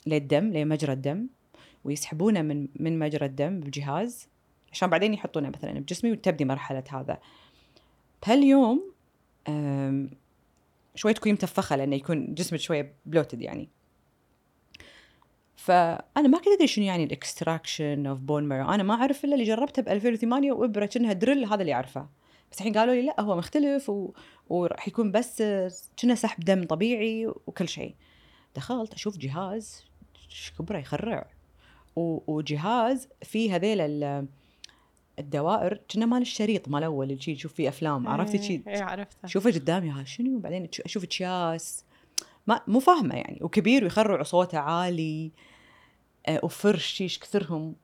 للدم 0.05 0.53
لمجرى 0.53 0.93
الدم 0.93 1.27
ويسحبونه 1.83 2.41
من 2.41 2.67
من 2.75 2.99
مجرى 2.99 3.25
الدم 3.25 3.59
بجهاز. 3.59 4.27
عشان 4.71 4.89
بعدين 4.89 5.13
يحطونه 5.13 5.49
مثلا 5.49 5.79
بجسمي 5.79 6.11
وتبدي 6.11 6.45
مرحلة 6.45 6.83
هذا. 6.89 7.19
بهاليوم 8.25 8.91
شوي 10.95 11.13
تكوني 11.13 11.33
منتفخة 11.33 11.75
لأنه 11.75 11.95
يكون 11.95 12.33
جسمك 12.33 12.59
شوية 12.59 12.93
bloated 13.05 13.41
يعني. 13.41 13.69
فأنا 15.55 16.27
ما 16.27 16.37
كنت 16.37 16.47
أدري 16.47 16.67
شنو 16.67 16.85
يعني 16.85 17.03
ال 17.03 17.12
extraction 17.12 18.05
of 18.05 18.19
bone 18.19 18.43
marrow 18.43 18.69
أنا 18.69 18.83
ما 18.83 18.93
أعرف 18.93 19.25
إلا 19.25 19.33
اللي 19.33 19.45
جربته 19.45 19.81
ب 19.81 19.89
2008 19.89 20.51
وإبرة 20.51 20.85
كأنها 20.85 21.13
drill 21.13 21.45
هذا 21.45 21.61
اللي 21.61 21.73
أعرفه. 21.73 22.07
بس 22.51 22.57
الحين 22.57 22.73
قالوا 22.73 22.93
لي 22.93 23.01
لا 23.01 23.21
هو 23.21 23.35
مختلف 23.35 23.89
و... 23.89 24.13
وراح 24.49 24.87
يكون 24.87 25.11
بس 25.11 25.43
كنا 26.01 26.15
سحب 26.15 26.43
دم 26.43 26.63
طبيعي 26.63 27.27
وكل 27.27 27.67
شيء. 27.67 27.95
دخلت 28.55 28.93
أشوف 28.93 29.17
جهاز 29.17 29.85
كبره 30.59 30.77
يخرع. 30.77 31.27
و... 31.95 32.33
وجهاز 32.33 33.09
فيه 33.23 33.55
هذيل. 33.55 34.27
الدوائر 35.19 35.79
كنا 35.91 36.05
مال 36.05 36.21
الشريط 36.21 36.67
مال 36.69 36.83
أول 36.83 37.11
اللي 37.11 37.35
تشوف 37.35 37.53
فيه 37.53 37.69
أفلام 37.69 38.07
عرفتي 38.07 38.43
شي؟ 38.43 38.61
إيه 38.67 38.83
عرفتها 38.83 39.27
شوفه 39.27 39.51
قدامي 39.51 39.89
ها 39.89 40.03
شنو؟ 40.03 40.39
بعدين 40.39 40.69
أشوف 40.85 41.05
تشاس. 41.05 41.83
ما 42.47 42.61
مو 42.67 42.79
فاهمة 42.79 43.15
يعني. 43.15 43.39
وكبير 43.41 43.83
ويخرع 43.83 44.19
وصوته 44.19 44.59
عالي 44.59 45.31
آه، 46.27 46.39
وفرش 46.43 46.85
شيش 46.85 47.19
كثرهم 47.19 47.75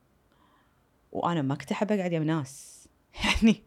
وأنا 1.11 1.41
ما 1.41 1.55
كنت 1.55 1.71
أحب 1.71 1.91
أقعد 1.91 2.13
يم 2.13 2.23
ناس. 2.23 2.87
يعني 3.25 3.63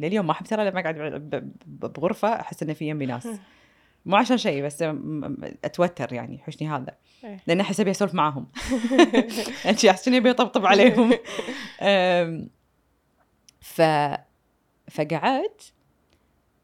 لليوم 0.00 0.26
ما 0.26 0.32
أحب 0.32 0.46
ترى 0.46 0.70
لما 0.70 0.80
أقعد 0.80 1.52
بغرفة 1.66 2.28
أحس 2.28 2.62
إنه 2.62 2.72
في 2.72 2.88
يمي 2.88 3.06
ناس. 3.06 3.28
مو 4.06 4.16
عشان 4.16 4.38
شيء 4.38 4.64
بس 4.64 4.84
أتوتر 5.64 6.12
يعني 6.12 6.34
يحوشني 6.34 6.68
هذا. 6.68 6.94
إيه. 7.24 7.40
لأن 7.46 7.60
أحس 7.60 7.80
أبي 7.80 7.90
أسولف 7.90 8.14
معاهم. 8.14 8.46
يعني 9.64 9.90
أحس 9.90 10.08
إني 10.08 10.16
أبي 10.16 10.30
أطبطب 10.30 10.66
عليهم. 10.66 11.12
ف 13.60 13.82
فقعدت. 14.90 15.72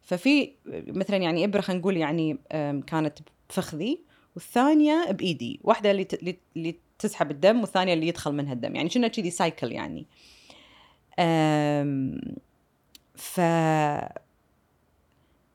ففي 0.03 0.53
مثلا 0.87 1.17
يعني 1.17 1.45
إبرة 1.45 1.61
خلينا 1.61 1.81
نقول 1.81 1.97
يعني 1.97 2.39
كانت 2.87 3.19
بفخذي 3.51 3.99
والثانية 4.35 5.11
بإيدي. 5.11 5.61
واحدة 5.65 5.91
اللي 5.91 6.07
اللي- 6.57 6.77
تسحب 6.99 7.31
الدم 7.31 7.61
والثانية 7.61 7.95
اللي 7.95 8.09
يدخل 8.09 8.33
منها 8.33 8.53
الدم. 8.53 8.77
يعني 8.77 8.89
كنا 8.89 9.09
كذي 9.09 9.31
سايكل 9.31 9.73
يعني. 9.73 10.07
ف 13.15 13.41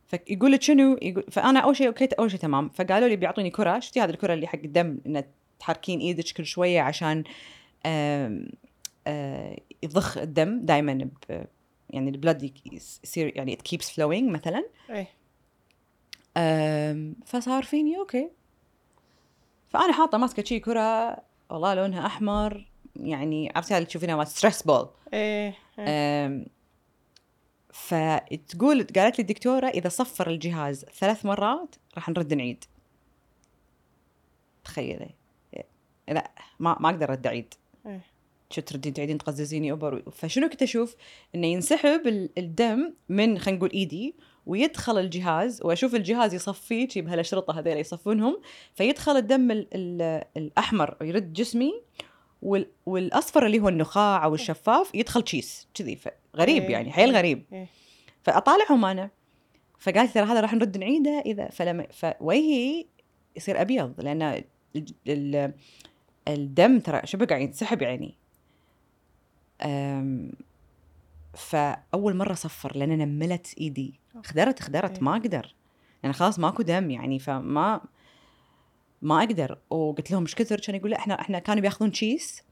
فيقول 0.07 0.52
لك 0.52 0.61
شنو؟ 0.61 0.98
يقول 1.02 1.24
فأنا 1.32 1.60
أول 1.60 1.76
شيء 1.76 1.88
okay 1.88 2.06
أول 2.20 2.32
شيء 2.32 2.40
تمام. 2.40 2.70
فقالوا 2.70 3.07
لي 3.07 3.16
بيعطوني 3.16 3.49
كرة. 3.49 3.80
شفتي 3.80 4.02
هذه 4.02 4.10
الكرة 4.10 4.34
اللي 4.34 4.48
حق 4.48 4.60
الدم 4.64 4.98
ان 5.06 5.24
تحركين 5.60 5.99
إيدك 5.99 6.26
كل 6.38 6.45
شوية 6.45 6.82
عشان 6.82 7.24
يضخ 9.84 10.18
الدم 10.18 10.60
دائما 10.65 11.10
يعني 11.89 12.10
ال 12.10 12.17
blood 12.17 12.53
يصير 12.73 13.38
يعني 13.38 13.57
it 13.57 13.72
keeps 13.72 13.85
flowing 13.85 14.23
مثلا. 14.23 14.65
إيه. 14.89 15.07
آم، 16.38 17.15
فصار 17.26 17.64
فيني 17.64 17.97
okay. 17.98 18.30
فأنا 19.69 19.93
حاطة 19.93 20.18
ماسكة 20.18 20.43
شي 20.43 20.60
كره 20.60 21.18
والله 21.49 21.73
لونها 21.73 22.06
أحمر 22.06 22.69
يعني 22.95 23.51
عرفتي 23.56 23.77
اللي 23.77 23.85
تشوفينها 23.85 24.15
مال 24.15 24.27
stress 24.27 24.64
ball 24.64 24.90
إيه 25.14 25.56
إيه. 25.80 26.45
فتقول 27.73 28.84
قالت 28.84 29.18
لي 29.18 29.22
الدكتورة 29.22 29.68
إذا 29.68 29.89
صفر 29.89 30.30
الجهاز 30.30 30.85
ثلاث 30.85 31.26
مرات 31.26 31.76
راح 31.95 32.10
نرد 32.10 32.34
نعيد 32.34 32.64
تخيلي. 34.64 35.10
لا 36.07 36.31
ما 36.60 36.77
ما 36.80 36.89
أقدر 36.89 37.10
أرد 37.10 37.27
أعيد 37.27 37.53
إيه. 37.53 37.69
شو 38.51 38.61
تردين 38.61 38.93
تعيدين 38.93 39.17
تقززيني 39.17 39.71
ابر 39.72 40.03
فشنو 40.11 40.49
كنت 40.49 40.61
أشوف؟ 40.61 40.95
إنه 41.35 41.47
ينسحب 41.47 42.07
ال- 42.07 42.30
الدم 42.38 42.93
من 43.09 43.39
خلينا 43.39 43.57
نقول 43.57 43.71
إيدي 43.71 44.15
ويدخل 44.45 44.97
الجهاز 44.97 45.61
وأشوف 45.63 45.95
الجهاز 45.95 46.34
يصفيه 46.34 46.88
شي 46.88 47.01
بهالأشرطة 47.01 47.59
هذول 47.59 47.77
يصفونهم. 47.77 48.41
فيدخل 48.73 49.17
الدم 49.17 49.51
ال 49.51 49.67
ال 49.73 50.23
الأحمر 50.38 50.95
يرد 51.01 51.34
جسمي 51.34 51.73
وال 52.41 52.67
والأصفر 52.85 53.45
اللي 53.45 53.59
هو 53.59 53.69
النخاع 53.69 54.26
أو 54.26 54.34
الشفاف 54.35 54.91
يدخل 54.95 55.21
تشيس 55.21 55.67
كذي. 55.73 55.99
غريب 56.35 56.63
إيه، 56.63 56.69
يعني 56.71 56.91
حيل 56.91 57.09
إيه، 57.09 57.17
غريب. 57.17 57.43
إيه. 57.53 57.67
فأطالعهم 58.23 58.85
أنا. 58.85 59.09
فقالت 59.80 60.13
ترى 60.13 60.26
هذا 60.26 60.41
راح 60.41 60.53
نرد 60.53 60.77
نعيده 60.77 61.23
إذا. 61.26 61.49
فلما 61.49 61.88
فوجهي 61.91 62.85
يصير 63.35 63.61
أبيض 63.61 64.01
لأن 64.01 64.21
ال- 64.21 64.43
ال- 65.07 65.53
الدم 66.27 66.80
ترى 66.80 67.01
شبه 67.05 67.26
قاعد 67.26 67.41
ينسحب 67.41 67.81
يعني. 67.81 68.15
فأول 71.34 72.15
مرة 72.15 72.34
صفر 72.34 72.77
لأن 72.77 72.98
نملت 72.98 73.53
إيدي. 73.57 73.99
خدرت 74.26 74.60
خدرت 74.60 74.95
إيه. 74.98 75.03
ما 75.03 75.11
أقدر. 75.11 75.56
يعني 76.03 76.14
خلاص 76.14 76.40
ماكو 76.40 76.64
دم 76.64 76.91
يعني 76.91 77.19
فما 77.19 77.81
ما 79.02 79.19
أقدر. 79.19 79.57
وقلت 79.69 80.11
لهم 80.11 80.22
إيش 80.22 80.36
كثر؟ 80.36 80.60
كان 80.60 80.76
يقول 80.76 80.91
لا 80.91 80.98
إحنا 80.98 81.22
إحنا 81.22 81.40
كانوا 81.40 81.61
بيأخذون 81.61 81.91
تشيس 81.91 82.44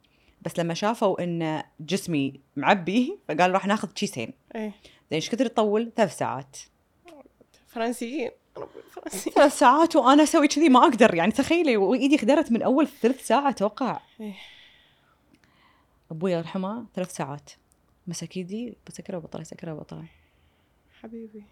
بس 0.41 0.59
لما 0.59 0.73
شافوا 0.73 1.23
إن 1.23 1.63
جسمي 1.79 2.39
معبي 2.55 3.17
فقال 3.27 3.51
راح 3.51 3.67
ناخذ 3.67 3.87
تشيسين 3.87 4.33
إيه. 4.55 4.61
زين 4.61 4.71
إيش 5.13 5.29
كثر 5.29 5.45
يطول؟ 5.45 5.91
ثلاث 5.95 6.17
ساعات. 6.17 6.57
أنا 7.07 7.23
فرنسيين. 7.67 8.31
ثلاث 9.35 9.59
ساعات 9.59 9.95
وأنا 9.95 10.23
أسوي 10.23 10.47
كذي 10.47 10.69
ما 10.69 10.79
أقدر. 10.79 11.15
يعني 11.15 11.31
تخيلي 11.31 11.77
وإيدي 11.77 12.17
خدرت 12.17 12.51
من 12.51 12.61
أول 12.61 12.87
ثلث 12.87 13.27
ساعه 13.27 13.49
أتوقع. 13.49 13.99
إيه. 14.21 14.33
أبوي 16.11 16.31
يرحمه 16.31 16.85
ثلاث 16.95 17.15
ساعات. 17.15 17.51
مسك 18.07 18.37
ايدي 18.37 18.77
بسكرها 18.87 19.17
وبطلع 19.17 19.43
سكرها 19.43 19.73
وبطلع 19.73 20.05
حبيبي 21.01 21.43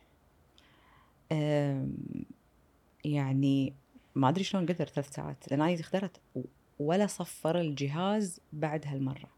يعني 3.06 3.74
ما 4.16 4.30
أدري 4.30 4.44
شلون 4.44 4.66
قدر 4.66 4.86
ثلاث 4.86 5.10
ساعات 5.16 5.52
لأن 5.52 5.62
أنا 5.62 6.10
و- 6.36 6.42
ولا 6.80 7.08
صفر 7.08 7.60
الجهاز 7.60 8.40
بعد 8.54 8.86
هالمرة. 8.88 9.30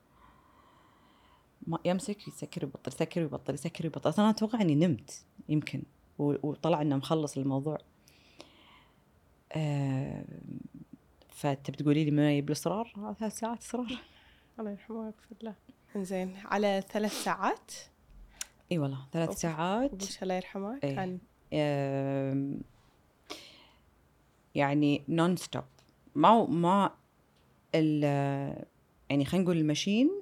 ما 1.68 1.80
يمسك 1.86 2.28
يسكر 2.28 2.66
ويبطل 2.66 2.92
يسكر 2.92 3.22
ويبطل 3.22 3.54
يسكر 3.54 3.84
ويبطل 3.86 4.10
أصلا 4.10 4.26
أنا 4.26 4.34
أتوقع 4.34 4.62
إني 4.62 4.76
نمت 4.76 5.26
يمكن 5.50 5.84
وطلع 6.20 6.82
إنه 6.82 6.96
مخلص 6.96 7.38
الموضوع. 7.38 7.78
أم، 9.56 10.26
فتبي 11.30 11.78
تقولي 11.78 12.06
لي 12.06 12.12
من 12.12 12.20
يجيب 12.24 12.48
الاصرار؟ 12.48 13.16
ثلاث 13.20 13.38
ساعات 13.40 13.58
اصرار 13.58 14.02
الله 14.60 14.72
يرحمه 14.72 14.98
ويغفر 14.98 15.36
له. 15.42 15.56
إنزين 15.96 16.36
على 16.46 16.84
ثلاث 16.90 17.24
ساعات؟ 17.24 17.72
إي 18.72 18.78
والله 18.78 19.08
ثلاث 19.14 19.30
أوف. 19.30 19.38
ساعات. 19.38 19.94
أبوي 19.94 20.24
الله 20.24 20.34
يرحمه. 20.34 20.80
إيه. 20.84 20.96
كان 20.96 21.20
يعني 24.56 25.04
non-stop 25.10 25.64
ما 26.16 26.46
ما 26.46 26.92
ال 27.76 28.04
يعني 29.10 29.26
خلينا 29.26 29.44
نقول 29.44 29.58
ال 29.58 29.66
machine 29.66 30.22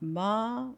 ما 0.00 0.74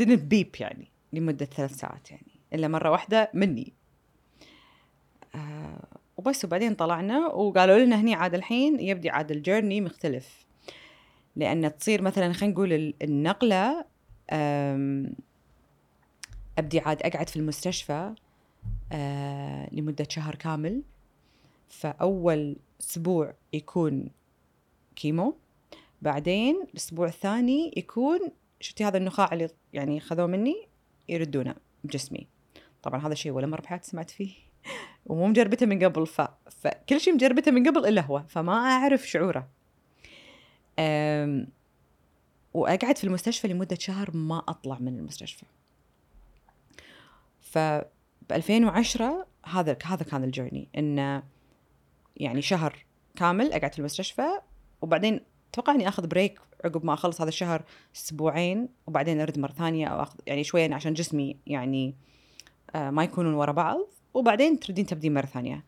didn't 0.00 0.32
beep 0.34 0.60
يعني 0.60 0.88
لمدة 1.12 1.46
ثلاث 1.46 1.74
ساعات 1.74 2.10
يعني 2.10 2.40
إلا 2.52 2.68
مرة 2.68 2.90
واحدة 2.90 3.30
مني. 3.34 3.72
آه 5.34 5.86
وبس. 6.16 6.44
وبعدين 6.44 6.74
طلعنا 6.74 7.26
وقالوا 7.26 7.78
لنا 7.78 8.00
هني 8.00 8.14
عاد 8.14 8.34
الحين 8.34 8.80
يبدي 8.80 9.10
عاد 9.10 9.30
ال 9.30 9.36
journey 9.36 9.80
مختلف. 9.80 10.43
لأن 11.36 11.78
تصير 11.78 12.02
مثلا 12.02 12.32
خلينا 12.32 12.54
نقول 12.54 12.72
ال- 12.72 12.94
النقلة 13.02 13.84
آم، 14.32 15.12
أبدي 16.58 16.80
عاد 16.80 17.02
أقعد 17.02 17.28
في 17.28 17.36
المستشفى 17.36 18.14
آه 18.92 19.68
لمدة 19.72 20.06
شهر 20.08 20.34
كامل. 20.34 20.82
فأول 21.68 22.56
أسبوع 22.80 23.34
يكون 23.52 24.08
كيمو 24.96 25.34
بعدين 26.02 26.62
الأسبوع 26.70 27.06
الثاني 27.06 27.72
يكون 27.76 28.20
شفتي 28.60 28.84
هذا 28.84 28.96
النخاع 28.96 29.28
اللي 29.32 29.48
يعني 29.72 30.00
خذوه 30.00 30.26
مني؟ 30.26 30.66
يردونه 31.08 31.54
بجسمي. 31.84 32.26
طبعا 32.82 33.06
هذا 33.06 33.14
شيء 33.14 33.32
ولا 33.32 33.46
مرة 33.46 33.60
بحياتي 33.60 33.90
سمعت 33.90 34.10
فيه. 34.10 34.32
ومو 35.06 35.26
مجربته 35.26 35.66
من 35.66 35.84
قبل 35.84 36.06
ف... 36.06 36.20
فكل 36.50 37.00
شيء 37.00 37.14
مجربته 37.14 37.50
من 37.50 37.68
قبل 37.68 37.86
إلا 37.86 38.00
هو 38.02 38.22
فما 38.28 38.52
أعرف 38.52 39.08
شعوره. 39.08 39.48
أم... 40.78 41.46
وأقعد 42.54 42.98
في 42.98 43.04
المستشفى 43.04 43.48
لمدة 43.48 43.76
شهر 43.80 44.16
ما 44.16 44.42
أطلع 44.48 44.78
من 44.78 44.98
المستشفى. 44.98 45.44
ف 47.40 47.58
ب 48.28 48.32
2010 48.32 49.26
هذا 49.44 49.76
هذا 49.84 50.02
كان 50.02 50.24
الجيرني 50.24 50.68
انه 50.78 51.22
يعني 52.16 52.42
شهر 52.42 52.84
كامل 53.16 53.52
أقعد 53.52 53.72
في 53.72 53.78
المستشفى 53.78 54.28
وبعدين 54.82 55.20
أتوقع 55.50 55.74
إني 55.74 55.88
آخذ 55.88 56.06
بريك 56.06 56.40
عقب 56.64 56.84
ما 56.84 56.94
أخلص 56.94 57.20
هذا 57.20 57.28
الشهر 57.28 57.62
أسبوعين 57.96 58.68
وبعدين 58.86 59.20
أرد 59.20 59.38
مرة 59.38 59.52
ثانية 59.52 59.86
أو 59.86 60.02
آخذ 60.02 60.18
يعني 60.26 60.44
شوية 60.44 60.74
عشان 60.74 60.94
جسمي 60.94 61.36
يعني 61.46 61.94
آه 62.74 62.90
ما 62.90 63.04
يكونون 63.04 63.34
ورا 63.34 63.52
بعض 63.52 63.78
وبعدين 64.14 64.60
تردين 64.60 64.86
تبدين 64.86 65.14
مرة 65.14 65.26
ثانية. 65.26 65.64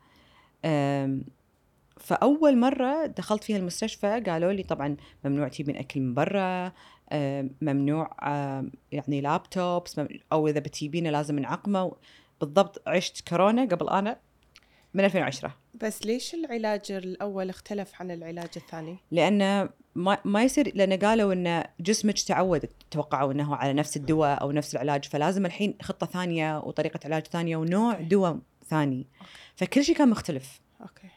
فأول 1.99 2.57
مرة 2.57 3.05
دخلت 3.05 3.43
فيها 3.43 3.57
المستشفى 3.57 4.23
قالوا 4.27 4.51
لي 4.53 4.63
طبعا 4.63 4.97
ممنوع 5.25 5.47
تجيبين 5.47 5.75
أكل 5.77 5.99
من 5.99 6.13
برا 6.13 6.71
آم، 7.11 7.49
ممنوع 7.61 8.15
آم، 8.23 8.71
يعني 8.91 9.21
لابتوبس 9.21 10.01
أو 10.31 10.47
إذا 10.47 10.59
بتجيبينه 10.59 11.09
لازم 11.09 11.39
نعقمه. 11.39 11.91
بالضبط 12.41 12.81
عشت 12.87 13.27
كورونا 13.29 13.61
قبل 13.65 13.89
أنا 13.89 14.17
من 14.93 15.03
2010 15.05 15.55
بس 15.81 16.05
ليش 16.05 16.33
العلاج 16.33 16.91
الأول 16.91 17.49
اختلف 17.49 17.91
عن 18.01 18.11
العلاج 18.11 18.49
الثاني؟ 18.57 18.97
لأنه 19.11 19.69
ما 19.95 20.17
ما 20.25 20.43
يصير 20.43 20.71
لأن 20.75 20.93
قالوا 20.93 21.33
إن 21.33 21.63
جسمك 21.79 22.19
تعود 22.19 22.69
توقعوا 22.91 23.31
إنه 23.31 23.55
على 23.55 23.73
نفس 23.73 23.97
الدواء 23.97 24.41
أو 24.41 24.51
نفس 24.51 24.75
العلاج 24.75 25.05
فلازم 25.05 25.45
الحين 25.45 25.75
خطة 25.81 26.05
ثانية 26.07 26.59
وطريقة 26.59 26.99
علاج 27.05 27.27
ثانية 27.27 27.57
ونوع. 27.57 27.93
دواء 27.93 28.39
ثاني. 28.67 29.07
فكل 29.55 29.83
شيء 29.83 29.95
كان 29.95 30.09
مختلف. 30.09 30.59
okay. 30.81 31.07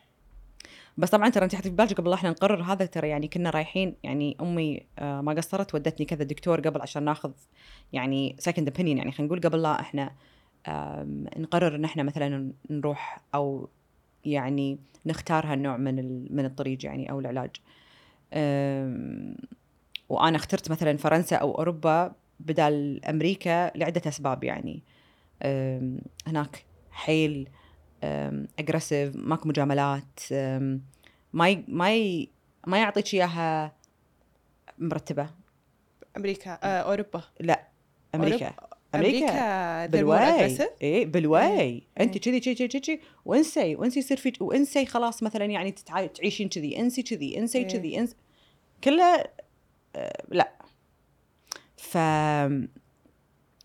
بس 0.99 1.11
طبعا 1.11 1.29
ترى 1.29 1.45
أنت 1.45 1.55
حتى 1.55 1.71
في 1.71 1.77
بالك 1.77 1.93
قبل 2.01 2.13
إحنا 2.13 2.31
نقرر 2.31 2.63
هذا 2.63 2.87
ترى 2.87 3.09
يعني 3.09 3.29
كنا 3.29 3.51
رايحين 3.51 3.95
يعني 4.03 4.37
أمي 4.41 4.83
آه، 4.99 5.21
ما 5.21 5.33
قصرت 5.33 5.75
ودتني 5.75 6.07
كذا 6.07 6.25
دكتور 6.25 6.61
قبل 6.61 6.81
عشان 6.81 7.03
ناخذ 7.03 7.33
يعني 7.93 8.37
second 8.39 8.69
opinion 8.69 8.99
يعني 8.99 9.13
خلينا 9.13 9.27
نقول 9.27 9.41
قبل 9.41 9.63
لا 9.63 9.81
إحنا 9.81 10.11
نقرر 11.37 11.75
إن 11.75 11.85
إحنا 11.85 12.03
مثلا 12.03 12.53
نروح 12.71 13.21
أو 13.35 13.69
يعني 14.25 14.79
نختار 15.07 15.47
هالنوع 15.47 15.77
من 15.77 16.27
من 16.37 16.45
الطريق 16.45 16.85
يعني 16.85 17.11
أو 17.11 17.21
العلاج. 17.21 17.51
وأنا 20.09 20.37
اخترت 20.37 20.71
مثلا 20.71 20.97
فرنسا 20.97 21.37
أو 21.37 21.59
أوروبا 21.59 22.13
بدال 22.41 23.05
أمريكا 23.05 23.77
لعدة 23.77 24.03
أسباب 24.07 24.45
يعني. 24.45 24.83
هناك 26.27 26.65
حيل 26.91 27.49
اجريسيف 28.59 29.17
ماكو 29.17 29.49
مجاملات 29.49 30.21
أم، 30.33 30.83
ما. 31.33 31.65
ما. 31.69 32.27
ما 32.67 32.79
يعطيك 32.79 33.15
إياها 33.15 33.73
مرتبة 34.79 35.31
أمريكا 36.17 36.51
آه 36.63 36.81
أوروبا 36.81 37.23
لا 37.41 37.69
أمريكا 38.15 38.47
أوروبا. 38.47 38.71
أمريكا 38.95 39.27
أمريكا 39.27 39.87
بالواي 39.87 40.59
اي 40.83 41.05
بالواي 41.05 41.61
إيه. 41.61 41.83
أنت 42.01 42.19
كذي 42.19 42.41
كذي 42.41 42.55
كذي 42.55 42.81
كذي 42.81 43.01
وانسي 43.25 43.77
وانسي 43.77 43.99
يصير 43.99 44.17
فيك 44.17 44.43
وانسي 44.43 44.87
خلاص 44.87 45.23
مثلا 45.23 45.45
يعني. 45.45 45.71
تعيشين 45.71 46.49
كذي 46.49 46.81
انسي 46.81 47.03
كذي 47.03 47.39
انسي 47.39 47.59
إيه. 47.59 47.69
كذي 47.69 47.99
انسي 47.99 48.17
كله 48.85 49.25
آه، 49.97 50.23
لا 50.29 50.53
ف 51.77 51.97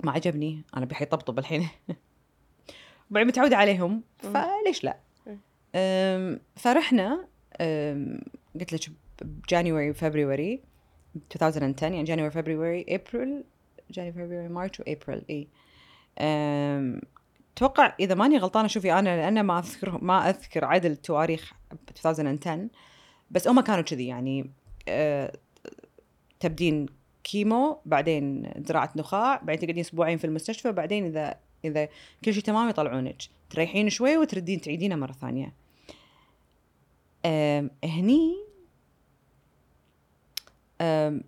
ما 0.04 0.12
عجبني 0.12 0.62
أنا 0.78 0.86
بحي 0.86 1.06
طبطب 1.06 1.40
الحين 1.40 1.68
بعدين 3.10 3.28
متعودة 3.28 3.58
عليهم. 3.58 4.04
فليش 4.18 4.84
لا؟ 4.84 4.98
فرحنا 6.56 7.28
قلت 8.60 8.74
لك 8.74 8.92
ب 9.22 9.31
January 9.31 9.94
February 9.94 10.60
2010 11.36 11.88
يعني 11.88 12.04
January 12.04 12.32
February 12.32 12.86
April 12.90 13.44
January 13.92 14.26
February 14.28 14.50
March 14.50 14.80
و 14.80 14.87
April 14.87 15.26
إي. 15.30 15.48
أتوقع 17.56 17.96
إذا 18.00 18.16
ماني 18.16 18.38
غلطانة 18.38 18.68
شوفي 18.68 18.94
أنا 18.94 19.18
لأن 19.18 19.44
ما 19.44 19.60
أذكر 19.60 20.04
ما 20.04 20.30
أذكر 20.30 20.66
عدل 20.66 20.96
تواريخ 20.96 21.54
ب 21.72 21.90
2010 22.06 22.68
بس 23.32 23.48
هم 23.48 23.62
كانوا 23.62 23.82
كذي 23.82 24.08
يعني 24.08 24.52
أه، 24.90 25.38
تبدين 26.40 26.86
كيمو 27.24 27.82
بعدين 27.86 28.52
زراعة 28.66 28.94
نخاع 28.96 29.38
بعدين 29.38 29.60
تقعدين 29.60 29.80
أسبوعين 29.80 30.18
في 30.18 30.26
المستشفى 30.26 30.72
بعدين 30.72 31.06
إذا 31.06 31.40
إذا 31.66 31.90
كل 32.26 32.34
شيء 32.34 32.44
تمام 32.44 32.70
يطلعونك. 32.70 33.22
تريحين 33.50 33.90
شوي 33.90 34.18
وتردين 34.18 34.62
تعيدينه 34.62 34.96
مرة 34.96 35.12
ثانية. 35.12 35.54
أم، 37.26 37.72
هني 37.84 38.36
أم، 40.82 41.24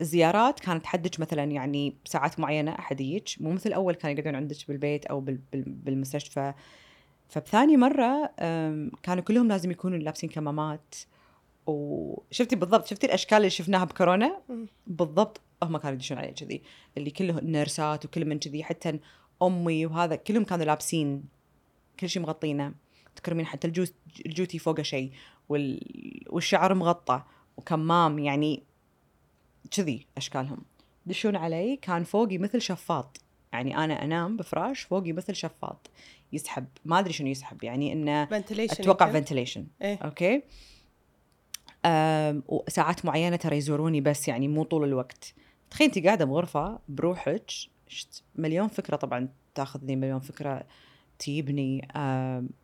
الزيارات 0.00 0.60
كانت 0.60 0.82
تحدج 0.84 1.20
مثلا 1.20 1.44
يعني 1.44 1.96
ساعات 2.04 2.40
معينة 2.40 2.70
احد 2.78 3.00
يجيك 3.00 3.28
مو 3.40 3.50
مثل 3.50 3.72
أول 3.72 3.94
كانوا 3.94 4.18
يقعدون 4.18 4.34
عندك 4.34 4.56
بالبيت 4.68 5.06
أو 5.06 5.20
بال- 5.20 5.40
بال- 5.52 5.64
بالمستشفى. 5.66 6.54
فبثاني 7.28 7.76
مرة 7.76 8.26
كانوا 9.02 9.22
كلهم 9.22 9.48
لازم 9.48 9.70
يكونوا 9.70 9.98
لابسين 9.98 10.30
كمامات. 10.30 10.94
وشفتي 11.66 12.56
بالضبط 12.56 12.86
شفتي 12.86 13.06
الأشكال 13.06 13.36
اللي 13.38 13.50
شفناها 13.50 13.84
بكورونا. 13.84 14.40
بالضبط 14.86 15.40
هم 15.62 15.76
كانوا 15.76 15.94
يدشون 15.94 16.18
عليه 16.18 16.30
كذي. 16.30 16.62
اللي 16.96 17.10
كلهم 17.10 17.38
نيرسات 17.38 18.04
وكل 18.04 18.24
من 18.24 18.38
كذي 18.38 18.64
حتى 18.64 18.98
أمي 19.42 19.86
وهذا 19.86 20.16
كلهم 20.16 20.44
كانوا 20.44 20.64
لابسين 20.64 21.24
كل 22.00 22.08
شيء 22.08 22.22
مغطينه. 22.22 22.74
تكرمين 23.16 23.46
حتى 23.46 23.66
الجوت 23.66 23.94
الجوتي 24.26 24.58
فوقه 24.58 24.82
شيء 24.82 25.12
وال... 25.48 25.80
والشعر 26.28 26.74
مغطى. 26.74 27.22
وكمام 27.56 28.18
يعني 28.18 28.62
كذي 29.70 30.06
أشكالهم. 30.16 30.62
دشون 31.06 31.36
علي 31.36 31.76
كان 31.76 32.04
فوقي 32.04 32.38
مثل 32.38 32.60
شفاط. 32.60 33.20
يعني 33.52 33.76
أنا 33.76 34.04
أنام 34.04 34.36
بفراش 34.36 34.80
فوقي 34.80 35.12
مثل 35.12 35.34
شفاط. 35.34 35.90
يسحب. 36.32 36.66
ما 36.84 36.98
أدري 36.98 37.12
شنو 37.12 37.28
يسحب. 37.28 37.64
يعني 37.64 37.92
إنه 37.92 38.24
ventilation 38.24 38.74
أتوقع 38.74 39.12
ventilation 39.12 39.66
إيه. 39.82 39.98
Okay؟ 39.98 40.42
أم 41.84 42.42
وساعات 42.48 43.04
معينة 43.04 43.36
ترى 43.36 43.56
يزوروني 43.56 44.00
بس 44.00 44.28
يعني 44.28 44.48
مو 44.48 44.62
طول 44.64 44.84
الوقت. 44.84 45.34
تخيل 45.70 45.86
انت 45.86 46.06
قاعدة 46.06 46.24
بغرفة 46.24 46.78
بروحك 46.88 47.50
شت- 47.90 48.22
مليون 48.36 48.68
فكرة 48.68 48.96
طبعا 48.96 49.28
تاخذني 49.54 49.96
مليون 49.96 50.20
فكرة 50.20 50.64
تجيبني 51.18 51.88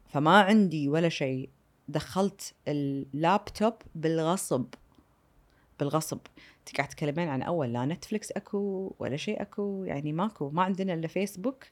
فما 0.09 0.41
عندي 0.41 0.89
ولا 0.89 1.09
شيء. 1.09 1.49
دخلت 1.89 2.55
اللابتوب 2.69 3.75
بالغصب 3.95 4.67
بالغصب. 5.81 6.19
انت 6.59 6.77
قاعد 6.77 6.89
تتكلمين 6.89 7.29
عن 7.29 7.43
أول 7.43 7.73
لا 7.73 7.85
Netflix 7.85 8.33
أكو 8.33 8.95
ولا 8.99 9.17
شيء 9.17 9.43
أكو 9.43 9.85
يعني 9.85 10.13
ماكو. 10.13 10.51
ما 10.51 10.63
عندنا 10.63 10.95
إلا 10.95 11.07
فيسبوك. 11.09 11.65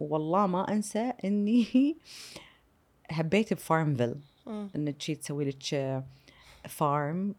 والله 0.00 0.46
ما 0.46 0.72
أنسى 0.72 1.12
إني 1.24 1.66
هبيت 3.10 3.54
ب 3.54 3.60
FarmVille. 3.60 4.14
انك 4.76 4.96
تسوي 5.10 5.44
لك 5.44 6.02
farm 6.68 7.34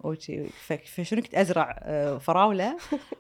ف- 0.67 0.73
فشنو 0.73 1.21
كنت 1.21 1.35
أزرع؟ 1.35 1.79
آه، 1.83 2.17
فراولة 2.17 2.77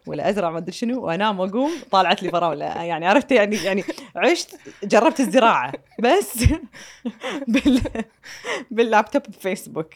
ولا 0.07 0.29
أزرع 0.29 0.49
ما 0.49 0.57
أدري 0.57 0.71
شنو. 0.71 1.01
وانام 1.05 1.39
واقوم 1.39 1.71
طالعت 1.91 2.23
لي 2.23 2.29
فراولة. 2.31 2.65
يعني 2.83 3.07
عرفت 3.07 3.31
يعني 3.31 3.55
يعني 3.55 3.83
عشت 4.15 4.59
جربت 4.83 5.19
الزراعة. 5.19 5.71
بس 5.99 6.43
بال 7.47 7.81
بال 8.71 8.84
laptop 8.84 9.21
ب 9.21 9.28
Facebook. 9.28 9.93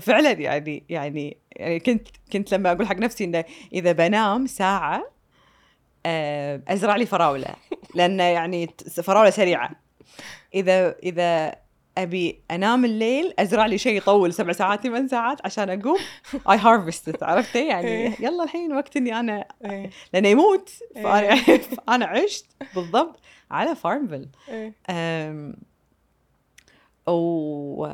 فعلا 0.00 0.30
يعني 0.30 0.84
يعني 0.88 1.36
يعني 1.56 1.80
كنت 1.80 2.08
كنت 2.32 2.54
لما 2.54 2.72
أقول 2.72 2.86
حق 2.86 2.96
نفسي 2.96 3.24
إنه 3.24 3.44
إذا 3.72 3.92
بنام 3.92 4.46
ساعة 4.46 5.10
أزرع 6.68 6.96
لي 6.96 7.06
فراولة. 7.06 7.54
لأن 7.94 8.20
يعني 8.20 8.68
فراولة 9.02 9.30
سريعة. 9.30 9.70
اذا 10.54 10.94
إذا 11.02 11.54
أبي 11.98 12.40
أنام 12.50 12.84
الليل 12.84 13.34
أزرع 13.38 13.66
لي 13.66 13.78
شيء 13.78 13.96
يطول 13.96 14.32
سبع 14.32 14.52
ساعات 14.52 14.82
ثمان 14.82 15.08
ساعات 15.08 15.38
عشان 15.44 15.70
أقوم. 15.70 15.98
اي 16.50 16.56
هارفست 16.58 17.22
عرفتي 17.22 17.66
يعني 17.66 17.86
إيه. 17.88 18.14
يلا 18.20 18.44
الحين 18.44 18.72
وقت 18.72 18.96
إني 18.96 19.20
أنا 19.20 19.48
إيه. 19.64 19.90
لأنه 20.14 20.28
يموت 20.28 20.70
فأنا 20.94 21.32
إيه. 21.32 21.60
أنا 21.88 22.06
عشت 22.06 22.46
بالضبط 22.74 23.20
على 23.50 23.74
فارمفيل 23.74 24.28
أم، 24.90 25.56
و 27.08 27.86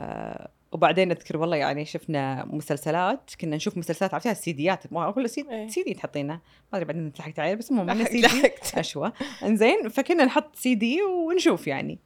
وبعدين 0.72 1.10
أذكر 1.10 1.36
والله 1.36 1.56
يعني 1.56 1.84
شفنا 1.84 2.44
مسلسلات 2.44 3.30
كنا 3.40 3.56
نشوف 3.56 3.76
مسلسلات 3.78 4.14
عرفتي 4.14 4.30
السيديات 4.30 4.92
ما 4.92 5.10
كله 5.10 5.26
CA. 5.26 5.46
CD 5.50 5.94
تحطينه؟ 5.94 6.34
ما 6.72 6.78
أدري 6.78 6.84
بعدين 6.84 7.12
لحقت 7.18 7.38
عليه 7.38 7.54
بس 7.54 7.70
المهم 7.70 7.90
إنه 7.90 8.04
سي 8.04 8.20
دي. 8.20 8.52
أشوى. 8.74 9.12
إنزين 9.42 9.88
فكنا 9.88 10.24
نحط 10.24 10.56
سي 10.56 10.74
دي 10.74 11.02
ونشوف 11.02 11.66
يعني. 11.66 11.98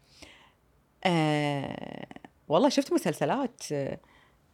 آه 1.04 2.06
والله 2.48 2.68
شفت 2.68 2.92
مسلسلات 2.92 3.62
آه، 3.72 3.98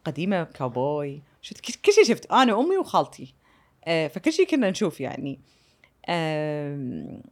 قديمة 0.05 0.45
كاوبوي. 0.45 1.23
شفت 1.43 1.61
كل- 1.85 1.93
شيء 1.93 2.05
شفت. 2.05 2.33
أنا 2.33 2.55
وامي 2.55 2.77
وخالتي. 2.79 3.35
آه 3.85 4.09
فكل 4.09 4.33
شيء 4.33 4.47
كنا 4.47 4.71
نشوف 4.71 5.01
يعني. 5.01 5.41
آم، 6.09 7.23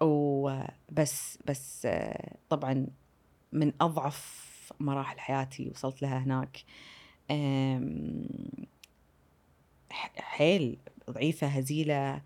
وبس 0.00 1.38
بس 1.46 1.86
آه، 1.86 2.36
طبعا 2.48 2.86
من 3.52 3.72
أضعف 3.80 4.44
مراحل 4.80 5.18
حياتي 5.18 5.70
وصلت 5.70 6.02
لها 6.02 6.18
هناك. 6.18 6.64
حيل 10.18 10.78
ضعيفة 11.10 11.46
هزيلة. 11.46 12.22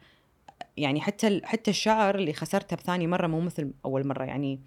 يعني 0.76 1.00
حتى 1.00 1.40
حتى 1.44 1.70
الشعر 1.70 2.14
اللي 2.14 2.32
خسرته 2.32 2.76
بثاني 2.76 3.06
مرة 3.06 3.26
مو 3.26 3.40
مثل 3.40 3.72
أول 3.84 4.06
مرة. 4.06 4.24
يعني 4.24 4.60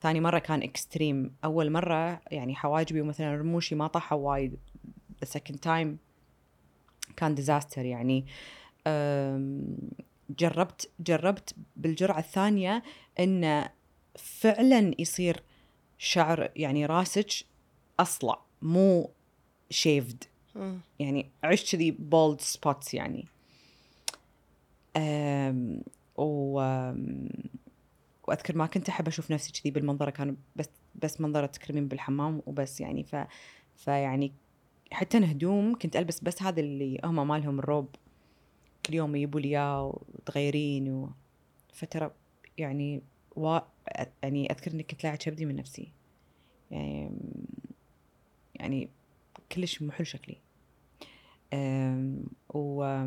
ثاني 0.00 0.20
مرة 0.20 0.38
كان 0.38 0.62
extreme 0.62 1.34
أول 1.44 1.70
مرة 1.70 2.20
يعني 2.30 2.54
حواجبي 2.54 3.00
ومثلا 3.00 3.36
رموشي 3.36 3.74
ما 3.74 3.86
طاحوا 3.86 4.18
وايد. 4.18 4.56
The 5.24 5.28
second 5.28 5.56
time 5.66 5.88
كان 7.16 7.34
disaster 7.34 7.84
يعني. 7.84 8.26
جربت 10.38 10.90
جربت 11.00 11.54
بالجرعة 11.76 12.18
الثانية 12.18 12.82
انه 13.20 13.70
فعلا 14.16 14.94
يصير 14.98 15.42
شعر 15.98 16.50
يعني 16.56 16.86
راسك 16.86 17.30
أصلع 18.00 18.40
مو 18.62 19.10
shaved. 19.70 20.24
يعني 20.98 21.30
عشت 21.44 21.72
كذي 21.72 21.90
bald 21.90 22.40
spots 22.40 22.94
يعني. 22.94 23.26
و 26.16 26.60
وأذكر 28.30 28.56
ما 28.56 28.66
كنت 28.66 28.88
أحب 28.88 29.08
أشوف 29.08 29.30
نفسي 29.30 29.52
كذي 29.52 29.70
بالمنظرة 29.70 30.10
كان 30.10 30.36
بس 30.56 30.68
بس 31.02 31.20
منظرة 31.20 31.46
تكرمين 31.46 31.88
بالحمام 31.88 32.42
وبس 32.46 32.80
يعني. 32.80 33.04
ف 33.04 33.16
فيعني 33.76 34.32
حتى 34.92 35.18
الهدوم 35.18 35.74
كنت 35.78 35.96
ألبس 35.96 36.20
بس 36.20 36.42
هذا 36.42 36.60
اللي 36.60 37.00
هم 37.04 37.28
مالهم 37.28 37.58
الروب 37.58 37.88
كل 38.86 38.94
يوم 38.94 39.16
يجيبوا 39.16 39.40
لي 39.40 39.48
إياه 39.48 40.00
وتغيرين 40.08 40.92
و... 40.92 41.10
فترى 41.72 42.10
يعني 42.58 43.02
و... 43.36 43.58
يعني 44.22 44.52
أذكر 44.52 44.72
إني 44.72 44.82
كنت 44.82 45.04
لاعب 45.04 45.16
كبدي 45.16 45.46
من 45.46 45.56
نفسي. 45.56 45.92
يعني 46.70 47.10
يعني 48.54 48.88
كلش 49.52 49.82
مو 49.82 49.92
حلو 49.92 50.04
شكلي. 50.04 50.36
أم، 51.52 52.24
و 52.54 53.04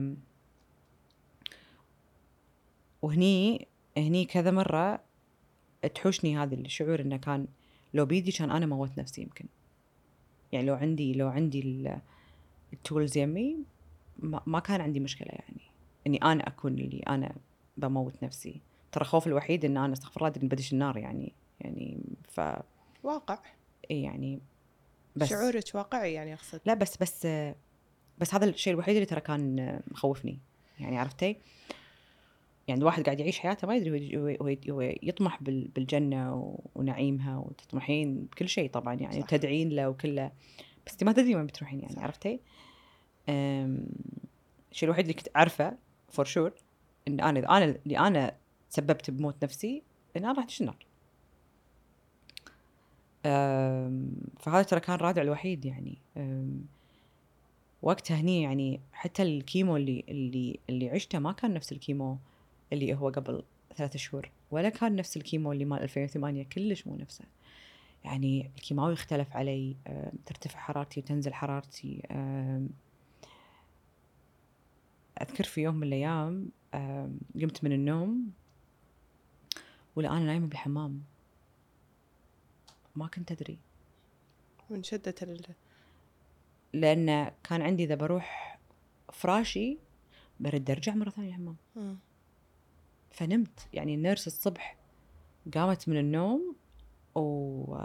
وهني 3.01 3.67
هني 3.97 4.25
كذا 4.25 4.51
مرة 4.51 5.12
تحوشني 5.87 6.37
هذا 6.37 6.55
الشعور 6.55 6.99
إنه 7.01 7.17
كان 7.17 7.47
لو 7.93 8.05
بيدي 8.05 8.31
كان 8.31 8.51
أنا 8.51 8.65
موت 8.65 8.97
نفسي 8.97 9.21
يمكن. 9.21 9.45
يعني 10.51 10.65
لو 10.65 10.75
عندي 10.75 11.13
لو 11.13 11.27
عندي 11.27 11.59
ال- 11.59 11.99
التولز 12.73 13.17
يمي 13.17 13.57
ما, 14.19 14.59
كان 14.59 14.81
عندي 14.81 14.99
مشكلة 14.99 15.27
يعني. 15.31 15.61
إني 16.07 16.17
أنا 16.23 16.47
أكون 16.47 16.73
اللي 16.73 16.99
أنا 16.99 17.35
بموت 17.77 18.23
نفسي. 18.23 18.61
ترى 18.91 19.05
خوف 19.05 19.27
الوحيد 19.27 19.65
إن 19.65 19.77
أنا 19.77 19.93
أستغفر 19.93 20.27
الله 20.27 20.47
بدش 20.49 20.73
النار 20.73 20.97
يعني 20.97 21.31
يعني 21.61 21.97
ف 22.29 22.41
واقع. 23.03 23.39
إيه 23.91 24.03
يعني 24.03 24.39
بس 25.15 25.29
شعورك 25.29 25.63
واقعي 25.73 26.13
يعني 26.13 26.33
أقصد. 26.33 26.61
لا 26.65 26.73
بس 26.73 26.97
بس 26.97 27.27
بس 28.17 28.33
هذا 28.33 28.45
الشيء 28.45 28.73
الوحيد 28.73 28.95
اللي 28.95 29.05
ترى 29.05 29.21
كان 29.21 29.79
مخوفني. 29.91 30.39
يعني 30.79 30.97
عرفتي؟ 30.97 31.37
يعني 32.67 32.79
الواحد 32.81 33.03
قاعد 33.03 33.19
يعيش 33.19 33.39
حياته 33.39 33.67
ما 33.67 33.75
يدري 33.75 34.17
هو- 34.17 34.37
هو 34.47 34.55
هو 34.69 34.81
يطمح 35.03 35.43
بال- 35.43 35.67
بالجنة 35.67 36.35
و- 36.35 36.59
ونعيمها 36.75 37.37
وتطمحين 37.37 38.23
بكل 38.25 38.49
شيء 38.49 38.69
طبعا 38.69 38.93
يعني 38.93 39.21
صح. 39.21 39.27
تدعين 39.27 39.69
له 39.69 39.89
وكله. 39.89 40.31
بس 40.87 40.91
أنت 40.91 41.03
ما 41.03 41.11
تدري 41.11 41.35
وين 41.35 41.45
بتروحين 41.45 41.79
يعني 41.79 41.93
صح. 41.95 42.01
عرفتي؟ 42.03 42.39
أم، 43.29 43.85
الشيء 44.71 44.87
الوحيد 44.87 45.05
اللي 45.05 45.13
كنت 45.13 45.29
عارفه 45.35 45.77
for 46.11 46.25
sure 46.25 46.53
إن 47.07 47.19
أنا 47.19 47.39
إذا 47.39 47.49
أنا 47.49 47.65
اللي 47.85 47.97
أنا 47.99 48.35
تسببت 48.71 49.11
بموت 49.11 49.43
نفسي 49.43 49.83
إن 50.17 50.23
أنا 50.25 50.33
راح 50.33 50.43
ادش 50.43 50.61
النار 50.61 50.85
أم، 53.25 54.11
فهذا 54.39 54.63
ترى 54.63 54.79
كان 54.79 54.95
رادع 54.95 55.21
الوحيد 55.21 55.65
يعني. 55.65 55.97
أم، 56.17 56.65
وقتها 57.81 58.17
هني 58.17 58.41
يعني 58.41 58.79
حتى 58.93 59.23
ال 59.23 59.32
chemo 59.32 59.77
اللي 59.77 60.03
اللي 60.09 60.59
اللي 60.69 60.89
عشته 60.89 61.19
ما 61.19 61.31
كان 61.31 61.53
نفس 61.53 61.71
ال 61.71 61.78
chemo. 61.78 62.17
اللي 62.73 62.93
هو 62.93 63.09
قبل 63.09 63.43
ثلاثة 63.75 63.97
شهور 63.99 64.31
ولا 64.51 64.69
كان 64.69 64.95
نفس 64.95 65.17
ال 65.17 65.23
chemo 65.23 65.51
اللي 65.51 65.65
مال 65.65 65.81
2008 65.81 66.43
كلش 66.43 66.87
مو 66.87 66.95
نفسه. 66.95 67.25
يعني 68.03 68.51
الكيماوي 68.55 68.93
اختلف 68.93 69.35
علي 69.35 69.75
ترتفع 70.25 70.59
حرارتي 70.59 70.99
وتنزل 70.99 71.33
حرارتي 71.33 72.01
أم، 72.11 72.69
أذكر 75.21 75.43
في 75.43 75.61
يوم 75.61 75.75
من 75.75 75.87
الأيام 75.87 76.49
أم، 76.73 77.19
قمت 77.41 77.63
من 77.63 77.71
النوم 77.71 78.31
ولا 79.95 80.11
أنا 80.11 80.25
نايمة 80.25 80.47
بالحمام 80.47 81.03
ما 82.95 83.07
كنت 83.07 83.31
أدري. 83.31 83.59
من 84.69 84.83
شدة 84.83 85.15
ال... 85.21 85.41
لأن 86.73 87.31
كان 87.43 87.61
عندي 87.61 87.83
إذا 87.83 87.95
بروح 87.95 88.59
فراشي 89.13 89.77
برد 90.39 90.71
أرجع 90.71 90.95
مرة 90.95 91.09
ثانية 91.09 91.29
الحمام. 91.29 91.55
فنمت. 93.13 93.67
يعني 93.73 93.95
ال 93.95 94.01
nurse 94.01 94.27
الصبح 94.27 94.77
قامت 95.53 95.89
من 95.89 95.97
النوم 95.97 96.55
و 97.15 97.75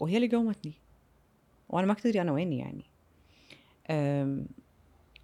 وهي 0.00 0.16
اللي 0.16 0.28
قومتني. 0.28 0.72
وأنا 1.68 1.86
ما 1.86 1.94
كنت 1.94 2.06
ادري 2.06 2.20
أنا 2.20 2.32
ويني 2.32 2.58
يعني. 2.58 2.84
أم، 3.90 4.46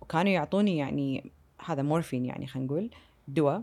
وكانوا 0.01 0.33
يعطوني 0.33 0.77
يعني 0.77 1.31
هذا 1.65 1.83
مورفين 1.83 2.27
يعني 2.27 2.47
خلينا 2.47 2.67
نقول 2.67 2.91
دواء. 3.29 3.63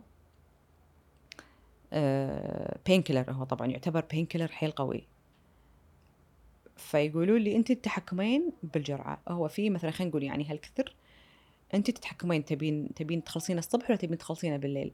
painkiller 2.86 3.32
هو 3.32 3.44
طبعا 3.44 3.68
يعتبر 3.68 4.06
painkiller 4.12 4.48
حيل 4.48 4.72
قوي. 4.72 5.08
فيقولوا 6.78 7.38
لي 7.38 7.56
انت 7.56 7.72
تتحكمين 7.72 8.52
بالجرعة. 8.64 9.22
هو 9.28 9.48
في 9.48 9.70
مثلا 9.70 9.92
خلينا 9.92 10.10
نقول 10.10 10.24
يعني 10.24 10.46
هالكثر 10.46 10.96
أنت 11.74 11.92
تتحكمين 11.92 12.46
تبين 12.46 12.94
تبين 12.94 13.24
تخلصينه 13.24 13.60
الصبح 13.60 13.90
ولا 13.90 13.98
تبين 13.98 14.18
تخلصينه 14.18 14.58
بالليل؟ 14.58 14.94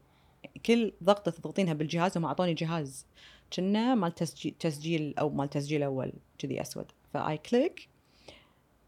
كل 0.66 0.94
ضغطة 1.04 1.32
تضغطينها 1.32 1.74
بالجهاز 1.74 2.18
هم 2.18 2.26
أعطوني 2.26 2.54
جهاز. 2.54 3.06
كنه 3.54 3.96
مال 3.96 4.16
تسجيل, 4.16 4.56
تسجيل 4.60 5.14
أو 5.20 5.30
مال 5.30 5.50
تسجيل 5.50 5.84
أول 5.84 6.14
كذي 6.38 6.62
أسود. 6.62 6.86
فاي 7.14 7.38
click 7.38 7.90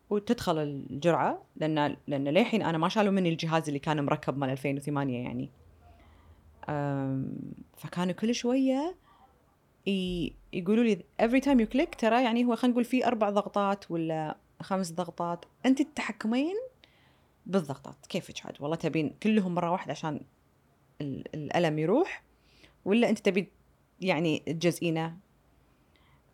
وتدخل 0.09 0.57
الجرعة 0.57 1.43
لأن 1.55 1.97
لأن 2.07 2.27
للحين 2.27 2.61
أنا 2.61 2.77
ما 2.77 2.89
شالوا 2.89 3.11
مني 3.11 3.29
الجهاز 3.29 3.67
اللي 3.67 3.79
كان 3.79 4.05
مركب 4.05 4.37
مال 4.37 4.49
2008 4.49 5.17
يعني. 5.23 5.49
فكانوا 7.77 8.13
كل 8.13 8.35
شوية 8.35 8.95
يقولوا 10.53 10.83
لي 10.83 11.03
every 11.21 11.41
time 11.41 11.59
you 11.59 11.77
click 11.77 11.95
ترى 11.97 12.23
يعني 12.23 12.45
هو 12.45 12.55
خلينا 12.55 12.73
نقول 12.73 12.85
في 12.85 13.07
أربع 13.07 13.29
ضغطات 13.29 13.91
ولا 13.91 14.37
خمس 14.61 14.91
ضغطات. 14.91 15.45
أنت 15.65 15.81
تتحكمين 15.81 16.55
بالضغطات 17.45 18.05
كيفك 18.09 18.45
عاد؟ 18.45 18.55
والله 18.59 18.75
تبين 18.75 19.09
كلهم 19.23 19.55
مرة 19.55 19.71
واحدة 19.71 19.91
عشان 19.91 20.21
ال- 21.01 21.35
الألم 21.35 21.79
يروح؟ 21.79 22.23
ولا 22.85 23.09
أنت 23.09 23.19
تبي 23.19 23.47
يعني 24.01 24.39
تجزئينه 24.39 25.17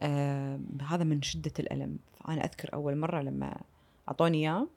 آه 0.02 0.60
هذا 0.82 1.04
من 1.04 1.22
شدة 1.22 1.52
الألم. 1.60 2.00
فانا 2.20 2.44
أذكر 2.44 2.74
أول 2.74 2.96
مرة 2.98 3.22
لما 3.22 3.62
أعطوني 4.08 4.38
إياه 4.38 4.68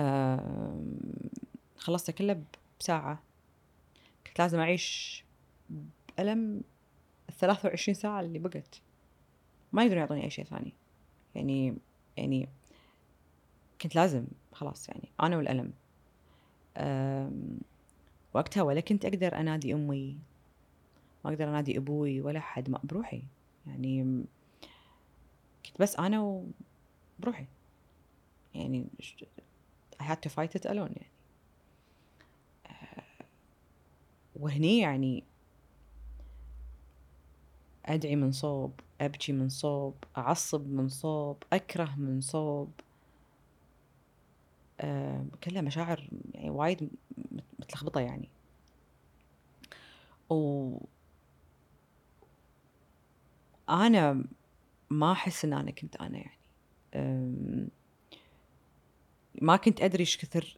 آه 0.00 0.84
خلصته 1.76 2.12
كله 2.12 2.42
بساعة. 2.80 3.22
كنت 4.26 4.38
لازم 4.38 4.58
أعيش 4.60 5.24
بألم 6.18 6.62
ال 7.28 7.34
23 7.34 7.94
ساعة 7.94 8.20
اللي 8.20 8.38
بقت. 8.38 8.80
ما 9.72 9.82
يقدرون 9.82 10.00
يعطوني 10.00 10.24
أي 10.24 10.30
شيء 10.30 10.44
ثاني. 10.44 10.72
يعني 11.34 11.76
يعني 12.16 12.48
كنت 13.80 13.94
لازم 13.94 14.24
خلاص 14.60 14.88
يعني 14.88 15.08
أنا 15.22 15.36
والألم. 15.36 15.72
أم، 16.76 17.58
وقتها 18.34 18.62
ولا 18.62 18.80
كنت 18.80 19.04
أقدر 19.04 19.36
أنادي 19.40 19.74
أمي 19.74 20.18
ما 21.24 21.30
أقدر 21.30 21.48
أنادي 21.48 21.78
أبوي 21.78 22.20
ولا 22.20 22.40
حد 22.40 22.70
ما 22.70 22.80
بروحي. 22.84 23.22
يعني 23.66 24.24
كنت 25.66 25.80
بس 25.80 25.96
أنا 25.96 26.44
وبروحي. 27.18 27.46
يعني 28.54 28.86
I 30.00 30.04
had 30.04 30.16
to 30.26 30.30
fight 30.30 30.60
it 30.60 30.64
alone 30.64 30.76
يعني. 30.96 31.10
أه، 32.66 33.24
وهني 34.36 34.78
يعني 34.78 35.24
أدعي 37.86 38.16
من 38.16 38.32
صوب 38.32 38.80
أبكي 39.00 39.32
من 39.32 39.48
صوب 39.48 39.94
أعصب 40.16 40.66
من 40.66 40.88
صوب 40.88 41.42
أكره 41.52 41.94
من 41.98 42.20
صوب. 42.20 42.72
كلها 45.44 45.62
مشاعر 45.62 46.08
يعني 46.34 46.50
وايد 46.50 46.90
مت- 47.32 47.44
متلخبطة 47.58 48.00
يعني. 48.00 48.28
و 50.30 50.76
أنا 53.68 54.24
ما 54.90 55.12
أحس 55.12 55.44
إن 55.44 55.52
أنا 55.52 55.70
كنت 55.70 55.96
أنا 55.96 56.18
يعني. 56.18 57.68
ما 59.42 59.56
كنت 59.56 59.80
أدري 59.80 60.00
إيش 60.00 60.16
كثر 60.16 60.56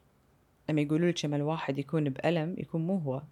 لما 0.68 0.80
يقولوا 0.80 1.10
لك 1.10 1.24
لما 1.24 1.36
الواحد 1.36 1.78
يكون 1.78 2.10
بألم 2.10 2.54
يكون 2.58 2.86
مو 2.86 2.96
هو. 2.98 3.22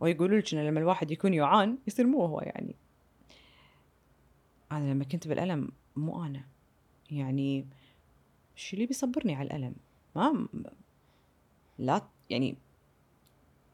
ويقولوا 0.00 0.38
لك 0.38 0.54
لما 0.54 0.80
الواحد 0.80 1.10
يكون 1.10 1.34
يعان 1.34 1.78
يصير 1.86 2.06
مو 2.06 2.24
هو 2.24 2.40
يعني. 2.40 2.74
أنا 4.72 4.92
لما 4.92 5.04
كنت 5.04 5.28
بالألم 5.28 5.68
مو 5.96 6.24
أنا. 6.24 6.44
يعني 7.10 7.66
شو 8.56 8.76
اللي 8.76 8.86
بيصبرني 8.86 9.34
على 9.34 9.46
الألم؟ 9.46 9.74
ما 10.16 10.46
لا 11.78 12.02
يعني 12.30 12.56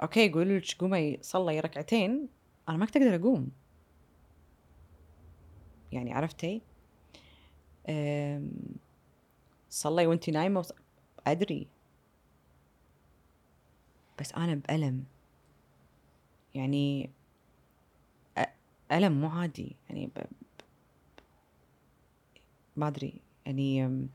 أوكي 0.02 0.27
يقولوا 0.27 0.59
لك 0.59 0.74
قومي 0.78 1.19
صلي 1.23 1.60
ركعتين 1.60 2.28
أنا 2.69 2.77
ما 2.77 2.86
كنت 2.86 2.97
أقدر 2.97 3.15
أقوم. 3.15 3.51
يعني 5.93 6.12
عرفتي؟ 6.12 6.62
صلي 9.70 10.06
وانتي 10.06 10.31
نايمة 10.31 10.60
وص... 10.60 10.73
أدري. 11.27 11.66
بس 14.20 14.32
أنا 14.32 14.55
بألم. 14.55 15.05
يعني 16.55 17.10
أ- 18.39 18.48
ألم 18.93 19.20
مو 19.20 19.28
عادي. 19.28 19.77
يعني 19.90 20.06
ب... 20.06 20.19
ب- 20.19 20.62
ما 22.77 22.89
أدري. 22.89 23.20
يعني 23.47 24.09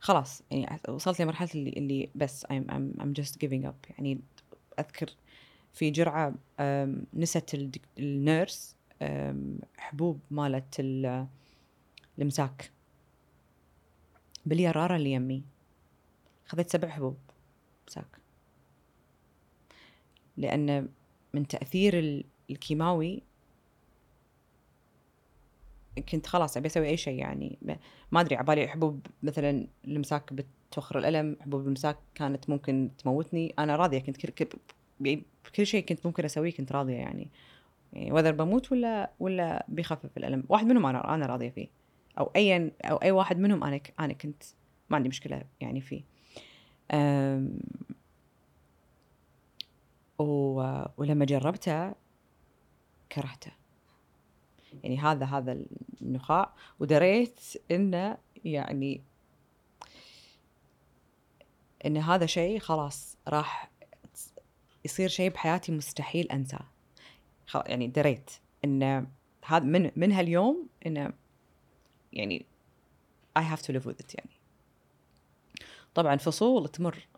خلاص 0.00 0.42
يعني 0.50 0.80
وصلت 0.88 1.20
لمرحلة 1.22 1.48
اللي 1.54 1.70
اللي 1.70 2.10
بس 2.14 2.46
I'm 2.46 2.64
I'm 2.70 3.00
I'm 3.02 3.22
just 3.22 3.32
giving 3.44 3.64
up. 3.66 3.90
يعني 3.90 4.20
أذكر 4.78 5.10
في 5.72 5.90
جرعة 5.90 6.34
أم، 6.60 7.04
نست 7.14 7.70
النيرس 7.98 8.76
حبوب 9.78 10.20
مالت 10.30 10.80
ال- 10.80 11.26
الإمساك 12.18 12.70
باليرارة 14.46 14.96
اللي 14.96 15.12
يمي. 15.12 15.42
خذت 16.46 16.70
سبع 16.70 16.88
حبوب 16.88 17.16
إمساك 17.88 18.18
لأن 20.36 20.88
من 21.34 21.46
تأثير 21.46 21.98
ال- 21.98 22.24
الكيماوي 22.50 23.22
كنت 26.00 26.26
خلاص 26.26 26.56
أبي 26.56 26.66
أسوي 26.66 26.88
أي 26.88 26.96
شيء 26.96 27.18
يعني. 27.18 27.58
ما 28.12 28.20
أدري 28.20 28.36
عبالي 28.36 28.68
حبوب 28.68 29.06
مثلا 29.22 29.66
الامساك 29.84 30.32
بتوخر 30.32 30.98
الألم 30.98 31.36
حبوب 31.40 31.60
الامساك 31.60 31.98
كانت 32.14 32.50
ممكن 32.50 32.90
تموتني. 32.98 33.54
أنا 33.58 33.76
راضية 33.76 33.98
كنت 33.98 34.16
كل 34.26 34.44
كل, 34.44 34.58
يعني 35.56 35.66
شيء 35.66 35.84
كنت 35.84 36.06
ممكن 36.06 36.24
أسويه 36.24 36.52
كنت 36.52 36.72
راضية 36.72 36.94
يعني. 36.94 37.28
يعني 37.92 38.12
وذر 38.12 38.32
بموت 38.32 38.72
ولا 38.72 39.10
ولا 39.20 39.66
بيخفف 39.68 40.16
الألم. 40.16 40.44
واحد 40.48 40.66
منهم 40.66 40.86
أنا 40.86 41.14
أنا 41.14 41.26
راضية 41.26 41.50
فيه. 41.50 41.68
أو 42.18 42.30
ايا 42.36 42.70
أو 42.84 42.96
أي 42.96 43.10
واحد 43.10 43.38
منهم 43.38 43.64
أنا 43.64 43.80
أنا 44.00 44.12
كنت 44.12 44.42
ما 44.90 44.96
عندي 44.96 45.08
مشكلة 45.08 45.42
يعني 45.60 45.80
فيه. 45.80 46.02
و... 50.18 50.84
ولما 50.96 51.24
جربته 51.24 51.92
كرهته. 53.12 53.57
يعني 54.82 54.98
هذا 54.98 55.26
هذا 55.26 55.58
النخاع. 56.02 56.54
ودريت 56.80 57.40
إنه 57.70 58.18
يعني 58.44 59.02
إن 61.86 61.96
هذا 61.96 62.26
شيء 62.26 62.58
خلاص 62.58 63.16
راح 63.28 63.70
يصير 64.84 65.08
شيء 65.08 65.30
بحياتي 65.30 65.72
مستحيل 65.72 66.30
أنساه. 66.30 66.66
يعني 67.54 67.86
دريت 67.86 68.30
إن 68.64 69.06
هذا 69.44 69.64
من 69.64 69.90
من 69.96 70.12
هاليوم 70.12 70.68
انه 70.86 71.12
يعني 72.12 72.46
I 73.38 73.42
have 73.42 73.62
to 73.62 73.72
live 73.72 73.84
with 73.86 74.00
it 74.02 74.14
يعني. 74.14 74.38
طبعا 75.94 76.16
فصول 76.16 76.68
تمر. 76.68 77.08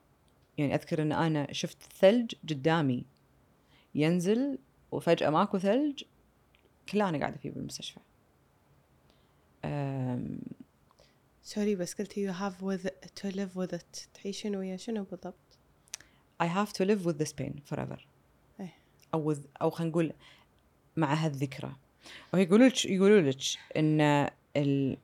يعني 0.59 0.75
أذكر 0.75 1.03
إن 1.03 1.13
أنا 1.13 1.53
شفت 1.53 1.83
ثلج 1.83 2.35
قدامي 2.51 3.05
ينزل 3.95 4.59
وفجأة 4.91 5.31
ماكو 5.31 5.59
ثلج 5.59 6.03
كله 6.91 7.09
أنا 7.09 7.19
قاعدة 7.19 7.37
فيه 7.37 7.51
بالمستشفى. 7.51 8.01
سوري 11.43 11.77
بس 11.77 11.95
قلتي 11.95 12.33
you 12.33 12.37
have 12.37 12.63
with 12.63 12.87
to 13.21 13.35
live 13.37 13.57
with 13.57 13.79
it. 13.79 14.09
تعيشين 14.15 14.57
ويا 14.57 14.77
شنو 14.77 15.05
بالضبط؟ 15.05 15.35
I 16.43 16.47
have 16.47 16.73
to 16.73 16.85
live 16.85 17.05
with 17.05 17.19
this 17.19 17.33
pain 17.33 17.75
forever. 17.75 17.99
إيه. 18.61 18.75
أو 19.15 19.35
with 19.35 19.39
أو 19.63 19.71
خلينا 19.71 19.91
نقول 19.91 20.13
مع 20.97 21.15
هالذكرى. 21.15 21.77
ويقولوا 22.35 22.69
لك 22.69 22.85
يقولوا 22.85 23.21
لك 23.21 23.41
إن 23.77 24.01
ال 24.57 24.99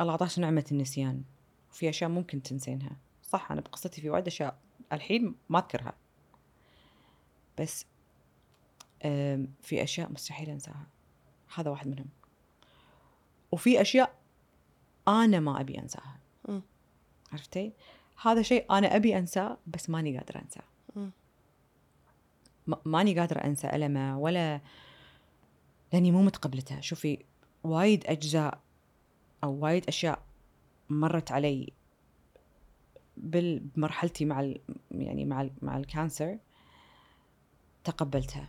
الله 0.00 0.12
عطاش 0.12 0.38
نعمة 0.38 0.64
النسيان. 0.72 1.22
وفي 1.70 1.88
أشياء 1.88 2.10
ممكن 2.10 2.42
تنسينها. 2.42 2.96
صح 3.22 3.52
أنا 3.52 3.60
بقصتي 3.60 4.00
في 4.00 4.10
وايد 4.10 4.26
أشياء 4.26 4.58
الحين 4.92 5.34
ما 5.48 5.58
أذكرها. 5.58 5.94
بس 7.58 7.86
في 9.62 9.82
أشياء 9.82 10.12
مستحيل 10.12 10.50
أنساها. 10.50 10.86
هذا 11.54 11.70
واحد 11.70 11.88
منهم. 11.88 12.08
وفي 13.52 13.80
أشياء 13.80 14.14
أنا 15.08 15.40
ما 15.40 15.60
أبي 15.60 15.78
أنساها. 15.78 16.18
مم. 16.48 16.62
عرفتي؟ 17.32 17.72
هذا 18.22 18.42
شيء 18.42 18.66
أنا 18.70 18.96
أبي 18.96 19.18
أنساه 19.18 19.58
بس 19.66 19.90
ماني 19.90 20.18
قادرة 20.18 20.38
أنساه. 20.38 20.62
ماني 22.84 23.18
قادرة 23.18 23.38
أنسى 23.38 23.70
ألمه 23.70 24.18
ولا 24.18 24.60
لأني 25.92 26.12
مو 26.12 26.22
متقبلته. 26.22 26.80
شوفي 26.80 27.18
وايد 27.64 28.06
أجزاء 28.06 28.60
أو 29.44 29.52
وايد 29.52 29.88
أشياء 29.88 30.22
مرت 30.90 31.32
علي 31.32 31.72
بمرحلتي 33.16 34.24
مع 34.24 34.40
ال 34.40 34.60
يعني 34.90 35.24
مع 35.24 35.42
ال 35.42 35.50
مع 35.62 35.76
ال 35.76 35.85
cancer 35.85 36.38
تقبلتها. 37.84 38.48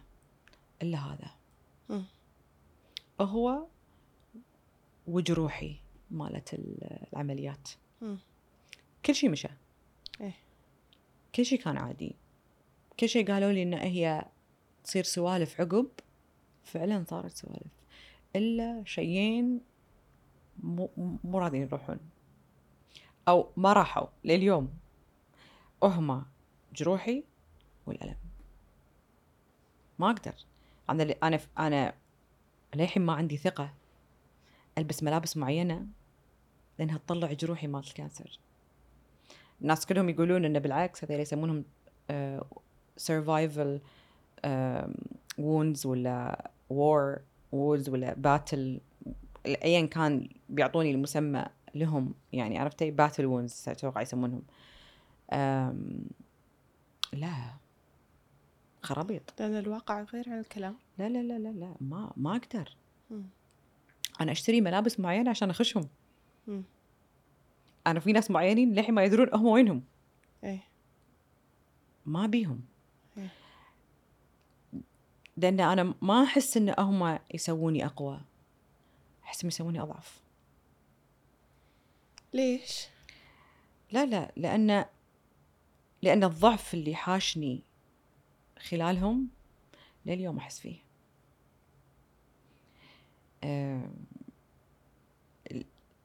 إلا 0.81 0.97
هذا. 0.97 1.31
هو 3.21 3.65
وجروحي 5.07 5.75
مالت 6.11 6.53
ال- 6.53 7.07
العمليات. 7.13 7.69
مم. 8.01 8.17
كل 9.05 9.15
شيء 9.15 9.29
مشى. 9.29 9.47
إيه. 10.21 10.33
كل 11.35 11.45
شيء 11.45 11.59
كان 11.59 11.77
عادي. 11.77 12.15
كل 12.99 13.09
شيء 13.09 13.31
قالوا 13.31 13.51
لي 13.51 13.63
إن 13.63 13.73
هي 13.73 14.25
تصير 14.83 15.03
سوالف 15.03 15.61
عقب 15.61 15.87
فعلا 16.63 17.05
صارت 17.09 17.31
سوالف. 17.31 17.71
إلا 18.35 18.83
شيئين 18.85 19.61
مو 20.63 20.89
مو 21.23 21.39
راضيين 21.39 21.63
يروحون. 21.63 21.99
أو 23.27 23.51
ما 23.57 23.73
راحوا 23.73 24.07
لليوم. 24.23 24.73
وهما 25.81 26.25
جروحي 26.75 27.23
والألم. 27.85 28.17
ما 29.99 30.11
أقدر. 30.11 30.35
أنا 30.91 31.03
ل- 31.03 31.15
أنا 31.23 31.39
أنا 31.59 31.93
للحين 32.75 33.03
ما 33.03 33.13
عندي 33.13 33.37
ثقة. 33.37 33.73
ألبس 34.77 35.03
ملابس 35.03 35.37
معينة 35.37 35.85
لأنها 36.79 36.97
تطلع 36.97 37.33
جروحي 37.33 37.67
مال 37.67 37.83
ال 37.87 37.94
cancer. 37.94 38.39
الناس 39.61 39.85
كلهم 39.85 40.09
يقولون 40.09 40.45
إنه 40.45 40.59
بالعكس 40.59 41.03
هذول 41.03 41.19
يسمونهم 41.19 41.63
survival 42.97 43.81
wounds 45.37 45.85
ولا 45.85 46.51
war 46.69 47.17
wounds 47.51 47.89
ولا 47.89 48.13
battle 48.13 48.81
ايا 49.45 49.85
كان 49.85 50.29
بيعطوني 50.49 50.91
المسمى 50.91 51.45
لهم. 51.75 52.13
يعني 52.33 52.57
عرفتي؟ 52.59 52.91
battle 52.91 53.25
wounds 53.25 53.63
أتوقع 53.67 54.01
يسمونهم. 54.01 54.41
لا. 57.13 57.60
خرابيط. 58.83 59.33
لأن 59.39 59.57
الواقع 59.57 60.01
غير 60.01 60.29
عن 60.29 60.39
الكلام. 60.39 60.75
لا 60.97 61.09
لا 61.09 61.23
لا 61.23 61.39
لا 61.39 61.49
لا 61.49 61.75
ما 61.81 62.13
ما 62.17 62.35
أقدر. 62.35 62.75
مم. 63.11 63.23
أنا 64.21 64.31
أشتري 64.31 64.61
ملابس 64.61 64.99
معينة 64.99 65.29
عشان 65.29 65.49
أخشهم. 65.49 65.87
مم. 66.47 66.63
أنا 67.87 67.99
في 67.99 68.11
ناس 68.11 68.31
معينين 68.31 68.73
للحين 68.73 68.95
ما 68.95 69.03
يدرون 69.03 69.27
هم 69.33 69.45
وينهم. 69.45 69.83
إيه. 70.43 70.63
ما 72.05 72.27
بيهم. 72.27 72.61
إيه. 73.17 73.29
لأن 75.37 75.59
أنا 75.59 75.93
ما 76.01 76.23
أحس 76.23 76.57
إن 76.57 76.75
هم 76.79 77.19
يسووني 77.33 77.85
أقوى. 77.85 78.21
أحس 79.23 79.41
إنهم 79.41 79.47
يسووني 79.47 79.81
أضعف. 79.81 80.21
ليش؟ 82.33 82.87
لا 83.91 84.05
لا 84.05 84.31
لأن 84.35 84.85
لأن 86.01 86.23
الضعف 86.23 86.73
اللي 86.73 86.95
حاشني 86.95 87.63
خلالهم 88.69 89.27
لليوم 90.05 90.37
أحس 90.37 90.59
فيه. 90.59 90.81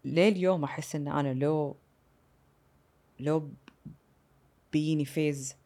لليوم 0.04 0.64
أحس 0.64 0.96
إن 0.96 1.08
أنا 1.08 1.34
لو 1.34 1.76
لو 3.20 3.50
بيجيني 4.72 5.04
فيز 5.04 5.56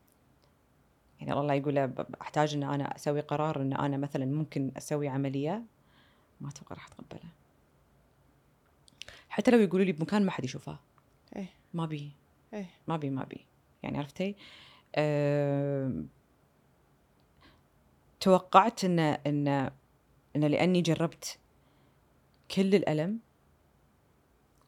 يعني 1.20 1.32
الله 1.32 1.54
يقول 1.54 1.78
أحتاج 2.22 2.54
إن 2.54 2.62
أنا 2.62 2.96
أسوي 2.96 3.20
قرار 3.20 3.62
إن 3.62 3.72
أنا 3.72 3.96
مثلا 3.96 4.24
ممكن 4.24 4.72
أسوي 4.76 5.08
عملية 5.08 5.62
ما 6.40 6.48
أتوقع 6.48 6.74
راح 6.74 6.86
اتقبله 6.86 7.30
حتى 9.28 9.50
لو 9.50 9.58
يقولوا 9.58 9.86
لي 9.86 9.92
بمكان 9.92 10.24
ما 10.24 10.30
حد 10.30 10.44
يشوفه. 10.44 10.78
إيه. 11.36 11.48
ما 11.74 11.86
بي. 11.86 12.12
إيه. 12.54 12.66
ما 12.88 12.96
بي 12.96 13.10
ما 13.10 13.24
بي. 13.24 13.46
يعني 13.82 13.98
عرفتي؟ 13.98 14.36
أم... 14.98 16.08
توقعت 18.20 18.84
إن 18.84 18.98
إن 18.98 19.48
إن 20.36 20.44
لأني 20.44 20.82
جربت 20.82 21.38
كل 22.50 22.74
الألم 22.74 23.20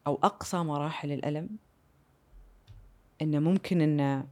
أو 0.07 0.19
أقصى 0.23 0.57
مراحل 0.57 1.11
الألم 1.11 1.49
إن 3.21 3.43
ممكن 3.43 3.81
إن 3.81 4.27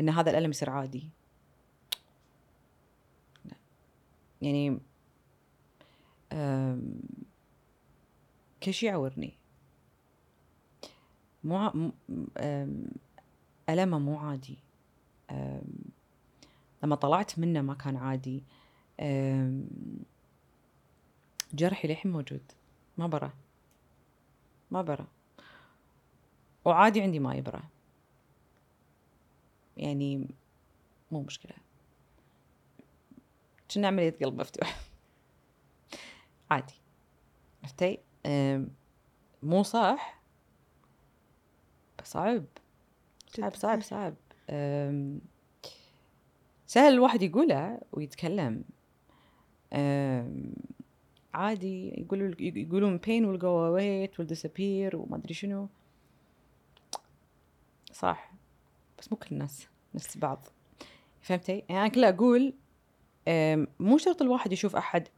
إن 0.00 0.08
هذا 0.08 0.30
الألم 0.30 0.50
يصير 0.50 0.70
عادي. 0.70 1.10
يعني. 4.42 4.80
كل 8.62 8.74
شيء 8.74 8.88
يعورني 8.88 9.38
مو 11.44 11.92
ألمه 13.68 13.98
مو 13.98 14.18
عادي 14.18 14.58
لما 16.82 16.96
طلعت 16.96 17.38
منه 17.38 17.60
ما 17.60 17.74
كان 17.74 17.96
عادي. 17.96 18.44
جرحي 21.54 21.88
للحين 21.88 22.12
موجود. 22.12 22.52
ما 22.98 23.06
برا. 23.06 23.32
ما 24.70 24.82
برا. 24.82 25.06
وعادي 26.64 27.02
عندي 27.02 27.18
ما 27.18 27.34
يبرى 27.34 27.62
يعني 29.76 30.28
مو 31.10 31.22
مشكلة. 31.22 31.54
كنا 33.70 33.88
عملية 33.88 34.16
قلب 34.22 34.40
مفتوح. 34.40 34.80
عادي. 36.50 36.74
عرفتي؟ 37.62 37.98
مو 39.42 39.62
صح 39.62 40.20
بس 41.98 42.12
صعب. 42.12 42.44
صعب. 43.26 43.54
صعب 43.54 43.80
صعب. 43.80 44.14
سهل 46.72 46.92
الواحد 46.92 47.22
يقوله 47.22 47.80
ويتكلم. 47.92 48.64
عادي 51.34 52.00
يقولوا 52.00 52.34
يقولون 52.40 52.98
pain 52.98 53.22
will 53.22 53.40
go 53.40 53.52
away 53.68 54.08
it 54.08 54.18
will 54.18 54.28
disappear 54.36 54.94
وما 54.94 55.16
أدري 55.16 55.34
شنو. 55.34 55.68
صح. 57.92 58.32
بس 58.98 59.12
مو 59.12 59.18
كل 59.18 59.28
الناس 59.32 59.68
نفس 59.94 60.18
بعض 60.18 60.46
فهمتي؟ 61.20 61.52
يعني 61.68 61.80
أنا 61.80 61.88
كله 61.88 62.08
أقول 62.08 62.54
مو 63.80 63.98
شرط 63.98 64.22
الواحد 64.22 64.52
يشوف 64.52 64.76
أحد 64.76 65.08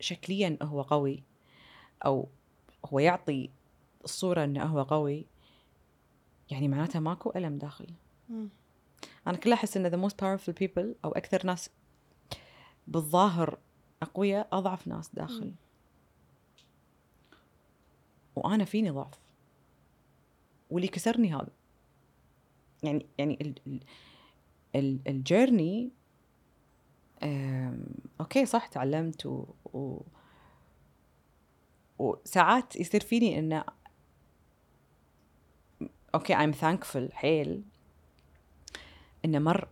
شكليا 0.00 0.58
هو 0.62 0.82
قوي 0.82 1.22
أو 2.06 2.28
هو 2.86 2.98
يعطي 2.98 3.50
الصورة 4.04 4.44
إنه 4.44 4.64
هو 4.64 4.82
قوي. 4.82 5.26
يعني 6.50 6.68
معناتها 6.68 7.00
ماكو 7.00 7.32
ألم 7.36 7.58
داخل. 7.58 7.86
مم. 9.26 9.28
أنا 9.32 9.36
كلها 9.38 9.54
أحس 9.54 9.76
إن 9.76 9.90
the 9.90 10.10
most 10.10 10.14
powerful 10.14 10.52
people 10.52 10.86
أو 11.04 11.12
أكثر 11.12 11.46
ناس 11.46 11.70
بالظاهر 12.86 13.58
أقوياء 14.02 14.48
أضعف 14.52 14.88
ناس 14.88 15.10
داخل 15.14 15.44
مم. 15.44 15.54
وأنا 18.36 18.64
فيني 18.64 18.90
ضعف 18.90 19.18
واللي 20.70 20.88
كسرني 20.88 21.34
هذا 21.34 21.50
يعني 22.82 23.06
يعني 23.18 23.38
ال 23.40 23.54
ال 23.66 23.80
ال 24.76 24.98
ال 25.08 25.18
journey 25.18 25.90
أم، 27.22 27.84
okay 28.20 28.46
صح 28.46 28.66
تعلمت 28.66 29.26
و, 29.26 29.46
و 29.64 30.00
وساعات 31.98 32.76
يصير 32.76 33.00
فيني 33.00 33.38
إنه 33.38 33.64
okay 36.14 36.34
I'm 36.34 36.54
thankful 36.54 37.12
حيل 37.12 37.62
إنه 39.24 39.38
مر 39.38 39.68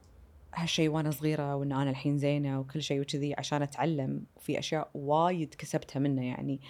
هالشيء 0.54 0.88
وأنا 0.88 1.10
صغيرة 1.10 1.56
وان 1.56 1.72
أنا 1.72 1.90
الحين 1.90 2.18
زينة 2.18 2.60
وكل 2.60 2.82
شيء 2.82 3.00
وكذي 3.00 3.34
عشان 3.38 3.62
أتعلم 3.62 4.24
وفي 4.36 4.58
أشياء 4.58 4.90
وايد 4.94 5.54
كسبتها 5.54 6.00
منه 6.00 6.26
يعني. 6.26 6.60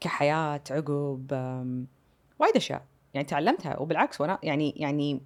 كحياة 0.00 0.62
عقب 0.70 1.32
وايد 2.38 2.56
أشياء 2.56 2.84
يعني 3.14 3.26
تعلمتها. 3.26 3.78
وبالعكس 3.78 4.20
وأنا 4.20 4.38
يعني 4.42 4.70
يعني 4.76 5.20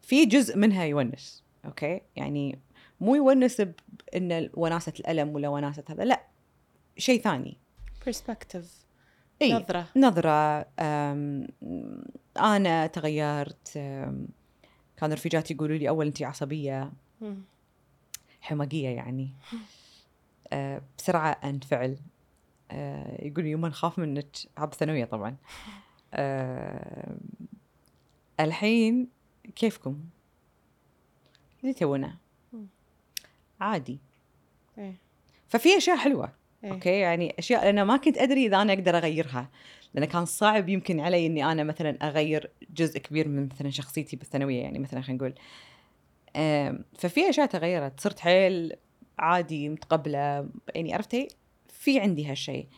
في 0.00 0.26
جزء 0.26 0.56
منها 0.56 0.84
يونس 0.84 1.44
okay؟ 1.64 2.00
يعني 2.16 2.58
مو 3.00 3.14
يونس 3.14 3.60
بان 3.60 4.50
وناسة 4.54 4.92
الألم 5.00 5.34
ولا 5.34 5.48
وناسة 5.48 5.84
هذا 5.88 6.04
لا 6.04 6.26
شيء 6.96 7.20
ثاني. 7.20 7.56
Perspective. 8.08 8.66
إيه. 9.42 9.54
نظرة 9.54 9.86
نظرة 9.96 10.66
أنا 12.36 12.86
تغيرت 12.86 13.72
كانوا 14.96 15.14
رفيجاتي 15.14 15.54
يقولوا 15.54 15.76
لي 15.76 15.88
أول 15.88 16.06
أنت 16.06 16.22
عصبية 16.22 16.92
مم. 17.20 17.42
حماقية 18.40 18.88
يعني 18.88 19.30
بسرعة 20.98 21.30
انفعل 21.44 21.98
آه 22.70 23.24
يقول 23.26 23.46
يوم 23.46 23.66
نخاف 23.66 23.98
منك 23.98 24.36
هذا 24.58 24.70
ثانوية 24.70 25.04
طبعا 25.04 25.36
آه 26.14 27.16
الحين 28.40 29.08
كيفكم؟ 29.56 30.00
اللي 31.62 31.74
تونا. 31.74 32.16
عادي 33.60 33.98
إيه. 34.78 34.94
ففي 35.48 35.76
أشياء 35.76 35.96
حلوة 35.96 36.32
إيه. 36.64 36.72
أوكي؟ 36.72 36.98
يعني 36.98 37.34
أشياء 37.38 37.70
أنا 37.70 37.84
ما 37.84 37.96
كنت 37.96 38.18
أدري 38.18 38.46
إذا 38.46 38.62
أنا 38.62 38.72
أقدر 38.72 38.96
أغيرها. 38.96 39.50
لأن 39.94 40.04
كان 40.04 40.24
صعب 40.24 40.68
يمكن 40.68 41.00
علي 41.00 41.26
إني 41.26 41.52
أنا 41.52 41.64
مثلا 41.64 41.98
أغير 42.02 42.50
جزء 42.70 42.98
كبير 42.98 43.28
من 43.28 43.48
مثلا 43.52 43.70
شخصيتي 43.70 44.16
بالثانوية 44.16 44.62
يعني 44.62 44.78
مثلا 44.78 45.00
خلينا 45.00 45.18
نقول. 45.18 45.34
ففي 46.98 47.28
أشياء 47.30 47.46
تغيرت. 47.46 48.00
صرت 48.00 48.18
حيل 48.20 48.72
عادي 49.18 49.68
متقبلة 49.68 50.48
يعني 50.74 50.94
عرفتي؟ 50.94 51.28
في 51.68 52.00
عندي 52.00 52.26
هالشيء. 52.26 52.68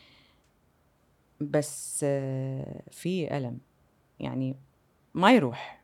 بس 1.40 2.00
آه، 2.08 2.82
في 2.90 3.36
ألم. 3.36 3.58
يعني 4.20 4.56
ما 5.14 5.32
يروح. 5.32 5.82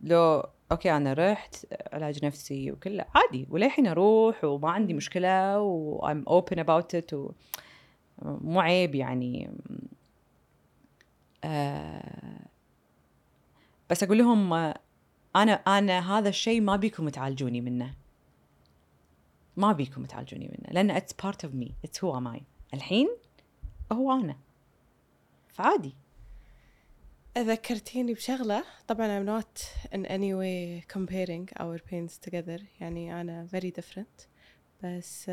لو 0.00 0.44
أوكي 0.72 0.96
أنا 0.96 1.12
رحت 1.12 1.66
علاج 1.92 2.24
نفسي 2.24 2.72
وكله 2.72 3.04
عادي. 3.14 3.46
وللحين 3.50 3.86
أروح 3.86 4.44
وما 4.44 4.70
عندي 4.70 4.94
مشكلة 4.94 5.60
و 5.60 6.00
I'm 6.08 6.24
open 6.28 6.56
about 6.58 7.00
it 7.00 7.12
و 7.12 7.32
مو 8.22 8.60
عيب 8.60 8.94
يعني. 8.94 9.50
آه 11.44 12.38
بس 13.90 14.02
أقول 14.02 14.18
لهم 14.18 14.52
أنا 15.36 15.52
أنا 15.52 16.18
هذا 16.18 16.28
الشيء 16.28 16.60
ما 16.60 16.76
بيكم 16.76 17.08
تعالجوني 17.08 17.60
منه. 17.60 17.94
ما 19.56 19.72
بيكم 19.72 20.04
تعالجوني 20.04 20.48
منه 20.48 20.72
لأن 20.72 21.00
part 21.00 21.46
of 21.46 21.50
me. 21.50 21.68
It's 21.86 21.98
who 21.98 22.16
am 22.16 22.36
I. 22.38 22.40
الحين 22.74 23.08
هو 23.92 24.12
أنا. 24.12 24.36
فعادي. 25.48 25.94
ذكرتيني 27.38 28.14
بشغلة. 28.14 28.64
طبعا 28.88 29.20
I'm 29.20 29.26
not 29.26 29.62
in 29.92 30.06
any 30.06 30.34
way 30.34 30.84
comparing 30.88 31.48
our 31.60 31.78
pains 31.78 32.18
together. 32.26 32.62
يعني 32.80 33.20
أنا 33.20 33.48
very 33.52 33.70
different. 33.80 34.26
بس 34.84 35.30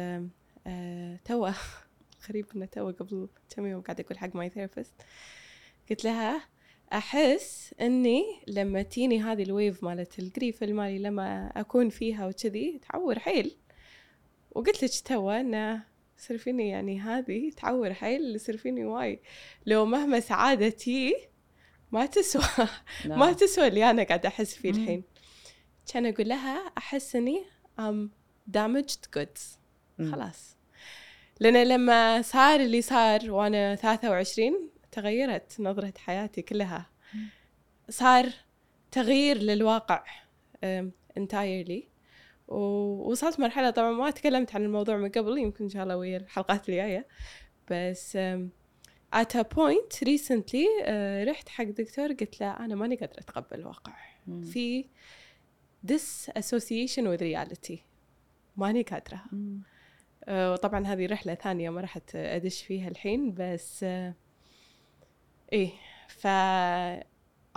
آه 0.67 1.19
توأ. 1.25 1.51
غريب 2.29 2.45
إنه 2.55 2.65
توأ 2.65 2.91
قبل 2.91 3.29
كم 3.49 3.65
يوم 3.65 3.81
قاعدة 3.81 4.03
أقول 4.03 4.17
حق 4.17 4.35
my 4.35 4.49
therapist 4.49 4.93
قلت 5.89 6.03
لها 6.03 6.41
أحس 6.93 7.75
إني 7.81 8.23
لما 8.47 8.81
تيني 8.81 9.21
هذه 9.21 9.43
ال 9.43 9.51
wave 9.51 9.83
مالت 9.83 10.19
ال 10.19 10.26
grief 10.26 10.63
مالي 10.63 10.99
لما 10.99 11.51
أكون 11.55 11.89
فيها 11.89 12.27
وكذي 12.27 12.79
تعور 12.89 13.19
حيل. 13.19 13.57
وقلت 14.51 14.83
لك 14.83 14.91
توأ 15.05 15.39
إنه 15.39 15.83
يصير 16.19 16.37
فيني 16.37 16.69
يعني 16.69 16.99
هذه 16.99 17.51
تعور 17.57 17.93
حيل 17.93 18.35
يصير 18.35 18.57
فيني 18.57 18.85
واي 18.85 19.19
لو 19.65 19.85
مهما 19.85 20.19
سعادتي 20.19 21.29
ما 21.91 22.05
تسوى 22.05 22.67
ما 23.05 23.33
تسوى 23.33 23.67
اللي 23.67 23.89
أنا 23.89 24.03
قاعدة 24.03 24.29
أحس 24.29 24.55
فيه. 24.55 24.69
الحين. 24.71 25.03
كان 25.93 26.05
أقول 26.05 26.27
لها 26.29 26.71
أحس 26.77 27.15
إني 27.15 27.43
ام 27.79 28.11
damaged 28.57 29.19
goods. 29.19 29.41
مم. 29.97 30.11
خلاص. 30.11 30.55
لأن 31.39 31.67
لما 31.67 32.21
صار 32.21 32.59
اللي 32.59 32.81
صار 32.81 33.31
وأنا 33.31 33.75
23 33.75 34.69
تغيرت 34.91 35.55
نظرة 35.59 35.93
حياتي 35.97 36.41
كلها. 36.41 36.89
صار 37.89 38.29
تغيير 38.91 39.37
للواقع 39.37 40.03
entirely. 41.19 41.83
ووصلت 42.47 43.39
مرحلة 43.39 43.69
طبعا 43.69 43.91
ما 43.91 44.09
تكلمت 44.11 44.55
عن 44.55 44.63
الموضوع 44.63 44.97
من 44.97 45.09
قبل 45.09 45.37
يمكن 45.37 45.63
إن 45.63 45.69
شاء 45.69 45.83
الله 45.83 45.97
ويا 45.97 46.17
الحلقات 46.17 46.69
الجاية. 46.69 47.07
بس 47.71 48.17
at 49.15 49.35
a 49.35 49.43
point 49.43 49.99
recently 50.05 50.67
uh, 50.81 51.27
رحت 51.29 51.49
حق 51.49 51.63
دكتور 51.63 52.07
قلت 52.13 52.41
له 52.41 52.51
أنا 52.51 52.75
ماني 52.75 52.95
قادرة 52.95 53.19
أتقبل 53.19 53.59
الواقع 53.59 53.93
مم. 54.27 54.41
في 54.41 54.85
disassociation 55.87 57.03
with 57.03 57.21
reality. 57.21 57.77
ماني 58.57 58.81
قادرة. 58.81 59.21
مم. 59.31 59.61
آه، 60.25 60.51
وطبعا 60.53 60.87
هذه 60.87 61.05
رحلة 61.05 61.35
ثانية 61.35 61.69
ما 61.69 61.81
رحت 61.81 62.15
أدش 62.15 62.63
فيها 62.63 62.87
الحين 62.87 63.33
بس 63.37 63.83
آه، 63.83 64.13
إيه 65.53 65.71
ف 66.07 66.27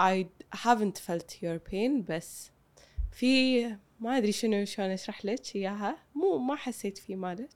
I 0.01 0.25
haven't 0.57 0.99
felt 0.99 1.31
your 1.43 1.59
pain 1.73 2.11
بس 2.11 2.51
في 3.13 3.65
ما 4.01 4.17
أدري 4.19 4.33
شنو 4.33 4.65
شلون 4.65 4.91
أشرح 4.91 5.25
لك 5.25 5.57
إياها. 5.57 5.97
مو 6.15 6.39
ما 6.39 6.57
حسيت 6.57 6.99
في 6.99 7.17
مالك 7.17 7.51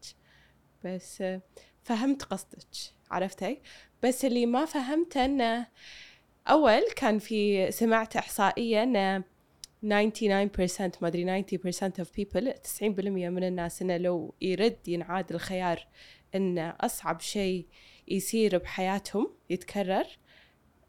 بس 0.85 1.20
آه، 1.23 1.40
فهمت 1.82 2.23
قصدك. 2.23 2.95
عرفتي؟ 3.11 3.61
بس 4.03 4.24
اللي 4.24 4.47
ما 4.47 4.65
فهمته 4.65 5.24
أنه 5.24 5.66
أول 6.49 6.83
كان 6.97 7.19
في 7.19 7.70
سمعت 7.70 8.16
إحصائية 8.16 8.83
أنه 8.83 9.24
99% 9.83 11.03
ما 11.03 11.09
أدري 11.09 11.43
90% 11.43 11.47
of 11.77 12.07
people 12.20 12.53
90% 12.81 12.83
من 12.83 13.45
الناس 13.45 13.83
إنه 13.83 13.97
لو 13.97 14.35
يرد 14.41 14.89
ينعاد 14.89 15.33
الخيار 15.33 15.87
انه 16.35 16.74
أصعب 16.81 17.20
شيء 17.20 17.66
يصير 18.09 18.59
بحياتهم 18.59 19.31
يتكرر 19.51 20.07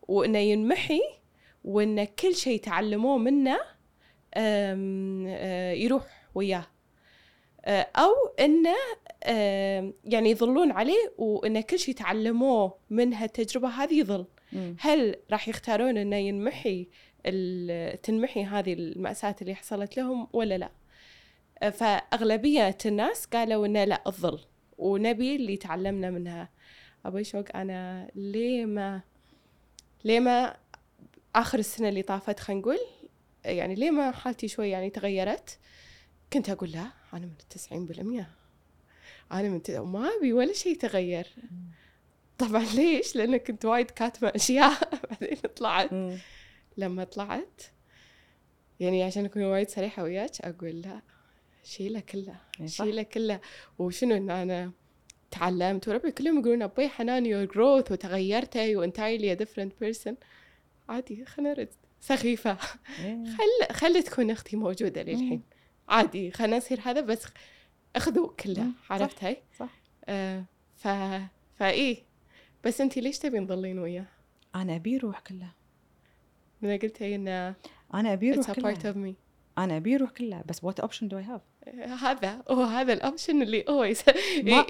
وإنه 0.08 0.40
ينمحي 0.40 1.02
وان 1.64 2.04
كل 2.04 2.36
شيء 2.36 2.60
تعلموه 2.62 3.18
منه 3.18 3.60
آه، 4.34 5.72
يروح 5.72 6.28
وياه. 6.36 6.66
أو 7.68 8.12
إنه 8.40 8.76
آم، 9.26 9.94
يعني 10.06 10.30
يظلون 10.32 10.72
عليه 10.72 11.14
وان 11.18 11.62
كل 11.62 11.80
شيء 11.80 11.96
تعلموه 11.96 12.78
من 12.90 13.14
هالتجربة 13.14 13.68
هذه 13.68 14.00
يظل. 14.00 14.26
مم. 14.54 14.76
هل 14.80 15.16
راح 15.32 15.48
يختارون 15.48 15.98
إنه 15.98 16.16
ينمحي 16.16 16.88
تنمحي 18.04 18.44
هذه 18.44 18.74
المأساة 18.74 19.36
اللي 19.42 19.56
حصلت 19.56 19.98
لهم 19.98 20.28
ولا 20.34 20.58
لا؟ 20.58 20.72
فأغلبية 21.72 22.78
الناس 22.86 23.26
قالوا 23.26 23.66
إنه 23.66 23.84
لا 23.84 24.04
الظل. 24.08 24.40
ونبي 24.78 25.36
اللي 25.36 25.58
تعلمنا 25.58 26.10
منها. 26.10 26.50
أبوي 27.06 27.24
شوق 27.24 27.46
أنا 27.56 28.12
ليه 28.16 28.66
ما 28.66 29.02
ليه 30.06 30.20
ما 30.20 30.58
آخر 31.36 31.60
السنة 31.60 31.90
اللي 31.90 32.02
طافت 32.02 32.40
خلينا 32.40 32.62
نقول 32.62 32.80
يعني 33.46 33.76
ليه 33.76 33.92
ما 33.92 34.12
حالتي 34.12 34.48
شوي 34.48 34.70
يعني 34.70 34.90
تغيرت 34.90 35.60
كنت 36.34 36.50
أقول 36.50 36.72
لا. 36.72 36.97
أنا 37.14 37.26
من 37.26 37.36
التسعين 37.40 37.86
بالمية. 37.86 38.30
أنا 39.32 39.50
من 39.50 39.62
ت... 39.62 39.72
ما 39.72 40.10
أبي 40.20 40.34
ولا 40.34 40.54
شيء 40.54 40.78
تغير 40.78 41.28
طبعا 42.38 42.66
ليش؟ 42.76 43.16
لأن 43.16 43.38
كنت 43.38 43.66
وايد 43.66 43.92
كاتبة 43.92 44.28
أشياء. 44.28 44.74
بعدين 45.12 45.38
طلعت. 45.56 45.90
لما 46.78 47.04
طلعت 47.04 47.62
يعني 48.80 49.04
عشان 49.04 49.26
أكون 49.26 49.44
وايد 49.44 49.70
صريحة 49.70 50.04
وياك 50.04 50.42
أقول 50.42 50.82
لا 50.82 51.02
شيلة 51.64 52.00
كله. 52.00 52.36
شيلة 52.66 53.04
كله 53.04 53.40
وشنو 53.80 54.16
إن 54.16 54.30
أنا 54.30 54.72
تعلمت؟ 55.32 55.88
وربي 55.88 56.12
كلهم 56.12 56.40
يقولون 56.40 56.62
أبوي 56.62 56.88
حنان 56.88 57.26
your 57.26 57.52
growth 57.52 57.92
وتغيرتي 57.92 58.76
وانت 58.76 58.98
entirely 58.98 59.40
a 59.40 59.44
different 59.44 59.72
person. 59.86 60.14
عادي 60.90 61.26
خلنا 61.26 61.50
نرد. 61.54 61.70
سخيفة. 62.00 62.58
خل 63.38 63.74
خلي 63.76 64.02
تكون 64.02 64.32
أختي 64.32 64.56
موجودة 64.56 65.04
للحين. 65.04 65.42
عادي 65.90 66.32
خلنا 66.32 66.58
نصير 66.58 66.80
هذا 66.86 67.02
بس 67.02 67.26
اخذوا 67.96 68.28
كله. 68.28 68.66
عرفت 68.90 69.24
هاي؟ 69.24 69.38
صح. 69.60 69.70
آه 70.06 70.44
ف 70.76 70.88
فإيه 71.60 71.98
بس 72.64 72.82
أنتي 72.82 73.02
ليش 73.02 73.20
تبين 73.20 73.48
تظلين 73.48 73.80
وياه؟ 73.80 74.06
أنا 74.56 74.76
أبي 74.76 74.94
يروح 74.94 75.20
كله 75.20 75.52
أنا 76.64 76.76
قلت 76.76 77.02
هي 77.02 77.16
إنه 77.16 77.56
أنا 77.94 78.14
أبي 78.14 78.34
part 78.44 78.52
كله 78.52 78.76
of 78.76 78.96
me 78.96 79.14
أنا 79.58 79.78
أبي 79.78 79.92
يروح 79.92 80.12
كله 80.12 80.44
بس 80.46 80.64
what 80.64 80.80
option 80.80 81.08
do 81.08 81.18
I 81.18 81.24
have 81.24 81.42
هذا 82.04 82.44
هو 82.50 82.64
هذا 82.64 82.94
ال 82.94 83.01
option 83.01 83.42
اللي 83.42 83.66
هو 83.70 83.84
يس... 83.92 84.04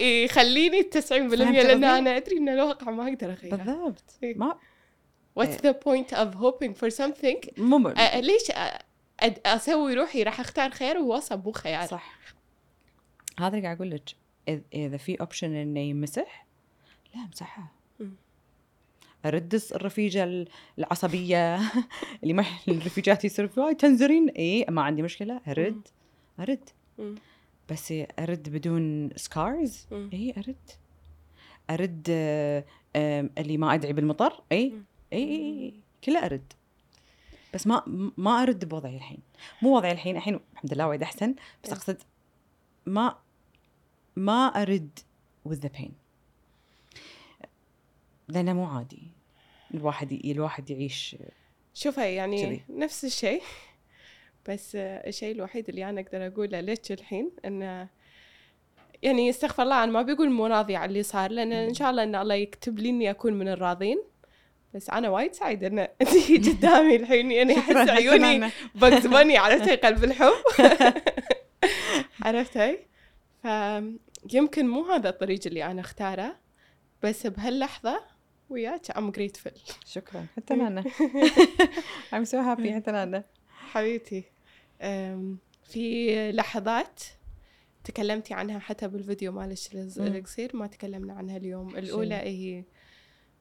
يخليني 0.00 0.82
90% 0.82 0.98
فهمت 0.98 1.34
لأن؟ 1.34 1.84
أنا 1.84 2.16
أدري 2.16 2.38
إن 2.38 2.48
الواقع 2.48 2.90
ما 2.90 3.08
أقدر 3.08 3.32
أغيره 3.32 3.56
بالضبط 3.56 4.18
إيه. 4.22 4.38
ما 4.38 4.58
what's 5.40 5.58
the 5.66 5.72
point 5.72 6.12
of 6.14 6.34
hoping 6.34 6.72
for 6.80 6.90
something 6.90 7.58
مو 7.58 7.94
أ- 7.94 8.16
ليش 8.16 8.50
أد- 8.50 8.87
أسوي 9.22 9.94
روحي 9.94 10.22
راح 10.22 10.40
أختار 10.40 10.70
خيار 10.70 10.98
وهو 10.98 11.22
مو 11.30 11.52
خيار 11.52 11.86
صح. 11.86 12.18
هذا 13.38 13.48
اللي 13.48 13.62
قاعد 13.62 13.76
أقول 13.76 13.90
لك. 13.90 14.02
إذا 14.74 14.96
في 14.96 15.14
option 15.20 15.54
إنه 15.54 15.80
يمسح 15.80 16.46
لا 17.14 17.20
امسحها. 17.24 17.70
أرد 19.26 19.60
الرفيجة 19.74 20.24
ال- 20.24 20.48
العصبية 20.78 21.56
اللي 22.22 22.32
ما 22.34 22.44
الرفيجات 22.68 23.24
يصير 23.24 23.48
في 23.48 23.74
تنزرين. 23.74 24.28
اي 24.28 24.66
ما 24.68 24.82
عندي 24.82 25.02
مشكلة. 25.02 25.40
أرد. 25.48 25.88
أرد. 26.40 26.68
بس 27.70 27.94
أرد 28.18 28.48
بدون 28.48 29.10
scars. 29.16 29.86
اي 29.92 30.34
أرد. 30.38 30.70
أرد 31.70 32.06
اللي 33.38 33.56
ما 33.56 33.74
أدعي 33.74 33.92
بالمطر. 33.92 34.42
اي 34.52 34.72
اي 35.12 35.18
اي 35.22 35.74
كله 36.04 36.24
أرد. 36.26 36.52
بس 37.54 37.66
ما 37.66 37.82
ما 38.16 38.42
أرد 38.42 38.68
بوضعي 38.68 38.96
الحين. 38.96 39.18
مو 39.62 39.76
وضعي 39.76 39.92
الحين 39.92 40.16
الحين 40.16 40.40
الحمد 40.52 40.74
لله 40.74 40.88
وايد 40.88 41.02
أحسن 41.02 41.34
بس 41.64 41.70
إيه. 41.70 41.76
أقصد 41.76 41.96
ما 42.86 43.16
ما 44.16 44.46
أرد 44.46 44.98
with 45.48 45.58
the 45.58 45.78
pain. 45.78 45.90
لأنه 48.28 48.52
مو 48.52 48.64
عادي. 48.64 49.02
الواحد 49.74 50.12
الواحد 50.24 50.70
يعيش 50.70 51.16
شوفي 51.74 52.14
يعني 52.14 52.46
كذي. 52.46 52.64
نفس 52.68 53.04
الشيء 53.04 53.42
بس 54.48 54.76
الشيء 54.76 55.34
الوحيد 55.34 55.68
اللي 55.68 55.88
أنا 55.88 56.00
أقدر 56.00 56.26
أقوله 56.26 56.60
لك 56.60 56.92
الحين 56.92 57.30
انه 57.44 57.88
يعني 59.02 59.30
استغفر 59.30 59.62
الله 59.62 59.84
أنا 59.84 59.92
ما 59.92 60.02
بقول 60.02 60.30
مو 60.30 60.46
راضية 60.46 60.78
على 60.78 60.88
اللي 60.88 61.02
صار 61.02 61.30
لأن 61.30 61.52
إن 61.52 61.74
شاء 61.74 61.90
الله 61.90 62.02
إن 62.02 62.14
الله 62.14 62.34
يكتب 62.34 62.78
لي 62.78 62.88
إني 62.88 63.10
أكون 63.10 63.32
من 63.32 63.48
الراضين. 63.48 64.02
بس 64.74 64.90
أنا 64.90 65.08
وايد 65.08 65.32
سعيدة 65.34 65.66
ان 65.66 65.78
أنت 66.00 66.48
قدامي 66.48 66.96
الحين 66.96 67.30
يعني 67.30 67.58
أحس 67.58 67.76
عيوني. 67.88 68.50
بجز 68.74 69.06
بني 69.06 69.36
عرفتي 69.36 69.76
قلب 69.76 70.04
الحب. 70.04 70.32
عرفتي 72.22 72.78
فيمكن 74.28 74.68
مو 74.68 74.84
هذا 74.84 75.08
الطريق 75.08 75.40
اللي 75.46 75.64
أنا 75.64 75.80
أختاره 75.80 76.36
بس 77.02 77.26
بهاللحظة 77.26 78.00
وياك 78.50 78.96
ام 78.96 79.12
grateful. 79.12 79.72
شكرا. 79.86 80.26
حتى 80.36 80.54
أنا 80.54 80.82
I'm 82.14 82.24
so 82.28 82.36
happy. 82.36 82.68
حتى 82.74 82.90
أنا 82.90 83.24
حبيبتي 83.72 84.24
في 85.64 86.32
لحظات 86.32 87.02
تكلمتي 87.84 88.34
عنها 88.34 88.58
حتى 88.58 88.88
بالفيديو 88.88 89.32
مالك. 89.32 89.58
القصير 89.98 90.56
ما 90.56 90.66
تكلمنا 90.66 91.12
عنها 91.14 91.36
اليوم. 91.36 91.76
الأولى 91.76 92.14
هي 92.14 92.64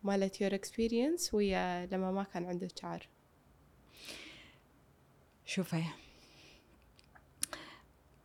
مالت 0.04 0.42
your 0.42 0.56
experience 0.56 1.34
ويا 1.34 1.86
لما 1.86 2.12
ما 2.12 2.24
كان 2.24 2.46
عندك 2.46 2.80
شعر. 2.80 3.08
شوفي 5.46 5.84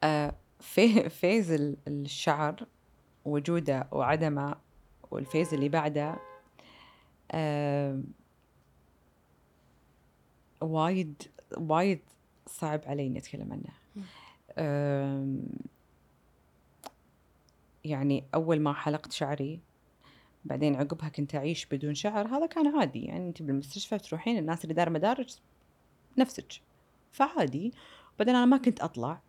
آه 0.05 0.35
في 0.61 1.09
phase 1.11 1.51
ال- 1.51 1.77
الشعر 1.87 2.67
وجوده 3.25 3.89
وعدمه 3.93 4.57
وال 5.11 5.23
phase 5.23 5.55
اللي 5.55 5.69
بعده 5.69 6.17
آه 7.31 8.03
وايد 10.61 11.23
وايد 11.57 12.01
صعب 12.47 12.81
علي 12.87 13.07
إني 13.07 13.19
أتكلم 13.19 13.53
عنه. 13.53 13.65
آم، 14.59 15.43
يعني 17.85 18.25
أول 18.35 18.61
ما 18.61 18.73
حلقت 18.73 19.13
شعري 19.13 19.61
بعدين 20.45 20.75
عقبها 20.77 21.09
كنت 21.09 21.35
أعيش 21.35 21.67
بدون 21.67 21.95
شعر 21.95 22.27
هذا 22.29 22.47
كان 22.47 22.77
عادي. 22.79 23.05
يعني 23.05 23.29
أنت 23.29 23.43
بالمستشفى 23.43 23.99
تروحين 23.99 24.39
الناس 24.39 24.65
اللي 24.65 24.75
دار 24.75 24.91
مدارج 24.91 25.37
نفسك. 26.19 26.53
فعادي. 27.13 27.73
بعدين 28.19 28.35
أنا 28.35 28.45
ما 28.45 28.57
كنت 28.57 28.81
أطلع. 28.81 29.21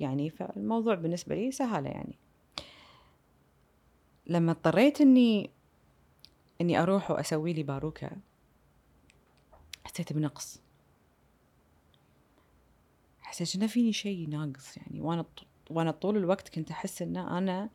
يعني 0.00 0.30
فالموضوع 0.30 0.94
بالنسبة 0.94 1.34
لي 1.34 1.50
سهله 1.50 1.88
يعني. 1.88 2.18
لما 4.26 4.52
اضطريت 4.52 5.00
إني 5.00 5.50
إني 6.60 6.82
أروح 6.82 7.10
وأسوي 7.10 7.52
لي 7.52 7.62
باروكة 7.62 8.10
حسيت 9.84 10.12
بنقص. 10.12 10.60
حسيت 13.20 13.56
إنه 13.56 13.66
فيني 13.66 13.92
شيء 13.92 14.28
ناقص 14.28 14.76
يعني. 14.76 15.00
وأنا 15.00 15.22
ط- 15.22 15.46
وأنا 15.70 15.90
طول 15.90 16.16
الوقت 16.16 16.48
كنت 16.48 16.70
أحس 16.70 17.02
إن 17.02 17.16
أنا 17.16 17.68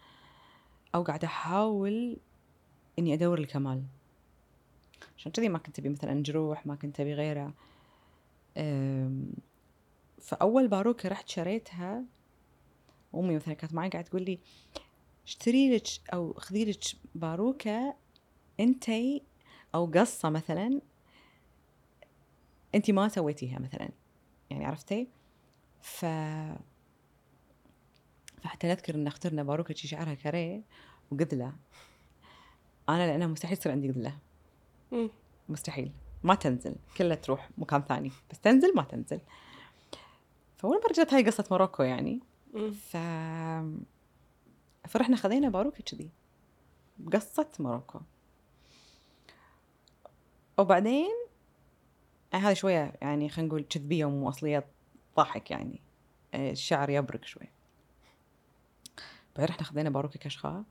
أو 0.96 1.04
قاعدة 1.04 1.28
أحاول 1.28 2.18
إني 3.00 3.14
أدور 3.14 3.40
الكمال. 3.40 3.84
عشان 5.18 5.32
كذي 5.32 5.50
ما 5.50 5.58
كنت 5.58 5.80
أبي 5.80 5.90
مثلا 5.90 6.24
جروح 6.24 6.66
ما 6.66 6.76
كنت 6.76 7.00
أبي 7.00 7.14
غيره. 7.14 7.54
فأول 10.22 10.68
باروكة 10.68 11.10
رحت 11.10 11.30
شريتها 11.30 12.04
أمي 13.16 13.36
مثلا 13.36 13.54
كانت 13.54 13.74
معي 13.74 13.90
قاعدة 13.90 14.08
تقول 14.08 14.22
لي 14.22 14.40
اشتري 15.26 15.76
لك 15.76 15.88
أو 16.14 16.34
خذي 16.34 16.66
لك 16.66 16.84
باروكة 17.16 17.96
أنتي 18.60 19.24
أو 19.76 19.86
قصة 19.86 20.30
مثلا 20.30 20.82
انت 22.76 22.92
ما 22.92 23.08
سويتيها 23.08 23.60
مثلا. 23.60 23.90
يعني 24.50 24.66
عرفتي؟ 24.66 25.08
ف 25.82 26.06
فحتى 28.44 28.68
نذكر 28.68 28.96
إن 28.96 29.08
أخترنا 29.08 29.44
باروكة 29.44 29.74
شي 29.74 29.88
شعرها 29.88 30.14
كاريه 30.14 30.64
وقذلة. 31.12 31.54
أنا 32.96 33.08
لانها 33.08 33.28
مستحيل 33.28 33.58
تصير 33.58 33.72
عندي 33.72 33.92
قذله 33.92 34.18
مم. 34.92 35.10
مستحيل. 35.50 35.92
ما 36.24 36.36
تنزل. 36.36 36.76
كلها 36.98 37.16
تروح 37.16 37.50
مكان 37.58 37.82
ثاني. 37.82 38.12
بس 38.32 38.40
تنزل 38.40 38.76
ما 38.76 38.84
تنزل. 38.84 39.20
فأول 40.58 40.82
مرة 40.84 41.04
جت 41.04 41.14
هاي 41.14 41.26
قصة 41.26 41.46
موروكو 41.52 41.84
يعني. 41.84 42.20
ف 42.74 42.98
فرحنا 44.88 45.16
خذينا 45.16 45.50
باروكة 45.50 45.84
كذي. 45.84 46.10
بقصة 46.98 47.48
موروكو 47.60 48.00
وبعدين 50.58 51.12
يعني 52.34 52.46
هذه 52.46 52.54
شوية 52.54 52.94
يعني 53.02 53.30
خلينا 53.30 53.48
نقول 53.48 53.64
كذبية 53.64 54.06
ومو 54.06 54.30
أصلية 54.30 54.66
ضحك 55.18 55.52
يعني. 55.52 55.82
آه، 56.34 56.52
الشعر 56.52 56.90
يبرق 56.90 57.26
شوي. 57.26 57.48
بعدين 59.36 59.56
رحنا 59.56 59.64
خذينا 59.64 59.90
باروكة 59.90 60.20
كشخة 60.20 60.64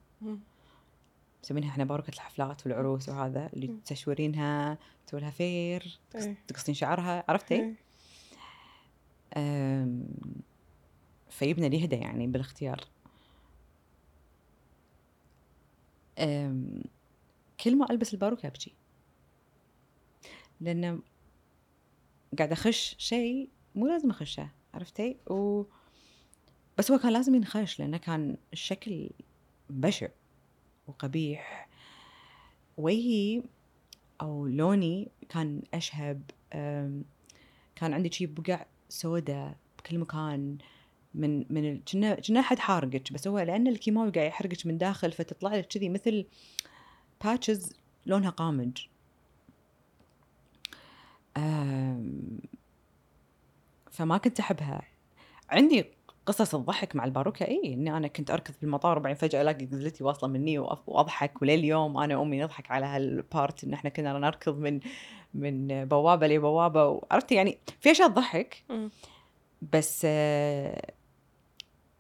مم. 1.41 1.45
مسوينها 1.45 1.69
إحنا 1.71 1.85
باروكة 1.85 2.11
الحفلات 2.11 2.67
والعروس 2.67 3.09
وهذا 3.09 3.51
اللي. 3.53 3.77
تشورينها 3.85 4.79
تسوي 5.07 5.21
لها 5.21 5.31
فير 5.31 5.99
تقص- 6.11 6.23
إيه. 6.25 6.37
تقصين 6.49 6.75
شعرها 6.75 7.25
عرفتي؟ 7.29 7.55
إيه. 7.55 7.75
فيبنى 11.31 11.69
لي 11.69 11.85
هدى 11.85 11.97
يعني 11.97 12.27
بالاختيار 12.27 12.85
كل 17.65 17.77
ما 17.79 17.91
ألبس 17.91 18.15
الباروكة 18.15 18.47
أبكي 18.47 18.75
لأن 20.61 21.01
قاعدة 22.39 22.53
أخش 22.53 22.95
شيء 22.99 23.49
مو 23.75 23.87
لازم 23.87 24.11
أخشه 24.11 24.49
عرفتي 24.75 25.17
و 25.27 25.65
بس 26.79 26.91
هو 26.91 26.99
كان 26.99 27.13
لازم 27.13 27.35
ينخش 27.35 27.81
لأنه 27.81 27.97
كان 27.97 28.37
الشكل 28.53 29.11
بشع 29.71 30.09
وقبيح. 30.91 31.69
وجهي 32.77 33.43
أو 34.21 34.47
لوني 34.47 35.09
كان 35.29 35.63
أشهب 35.75 36.23
أم، 36.53 37.05
كان 37.77 37.95
عندي 37.95 38.13
شي 38.13 38.27
بقع 38.27 38.67
سوداء 38.89 39.57
بكل 39.79 39.99
مكان. 39.99 40.59
من 41.15 41.45
من 41.51 41.81
كنا 41.81 42.15
كنا 42.15 42.43
حد 42.43 42.59
حارقك 42.59 43.13
بس 43.13 43.29
هو 43.29 43.39
لأن 43.39 43.67
الكيماوي 43.67 44.11
قاعد 44.11 44.27
يحرقك 44.27 44.67
من 44.67 44.79
داخل 44.79 45.13
فتطلع 45.13 45.55
لك 45.55 45.67
كذي 45.67 45.89
مثل 45.89 46.27
patches 47.25 47.73
لونها 48.07 48.31
قامج. 48.31 48.87
فما 53.91 54.19
كنت 54.19 54.41
أحبها. 54.41 54.83
عندي 55.51 55.85
قصص 56.31 56.55
الضحك 56.55 56.97
مع 56.97 57.05
الباروكة 57.05 57.45
إي 57.47 57.75
إني 57.75 57.97
أنا 57.97 58.09
كنت 58.09 58.31
أركض 58.31 58.55
بالمطار 58.61 58.99
وبعدين 58.99 59.17
فجأة 59.17 59.43
ألاقي 59.43 59.67
قذلتي 59.67 60.05
واصلة 60.05 60.31
مني 60.31 60.59
وأضحك. 60.59 61.43
ولليوم 61.43 61.99
أنا 61.99 62.17
وأمي 62.17 62.41
نضحك 62.41 62.71
على 62.71 62.87
هال 62.87 63.13
part 63.13 63.65
إن 63.65 63.73
إحنا 63.73 63.91
كنا 63.91 64.13
نركض 64.19 64.59
من 64.59 64.81
من 65.35 65.85
بوابة 65.85 66.27
لبوابة 66.27 66.87
وعرفتي 66.87 67.35
يعني 67.35 67.59
في 67.81 67.91
أشياء 67.91 68.09
تضحك. 68.09 68.65
بس 69.73 70.01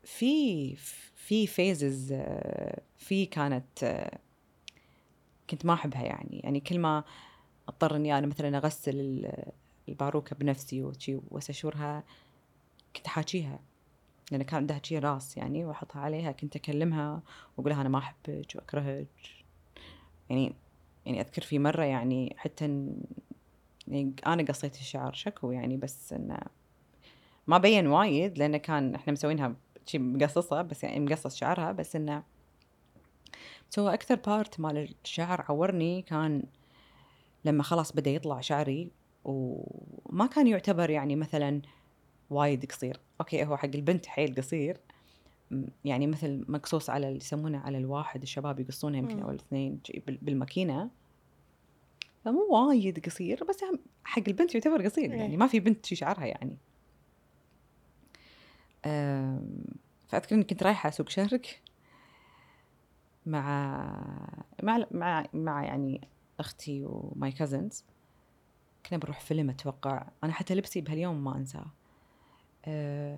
في 0.04 0.76
في 1.16 1.46
فيزز 1.46 2.14
في 2.98 3.26
كانت 3.26 4.08
كنت 5.50 5.66
ما 5.66 5.74
أحبها 5.74 6.02
يعني. 6.02 6.40
يعني 6.44 6.60
كل 6.60 6.78
ما 6.78 7.04
أضطر 7.68 7.96
إني 7.96 8.18
أنا 8.18 8.26
مثلا 8.26 8.56
أغسل 8.58 9.00
ال- 9.00 9.52
الباروكة 9.88 10.36
بنفسي 10.36 10.82
وشي 10.82 11.18
وأسشورها 11.30 12.04
كنت 12.96 13.06
أحاكيها. 13.06 13.58
لأن 14.30 14.42
كان 14.42 14.56
عندها 14.56 14.80
شي 14.82 14.98
راس 14.98 15.36
يعني 15.36 15.64
وأحطها 15.64 16.00
عليها 16.00 16.32
كنت 16.32 16.56
أكلمها 16.56 17.22
واقول 17.56 17.72
لها 17.72 17.80
أنا 17.80 17.88
ما 17.88 17.98
احبك 17.98 18.46
وأكرهك. 18.54 19.06
يعني 20.30 20.54
يعني 21.06 21.20
أذكر 21.20 21.42
في 21.42 21.58
مرة 21.58 21.82
يعني 21.82 22.34
حتى 22.38 22.64
يعني 23.88 24.14
أنا 24.26 24.42
قصيت 24.42 24.74
الشعر 24.74 25.12
شكو 25.12 25.50
يعني 25.50 25.76
بس 25.76 26.12
انه 26.12 26.38
ما 27.46 27.58
بين 27.58 27.86
وايد 27.86 28.38
لأنه 28.38 28.58
كان 28.58 28.94
إحنا 28.94 29.12
مسوينها 29.12 29.56
شي 29.86 29.98
مقصصة 29.98 30.62
بس 30.62 30.84
يعني 30.84 31.00
مقصص 31.00 31.36
شعرها 31.36 31.72
بس 31.72 31.96
انه 31.96 32.22
بس 33.70 33.78
هو 33.78 33.88
أكثر 33.88 34.14
part 34.14 34.60
مال 34.60 34.94
الشعر 35.04 35.44
عورني 35.48 36.02
كان 36.02 36.42
لما 37.44 37.62
خلاص 37.62 37.92
بدأ 37.92 38.10
يطلع 38.10 38.40
شعري 38.40 38.90
وما 39.24 40.26
كان 40.26 40.46
يعتبر 40.46 40.90
يعني 40.90 41.16
مثلا 41.16 41.62
وايد 42.30 42.72
قصير. 42.72 43.00
أوكي 43.20 43.44
هو 43.44 43.56
حق 43.56 43.70
البنت 43.74 44.06
حيل 44.06 44.34
قصير. 44.34 44.80
يعني 45.84 46.06
مثل 46.06 46.44
مقصوص 46.48 46.90
على 46.90 47.06
اللي 47.06 47.18
يسمونه 47.18 47.58
على 47.58 47.78
الواحد 47.78 48.22
الشباب 48.22 48.60
يقصونه 48.60 48.98
يمكن. 48.98 49.22
أو 49.22 49.30
الاثنين 49.30 49.80
بالماكينة. 50.06 50.90
فمو 52.24 52.46
وايد 52.50 53.06
قصير 53.06 53.44
بس 53.44 53.64
حق 54.04 54.22
البنت 54.28 54.54
يعتبر 54.54 54.84
قصير 54.84 55.12
إيه. 55.12 55.18
يعني 55.18 55.36
ما 55.36 55.46
في 55.46 55.60
بنت 55.60 55.86
شي 55.86 55.94
شعرها 55.94 56.26
يعني. 56.26 56.56
فأذكر 60.08 60.34
إني 60.34 60.44
كنت 60.44 60.62
رايحة 60.62 60.88
اسوق 60.88 61.08
شرق 61.08 61.42
مع 63.26 63.92
مع 64.62 64.86
مع, 64.90 65.26
مع 65.32 65.64
يعني 65.64 66.08
أختي 66.40 66.84
وماي 66.84 67.32
كازنز 67.32 67.84
كنا 68.86 68.98
بنروح 68.98 69.20
فيلم 69.20 69.50
أتوقع. 69.50 70.08
أنا 70.24 70.32
حتى 70.32 70.54
لبسي 70.54 70.80
بهاليوم 70.80 71.24
ما 71.24 71.36
أنساه. 71.36 71.66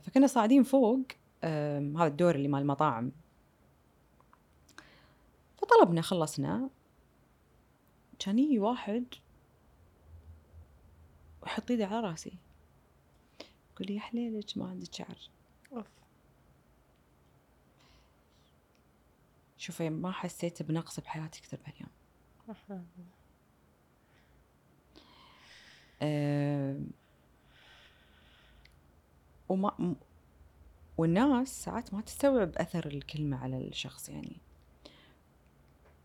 فكنا 0.05 0.27
صاعدين 0.27 0.63
فوق 0.63 1.07
هذا 1.45 2.07
الدور 2.07 2.35
اللي 2.35 2.49
مال 2.49 2.61
المطاعم. 2.61 3.13
فطلبنا 5.57 6.03
خلصنا. 6.03 6.71
كان 8.19 8.39
يجي 8.39 8.59
واحد 8.59 9.05
ويحط 11.43 11.71
ايده 11.71 11.87
على 11.87 12.01
رأسي. 12.01 12.39
يقول 13.75 13.87
لي 13.87 13.95
يا 13.95 14.01
حليلك 14.01 14.59
ما 14.59 14.71
عندك 14.71 14.95
شعر. 14.95 15.31
أوف. 15.73 15.87
شوفي 19.57 19.91
ما 19.91 20.13
حسيت 20.13 20.63
بنقص 20.63 21.01
بحياتي 21.01 21.41
أكثر 21.41 21.59
بهاليوم. 21.67 21.91
وما 29.53 29.95
والناس 30.99 31.65
ساعات 31.65 31.95
ما 31.95 32.01
تستوعب 32.01 32.57
أثر 32.57 32.87
الكلمة 32.87 33.37
على 33.37 33.69
الشخص 33.69 34.09
يعني. 34.09 34.37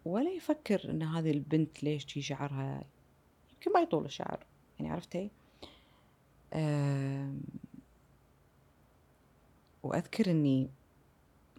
ولا 0.06 0.32
يفكر 0.32 0.90
إن 0.90 1.03
هذه 1.03 1.32
البنت 1.32 1.84
ليش 1.84 2.06
تجي 2.06 2.22
شعرها 2.22 2.84
يمكن 3.53 3.74
ما 3.74 3.80
يطول 3.80 4.06
الشعر 4.06 4.45
يعني 4.80 4.91
عرفتي؟ 4.91 5.32
وأذكر 9.84 10.32
إني 10.32 10.69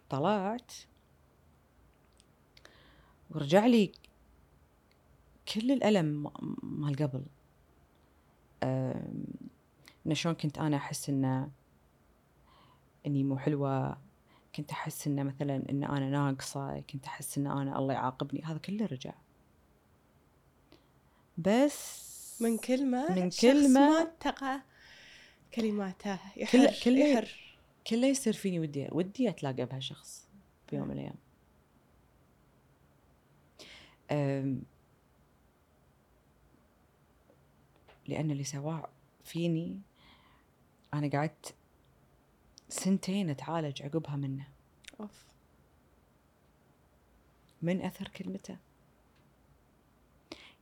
طلعت 0.09 0.71
ورجع 3.29 3.65
لي 3.65 3.91
كل 5.53 5.71
الألم 5.71 6.31
مال 6.63 6.95
قبل. 6.95 7.25
إن 10.05 10.13
شلون 10.13 10.35
كنت 10.35 10.57
أنا 10.57 10.77
أحس 10.77 11.09
إنه 11.09 11.51
إني 13.05 13.23
مو 13.23 13.37
حلوة. 13.37 13.97
كنت 14.55 14.71
أحس 14.71 15.07
إنه 15.07 15.23
مثلا 15.23 15.55
إن 15.69 15.83
أنا 15.83 16.09
ناقصة 16.09 16.79
كنت 16.79 17.05
أحس 17.05 17.37
إن 17.37 17.47
أنا 17.47 17.79
الله 17.79 17.93
يعاقبني. 17.93 18.41
هذا 18.45 18.57
كله 18.57 18.85
رجع. 18.85 19.13
بس 21.37 22.09
من 22.41 22.57
كلمة 22.57 23.15
من 23.15 23.31
شخص 23.31 23.41
كلمة- 23.45 23.67
ما 23.69 24.01
اتقى 24.01 24.61
كلماته 25.53 26.15
كل- 26.15 26.41
يحر 26.41 26.83
كل- 26.83 26.97
يحر. 26.97 27.55
كله 27.87 28.07
يصير 28.07 28.33
فيني 28.33 28.59
ودي 28.59 28.87
ودي 28.91 29.29
أتلاقى 29.29 29.65
بهالشخص 29.65 30.27
بيوم 30.71 30.87
من 30.87 30.93
الأيام. 30.93 31.15
أم، 34.11 34.61
لأن 38.07 38.31
اللي 38.31 38.43
سواه 38.43 38.89
فيني 39.23 39.81
أنا 40.93 41.07
قعدت 41.09 41.53
سنتين 42.69 43.29
أتعالج 43.29 43.81
عقبها 43.83 44.15
منه. 44.15 44.47
أوف. 44.99 45.25
من 47.61 47.81
أثر 47.81 48.07
كلمته. 48.07 48.57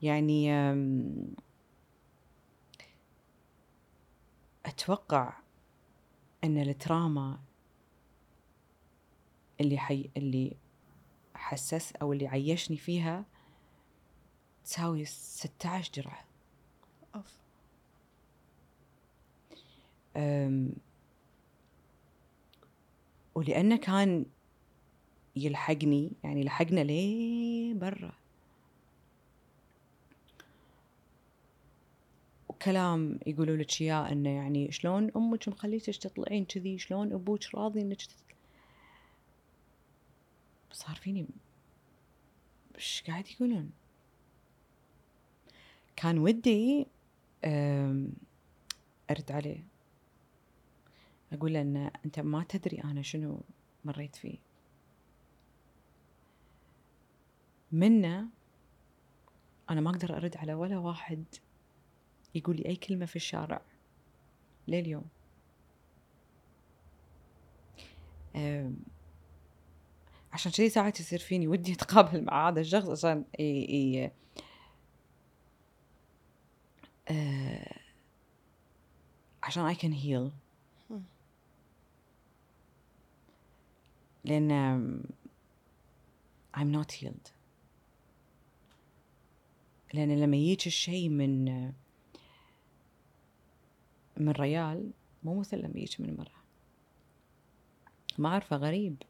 يعني 0.02 0.52
أم، 0.54 1.36
أتوقع 4.66 5.34
أن 6.44 6.58
التراما 6.58 7.40
اللي 9.62 9.78
حي 9.78 10.10
اللي 10.18 10.58
حسس 11.36 11.92
أو 11.96 12.14
اللي 12.14 12.28
عيشني 12.28 12.78
فيها 12.78 13.26
تساوي 14.66 15.06
16 15.06 15.92
جرعة. 15.94 16.26
أوف. 17.16 17.38
ولأنه 23.38 23.76
كان 23.76 24.26
يلحقني 25.36 26.12
يعني 26.24 26.44
لحقنا 26.44 26.80
ليه 26.80 27.74
برا. 27.74 28.14
وكلام 32.50 33.20
يقولوا 33.28 33.58
لك 33.58 33.82
اياه 33.82 34.12
إنه 34.12 34.30
يعني 34.30 34.72
شلون 34.72 35.12
أمك 35.16 35.48
مخليتك 35.48 35.96
تطلعين 35.96 36.46
كذي؟ 36.46 36.78
شلون 36.78 37.14
أبوك 37.14 37.56
راضي 37.56 37.82
إنك. 37.82 38.02
صار 40.72 40.96
فيني 40.96 41.28
إيش 42.76 43.04
قاعد 43.08 43.28
يقولون؟ 43.28 43.72
كان 45.96 46.18
ودي 46.18 46.88
أرد 49.10 49.32
عليه. 49.32 49.77
أقول 51.34 51.54
له 51.54 51.62
إن 51.62 51.92
أنت 52.06 52.20
ما 52.20 52.44
تدري 52.44 52.84
أنا 52.84 53.02
شنو 53.02 53.42
مريت 53.86 54.16
فيه 54.16 54.38
منه 57.72 58.28
أنا 59.70 59.82
ما 59.82 59.90
أقدر 59.90 60.18
أرد 60.18 60.38
على 60.38 60.54
ولا 60.54 60.78
واحد 60.78 61.24
يقول 62.36 62.56
لي 62.56 62.66
أي 62.66 62.76
كلمة 62.76 63.06
في 63.06 63.16
الشارع 63.16 63.62
لليوم 64.68 65.06
عشان 70.34 70.52
كذي 70.52 70.70
ساعات 70.70 71.00
يصير 71.00 71.20
فيني 71.20 71.48
ودي 71.48 71.74
أتقابل 71.74 72.24
مع 72.24 72.50
هذا 72.50 72.62
الشخص 72.62 73.06
عشان. 73.40 74.12
أه، 77.10 77.80
عشان 79.44 79.74
I 79.74 79.78
can 79.78 79.94
heal 79.94 80.47
لأن 84.28 84.52
أم، 84.52 85.04
I'm 86.58 86.72
not 86.86 86.92
healed. 86.92 87.32
لأن 89.94 90.20
لما 90.20 90.38
يجيك 90.38 90.68
الشيء 90.68 91.10
من 91.10 91.46
من 94.18 94.32
ريال 94.32 94.92
مو 95.24 95.40
مثل 95.40 95.58
لما 95.58 95.80
يجيك 95.80 96.02
من 96.02 96.18
مرة 96.18 96.44
ما 98.18 98.30
أعرفه 98.30 98.56
غريب. 98.56 99.04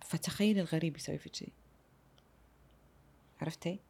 فتخيل 0.00 0.58
الغريب 0.58 0.96
يسوي 0.96 1.18
في 1.18 1.30
شيء. 1.32 1.52
عرفتي؟ 3.40 3.80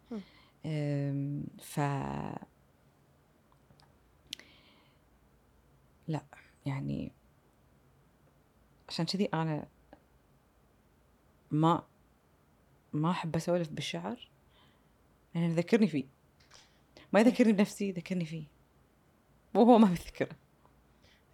ف 1.59 1.81
لا 6.09 6.25
يعني 6.67 7.13
عشان 8.93 9.07
كذي 9.07 9.25
أنا 9.25 9.67
ما 11.51 11.87
ما 12.93 13.11
أحب 13.11 13.37
أسولف 13.37 13.69
بالشعر 13.69 14.29
لأنه 15.35 15.47
يذكرني 15.47 15.89
فيه. 15.89 16.05
ما 17.13 17.21
يذكرني 17.21 17.53
بنفسي 17.53 17.89
يذكرني 17.89 18.25
فيه. 18.25 18.45
وهو 19.55 19.79
ما 19.79 19.89
بيذكره. 19.89 20.37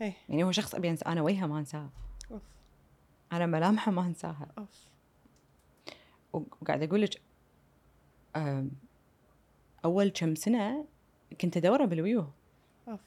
إيه. 0.01 0.16
يعني 0.28 0.44
هو 0.44 0.52
شخص 0.52 0.74
أبي 0.74 0.90
أنسى 0.90 1.05
أنا 1.05 1.22
وجهه 1.22 1.47
ما 1.47 1.59
أنساه 1.59 1.90
أوف. 2.30 2.43
أنا 3.32 3.47
ملامحه 3.47 3.93
ما 3.93 4.06
أنساها. 4.06 4.48
أوف. 4.59 4.89
وقاعد 6.32 6.82
أقول 6.82 7.02
لك 7.02 7.22
أول 9.85 10.09
كم 10.09 10.35
سنة 10.35 10.86
كنت 11.40 11.56
أدوره 11.56 11.85
بالويوه 11.85 12.32
اوف 12.89 13.01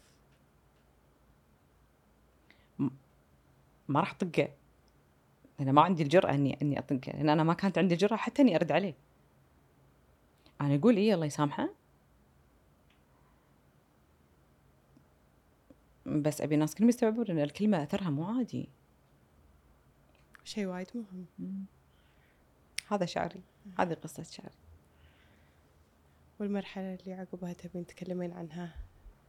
ما 3.91 3.99
راح 3.99 4.13
طقه 4.13 4.49
أنا 5.59 5.71
ما 5.71 5.81
عندي 5.81 6.03
الجرأة 6.03 6.33
اني 6.33 6.57
إني 6.61 6.79
أطقه 6.79 7.11
لأن 7.11 7.29
أنا 7.29 7.43
ما 7.43 7.53
كانت 7.53 7.77
عندي 7.77 7.93
الجرأة 7.93 8.15
حتى 8.15 8.41
إني 8.41 8.55
أرد 8.55 8.71
عليه. 8.71 8.93
أنا 10.61 10.75
أقول 10.75 10.97
إيه 10.97 11.13
الله 11.13 11.25
يسامحه. 11.25 11.69
بس 16.05 16.41
أبي 16.41 16.55
الناس 16.55 16.75
كلهم 16.75 16.89
يستوعبون 16.89 17.27
إن 17.27 17.39
الكلمة 17.39 17.83
أثرها 17.83 18.09
مو 18.09 18.25
عادي. 18.25 18.69
شيء 20.43 20.65
وايد 20.65 20.87
مهم. 20.95 21.25
مم. 21.39 21.65
هذا 22.87 23.05
شعري. 23.05 23.41
هذه 23.79 23.93
قصة 23.93 24.23
شعري. 24.23 24.55
والمرحلة 26.39 26.93
اللي 26.93 27.13
عقبها 27.13 27.53
تبين 27.53 27.85
تكلمين 27.85 28.31
عنها. 28.31 28.75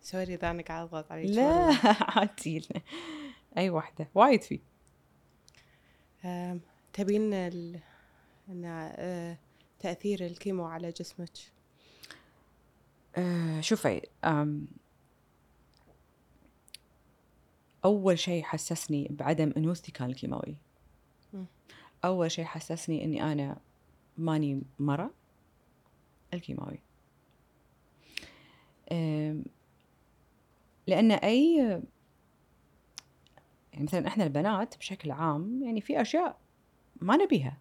سوري 0.02 0.34
إذا 0.34 0.50
أنا 0.50 0.62
قاعد 0.62 0.82
أضغط 0.82 1.12
عليك. 1.12 1.30
لا. 1.30 1.70
عادي. 2.16 2.68
أي 3.56 3.70
واحدة. 3.70 4.08
وايد 4.14 4.42
في 4.42 4.60
تبين 6.92 7.34
ال... 7.34 7.80
إن 8.48 8.64
أه، 8.64 9.38
تأثير 9.80 10.26
الكيمو 10.26 10.64
على 10.64 10.90
جسمك. 10.90 11.30
آه، 13.16 13.60
شوفي 13.60 14.02
أول 17.84 18.18
شيء 18.18 18.42
حسسني 18.42 19.08
بعدم 19.10 19.52
أنوثتي 19.56 19.92
كان 19.92 20.10
الكيماوي. 20.10 20.56
أول 22.04 22.30
شيء 22.30 22.44
حسسني 22.44 23.04
إني 23.04 23.32
أنا 23.32 23.60
ماني 24.18 24.62
مرة 24.78 25.10
الكيماوي. 26.34 26.80
لأن 30.86 31.12
أي 31.12 31.82
يعني 33.72 33.84
مثلا 33.84 34.06
إحنا 34.06 34.24
البنات 34.24 34.78
بشكل 34.78 35.10
عام 35.10 35.62
يعني 35.62 35.80
في 35.80 36.00
أشياء 36.00 36.36
ما 37.00 37.16
نبيها 37.16 37.58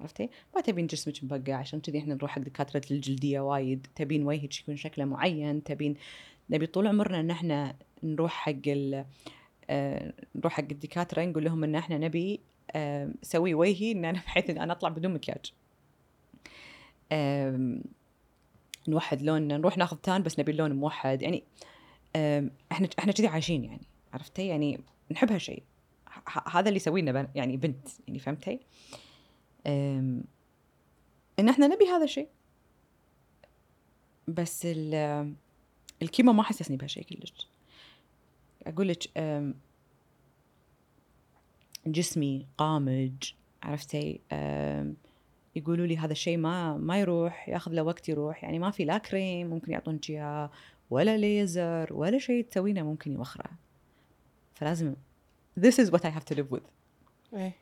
عرفتي؟ 0.00 0.30
ما 0.54 0.60
تبين 0.60 0.86
جسمك 0.86 1.24
مبقع 1.24 1.54
عشان 1.54 1.80
كذي 1.80 1.98
إحنا 1.98 2.14
نروح 2.14 2.30
حق 2.30 2.40
دكاترة 2.40 2.82
الجلدية 2.90 3.40
وايد، 3.40 3.86
تبين 3.94 4.26
وجهك 4.26 4.60
يكون 4.60 4.76
شكله 4.76 5.04
معين، 5.04 5.64
تبين 5.64 5.96
نبي 6.50 6.66
طول 6.66 6.86
عمرنا 6.86 7.20
إن 7.20 7.30
إحنا 7.30 7.76
نروح 8.02 8.32
حق 8.32 8.52
ال 8.66 9.04
آه، 9.70 10.12
نروح 10.34 10.52
حق 10.52 10.64
الدكاترة 10.70 11.24
نقول 11.24 11.44
لهم 11.44 11.64
إن 11.64 11.74
إحنا 11.74 11.98
نبي 11.98 12.40
آه، 12.70 13.10
سوي 13.22 13.54
وجهي 13.54 13.92
إن 13.92 14.04
أنا 14.04 14.18
بحيث 14.26 14.50
إن 14.50 14.58
أنا 14.58 14.72
أطلع 14.72 14.88
بدون 14.88 15.14
مكياج. 15.14 15.52
آم، 17.12 17.82
نوحد 18.88 19.22
لوننا 19.22 19.56
نروح 19.56 19.78
ناخذ 19.78 19.96
تان 19.96 20.22
بس 20.22 20.38
نبي 20.38 20.52
اللون 20.52 20.72
موحد 20.72 21.22
يعني 21.22 21.44
إحنا 22.72 22.88
إحنا 22.98 23.12
كذي 23.12 23.26
عايشين 23.26 23.64
يعني 23.64 23.86
عرفتي 24.12 24.46
يعني 24.46 24.80
نحب 25.12 25.32
هالشيء 25.32 25.62
هذا 26.52 26.68
اللي 26.68 26.76
يسوينا 26.76 27.12
بن 27.12 27.28
يعني 27.34 27.56
بنت 27.56 27.88
يعني 28.08 28.18
فهمتي؟ 28.18 28.60
إن 29.66 31.48
إحنا 31.48 31.66
نبي 31.66 31.84
هذا 31.84 32.04
الشيء 32.04 32.28
بس 34.28 34.62
ال- 34.66 35.34
الكيمو 36.02 36.32
ما 36.32 36.42
حسسني 36.42 36.76
بهالشيء 36.76 37.04
كلش. 37.04 37.48
أقول 38.66 38.88
لك 38.88 39.10
جسمي 41.86 42.46
قامج 42.58 43.32
عرفتي؟ 43.62 44.20
يقولوا 45.56 45.86
لي 45.86 45.96
هذا 45.96 46.12
الشيء 46.12 46.36
ما 46.36 46.76
ما 46.76 47.00
يروح 47.00 47.48
ياخذ 47.48 47.72
له 47.72 47.82
وقت 47.82 48.08
يروح. 48.08 48.44
يعني 48.44 48.58
ما 48.58 48.70
في 48.70 48.84
لا 48.84 48.98
كريم 48.98 49.46
ممكن 49.50 49.72
يعطونك 49.72 50.10
إياه 50.10 50.50
ولا 50.90 51.16
ليزر 51.16 51.88
ولا 51.92 52.18
شيء 52.18 52.44
تسوينه 52.44 52.82
ممكن 52.82 53.12
يوخره. 53.12 53.50
فلازم 54.62 54.94
this 55.60 55.72
is 55.84 55.90
what 55.90 56.00
I 56.04 56.10
have 56.10 56.24
to 56.32 56.38
live 56.38 56.56
with 56.56 56.62
إيه 57.34 57.52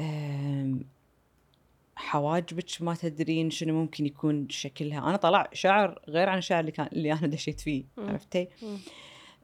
أم، 0.00 0.84
حواجبك 1.96 2.82
ما 2.82 2.94
تدرين 2.94 3.50
شنو 3.50 3.74
ممكن 3.74 4.06
يكون 4.06 4.48
شكلها 4.48 4.98
أنا 4.98 5.16
طلع 5.16 5.48
شعر 5.52 6.00
غير 6.08 6.28
عن 6.28 6.38
الشعر 6.38 6.60
اللي 6.60 6.72
كان 6.72 6.86
اللي 6.92 7.12
أنا 7.12 7.26
دشيت 7.26 7.60
فيه 7.60 7.84
مم. 7.96 8.08
عرفتي 8.08 8.48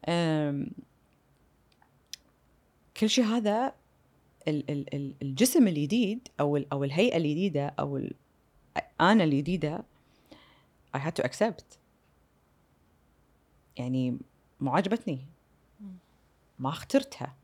مم. 0.09 0.70
كل 2.97 3.09
شيء 3.10 3.24
هذا 3.24 3.74
ال- 4.48 4.70
ال- 4.70 4.94
ال- 4.94 5.14
الجسم 5.22 5.68
الجديد 5.68 6.28
أو 6.40 6.56
ال- 6.56 6.72
أو 6.72 6.84
الهيئة 6.84 7.16
الجديده 7.16 7.66
أو 7.78 7.97
ال- 7.97 8.14
أنا 9.01 9.24
الجديده 9.24 9.84
I 10.97 10.98
had 11.01 11.12
to 11.22 11.28
accept 11.28 11.64
يعني 13.76 14.18
مو 14.60 14.70
عجبتني. 14.76 15.18
ما 16.62 16.68
اخترتها. 16.68 17.36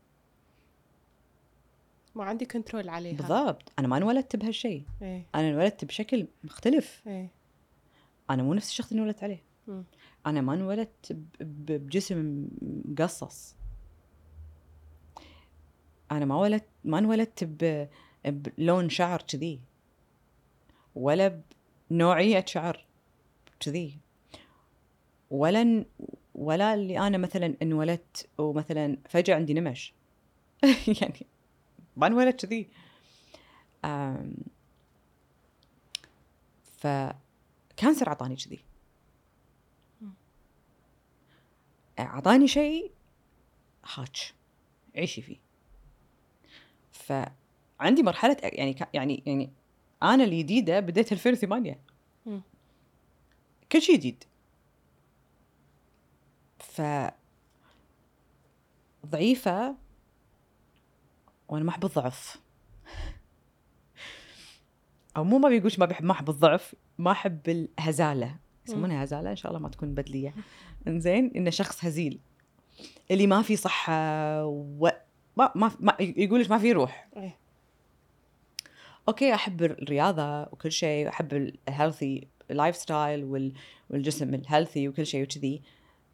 ما 2.15 2.23
عندي 2.23 2.45
كنترول 2.45 2.89
عليها. 2.89 3.17
بالضبط. 3.17 3.71
أنا 3.79 3.87
ما 3.87 3.97
انولدت 3.97 4.35
بهالشيء 4.35 4.85
إيه. 5.01 5.25
أنا 5.35 5.49
انولدت 5.49 5.85
بشكل 5.85 6.27
مختلف. 6.43 7.03
إيه. 7.07 7.31
أنا 8.29 8.43
مو 8.43 8.53
نفس 8.53 8.69
الشخص 8.69 8.91
اللي 8.91 9.01
انولدت 9.01 9.23
عليه. 9.23 9.43
مم. 9.67 9.83
أنا 10.25 10.41
ما 10.41 10.53
انولدت 10.53 11.17
بجسم 11.41 12.47
مقصص. 12.61 13.55
أنا 16.11 16.25
ما 16.25 16.35
ولدت 16.35 16.67
ما 16.83 16.99
انولدت 16.99 17.43
بلون 18.25 18.89
شعر 18.89 19.21
كذي. 19.21 19.61
ولا 20.95 21.41
بنوعية 21.91 22.45
شعر 22.45 22.85
كذي. 23.59 23.99
ولا 25.29 25.85
ولا 26.39 26.73
اللي 26.73 26.99
أنا 26.99 27.17
مثلا 27.17 27.55
انولدت 27.61 28.29
ومثلا 28.37 28.97
فجأة 29.09 29.35
عندي 29.35 29.53
نمش. 29.53 29.93
يعني 31.01 31.25
ما 31.97 32.07
انولد 32.07 32.33
كذي. 32.33 32.67
فكانسر 36.77 38.09
عطاني 38.09 38.35
كذي. 38.35 38.59
اعطاني 41.99 42.47
شيء 42.47 42.91
هاتش. 43.95 44.33
عيشي 44.95 45.21
فيه 45.21 45.37
فعندي 46.91 48.03
مرحلة 48.03 48.37
يعني 48.43 48.75
يعني 48.93 49.23
يعني 49.25 49.49
أنا 50.03 50.23
الجديدة 50.23 50.79
بديت 50.79 51.11
2008 51.11 51.79
مم. 52.25 52.41
كل 53.71 53.81
شيء 53.81 53.95
جديد. 53.95 54.23
ف 56.79 57.11
ضعيفه 59.05 59.75
وأنا 61.47 61.63
ما 61.63 61.69
أحب 61.69 61.85
الضعف. 61.85 62.37
أو 65.17 65.23
مو 65.23 65.37
ما 65.37 65.49
بيقولش 65.49 65.79
ما 65.79 65.85
بحب 65.85 66.05
ما 66.05 66.11
أحب 66.11 66.29
الضعف 66.29 66.75
ما 66.97 67.11
أحب 67.11 67.49
الهزالة. 67.49 68.35
يسمونها 68.67 69.03
هزالة؟ 69.03 69.31
إن 69.31 69.35
شاء 69.35 69.51
الله 69.51 69.61
ما 69.61 69.69
تكون 69.69 69.93
بدلية. 69.93 70.33
إنزين 70.87 71.31
انه 71.35 71.49
شخص 71.49 71.85
هزيل. 71.85 72.19
اللي 73.11 73.27
ما 73.27 73.41
في 73.41 73.55
صحة 73.55 74.45
و... 74.45 74.91
ما 75.37 75.51
ما, 75.55 75.71
ما 75.79 75.95
يقولش 75.99 76.49
ما 76.49 76.57
في 76.57 76.71
روح. 76.71 77.07
إيه. 77.17 77.37
أوكي 79.07 79.33
أحب 79.33 79.63
الرياضة 79.63 80.41
وكل 80.41 80.71
شيء 80.71 81.09
أحب 81.09 81.53
ال 81.67 82.27
healthy 82.49 82.75
lifestyle 82.75 83.23
وال... 83.23 83.53
والجسم 83.89 84.33
ال 84.33 84.40
healthy 84.40 84.87
وكل 84.87 85.05
شيء 85.05 85.23
وكذي. 85.23 85.61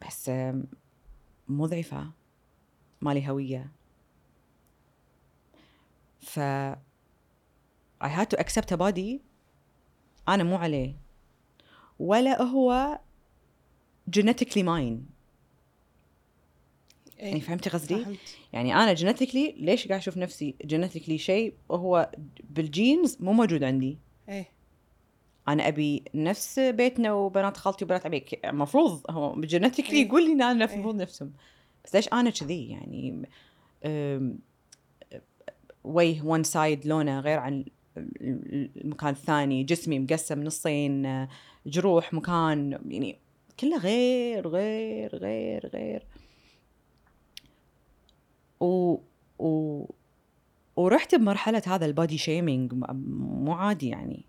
بس 0.01 0.31
ضعيفه 1.67 2.11
مالي 3.01 3.29
هوية. 3.29 3.71
ف 6.19 6.39
I 8.03 8.07
had 8.07 8.27
to 8.29 8.37
accept 8.37 8.71
a 8.71 8.77
body. 8.77 9.19
أنا 10.29 10.43
مو 10.43 10.55
عليه. 10.55 10.95
ولا 11.99 12.41
هو 12.41 12.99
genetically 14.17 14.63
mine. 14.63 14.99
يعني 17.17 17.35
إيه 17.35 17.39
فهمتي 17.39 17.69
قصدي؟ 17.69 18.03
فهمت. 18.05 18.37
يعني 18.53 18.75
أنا 18.75 18.93
genetically 18.93 19.51
ليش 19.57 19.87
قاعد 19.87 19.99
أشوف 19.99 20.17
نفسي 20.17 20.55
genetically 20.65 21.17
شيء؟ 21.17 21.53
وهو 21.69 22.11
بال 22.43 22.64
genes 22.64 23.17
مو 23.19 23.33
موجود 23.33 23.63
عندي. 23.63 23.97
إيه. 24.29 24.54
أنا 25.47 25.67
أبي 25.67 26.03
نفس 26.15 26.59
بيتنا 26.59 27.13
وبنات 27.13 27.57
خالتي 27.57 27.85
وبنات 27.85 28.05
عمي 28.05 28.23
المفروض 28.45 29.01
هو 29.09 29.41
genetically 29.41 29.97
إيه. 29.97 30.05
يقول 30.07 30.25
لي 30.25 30.31
ان 30.31 30.41
أنا 30.41 30.65
إيه. 30.65 30.73
المفروض 30.73 30.95
نفسهم. 30.95 31.31
بس 31.85 31.95
ليش 31.95 32.07
أنا 32.13 32.29
كذي؟ 32.29 32.69
يعني 32.69 33.21
وجه 35.83 36.21
one 36.25 36.43
side 36.43 36.85
لونه 36.85 37.19
غير 37.19 37.39
عن 37.39 37.65
ال- 37.97 38.69
المكان 38.85 39.09
الثاني. 39.09 39.63
جسمي 39.63 39.99
مقسم 39.99 40.43
نصين 40.43 41.27
جروح 41.65 42.13
مكان 42.13 42.79
يعني 42.89 43.19
كله 43.59 43.77
غير 43.77 44.47
غير 44.47 45.15
غير 45.15 45.69
غير. 45.73 46.05
و 48.59 48.97
و 49.39 49.85
ورحت 50.75 51.15
بمرحلة 51.15 51.61
هذا 51.67 51.85
ال 51.85 51.91
body 51.91 52.17
shaming 52.17 52.73
مو 52.73 53.51
عادي 53.53 53.89
يعني. 53.89 54.25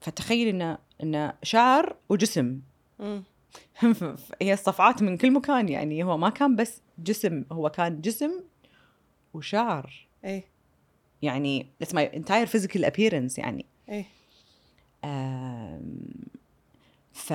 فتخيل 0.00 0.48
انه 0.48 0.78
انه 1.02 1.32
شعر 1.42 1.96
وجسم. 2.08 2.60
هي 4.42 4.52
الصفعات 4.52 5.02
من 5.02 5.16
كل 5.16 5.30
مكان 5.30 5.68
يعني 5.68 6.04
هو 6.04 6.16
ما 6.18 6.30
كان 6.30 6.56
بس 6.56 6.80
جسم 6.98 7.44
هو 7.52 7.70
كان 7.70 8.00
جسم 8.00 8.30
وشعر. 9.34 10.08
إيه. 10.24 10.44
يعني 11.22 11.66
it's 11.84 11.88
my 11.88 12.16
entire 12.16 12.48
physical 12.48 12.80
appearance 12.80 13.38
يعني. 13.38 13.66
إيه. 13.88 14.04
ف 17.12 17.32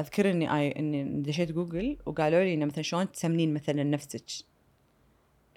أذكر 0.00 0.30
إني 0.30 0.56
اي 0.56 0.78
إني 0.78 1.22
دشيت 1.22 1.52
جوجل 1.52 1.98
وقالوا 2.06 2.44
لي 2.44 2.54
انه 2.54 2.66
مثلا 2.66 2.82
شلون 2.82 3.12
تسمنين 3.12 3.54
مثلا 3.54 3.84
نفسك؟ 3.84 4.24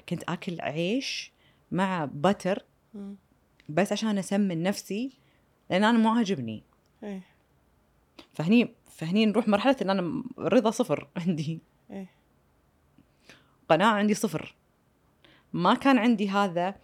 كنت 0.10 0.24
آكل 0.24 0.62
عيش 0.62 1.32
مع 1.72 2.06
بتر. 2.06 2.66
بس 3.70 3.92
عشان 3.92 4.18
أسمن 4.18 4.64
نفسي 4.64 5.12
لأن 5.70 5.84
أنا 5.84 5.98
مو 5.98 6.10
عاجبني. 6.10 6.64
إيه. 7.04 7.22
فهني 8.34 8.70
فهني 8.90 9.26
نروح 9.26 9.48
مرحلة 9.48 9.76
إن 9.82 9.90
أنا 9.90 10.24
رضا 10.40 10.72
صفر 10.72 11.08
عندي. 11.28 11.60
إيه. 11.92 12.08
قناعة 13.70 13.94
عندي 13.94 14.14
صفر. 14.14 14.56
ما 15.54 15.74
كان 15.74 15.98
عندي 15.98 16.30
هذا 16.30 16.76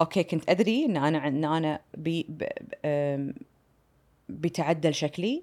أوكي 0.00 0.22
كنت 0.24 0.50
أدري 0.50 0.84
إن 0.84 0.96
أنا 0.96 1.28
إن 1.28 1.44
أنا 1.44 1.80
بي 1.96 2.22
ب- 2.28 2.38
ب- 2.38 2.74
أم، 2.84 3.34
بيتعدل 4.28 4.94
شكلي. 4.94 5.42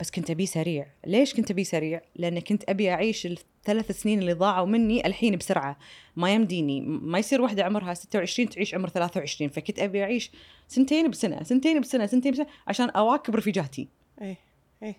بس 0.00 0.10
كنت 0.10 0.30
أبيه 0.30 0.46
سريع. 0.46 0.86
ليش 1.06 1.34
كنت 1.34 1.50
أبيه 1.50 1.62
سريع؟ 1.64 2.00
لأن 2.16 2.38
كنت 2.40 2.64
أبي 2.70 2.90
أعيش 2.90 3.26
الثلاث 3.26 3.90
سنين 4.02 4.18
اللي 4.18 4.32
ضاعوا 4.32 4.66
مني 4.66 5.06
الحين 5.06 5.36
بسرعة. 5.36 5.78
ما 6.16 6.34
يمديني. 6.34 6.80
ما 6.80 7.18
يصير 7.18 7.42
واحدة 7.42 7.64
عمرها 7.64 7.94
26 7.94 8.48
تعيش 8.48 8.74
عمر 8.74 8.88
23 8.88 9.50
فكنت 9.50 9.78
أبي 9.78 10.02
أعيش 10.02 10.30
سنتين 10.68 11.10
بسنة 11.10 11.42
سنتين 11.42 11.80
بسنة 11.80 12.06
سنتين 12.06 12.32
بسنة 12.32 12.46
عشان 12.66 12.90
أواكب 12.90 13.36
رفيجاتي. 13.36 13.88
إيه 14.22 14.36
إيه. 14.82 14.96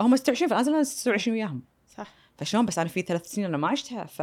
هم 0.00 0.16
26 0.16 0.50
فلازم 0.50 0.74
أنا 0.74 0.82
26 0.84 1.36
وياهم. 1.36 1.62
صح. 1.96 2.14
فشلون 2.38 2.66
بس 2.66 2.78
أنا 2.78 2.88
في 2.88 3.02
ثلاث 3.02 3.26
سنين 3.26 3.46
أنا 3.46 3.56
ما 3.56 3.68
عشتها؟ 3.68 4.04
ف... 4.04 4.22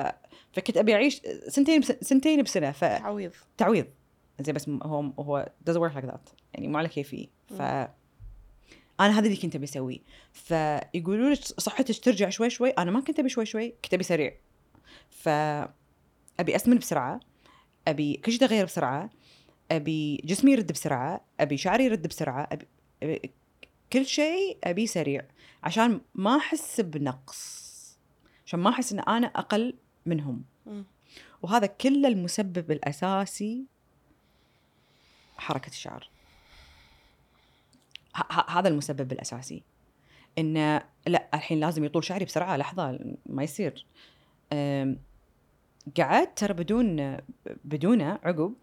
فكنت 0.54 0.78
أبي 0.78 0.94
أعيش 0.94 1.22
سنتين 1.48 1.80
بس... 1.82 1.92
سنتين 2.02 2.42
بسنة. 2.44 2.72
تعويض. 2.72 3.32
فتعويض 3.32 3.86
زين 4.40 4.56
بس 4.56 4.70
م- 4.70 4.80
هو 4.84 5.02
هو 5.20 5.50
doesn't 5.70 5.74
work 5.92 5.94
like 5.96 6.06
that. 6.08 6.34
يعني 6.54 6.68
مو 6.68 6.78
على 6.78 6.88
كيفي. 6.90 7.30
ف 7.58 7.62
أنا 9.00 9.20
هذا 9.20 9.26
اللي 9.26 9.38
كنت 9.38 9.56
أبي 9.56 9.66
أسويه. 9.66 10.00
فيقولوا 10.34 11.30
لك 11.30 11.40
صحتك 11.40 12.00
ترجع 12.04 12.30
شوي 12.30 12.50
شوي. 12.50 12.70
أنا 12.70 12.92
ما 12.92 13.02
كنت 13.02 13.20
أبي 13.20 13.30
شوي 13.30 13.46
شوي 13.46 13.74
كنت 13.84 13.94
أبي 13.94 14.04
سريع. 14.04 14.34
ف 15.10 15.30
أبي 16.40 16.56
أسمن 16.56 16.78
بسرعة 16.78 17.20
أبي 17.88 18.14
كل 18.14 18.32
شيء 18.32 18.44
يتغير 18.44 18.66
بسرعة 18.66 19.10
أبي 19.72 20.16
جسمي 20.16 20.52
يرد 20.52 20.72
بسرعة 20.72 21.22
أبي 21.40 21.58
شعري 21.58 21.86
يرد 21.86 22.08
بسرعة 22.08 22.48
أبي, 22.52 22.68
أبي 23.04 23.32
كل 23.94 24.06
شيء 24.06 24.58
أبي 24.64 24.88
سريع 24.88 25.26
عشان 25.64 26.02
ما 26.16 26.38
أحس 26.38 26.82
بنقص 26.82 27.68
عشان 28.46 28.60
ما 28.60 28.70
أحس 28.70 28.92
إن 28.92 29.00
أنا 29.00 29.28
أقل 29.28 29.74
منهم. 30.06 30.44
وهذا 31.42 31.68
كله 31.68 32.08
المسبب 32.08 32.72
الأساسي 32.72 33.66
حركة 35.38 35.70
الشعر. 35.70 36.10
هذا 38.48 38.70
المسبب 38.70 39.12
الأساسي. 39.12 39.64
انه 40.38 40.82
لا 41.08 41.28
الحين 41.34 41.60
لازم 41.60 41.84
يطول 41.84 42.04
شعري 42.04 42.26
بسرعة 42.26 42.58
لحظة 42.58 43.00
ما 43.26 43.44
يصير. 43.44 43.86
قعدت 45.98 46.38
ترى 46.38 46.54
بدون 46.54 47.18
بدونه 47.64 48.20
عقب 48.24 48.54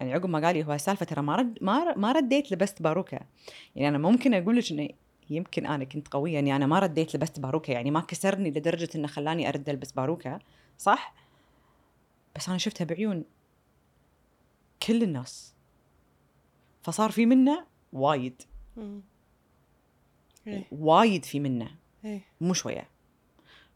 يعني 0.00 0.14
عقب 0.14 0.28
ما 0.28 0.46
قال 0.46 0.56
لي 0.56 0.64
هو 0.64 0.72
السالفة 0.72 1.06
ترى 1.06 1.22
ما 1.22 1.36
رد 1.36 1.58
ما 1.60 1.96
ما 1.96 2.12
رديت 2.12 2.52
لبست 2.52 2.82
باروكة. 2.82 3.20
يعني 3.76 3.88
أنا 3.88 3.98
ممكن 3.98 4.34
أقول 4.34 4.56
لك 4.56 4.72
انه 4.72 4.88
يمكن 5.30 5.66
أنا 5.66 5.84
كنت 5.84 6.08
قوية 6.08 6.38
إني 6.38 6.56
أنا 6.56 6.66
ما 6.66 6.78
رديت 6.78 7.16
لبست 7.16 7.40
باروكة. 7.40 7.72
يعني 7.72 7.90
ما 7.90 8.00
كسرني 8.00 8.50
لدرجة 8.50 8.88
إنه 8.94 9.08
خلاني 9.08 9.48
أرد 9.48 9.68
ألبس 9.68 9.92
باروكة 9.92 10.38
صح؟ 10.78 11.14
بس 12.36 12.48
أنا 12.48 12.58
شفتها 12.58 12.84
بعيون 12.84 13.24
كل 14.86 15.02
الناس. 15.02 15.54
فصار 16.82 17.10
في 17.10 17.26
منه 17.26 17.66
وايد. 17.92 18.42
إيه. 20.46 20.64
وايد 20.72 21.24
في 21.24 21.40
منه. 21.40 21.70
إيه. 22.04 22.20
مو 22.40 22.54
شوية. 22.54 22.88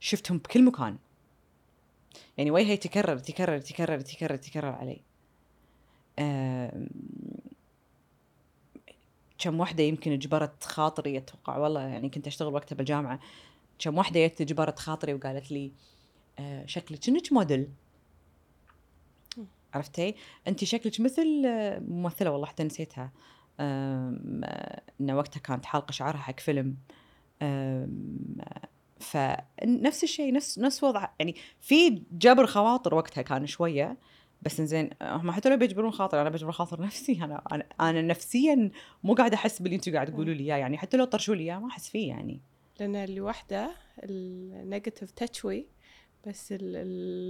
شفتهم 0.01 0.39
بكل 0.39 0.65
مكان. 0.65 0.99
يعني 2.39 2.51
وجهه 2.51 2.71
يتكرر 2.71 3.17
يتكرر 3.17 3.55
يتكرر 3.55 4.01
يتكرر 4.01 4.35
يتكرر 4.35 4.73
علي. 4.73 5.01
أم، 6.19 6.89
كم 9.39 9.61
واحدة 9.61 9.83
يمكن 9.83 10.19
جبرت 10.19 10.65
خاطري 10.65 11.19
أتوقع. 11.19 11.57
والله 11.57 11.81
يعني 11.81 12.09
كنت 12.09 12.27
أشتغل 12.27 12.55
وقتها 12.55 12.77
بالجامعة. 12.77 13.21
كم 13.79 13.99
واحدة 13.99 14.27
جت 14.27 14.43
جبرت 14.43 14.79
خاطري 14.79 15.15
وقالت 15.15 15.51
لي 15.51 15.73
أه، 16.39 16.67
شكلك 16.67 17.09
انك 17.09 17.33
موديل. 17.33 17.69
عرفتي؟ 19.75 20.15
انت 20.49 20.65
شكلك 20.65 21.01
مثل 21.01 21.43
أه، 21.47 21.79
ممثلة 21.79 22.31
والله 22.31 22.47
حتى 22.47 22.65
نسيتها. 22.65 23.05
أه، 23.05 23.11
إن 23.61 25.11
وقتها 25.11 25.41
كانت 25.41 25.67
حالقة 25.67 25.93
شعرها 25.93 26.19
حق 26.19 26.41
فيلم 26.41 26.77
فنفس 29.01 30.05
الشيء 30.05 30.33
نفس 30.33 30.59
نفس 30.59 30.85
وضع 30.85 31.09
يعني 31.19 31.35
في 31.61 32.03
جبر 32.13 32.47
خواطر 32.47 32.95
وقتها 32.95 33.23
كان 33.23 33.47
شوية 33.47 33.97
بس 34.43 34.61
زين 34.61 34.91
هم 35.03 35.31
حتى 35.31 35.49
لو 35.49 35.57
بيجبرون 35.57 35.91
خاطر 35.91 36.21
أنا 36.21 36.31
بجبر 36.31 36.53
خاطر 36.53 36.83
نفسي 36.83 37.25
أنا 37.25 37.43
أنا, 37.53 37.67
أنا 37.81 38.03
نفسيا 38.03 38.71
مو 39.05 39.15
قاعدة 39.15 39.35
أحس 39.35 39.63
باللي 39.63 39.77
أنتم 39.77 39.93
قاعد 39.93 40.13
تقولوا 40.13 40.35
لي 40.35 40.45
إياه 40.45 40.57
يعني 40.57 40.79
حتى 40.79 40.97
لو 40.97 41.05
طرشوا 41.05 41.35
لي 41.35 41.43
إياه 41.43 41.59
ما 41.59 41.69
أحس 41.69 41.89
فيه 41.89 42.09
يعني 42.09 42.41
لأن 42.81 42.97
اللي 42.97 43.21
وحده 43.21 43.71
النيجاتيف 44.03 45.11
تشوي 45.11 45.67
بس 46.27 46.53
ال- 46.53 46.77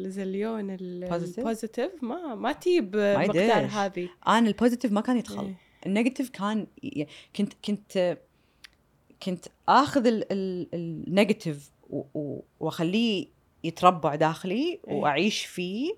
الزليون 0.07 0.77
Positive؟ 0.77 1.39
البوزيتيف 1.39 1.91
ما 2.03 2.35
ما 2.35 2.53
تجيب 2.53 2.97
مقدار. 2.97 3.65
هذه 3.67 4.09
أنا 4.29 4.49
ال 4.49 4.54
positive 4.54 4.93
ما 4.93 5.01
كان 5.01 5.17
يدخل 5.17 5.45
إيه. 5.45 5.55
ال 5.87 5.92
negative 5.92 6.31
كان 6.31 6.67
كنت 7.37 7.53
كنت 7.65 8.19
كنت 9.23 9.47
آخذ 9.69 10.07
ال- 10.07 10.33
ال- 10.33 10.69
ال 10.75 10.86
negative 10.86 11.71
وأخليه 12.61 13.27
يتربع 13.65 14.15
داخلي 14.15 14.81
إيه. 14.89 14.95
وأعيش 14.95 15.47
فيه 15.47 15.95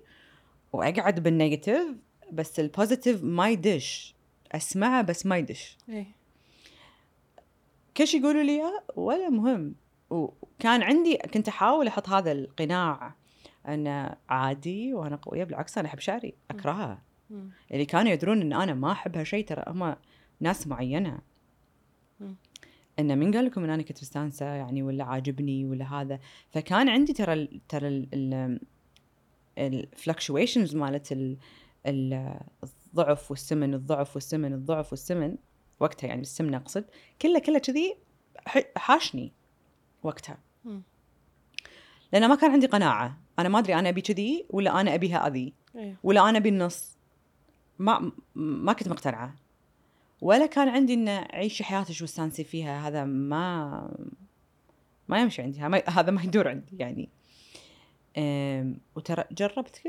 وأقعد 0.73 1.23
بال 1.23 1.36
negative 1.36 1.87
بس 2.31 2.59
ال 2.59 2.66
positive 2.66 3.23
ما 3.23 3.49
يدش 3.49 4.15
أسمعه 4.51 5.01
بس 5.01 5.25
ما 5.25 5.37
يدش 5.37 5.77
شيء 8.03 8.21
يقولوا 8.21 8.43
لي؟ 8.43 8.61
ولا 8.95 9.29
مهم. 9.29 9.75
وكان 10.09 10.81
عندي 10.83 11.17
كنت 11.17 11.47
أحاول 11.47 11.87
أحط 11.87 12.09
هذا 12.09 12.31
القناع 12.31 13.13
إنه 13.67 14.15
عادي 14.29 14.93
وأنا 14.93 15.15
قوية 15.15 15.43
بالعكس 15.43 15.77
أنا 15.77 15.87
أحب 15.87 15.99
شعري 15.99 16.33
اكرهها 16.51 17.01
مم. 17.29 17.49
اللي 17.71 17.85
كانوا 17.85 18.11
يدرون 18.11 18.41
إن 18.41 18.53
أنا 18.53 18.73
ما 18.73 18.91
أحب 18.91 19.17
هالشيء 19.17 19.45
ترى 19.45 19.63
هم 19.67 19.95
ناس 20.39 20.67
معينة. 20.67 21.19
مم. 22.19 22.35
انه 22.99 23.15
من 23.15 23.33
قال 23.35 23.45
لكم 23.45 23.63
إن 23.63 23.69
أنا 23.69 23.83
كنت 23.83 24.01
مستانسة 24.01 24.45
يعني 24.45 24.83
ولا 24.83 25.03
عاجبني 25.03 25.65
ولا 25.65 25.93
هذا؟ 25.93 26.19
فكان 26.49 26.89
عندي 26.89 27.13
ترى 27.13 27.33
ال 27.33 27.61
ترى 27.69 27.87
ال 27.87 28.59
الفلكشويشنز 29.57 30.75
مالت 30.75 31.11
ال- 31.11 31.37
ال- 31.85 32.39
الضعف 32.63 33.31
والسمن 33.31 33.73
الضعف 33.73 34.15
والسمن 34.15 34.53
الضعف 34.53 34.91
والسمن. 34.91 35.35
وقتها 35.79 36.07
يعني 36.07 36.21
بالسمن 36.21 36.53
أقصد. 36.55 36.85
كله 37.21 37.39
كله 37.39 37.59
كذي 37.59 37.97
حاشني 38.77 39.31
وقتها. 40.03 40.37
مم. 40.65 40.81
لأن 42.13 42.29
ما 42.29 42.35
كان 42.35 42.51
عندي 42.51 42.67
قناعة. 42.67 43.17
أنا 43.39 43.49
ما 43.49 43.59
أدري 43.59 43.75
أنا 43.75 43.89
أبي 43.89 44.01
كذي 44.01 44.45
ولا 44.49 44.81
أنا 44.81 44.95
ابي 44.95 45.13
هذه 45.13 45.51
إيه. 45.75 45.95
ولا 46.03 46.29
أنا 46.29 46.39
بالنص 46.39 46.96
ما 47.79 48.11
ما 48.35 48.73
كنت 48.73 48.87
مقتنعة. 48.87 49.35
ولا 50.21 50.45
كان 50.45 50.69
عندي 50.69 50.93
ان 50.93 51.07
عيشي 51.09 51.63
حياتك 51.63 52.01
واستانسي 52.01 52.43
فيها 52.43 52.87
هذا 52.87 53.05
ما 53.05 53.91
ما 55.07 55.21
يمشي 55.21 55.41
عندي 55.41 55.59
هذا 55.87 56.11
ما 56.11 56.23
يدور 56.23 56.47
عندي 56.47 56.77
يعني. 56.77 57.09
وترى 58.95 59.23
جربت 59.31 59.81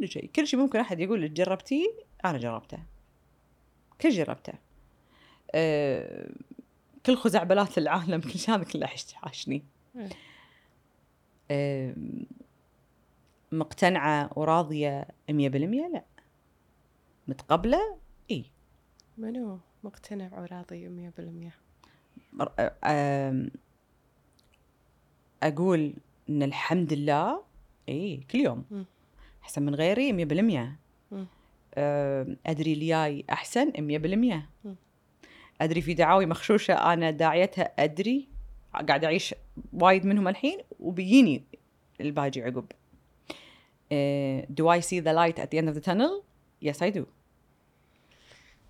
كل 0.00 0.08
شيء. 0.08 0.30
كل 0.36 0.46
شيء 0.46 0.60
ممكن 0.60 0.78
أحد 0.78 1.00
يقول 1.00 1.22
لك 1.22 1.30
جربتيه 1.30 1.86
أنا 2.24 2.38
جربته. 2.38 2.78
كل 4.00 4.10
جربته. 4.10 4.52
كل 7.06 7.16
خزعبلات 7.16 7.78
العالم 7.78 8.20
كل 8.20 8.38
شيء 8.38 8.54
هذا 8.54 8.64
كله. 8.64 8.88
أم، 11.50 12.26
مقتنعة 13.52 14.30
وراضية 14.36 15.08
مية 15.30 15.48
بالمية؟ 15.48 15.88
لا. 15.88 16.04
متقبلة؟ 17.28 17.96
إي. 18.30 18.44
منو 19.18 19.58
مقتنع 19.84 20.30
وراضي 20.40 20.88
100% 20.88 21.50
مر- 22.32 22.52
أم، 22.84 23.50
أقول 25.42 25.94
إن 26.30 26.42
الحمد 26.42 26.92
لله 26.92 27.42
إي 27.88 28.20
كل 28.30 28.38
يوم. 28.38 28.64
مم. 28.70 28.84
أحسن 29.42 29.62
من 29.62 29.74
غيري 29.74 30.12
مية 30.12 30.24
بالمية. 30.24 30.76
مم. 31.12 31.26
أم، 31.78 32.36
أدري 32.46 32.72
اللي 32.72 32.86
جاي 32.86 33.24
أحسن 33.30 33.72
مية 33.78 33.98
بالمية. 33.98 34.48
مم. 34.64 34.76
أدري 35.60 35.80
في 35.80 35.94
دعاوي 35.94 36.26
مخشوشة 36.26 36.74
أنا 36.92 37.10
داعيتها 37.10 37.62
أدري. 37.78 38.28
قاعد 38.88 39.04
أعيش 39.04 39.34
وايد 39.72 40.06
منهم 40.06 40.28
الحين 40.28 40.58
وبيجيني 40.80 41.42
الباجي 42.00 42.42
عقب. 42.42 42.64
Uh, 43.92 44.46
do 44.58 44.64
I 44.76 44.80
see 44.80 45.00
the 45.00 45.12
light 45.12 45.38
at 45.44 45.48
the 45.50 45.58
end 45.58 45.68
of 45.68 45.74
the 45.74 45.84
tunnel? 45.90 46.22
Yes, 46.62 46.76
I 46.82 46.90
do. 46.98 47.02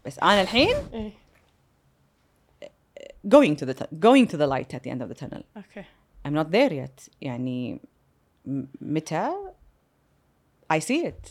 بس 0.06 0.19
أنا 0.19 0.40
الحين 0.43 0.77
إيه. 0.93 1.12
going 3.28 3.56
to 3.56 3.66
the 3.66 3.74
going 3.98 4.27
to 4.27 4.36
the 4.36 4.47
light 4.47 4.74
at 4.74 4.82
the 4.82 4.90
end 4.90 5.02
of 5.02 5.09
the 5.09 5.24
tunnel. 5.24 5.43
أوكي 5.56 5.85
I'm 6.28 6.35
not 6.35 6.51
there 6.52 6.73
yet. 6.73 7.09
يعني 7.20 7.81
متى؟ 8.81 9.32
I 10.73 10.78
see 10.78 11.06
it. 11.06 11.31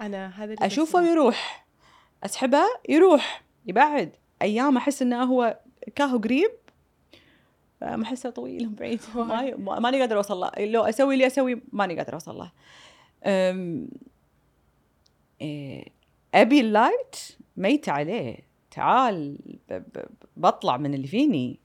أنا 0.00 0.28
هذا 0.28 0.54
اللي 0.54 0.66
أشوفه 0.66 1.00
بسمع. 1.00 1.10
يروح. 1.10 1.66
أسحبه 2.24 2.62
يروح. 2.88 3.42
يبعد. 3.66 4.12
أيام 4.42 4.76
أحس 4.76 5.02
إنه 5.02 5.22
هو 5.22 5.60
كاهو 5.94 6.18
قريب. 6.18 6.50
أم 7.82 8.02
أحسه 8.02 8.30
طويل 8.30 8.68
بعيد. 8.68 9.00
ما 9.14 9.56
ما- 9.56 9.78
ماني 9.78 10.00
قادرة 10.00 10.16
أوصل 10.16 10.40
له. 10.40 10.50
لو 10.58 10.82
أسوي 10.82 11.14
اللي 11.14 11.26
أسوي 11.26 11.62
ماني 11.72 11.96
قادرة 11.96 12.14
أوصل 12.14 12.36
له. 12.36 12.50
إيه، 15.40 15.84
أبي 16.34 16.60
اللايت 16.60 17.16
ميت 17.56 17.88
عليه. 17.88 18.36
تعال 18.70 19.38
بطلع 20.36 20.76
من 20.76 20.94
اللي 20.94 21.06
فيني. 21.06 21.58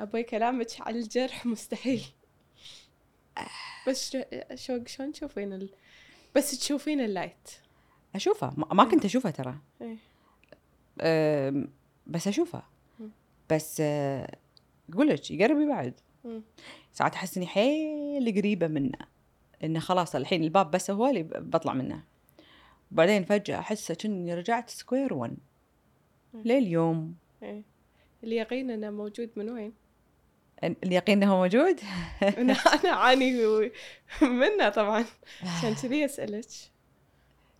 أبوي 0.00 0.22
كلامك 0.22 0.66
على 0.80 0.98
الجرح 0.98 1.46
مستحيل. 1.46 2.04
بس 3.88 4.12
شو 4.12 4.22
شو- 4.54 4.84
شلون 4.86 5.12
تشوفين 5.12 5.52
ال... 5.52 5.70
بس 6.36 6.58
تشوفين 6.60 7.00
اللايت؟ 7.00 7.50
أشوفها. 8.14 8.54
ما- 8.56 8.84
كنت 8.84 9.04
أشوفها 9.04 9.30
ترى. 9.30 9.58
إيه. 9.82 9.96
بس 12.06 12.28
أشوفها. 12.28 12.68
مم. 13.00 13.10
بس 13.50 13.76
آه، 13.80 14.36
أقول 14.92 15.08
لك 15.08 15.30
يقرب 15.30 15.56
بعد. 15.68 16.00
ساعات 16.92 17.14
أحس 17.14 17.36
إني 17.36 17.46
حيل 17.46 18.34
قريبة 18.38 18.66
منه 18.66 18.98
إنه 19.64 19.80
خلاص 19.80 20.14
الحين 20.16 20.44
الباب 20.44 20.70
بس 20.70 20.90
هو 20.90 21.06
اللي 21.06 21.22
بطلع 21.22 21.72
منه. 21.74 22.02
بعدين 22.90 23.24
فجأة 23.24 23.58
أحس 23.58 23.92
كأني 23.92 24.34
رجعت 24.34 24.70
سكوير 24.70 25.14
1 25.14 25.36
مم. 26.34 26.42
لليوم. 26.44 27.14
إيه. 27.42 27.62
اليقين 28.24 28.70
إنه 28.70 28.90
موجود 28.90 29.30
من 29.36 29.50
وين؟ 29.50 29.72
ال- 30.64 30.76
اليقين 30.84 31.22
إنه 31.22 31.32
هو 31.32 31.40
موجود؟ 31.40 31.80
أنا 32.38 32.52
أنا 32.52 32.90
أعاني 32.90 33.32
منه 34.22 34.68
طبعا. 34.68 35.04
عشان 35.42 35.74
كذي 35.74 36.04
أسألك. 36.04 36.46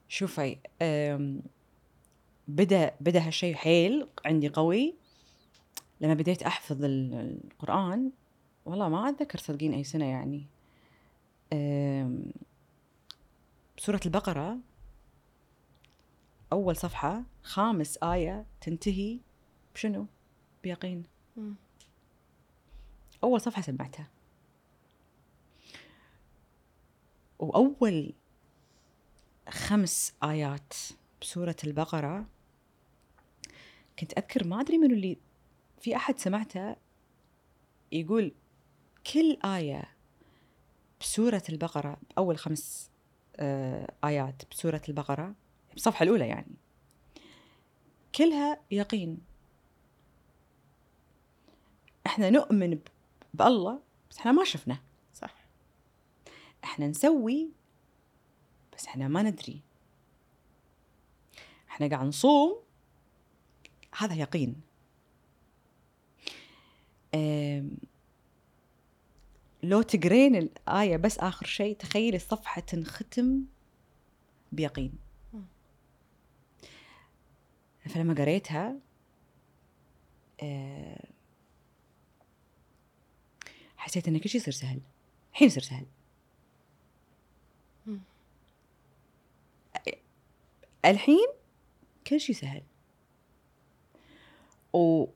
شوفي 0.09 0.57
بدا 2.49 2.91
بدأ 3.01 3.21
هالشيء 3.27 3.55
حيل 3.55 4.07
عندي 4.27 4.49
قوي. 4.49 4.95
لما 6.01 6.15
بديت 6.15 6.43
أحفظ 6.43 6.85
ال- 6.85 7.39
القرآن 7.53 8.11
والله 8.65 8.89
ما 8.89 9.09
أتذكر 9.09 9.39
صدقين 9.39 9.75
أي 9.75 9.85
سنة 9.85 10.05
يعني. 10.05 10.47
أم، 11.53 12.33
سورة 13.77 14.01
البقرة 14.07 14.59
أول 16.53 16.77
صفحة 16.77 17.23
خامس 17.43 17.99
آية 18.03 18.47
تنتهي 18.61 19.19
بشنو؟ 19.75 20.07
بيقين. 20.63 21.03
مم. 21.37 21.55
أول 23.25 23.41
صفحة 23.41 23.63
سمعتها. 23.63 24.09
وأول 27.39 28.13
خمس 29.49 30.15
آيات 30.23 30.73
بسورة 31.21 31.57
البقرة 31.65 32.27
كنت 33.99 34.13
أذكر 34.19 34.47
ما 34.47 34.61
أدري 34.61 34.79
منو 34.79 34.95
اللي 34.95 35.17
في 35.81 35.97
أحد 35.97 36.19
سمعته 36.19 36.77
يقول 37.93 38.33
كل 39.13 39.39
آية 39.45 39.94
بسورة 41.05 41.43
البقرة 41.49 41.97
اول 42.19 42.39
خمس 42.39 42.91
آه، 43.37 43.93
آيات 44.05 44.43
بسورة 44.51 44.83
البقرة 44.89 45.35
بالصفحه 45.73 46.03
الأولى 46.03 46.29
يعني. 46.29 46.55
كلها 48.15 48.61
يقين. 48.71 49.19
إحنا 52.07 52.31
نؤمن 52.31 52.79
بالله 53.35 53.81
بس 54.11 54.19
إحنا 54.19 54.33
ما 54.33 54.45
شفنا 54.45 54.79
صح. 55.15 55.35
إحنا 56.65 56.89
نسوي 56.89 57.49
بس 58.77 58.87
إحنا 58.87 59.09
ما 59.09 59.23
ندري. 59.23 59.61
إحنا 61.69 61.89
قاعد 61.89 62.07
نصوم 62.07 62.61
هذا 63.99 64.15
يقين. 64.15 64.61
لو 69.65 69.83
تقرين 69.83 70.37
الآية 70.37 70.97
بس 70.97 71.19
آخر 71.19 71.47
شيء 71.47 71.77
تخيلي 71.77 72.17
الصفحة 72.17 72.61
تنختم 72.61 73.45
بيقين. 74.53 74.93
فلما 77.89 78.15
قريتها 78.15 78.77
أه، 80.43 81.09
حسيت 83.77 84.09
إن 84.09 84.19
كل 84.19 84.29
شيء 84.29 84.41
يصير 84.41 84.55
سهل 84.55 84.81
الحين 85.33 85.47
يصير 85.49 85.63
سهل. 85.63 85.87
الحين 90.85 91.29
كل 92.07 92.21
شيء 92.21 92.35
سهل 92.35 92.63
و... 94.73 95.07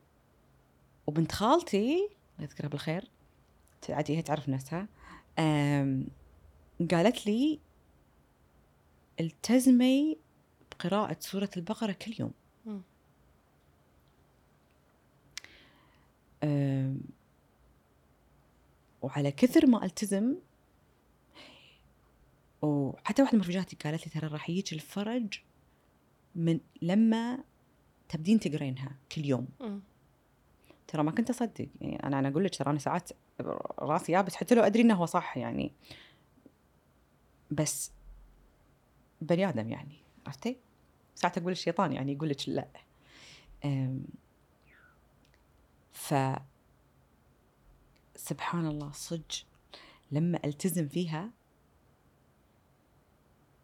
وبنت 1.07 1.31
خالتي 1.31 1.95
الله 1.95 2.49
يذكرها 2.49 2.69
بالخير 2.69 3.09
عادي 3.89 4.17
هي 4.17 4.21
تعرف 4.21 4.49
نفسها. 4.49 4.87
قالت 6.91 7.27
لي 7.27 7.59
التزمي 9.19 10.17
بقراءة 10.71 11.17
سورة 11.19 11.49
البقرة 11.57 11.91
كل 11.91 12.13
يوم. 12.19 12.31
وعلى 19.01 19.31
كثر 19.31 19.65
ما 19.65 19.85
ألتزم 19.85 20.35
وحتى 22.61 23.21
واحدة 23.21 23.37
من 23.37 23.43
رفيجاتي 23.43 23.75
قالت 23.75 24.05
لي 24.05 24.11
ترى 24.11 24.27
راح 24.27 24.49
يجيك 24.49 24.73
الفرج 24.73 25.39
من 26.35 26.59
لما 26.81 27.43
تبدين 28.09 28.39
تقرينها 28.39 28.95
كل 29.11 29.25
يوم 29.25 29.47
مم. 29.59 29.81
ترى 30.89 31.03
ما 31.03 31.11
كنت 31.11 31.29
أصدق. 31.29 31.67
يعني 31.81 32.03
أنا 32.03 32.19
أنا 32.19 32.27
أقول 32.29 32.43
لك 32.43 32.55
ترى 32.55 32.69
أنا 32.69 32.79
ساعات 32.79 33.09
راسي 33.79 34.11
يابس 34.11 34.35
حتى 34.35 34.55
لو 34.55 34.63
أدري 34.63 34.81
إنه 34.81 34.95
هو 34.95 35.05
صح 35.05 35.37
يعني. 35.37 35.71
بس 37.51 37.91
بني 39.21 39.49
آدم 39.49 39.69
يعني 39.69 39.97
عرفتي؟ 40.25 40.57
ساعات 41.15 41.37
أقول 41.37 41.51
الشيطان 41.51 41.93
يعني 41.93 42.13
يقول 42.13 42.29
لك 42.29 42.49
لا. 42.49 42.67
ف 45.93 46.13
سبحان 48.15 48.65
الله 48.65 48.91
صج 48.91 49.43
لما 50.11 50.39
ألتزم 50.45 50.87
فيها 50.87 51.29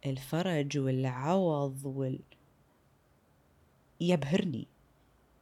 الفرج 0.05 0.77
والعوض 0.77 1.85
وال 1.85 2.19
يبهرني. 4.01 4.67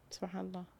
سبحان 0.09 0.45
الله. 0.45 0.72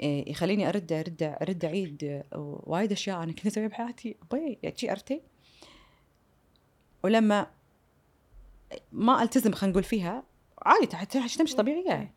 يخليني 0.00 0.68
أرد 0.68 0.92
أرد 0.92 1.22
أرد 1.22 1.64
اعيد 1.64 2.04
آه، 2.04 2.62
وايد 2.66 2.92
أشياء 2.92 3.22
أنا 3.22 3.32
كنت 3.32 3.46
أسويها 3.46 3.68
بحياتي. 3.68 4.16
أبي 4.32 4.58
شي 4.76 4.90
عرفتي 4.90 5.22
ولما 7.02 7.50
ما 8.92 9.22
ألتزم 9.22 9.52
خلينا 9.52 9.72
نقول 9.72 9.84
فيها 9.84 10.24
عادي 10.62 10.86
تمشي 11.36 11.56
طبيعية. 11.56 12.14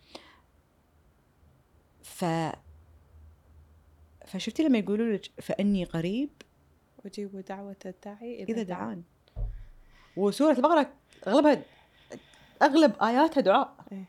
ف 2.03 2.26
فشفتي 4.26 4.64
لما 4.64 4.77
يقولوا 4.77 5.14
لك 5.14 5.41
فإني 5.41 5.84
قريب؟ 5.84 6.30
أجيب 7.05 7.38
دعوة 7.38 7.76
الداعي 7.85 8.43
إذا 8.43 8.64
دعان. 8.64 9.03
وسورة 10.18 10.51
البقرة 10.51 10.93
أغلبها 11.27 11.65
أغلب 12.61 12.95
آياتها 13.03 13.41
دعاء. 13.41 13.76
إيه. 13.91 14.05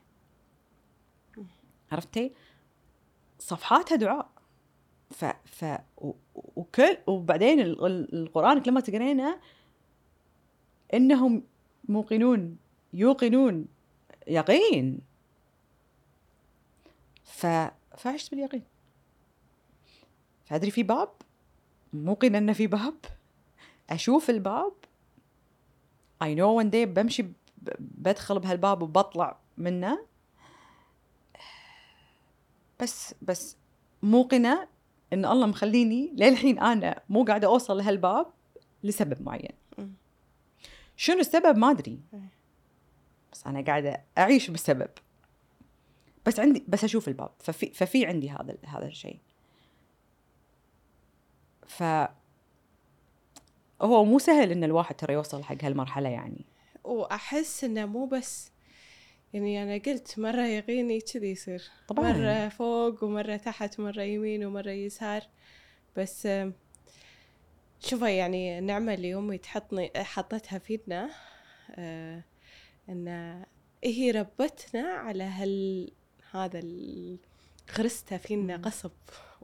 عرفتي؟ 1.92 2.32
صفحاتها 3.44 3.96
دعاء 3.96 4.28
ف 5.10 5.24
ف 5.44 5.64
وكل 6.34 6.96
وبعدين 7.06 7.60
ال- 7.60 7.86
ال- 7.86 8.14
القرآن 8.14 8.62
لما 8.66 8.80
تقرينه 8.80 9.40
إنهم 10.94 11.42
موقنون 11.88 12.56
يوقنون 12.92 13.66
يقين. 14.26 15.00
ف 17.24 17.46
فعشت 17.96 18.30
باليقين. 18.30 18.62
فأدري 20.44 20.70
في 20.70 20.82
باب؟ 20.82 21.08
موقن 21.92 22.34
إنه 22.34 22.52
في 22.52 22.66
باب. 22.66 22.94
أشوف 23.90 24.30
الباب. 24.30 24.72
اي 26.22 26.34
نو 26.34 26.54
وان 26.54 26.70
بمشي 26.70 27.26
بدخل 27.78 28.38
بهالباب 28.38 28.82
وبطلع 28.82 29.38
منه. 29.58 30.13
بس 32.80 33.14
بس 33.22 33.56
موقنة 34.02 34.68
إن 35.12 35.24
الله 35.24 35.46
مخليني 35.46 36.12
للحين 36.16 36.58
أنا 36.58 37.02
مو 37.08 37.24
قاعدة 37.24 37.46
أوصل 37.46 37.76
لهالباب 37.78 38.26
لسبب 38.82 39.22
معين. 39.22 39.54
شنو 40.96 41.20
السبب؟ 41.20 41.56
ما 41.58 41.70
أدري. 41.70 42.00
إيه. 42.14 42.28
بس 43.32 43.46
أنا 43.46 43.60
قاعدة 43.60 44.04
أعيش 44.18 44.50
بالسبب. 44.50 44.90
بس 46.26 46.40
عندي 46.40 46.64
بس 46.68 46.84
أشوف 46.84 47.08
الباب. 47.08 47.30
ففي 47.38 47.66
ففي 47.66 48.06
عندي 48.06 48.30
هذا 48.30 48.56
هذا 48.66 48.86
الشيء. 48.86 49.18
ف 51.66 51.82
هو 53.82 54.04
مو 54.04 54.18
سهل 54.18 54.50
إن 54.52 54.64
الواحد 54.64 54.94
ترى 54.94 55.14
يوصل 55.14 55.42
حق 55.44 55.64
هالمرحلة 55.64 56.08
يعني. 56.08 56.44
وأحس 56.84 57.64
إنه 57.64 57.86
مو 57.86 58.06
بس 58.06 58.50
يعني 59.34 59.62
أنا 59.62 59.74
قلت 59.86 60.18
مرة 60.18 60.46
يغيني 60.46 61.00
كذي 61.00 61.30
يصير. 61.30 61.62
طبعاً. 61.88 62.12
مرة 62.12 62.48
فوق 62.48 63.04
ومرة 63.04 63.36
تحت 63.36 63.80
مرة 63.80 64.02
يمين 64.02 64.44
ومرة 64.44 64.70
يسار. 64.70 65.22
بس 65.96 66.28
شوفي 67.80 68.16
يعني 68.16 68.58
النعمة 68.58 68.94
اللي 68.94 69.14
أمي 69.14 69.38
تحطني 69.38 69.90
حطتها 69.96 70.58
فينا 70.58 71.10
آه 71.70 72.24
إن 72.88 73.42
هي 73.84 74.10
ربتنا 74.10 74.88
على 74.88 75.24
هال 75.24 75.90
هذا 76.32 76.58
ال... 76.58 77.18
غرستها 77.78 78.18
فينا 78.18 78.56
قصب. 78.56 78.90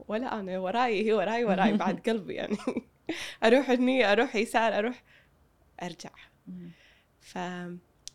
ولا 0.07 0.39
أنا 0.39 0.59
وراي 0.59 1.05
هي 1.05 1.13
وراي 1.13 1.45
وراي 1.45 1.73
بعد 1.77 1.99
قلبي 2.09 2.33
يعني. 2.33 2.57
أروح 3.43 3.69
هني 3.69 4.11
أروح 4.11 4.35
يسار 4.35 4.77
أروح 4.77 5.03
أرجع. 5.83 6.09
ف 7.19 7.37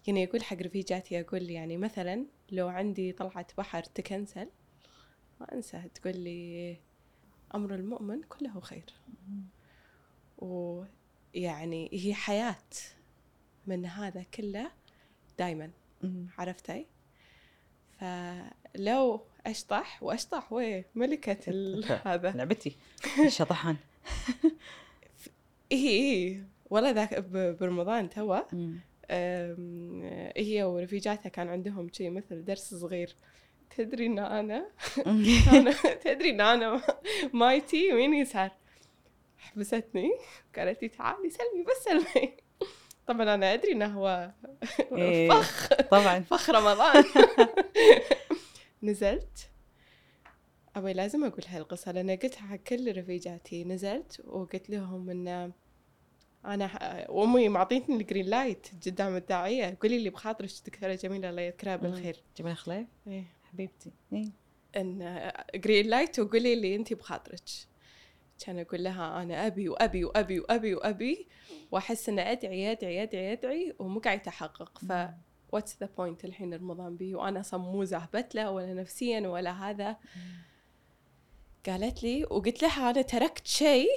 يعني 0.07 0.25
أقول 0.25 0.43
حق 0.45 0.57
رفيجاتي 0.63 1.21
أقول 1.21 1.51
يعني 1.51 1.77
مثلا 1.77 2.25
لو 2.53 2.69
عندي 2.69 3.13
طلعة 3.13 3.47
بحر 3.59 3.83
تكنسل 3.83 4.49
ما 5.41 5.53
أنسى 5.55 5.83
تقول 5.95 6.17
لي 6.17 6.77
أمر 7.55 7.75
المؤمن 7.75 8.23
كله 8.23 8.61
خير. 8.61 8.85
ويعني 10.39 11.89
هي 11.93 12.15
حياة 12.15 12.57
من 13.67 13.87
هذا 13.87 14.23
كله 14.35 14.71
دائما 15.39 15.71
مم. 16.03 16.27
عرفتي؟ 16.39 16.87
فلو 18.01 19.21
أشطح 19.47 20.03
وأشطح 20.03 20.53
وين؟ 20.53 20.85
ملكة 20.95 21.39
هذا. 22.13 22.31
لعبتي. 22.31 22.77
الشطحان 23.27 23.77
اي 25.73 25.89
اي 25.89 26.43
والله 26.71 26.91
ذاك 26.91 27.19
برمضان 27.61 28.11
توا. 28.11 28.41
هي 30.37 30.63
ورفيجاتها 30.65 31.29
كان 31.29 31.49
عندهم 31.49 31.89
شيء 31.93 32.11
مثل 32.11 32.45
درس 32.45 32.75
صغير. 32.75 33.17
تدري 33.77 34.07
إن 34.07 34.19
أنا 34.19 34.67
أنا 35.53 35.75
تدري 36.05 36.31
إن 36.31 36.41
أنا 36.41 36.83
مايتي 37.33 37.93
وين 37.93 38.15
يسار؟ 38.15 38.51
حبستني 39.39 40.11
قالت 40.57 40.83
لي 40.83 40.89
تعالي 40.89 41.31
سلمي 41.31 41.65
بس 41.65 41.85
سلمي. 41.85 42.37
طبعا 43.07 43.35
أنا 43.35 43.55
أدري 43.55 43.73
إنه 43.73 43.87
هو 43.87 44.31
إيه. 44.93 45.31
فخ 45.31 45.69
طبعا. 45.75 46.21
فخ 46.21 46.51
رمضان. 46.51 47.05
نزلت. 48.83 49.51
أبي 50.77 50.93
لازم 50.93 51.25
أقول 51.25 51.45
هالقصة 51.49 51.93
لأن 51.93 52.11
قلتها 52.11 52.47
حق 52.47 52.57
كل 52.57 52.99
رفيجاتي. 52.99 53.65
نزلت 53.65 54.21
وقلت 54.27 54.71
لهم 54.71 55.11
إن 55.11 55.53
أنا 56.55 56.67
ح- 56.67 57.11
وأمي 57.11 57.49
معطيتني 57.49 57.97
الجرين 57.97 58.27
لايت 58.27 58.67
قدام 58.87 59.17
الداعية 59.17 59.79
قولي 59.83 59.97
اللي 59.97 60.11
بخاطرك 60.11 60.51
دكتورة 60.67 60.95
جميلة 60.95 61.31
الله 61.31 61.43
يذكرها 61.43 61.77
بالخير. 61.77 62.17
جميل 62.39 62.57
خليف 62.57 62.87
إيه. 63.07 63.25
حبيبتي. 63.53 63.93
إيه. 64.13 64.31
إن 64.77 65.33
جرين 65.55 65.87
لايت 65.87 66.19
وقولي 66.19 66.53
اللي 66.53 66.77
انت 66.77 66.93
بخاطرك. 66.93 67.41
كان 68.47 68.59
أقول 68.59 68.85
لها 68.85 69.23
أنا 69.23 69.47
أبي 69.47 69.69
وأبي 69.69 70.05
وأبي 70.05 70.41
وأبي 70.41 70.75
وأبي 70.75 71.27
وأحس 71.73 72.09
ان 72.09 72.19
أدعي 72.19 72.73
أدعي 72.73 73.03
أدعي 73.03 73.33
أدعي 73.33 73.75
ومو 73.79 74.01
قاعد 74.01 74.19
يتحقق. 74.19 74.79
ف 74.79 74.93
واتس 75.53 75.77
ذا 75.81 75.89
بوينت 75.99 76.25
الحين 76.25 76.55
رمضان 76.55 76.97
بي 76.97 77.15
وأنا 77.15 77.41
أصلا 77.41 77.61
مو 77.61 77.85
زهبت 77.85 78.37
ولا 78.37 78.75
نفسيا 78.75 79.21
ولا 79.29 79.53
هذا. 79.71 79.97
قالت 81.67 82.03
لي 82.03 82.25
وقلت 82.25 82.63
لها 82.63 82.91
أنا 82.91 83.03
تركت 83.03 83.47
شيء 83.47 83.89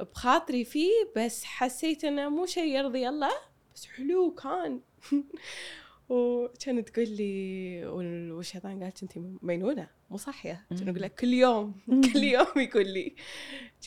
بخاطري 0.00 0.64
فيه 0.64 0.90
بس 1.16 1.44
حسيت 1.44 2.04
إنه 2.04 2.28
مو 2.28 2.46
شيء 2.46 2.64
يرضي 2.76 3.08
الله. 3.08 3.32
بس 3.74 3.86
حلو 3.86 4.34
كان. 4.34 4.80
وكانت 6.08 6.88
تقول 6.88 7.08
لي 7.08 7.86
وال- 7.86 8.32
والشيطان 8.32 8.82
قالت 8.82 9.02
انت 9.02 9.12
مجنونة. 9.42 9.88
مو 10.10 10.16
صاحيه 10.16 10.66
كان 10.70 10.88
أقول 10.88 11.00
لها 11.00 11.08
كل 11.08 11.32
يوم 11.34 11.74
كل 12.12 12.22
يوم 12.24 12.46
يقول 12.56 12.86
لي. 12.88 13.14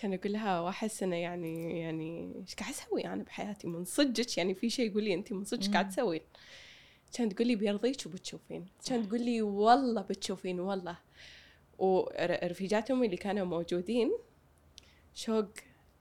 كان 0.01 0.13
أقول 0.13 0.33
لها 0.33 0.59
وأحس 0.61 1.03
إنه 1.03 1.15
يعني 1.15 1.79
يعني 1.79 2.35
إيش 2.41 2.55
قاعد 2.55 2.73
أسوي 2.73 3.05
أنا 3.05 3.23
بحياتي؟ 3.23 3.67
من 3.67 3.85
صدقك؟ 3.85 4.37
يعني 4.37 4.55
في 4.55 4.69
شيء 4.69 4.91
يقول 4.91 5.03
لي 5.03 5.13
انت 5.13 5.33
من 5.33 5.43
صدقك 5.43 5.71
قاعد 5.73 5.89
تسوين؟ 5.89 6.21
كانت 7.13 7.33
تقول 7.33 7.47
لي 7.47 7.55
بيرضيك 7.55 7.97
وبتشوفين. 8.05 8.65
كانت 8.85 9.05
تقول 9.07 9.21
لي 9.21 9.41
والله 9.41 10.01
بتشوفين 10.01 10.59
والله. 10.59 10.97
ورفيجات 11.77 12.91
أمي 12.91 13.05
اللي 13.05 13.17
كانوا 13.17 13.45
موجودين 13.45 14.11
شوق 15.13 15.45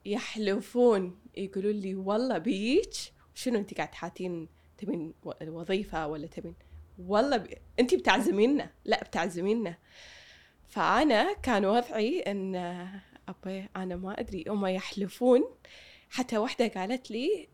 يحلفون 0.05 1.21
يقولوا 1.37 1.73
لي 1.73 1.95
والله 1.95 2.39
بيك؟ 2.39 2.93
شنو 3.35 3.59
انت 3.59 3.75
قاعد 3.75 3.91
تحاتين؟ 3.91 4.49
تبين 4.79 5.15
وظيفة 5.47 6.07
ولا 6.07 6.27
تبين؟ 6.27 6.55
والله 6.99 7.37
ب... 7.37 7.49
انت 7.81 7.95
بتعزمينا؟ 7.95 8.71
لا 8.85 9.05
بتعزمينا. 9.05 9.79
فأنا 10.69 11.33
كان 11.33 11.65
وضعي 11.65 12.21
إن 12.21 12.57
ابي 13.29 13.69
أنا 13.77 13.97
ما 13.97 14.21
أدري 14.21 14.45
هم 14.49 14.67
يحلفون. 14.67 15.45
حتى 16.11 16.39
واحدة 16.39 16.69
قالت 16.69 17.11
لي 17.11 17.49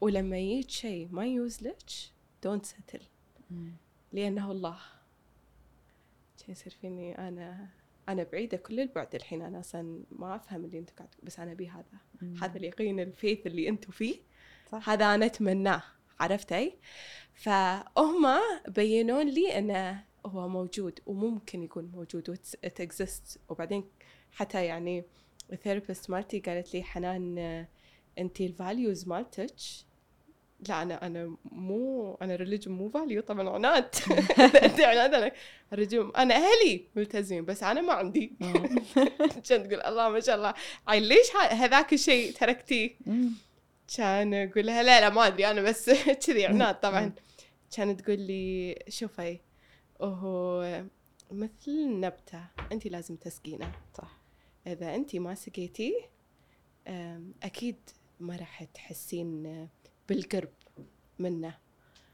ولما 0.00 0.38
يجيك 0.38 0.70
شيء 0.70 1.08
ما 1.10 1.26
يوزلك 1.26 1.82
دونت 2.42 2.66
ستل 2.66 3.00
لأنه 4.12 4.50
الله. 4.52 4.78
يصير 6.48 6.72
فيني 6.80 7.28
أنا 7.28 7.68
أنا 8.08 8.22
بعيدة 8.22 8.56
كل 8.56 8.80
البعد 8.80 9.14
الحين 9.14 9.42
أنا 9.42 9.60
أصلا 9.60 10.04
ما 10.10 10.36
أفهم 10.36 10.64
اللي 10.64 10.78
أنتم 10.78 10.94
قاعد 10.96 11.08
بس 11.22 11.38
أنا 11.40 11.52
أبي 11.52 11.68
هذا. 11.68 11.98
هذا 12.42 12.56
اليقين 12.56 13.00
الفيث 13.00 13.46
اللي 13.46 13.68
أنتم 13.68 13.90
فيه. 13.90 14.16
صح. 14.72 14.90
هذا 14.90 15.14
أنا 15.14 15.26
أتمناه. 15.26 15.82
عرفتي؟ 16.20 16.78
فهم 17.34 18.26
بينون 18.68 19.28
لي 19.28 19.58
أنه 19.58 20.04
هو 20.26 20.48
موجود 20.48 21.00
وممكن 21.06 21.62
يكون 21.62 21.84
موجود 21.84 22.30
وتكزيست 22.30 23.40
وبعدين 23.48 23.84
حتى 24.32 24.64
يعني 24.64 25.04
الثيرابيست 25.52 26.10
مالتي 26.10 26.40
قالت 26.40 26.74
لي 26.74 26.82
حنان 26.82 27.38
انت 28.18 28.40
الفاليوز 28.40 29.08
مالتك 29.08 29.54
لا 30.68 30.82
أنا 30.82 31.06
أنا 31.06 31.36
مو 31.44 32.14
أنا 32.22 32.36
ريليجن 32.36 32.72
مو 32.72 32.88
فاليو 32.88 33.22
طبعا 33.22 33.48
عناد 33.50 33.94
انت 34.38 34.80
عناد 34.80 35.14
أنا 35.14 35.32
الرجوم 35.72 36.12
أنا 36.16 36.34
أهلي 36.34 36.84
ملتزمين 36.96 37.44
بس 37.44 37.62
أنا 37.62 37.80
ما 37.80 37.92
عندي. 37.92 38.32
كان 39.48 39.68
تقول 39.68 39.80
الله 39.82 40.08
ما 40.08 40.20
شاء 40.20 40.36
الله. 40.36 40.54
عيل 40.88 41.02
ليش 41.02 41.36
هذاك 41.36 41.92
الشيء 41.92 42.32
تركتيه 42.32 42.90
كان 43.96 44.34
أقول 44.34 44.66
لها 44.66 44.82
لا 44.82 45.00
لا 45.00 45.08
ما 45.10 45.26
أدري 45.26 45.50
أنا 45.50 45.62
بس 45.62 45.90
كذي 46.26 46.46
عناد 46.46 46.80
طبعا. 46.80 47.12
كانت 47.76 48.00
تقول 48.00 48.18
لي 48.20 48.78
شوفي 48.88 49.38
هو 50.00 50.84
مثل 51.30 51.52
النبتة 51.68 52.44
انت 52.72 52.86
لازم 52.86 53.16
تسقينه. 53.16 53.72
صح. 53.94 54.20
إذا 54.66 54.94
انت 54.94 55.16
ما 55.16 55.34
سقيتي 55.34 55.94
أم، 56.88 57.34
أكيد 57.42 57.76
ما 58.20 58.36
راح 58.36 58.64
تحسين 58.64 59.68
بالقرب 60.10 60.48
منه. 61.18 61.58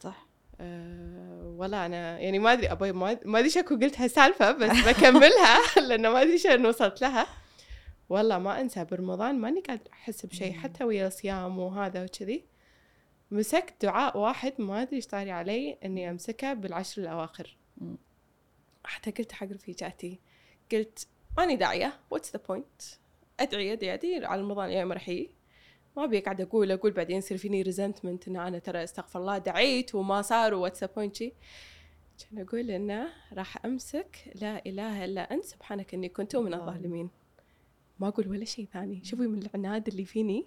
صح. 0.00 0.26
أه 0.60 1.54
ولا 1.58 1.86
أنا 1.86 2.18
يعني 2.18 2.38
ما 2.38 2.52
أدري 2.52 2.72
أبوي 2.72 2.92
ما 2.92 3.38
أدري 3.38 3.50
شكو 3.50 3.76
قلت 3.76 4.00
هالسالفة 4.00 4.52
بس 4.52 4.70
بكملها 4.88 5.58
لأنه 5.88 6.10
ما 6.10 6.22
أدري 6.22 6.38
شلون 6.38 6.66
وصلت 6.66 7.00
لها. 7.00 7.26
والله 8.08 8.38
ما 8.38 8.60
أنسى 8.60 8.84
برمضان 8.84 9.34
ماني 9.34 9.60
قادرة 9.60 9.92
أحس 9.92 10.26
بشيء 10.26 10.52
حتى 10.52 10.84
ويا 10.84 11.06
الصيام 11.06 11.58
وهذا 11.58 12.04
وكذي. 12.04 12.44
مسكت 13.30 13.74
دعاء 13.82 14.18
واحد 14.18 14.52
ما 14.58 14.82
أدري 14.82 14.96
إيش 14.96 15.06
طاري 15.06 15.30
علي 15.30 15.78
إني 15.84 16.10
أمسكه 16.10 16.52
بالعشر 16.52 17.02
الأواخر. 17.02 17.56
حتى 18.84 19.10
قلت 19.10 19.32
حق 19.32 19.46
رفيجاتي 19.46 20.20
قلت 20.72 21.06
ماني 21.36 21.56
داعية 21.56 22.00
واتس 22.10 22.32
ذا 22.36 22.42
بوينت 22.48 22.82
أدعي 23.40 23.72
أدعي 23.72 23.94
أدعي 23.94 24.24
على 24.24 24.40
رمضان 24.40 24.70
يوم 24.70 24.92
راح 24.92 25.08
يجي. 25.08 25.35
ما 25.96 26.04
ابي 26.04 26.20
قاعد 26.20 26.40
أقول 26.40 26.72
أقول 26.72 26.92
بعدين 26.92 27.16
يصير 27.16 27.38
فيني 27.38 27.62
ريزنتمنت 27.62 28.28
ان 28.28 28.36
أنا 28.36 28.58
ترى 28.58 28.84
استغفر 28.84 29.20
الله 29.20 29.38
دعيت 29.38 29.94
وما 29.94 30.22
صار 30.22 30.54
واتس 30.54 30.80
ذا 30.80 30.90
بوينت 30.96 31.16
شي. 31.16 31.32
كان 32.18 32.42
أقول 32.42 32.70
إنه 32.70 33.08
راح 33.32 33.64
أمسك 33.64 34.32
لا 34.34 34.66
إله 34.66 35.04
إلا 35.04 35.34
أنت 35.34 35.44
سبحانك 35.44 35.94
إني 35.94 36.08
كنت 36.08 36.36
من 36.36 36.54
الظالمين. 36.54 37.10
ما 38.00 38.08
أقول 38.08 38.28
ولا 38.28 38.44
شيء 38.44 38.68
ثاني. 38.72 39.04
شوفي 39.04 39.22
من 39.22 39.42
العناد 39.42 39.88
اللي 39.88 40.04
فيني. 40.04 40.44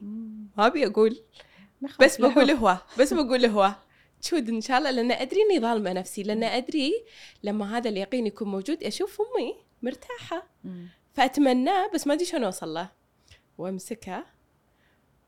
ما 0.58 0.68
أبي 0.68 0.88
أقول. 0.88 1.22
بس 2.00 2.22
بقول 2.22 2.52
هو 2.52 2.78
بس 3.00 3.14
بقول 3.14 3.46
هو. 3.46 3.76
تشود 4.22 4.50
إن 4.50 4.62
شاء 4.62 4.78
الله 4.78 4.92
لأن 4.92 5.12
أدري 5.12 5.40
إني 5.42 5.60
ظالمة 5.60 5.94
نفسي 5.94 6.24
لأن 6.24 6.44
أدري 6.44 6.94
لما 7.44 7.78
هذا 7.78 7.90
اليقين 7.90 8.28
يكون 8.28 8.48
موجود 8.48 8.84
أشوف 8.84 9.22
أمي 9.22 9.56
مرتاحة. 9.82 10.48
فاتمناه 11.14 11.90
بس 11.94 12.08
ما 12.08 12.14
أدري 12.14 12.26
شلون 12.26 12.44
أوصل 12.44 12.74
له. 12.74 12.90
وأمسكه. 13.58 14.26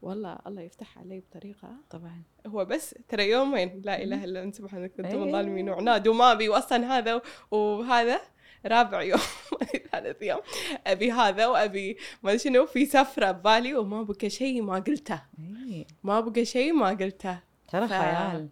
والله 0.01 0.39
الله 0.47 0.61
يفتح 0.61 0.97
علي 0.97 1.19
بطريقة. 1.19 1.69
طبعا. 1.89 2.21
هو 2.47 2.65
بس 2.65 2.95
ترى 3.09 3.29
يومين 3.29 3.81
لا 3.85 4.03
إله 4.03 4.23
إلا 4.23 4.43
انت 4.43 4.55
سبحانك 4.55 4.91
كنت 4.97 5.05
من 5.15 5.23
إيه. 5.23 5.31
ظالمين 5.31 5.69
وعناد 5.69 6.07
وما 6.07 6.31
ابي 6.31 6.49
واصلا 6.49 6.97
هذا 6.97 7.21
وهذا 7.51 8.21
رابع 8.65 9.01
يوم 9.01 9.19
ثالث 9.91 10.21
يوم. 10.21 10.39
أبي 10.87 11.11
هذا 11.11 11.47
وأبي 11.47 11.97
ما 12.23 12.37
شنو 12.37 12.65
في 12.65 12.85
سفرة 12.85 13.31
ببالي 13.31 13.75
وما 13.75 14.03
بقى 14.03 14.29
شيء 14.29 14.61
ما 14.61 14.75
قلته. 14.79 15.21
اي 15.39 15.87
ما 16.03 16.19
بقى 16.19 16.45
شيء 16.45 16.73
ما 16.73 16.89
قلته. 16.89 17.39
ترى 17.67 17.87
خيال. 17.87 18.49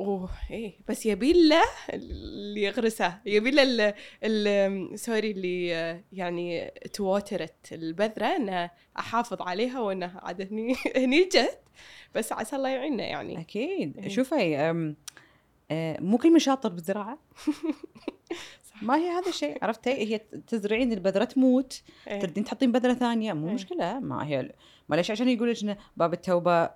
أوه 0.00 0.30
إيه. 0.50 0.74
بس 0.88 1.06
يبي 1.06 1.48
له 1.48 1.62
اللي 1.92 2.62
يغرسه 2.62 3.18
يبي 3.26 3.50
له 3.50 3.94
سوري 4.96 5.30
اللي 5.30 5.68
يعني 6.12 6.70
تواترت 6.92 7.72
البذرة 7.72 8.26
انه 8.26 8.70
أحافظ 8.98 9.42
عليها 9.42 9.80
وانه 9.80 10.12
عاد 10.22 10.52
هني 10.52 10.74
هني 10.96 11.24
جت. 11.24 11.58
بس 12.14 12.32
عسى 12.32 12.56
الله 12.56 12.68
يعيننا 12.68 13.04
يعني. 13.04 13.40
أكيد. 13.40 13.98
إيه. 13.98 14.08
شوفي 14.08 14.56
أم، 14.56 14.96
آه، 15.70 16.00
مو 16.00 16.18
كل 16.18 16.30
من 16.32 16.38
شاطر 16.38 16.68
بالزراعه 16.68 17.18
ما 18.82 18.96
هي 18.96 19.08
هذا 19.08 19.28
الشيء 19.28 19.58
عرفتي؟ 19.64 19.90
هي 19.90 20.18
تزرعين 20.46 20.92
البذرة 20.92 21.24
تموت. 21.24 21.82
إيه. 22.08 22.20
تردين 22.20 22.44
تحطين 22.44 22.72
بذرة 22.72 22.94
ثانية. 22.94 23.32
مو 23.32 23.48
إيه. 23.48 23.54
مشكلة. 23.54 23.98
ما 24.00 24.26
هي 24.26 24.52
ما 24.88 24.96
ليش 24.96 25.10
عشان 25.10 25.28
يقول 25.28 25.50
لك 25.50 25.78
باب 25.96 26.12
التوبة 26.12 26.62
إيه. 26.64 26.70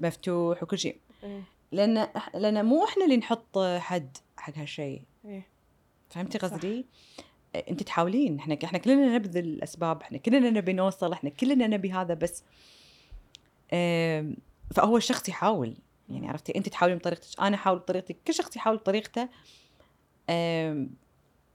مفتوح 0.00 0.62
وكل 0.62 0.78
شيء. 0.78 0.96
إيه. 1.24 1.59
لأن 1.72 2.08
لأن 2.34 2.64
مو 2.64 2.84
إحنا 2.84 3.04
اللي 3.04 3.16
نحط 3.16 3.58
حد 3.58 4.16
حق 4.36 4.58
هالشيء. 4.58 5.02
إيه. 5.24 5.46
فهمتي. 6.10 6.38
قصدي؟ 6.38 6.86
أنت 7.68 7.82
تحاولين. 7.82 8.38
إحنا 8.38 8.58
إحنا 8.64 8.78
كلنا 8.78 9.14
نبذل 9.14 9.44
الأسباب. 9.44 10.02
إحنا 10.02 10.18
كلنا 10.18 10.50
نبي 10.50 10.72
نوصل. 10.72 11.12
إحنا 11.12 11.30
كلنا 11.30 11.66
نبي 11.66 11.92
هذا 11.92 12.14
بس 12.14 12.44
فهو 14.74 14.96
الشخص 14.96 15.28
يحاول. 15.28 15.76
يعني 16.08 16.28
عرفتي؟ 16.28 16.56
أنت 16.56 16.68
تحاولين 16.68 16.98
بطريقتك 16.98 17.40
أنا 17.40 17.56
أحاول 17.56 17.78
بطريقتي. 17.78 18.16
كل 18.26 18.34
شخص 18.34 18.56
يحاول 18.56 18.76
بطريقته. 18.76 19.28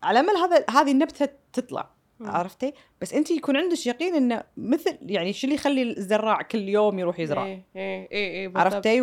على 0.03 0.19
أمل 0.19 0.37
هذا 0.37 0.65
هذه 0.69 0.91
النبتة 0.91 1.29
تطلع. 1.53 1.94
عرفتي 2.21 2.73
بس 3.01 3.13
انت 3.13 3.31
يكون 3.31 3.57
عندك 3.57 3.87
يقين 3.87 4.15
إنه 4.15 4.43
مثل 4.57 4.97
يعني 5.01 5.33
شو 5.33 5.47
اللي 5.47 5.55
يخلي 5.55 5.81
الزراع 5.81 6.41
كل 6.41 6.69
يوم 6.69 6.99
يروح 6.99 7.19
يزرع 7.19 7.45
إيه 7.45 7.63
إيه 7.75 8.07
إيه 8.11 8.31
إيه 8.31 8.47
بالضبط، 8.47 8.73
عرفتي 8.73 9.01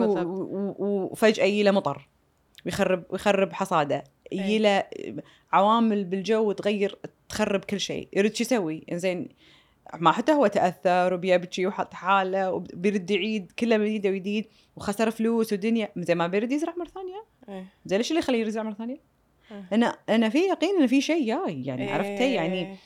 وفجأة 0.78 1.44
يجي 1.44 1.62
له 1.62 1.70
مطر 1.70 2.08
ويخرب 2.66 3.04
ويخرب 3.10 3.52
حصاده 3.52 4.04
يجي 4.32 4.52
إيه. 4.52 4.58
له 4.58 4.84
عوامل 5.52 6.04
بالجو 6.04 6.52
تغير 6.52 6.98
تخرب 7.28 7.64
كل 7.64 7.80
شيء 7.80 8.08
يريد 8.12 8.34
شو 8.34 8.42
يسوي 8.42 8.84
إنزين 8.92 9.28
ما 9.98 10.12
حتى 10.12 10.32
هو 10.32 10.46
تأثر 10.46 11.14
وبيبكي 11.14 11.66
وحط 11.66 11.94
حاله 11.94 12.52
وبيرد 12.52 13.10
يعيد 13.10 13.52
كله 13.58 13.76
من 13.76 13.84
جديد 13.84 14.06
وجديد 14.06 14.46
وخسر 14.76 15.10
فلوس 15.10 15.52
ودنيا 15.52 15.88
زين 15.96 16.16
ما 16.16 16.26
بيرد 16.26 16.52
يزرع 16.52 16.74
مرة 16.78 16.88
ثانية 16.88 17.24
إيه. 17.48 17.66
زين 17.86 17.98
ليش 17.98 18.10
اللي 18.10 18.18
يخليه 18.18 18.46
يزرع 18.46 18.62
مرة 18.62 18.74
ثانية؟ 18.74 18.96
إيه. 19.50 19.64
أنا 19.72 19.98
أنا 20.08 20.28
في 20.28 20.38
يقين 20.38 20.80
ان 20.80 20.86
في 20.86 21.00
شيء 21.00 21.26
جاي 21.26 21.64
يعني 21.64 21.92
عرفتي 21.92 22.34
يعني 22.34 22.58
إيه. 22.58 22.76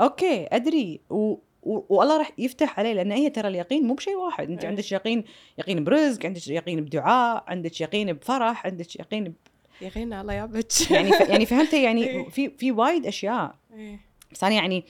أوكي 0.00 0.46
أدري 0.46 1.00
و... 1.10 1.36
و... 1.62 1.86
والله 1.88 2.18
راح 2.18 2.30
يفتح 2.38 2.78
عليه 2.78 2.92
لأن 2.92 3.12
هي 3.12 3.30
ترى 3.30 3.48
اليقين 3.48 3.86
مو 3.86 3.94
بشيء 3.94 4.16
واحد 4.16 4.50
أنت 4.50 4.62
إيه. 4.62 4.68
عندك 4.68 4.92
يقين 4.92 5.24
يقين 5.58 5.84
برزق 5.84 6.26
عندك 6.26 6.48
يقين 6.48 6.84
بدعاء 6.84 7.44
عندك 7.46 7.80
يقين 7.80 8.12
بفرح 8.12 8.66
عندك 8.66 8.96
يقين 8.96 9.24
ب... 9.24 9.34
يغينا 9.80 10.20
الله 10.20 10.32
يابك 10.32 10.90
يعني 10.90 11.12
ف... 11.12 11.20
يعني 11.20 11.46
فهمتي 11.46 11.82
يعني 11.82 12.04
إيه. 12.10 12.28
في 12.28 12.50
في 12.50 12.72
وايد 12.72 13.06
أشياء 13.06 13.54
إيه. 13.74 14.00
بس 14.32 14.44
أنا 14.44 14.54
يعني 14.54 14.84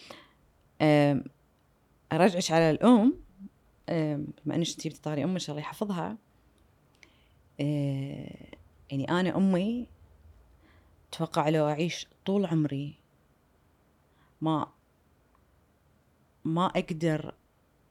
أم، 0.83 1.25
ارجعك 2.13 2.51
على 2.51 2.71
الأم 2.71 3.15
بما 3.89 4.55
إنك 4.55 4.69
أنت 4.69 4.85
جبتي 4.87 5.01
طاري 5.03 5.25
أمك 5.25 5.49
الله 5.49 5.61
يحفظها 5.61 6.17
أه، 7.61 8.27
يعني 8.91 9.11
أنا 9.11 9.37
أمي 9.37 9.87
أتوقع 11.13 11.49
لو 11.49 11.69
أعيش 11.69 12.07
طول 12.27 12.47
عمري 12.47 12.95
ما 14.41 14.69
ما 16.47 16.67
أقدر 16.67 17.35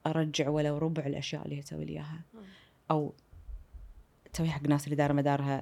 أرجع 0.06 0.48
ولو 0.48 0.78
ربع 0.78 1.06
الأشياء 1.06 1.44
اللي 1.44 1.56
هي 1.56 1.62
تسوي 1.62 1.84
لي 1.84 1.92
إياها. 1.92 2.20
أو 2.90 3.14
تسوي 4.32 4.48
حق 4.48 4.62
الناس 4.62 4.84
اللي 4.84 4.96
دار 4.96 5.12
مدارها 5.12 5.60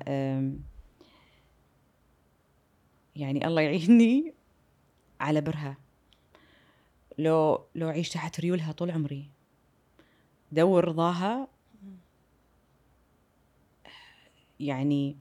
يعني 3.16 3.46
الله 3.46 3.62
يعيني 3.62 4.34
على 5.20 5.40
برها. 5.40 5.76
لو 7.18 7.64
لو 7.74 7.88
أعيش 7.88 8.08
تحت 8.08 8.40
ريولها 8.40 8.72
طول 8.72 8.90
عمري. 8.90 9.30
دور 10.52 10.84
رضاها 10.84 11.48
يعني 14.60 15.16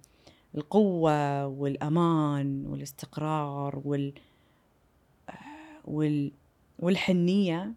القوة 0.56 1.47
والأمان 1.47 2.65
والاستقرار 2.65 3.81
وال 3.85 4.14
وال 5.85 6.31
والحنية 6.79 7.73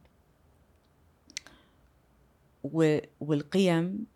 والقيم 3.20 4.06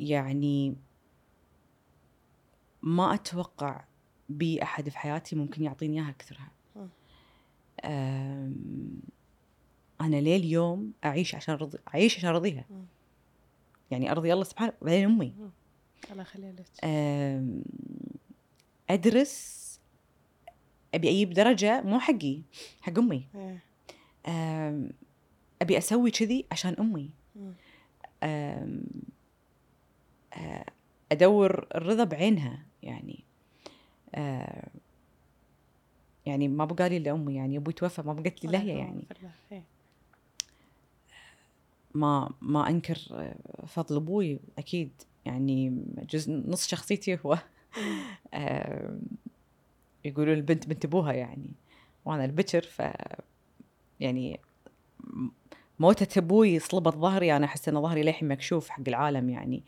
يعني 0.00 0.76
ما 2.82 3.14
أتوقع 3.14 3.84
بي 4.28 4.62
أحد 4.62 4.88
في 4.88 4.98
حياتي 4.98 5.36
ممكن 5.36 5.62
يعطيني 5.62 6.00
إياها 6.00 6.10
أكثرها 6.10 6.50
أنا 10.00 10.16
ليه 10.16 10.36
اليوم 10.36 10.92
أعيش 11.04 11.34
عشان 11.34 11.54
رضي 11.54 11.78
أعيش 11.94 12.16
عشان 12.16 12.28
أرضيها. 12.28 12.64
يعني 13.90 14.10
أرضي 14.10 14.32
الله 14.32 14.44
سبحانه 14.44 14.72
وبعدين 14.82 15.04
أمي. 15.04 15.34
الله 16.10 16.22
يخليها 16.22 16.52
لك. 16.52 16.66
أدرس 18.90 19.63
أبي 20.94 21.10
أجيب 21.10 21.32
درجة 21.32 21.82
مو 21.82 21.98
حقي 21.98 22.40
حق 22.82 22.98
أمي 22.98 23.28
إيه. 23.34 23.62
أم، 24.26 24.90
أبي 25.62 25.78
أسوي 25.78 26.10
كذي 26.10 26.44
عشان. 26.52 26.74
أم، 28.22 28.82
أ- 30.34 30.70
أدور 31.12 31.66
الرضا 31.74 32.04
بعينها 32.04 32.62
يعني 32.82 33.24
أه، 34.14 34.68
يعني 36.26 36.48
ما 36.48 36.64
بقى 36.64 36.88
لي 36.88 36.96
إلا 36.96 37.12
أمي 37.12 37.34
يعني 37.34 37.56
أبوي 37.56 37.72
توفى 37.72 38.02
ما 38.02 38.12
بقت 38.12 38.44
لي 38.44 38.46
الله 38.46 38.58
يعني. 38.78 39.04
إيه. 39.52 39.62
ما 41.94 42.30
ما 42.40 42.68
أنكر 42.68 42.98
فضل 43.66 43.96
أبوي 43.96 44.38
أكيد 44.58 44.90
يعني 45.24 45.82
جزء 46.10 46.32
نص 46.46 46.66
شخصيتي 46.66 47.18
هو 47.26 47.38
يقولون 50.04 50.34
البنت 50.34 50.66
بنت 50.66 50.84
أبوها 50.84 51.12
يعني. 51.12 51.50
وأنا 52.04 52.24
البكر 52.24 52.62
ف 52.62 52.82
يعني 54.00 54.40
موتة 55.78 56.18
أبوي 56.18 56.58
صلبت 56.58 56.94
ظهري. 56.94 57.36
أنا 57.36 57.46
أحس 57.46 57.68
إن 57.68 57.82
ظهري 57.82 58.02
للحين 58.02 58.28
مكشوف 58.28 58.68
حق 58.68 58.82
العالم 58.88 59.30
يعني 59.30 59.62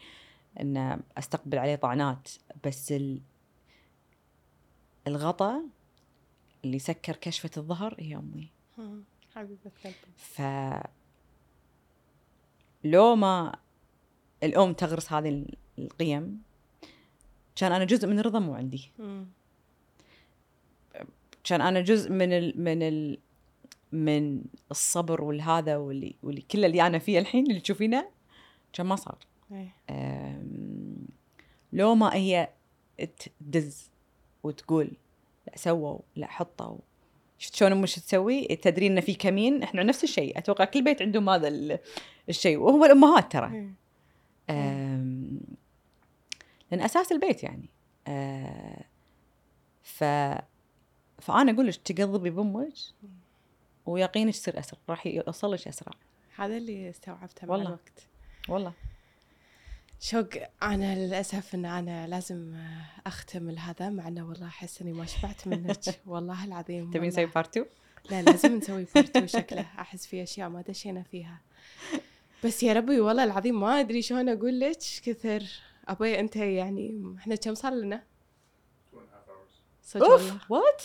إن 0.61 1.01
أستقبل 1.19 1.59
عليه 1.59 1.77
طعنات. 1.77 2.29
بس 2.65 2.93
ال... 2.93 3.21
الغطا 5.07 5.63
اللي 6.65 6.79
سكر 6.79 7.17
كشفة 7.17 7.51
الظهر 7.57 7.97
هي 7.99 8.17
أمي. 8.17 8.51
حبيبة 9.35 9.71
قلبي. 9.85 9.97
ف 10.17 10.43
لو 12.85 13.17
ما 13.17 13.59
الأم 14.43 14.73
تغرس 14.73 15.13
هذه 15.13 15.29
ال- 15.29 15.57
القيم 15.79 16.43
كان 17.57 17.73
أنا 17.73 17.85
جزء 17.85 18.09
من 18.09 18.19
الرضا 18.19 18.39
مو 18.39 18.55
عندي. 18.55 18.93
مم. 18.99 19.27
كان 21.47 21.61
أنا 21.61 21.81
جزء 21.81 22.11
من 22.11 22.33
ال 22.33 22.61
من 22.61 22.83
ال 22.83 23.19
من 23.93 24.43
الصبر 24.71 25.25
والهذا 25.25 25.77
واللي 25.77 26.15
واللي 26.23 26.41
كل 26.41 26.65
اللي 26.65 26.87
أنا 26.87 26.99
فيه 26.99 27.19
الحين 27.19 27.47
اللي 27.47 27.61
تشوفينه 27.61 28.09
كان 28.73 28.87
ما 28.87 28.97
صار. 28.97 29.19
إيه. 29.53 30.43
لو 31.73 31.95
ما 31.95 32.15
هي 32.15 32.49
تدز 33.41 33.91
وتقول 34.43 34.91
لا 35.47 35.53
سووا 35.57 35.99
لا 36.17 36.27
حطوا 36.27 36.79
شفت 37.39 37.55
شلون 37.55 37.73
أمك 37.73 37.89
تسوي؟ 37.89 38.47
تدرين 38.47 38.93
ان 38.93 39.01
في 39.01 39.15
كمين؟ 39.15 39.63
إحنا 39.63 39.83
نفس 39.83 40.05
الشيء. 40.05 40.39
أتوقع 40.39 40.65
كل 40.65 40.85
بيت 40.85 41.03
عندهم 41.03 41.31
هذا 41.31 41.49
ال- 41.49 41.79
الشيء. 42.29 42.57
وهو 42.59 42.85
الأمهات 42.85 43.33
ترى. 43.33 43.47
إيه. 43.55 43.75
لأن 46.71 46.81
أساس 46.81 47.13
البيت 47.13 47.43
يعني. 47.43 47.69
أه، 48.09 48.85
ف 49.83 50.05
فأنا 51.19 51.53
أقول 51.53 51.67
لك 51.67 51.77
تقضبي 51.77 52.31
بأمك 52.31 52.73
ويقينك 53.87 54.35
يصير 54.35 54.59
أسرع 54.59 54.79
راح 54.89 55.07
يوصل 55.07 55.53
لك 55.53 55.69
أسرع. 55.69 55.93
هذا 56.37 56.57
اللي 56.57 56.91
استوعبته 56.91 57.47
مع 57.47 57.53
والله. 57.53 57.67
الوقت. 57.67 58.07
والله. 58.49 58.73
شوق 60.01 60.29
أنا 60.63 60.95
للأسف 61.07 61.55
إن 61.55 61.65
أنا 61.65 62.07
لازم 62.07 62.57
اختم 63.07 63.51
هذا 63.51 63.91
مع 63.91 64.09
إنه 64.09 64.29
والله 64.29 64.47
أحس 64.47 64.83
إني 64.83 64.93
ما 64.93 65.07
شبعت 65.07 65.47
منك. 65.49 65.79
والله 66.07 66.45
العظيم 66.45 66.91
تبين. 66.91 67.09
نسوي 67.09 67.27
بارت 67.27 67.57
2 67.57 67.67
لا 68.11 68.23
لازم 68.23 68.57
نسوي 68.57 68.87
بارتو 68.95 69.27
شكله. 69.27 69.61
أحس 69.81 70.07
في 70.07 70.23
أشياء 70.23 70.49
ما 70.49 70.63
دشينا 70.63 71.03
فيها. 71.03 71.41
بس 72.45 72.63
يا 72.63 72.73
ربي 72.73 73.01
والله 73.01 73.25
العظيم 73.25 73.61
ما 73.61 73.81
أدري 73.81 74.03
شلون 74.03 74.29
أقول 74.29 74.61
لك 74.61 74.79
كثر؟ 75.05 75.45
أبوي 75.89 76.21
أنت 76.21 76.37
يعني 76.37 77.15
إحنا 77.19 77.35
كم 77.35 77.55
صار 77.55 77.73
لنا؟ 77.75 78.03
صدق 79.83 80.03
والله. 80.09 80.33
اوف 80.33 80.51
وات 80.51 80.83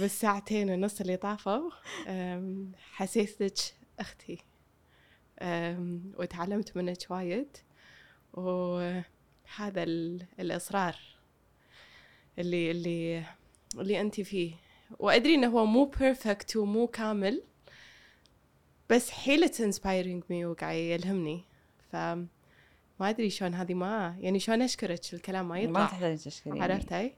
بالساعتين 0.00 0.70
ونص 0.70 1.00
اللي 1.00 1.16
طافوا 1.16 1.70
حسيتك 2.92 3.54
أختي. 4.00 4.38
وتعلمت 6.18 6.76
منك 6.76 6.98
وايد. 7.10 7.56
وهذا 8.32 9.82
ال- 9.82 10.26
الإصرار 10.40 10.96
اللي 12.38 12.70
اللي 12.70 13.24
اللي 13.78 14.00
أنت 14.00 14.20
فيه. 14.20 14.54
وأدري 14.98 15.34
إنه 15.34 15.46
هو 15.48 15.66
مو 15.66 15.84
بيرفكت 15.84 16.56
ومو 16.56 16.86
كامل 16.86 17.42
بس 18.90 19.10
حيلة 19.10 19.52
انسبايرنج 19.60 20.22
مي 20.30 20.44
وقاعد 20.46 20.76
يلهمني. 20.76 21.44
ف 21.92 21.96
ما 23.00 23.10
أدري 23.10 23.30
شلون 23.30 23.54
هذه 23.54 23.74
ما 23.74 24.16
يعني 24.20 24.38
شلون 24.38 24.62
أشكرك 24.62 25.14
الكلام 25.14 25.48
ما 25.48 25.54
ما 25.54 25.60
يطلع 25.60 25.86
تحتاج 25.86 26.18
تشكريني. 26.18 26.62
عرفتي؟ 26.62 27.14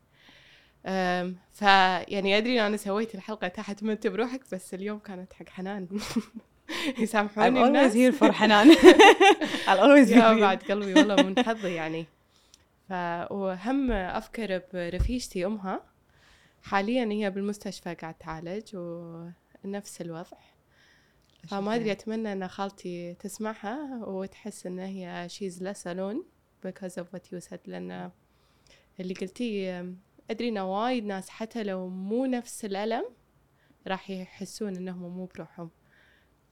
فيعني 1.53 2.39
أدري 2.39 2.61
إن 2.61 2.65
أنا 2.67 2.77
سويت 2.77 3.15
الحلقة 3.15 3.49
تحت 3.49 3.83
ما 3.83 3.93
أنت 3.93 4.07
بروحك 4.07 4.41
بس 4.53 4.75
اليوم 4.75 4.99
كانت 4.99 5.33
حق 5.33 5.49
حنان. 5.49 5.89
I'm 6.69 7.01
يسامحوني 7.01 7.61
always 7.61 7.67
الناس. 7.67 7.93
here 7.93 8.19
for 8.21 8.31
حنان. 8.41 8.73
I'll 9.67 9.81
always 9.81 10.09
be 10.11 10.15
here. 10.15 10.41
بعد 10.41 10.63
قلبي 10.63 10.95
والله 10.95 11.17
من 11.23 11.45
حظي 11.45 11.75
يعني. 11.75 12.07
ف 12.89 12.93
وهم 13.31 13.93
أفكر 13.93 14.63
برفيجتي 14.75 15.47
أمها. 15.47 15.81
حاليا 16.63 17.05
هي 17.13 17.31
بالمستشفى 17.31 17.95
قاعد 17.95 18.15
تعالج 18.15 18.71
ونفس 19.65 20.01
الوضع. 20.01 20.39
فما 21.49 21.75
أدري 21.75 21.93
أتمنى 21.93 22.33
إن 22.33 22.49
خالتي 22.49 23.15
تسمعها 23.15 24.05
وتحس 24.07 24.67
إن 24.67 24.79
هي 24.79 25.29
she's 25.31 25.55
less 25.63 25.83
alone 25.87 26.23
because 26.67 26.93
of 26.99 27.05
what 27.15 27.23
you 27.33 27.41
said 27.51 27.59
لأن 27.67 28.11
اللي 29.01 29.15
قلتيه 29.15 29.95
أدري 30.31 30.49
إن 30.49 30.59
وايد 30.59 31.05
ناس 31.05 31.29
حتى 31.29 31.63
لو 31.63 31.89
مو 31.89 32.27
نفس 32.27 32.65
الألم 32.65 33.05
راح 33.87 34.11
يحسون 34.11 34.77
إنهم 34.77 35.17
مو 35.17 35.25
بروحهم. 35.25 35.71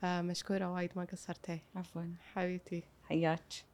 فمشكورة 0.01 0.73
وايد 0.73 0.91
ما 0.97 1.05
قصرتي. 1.05 1.61
عفوا. 1.77 2.15
حبيبتي. 2.35 2.83
حياك. 3.05 3.74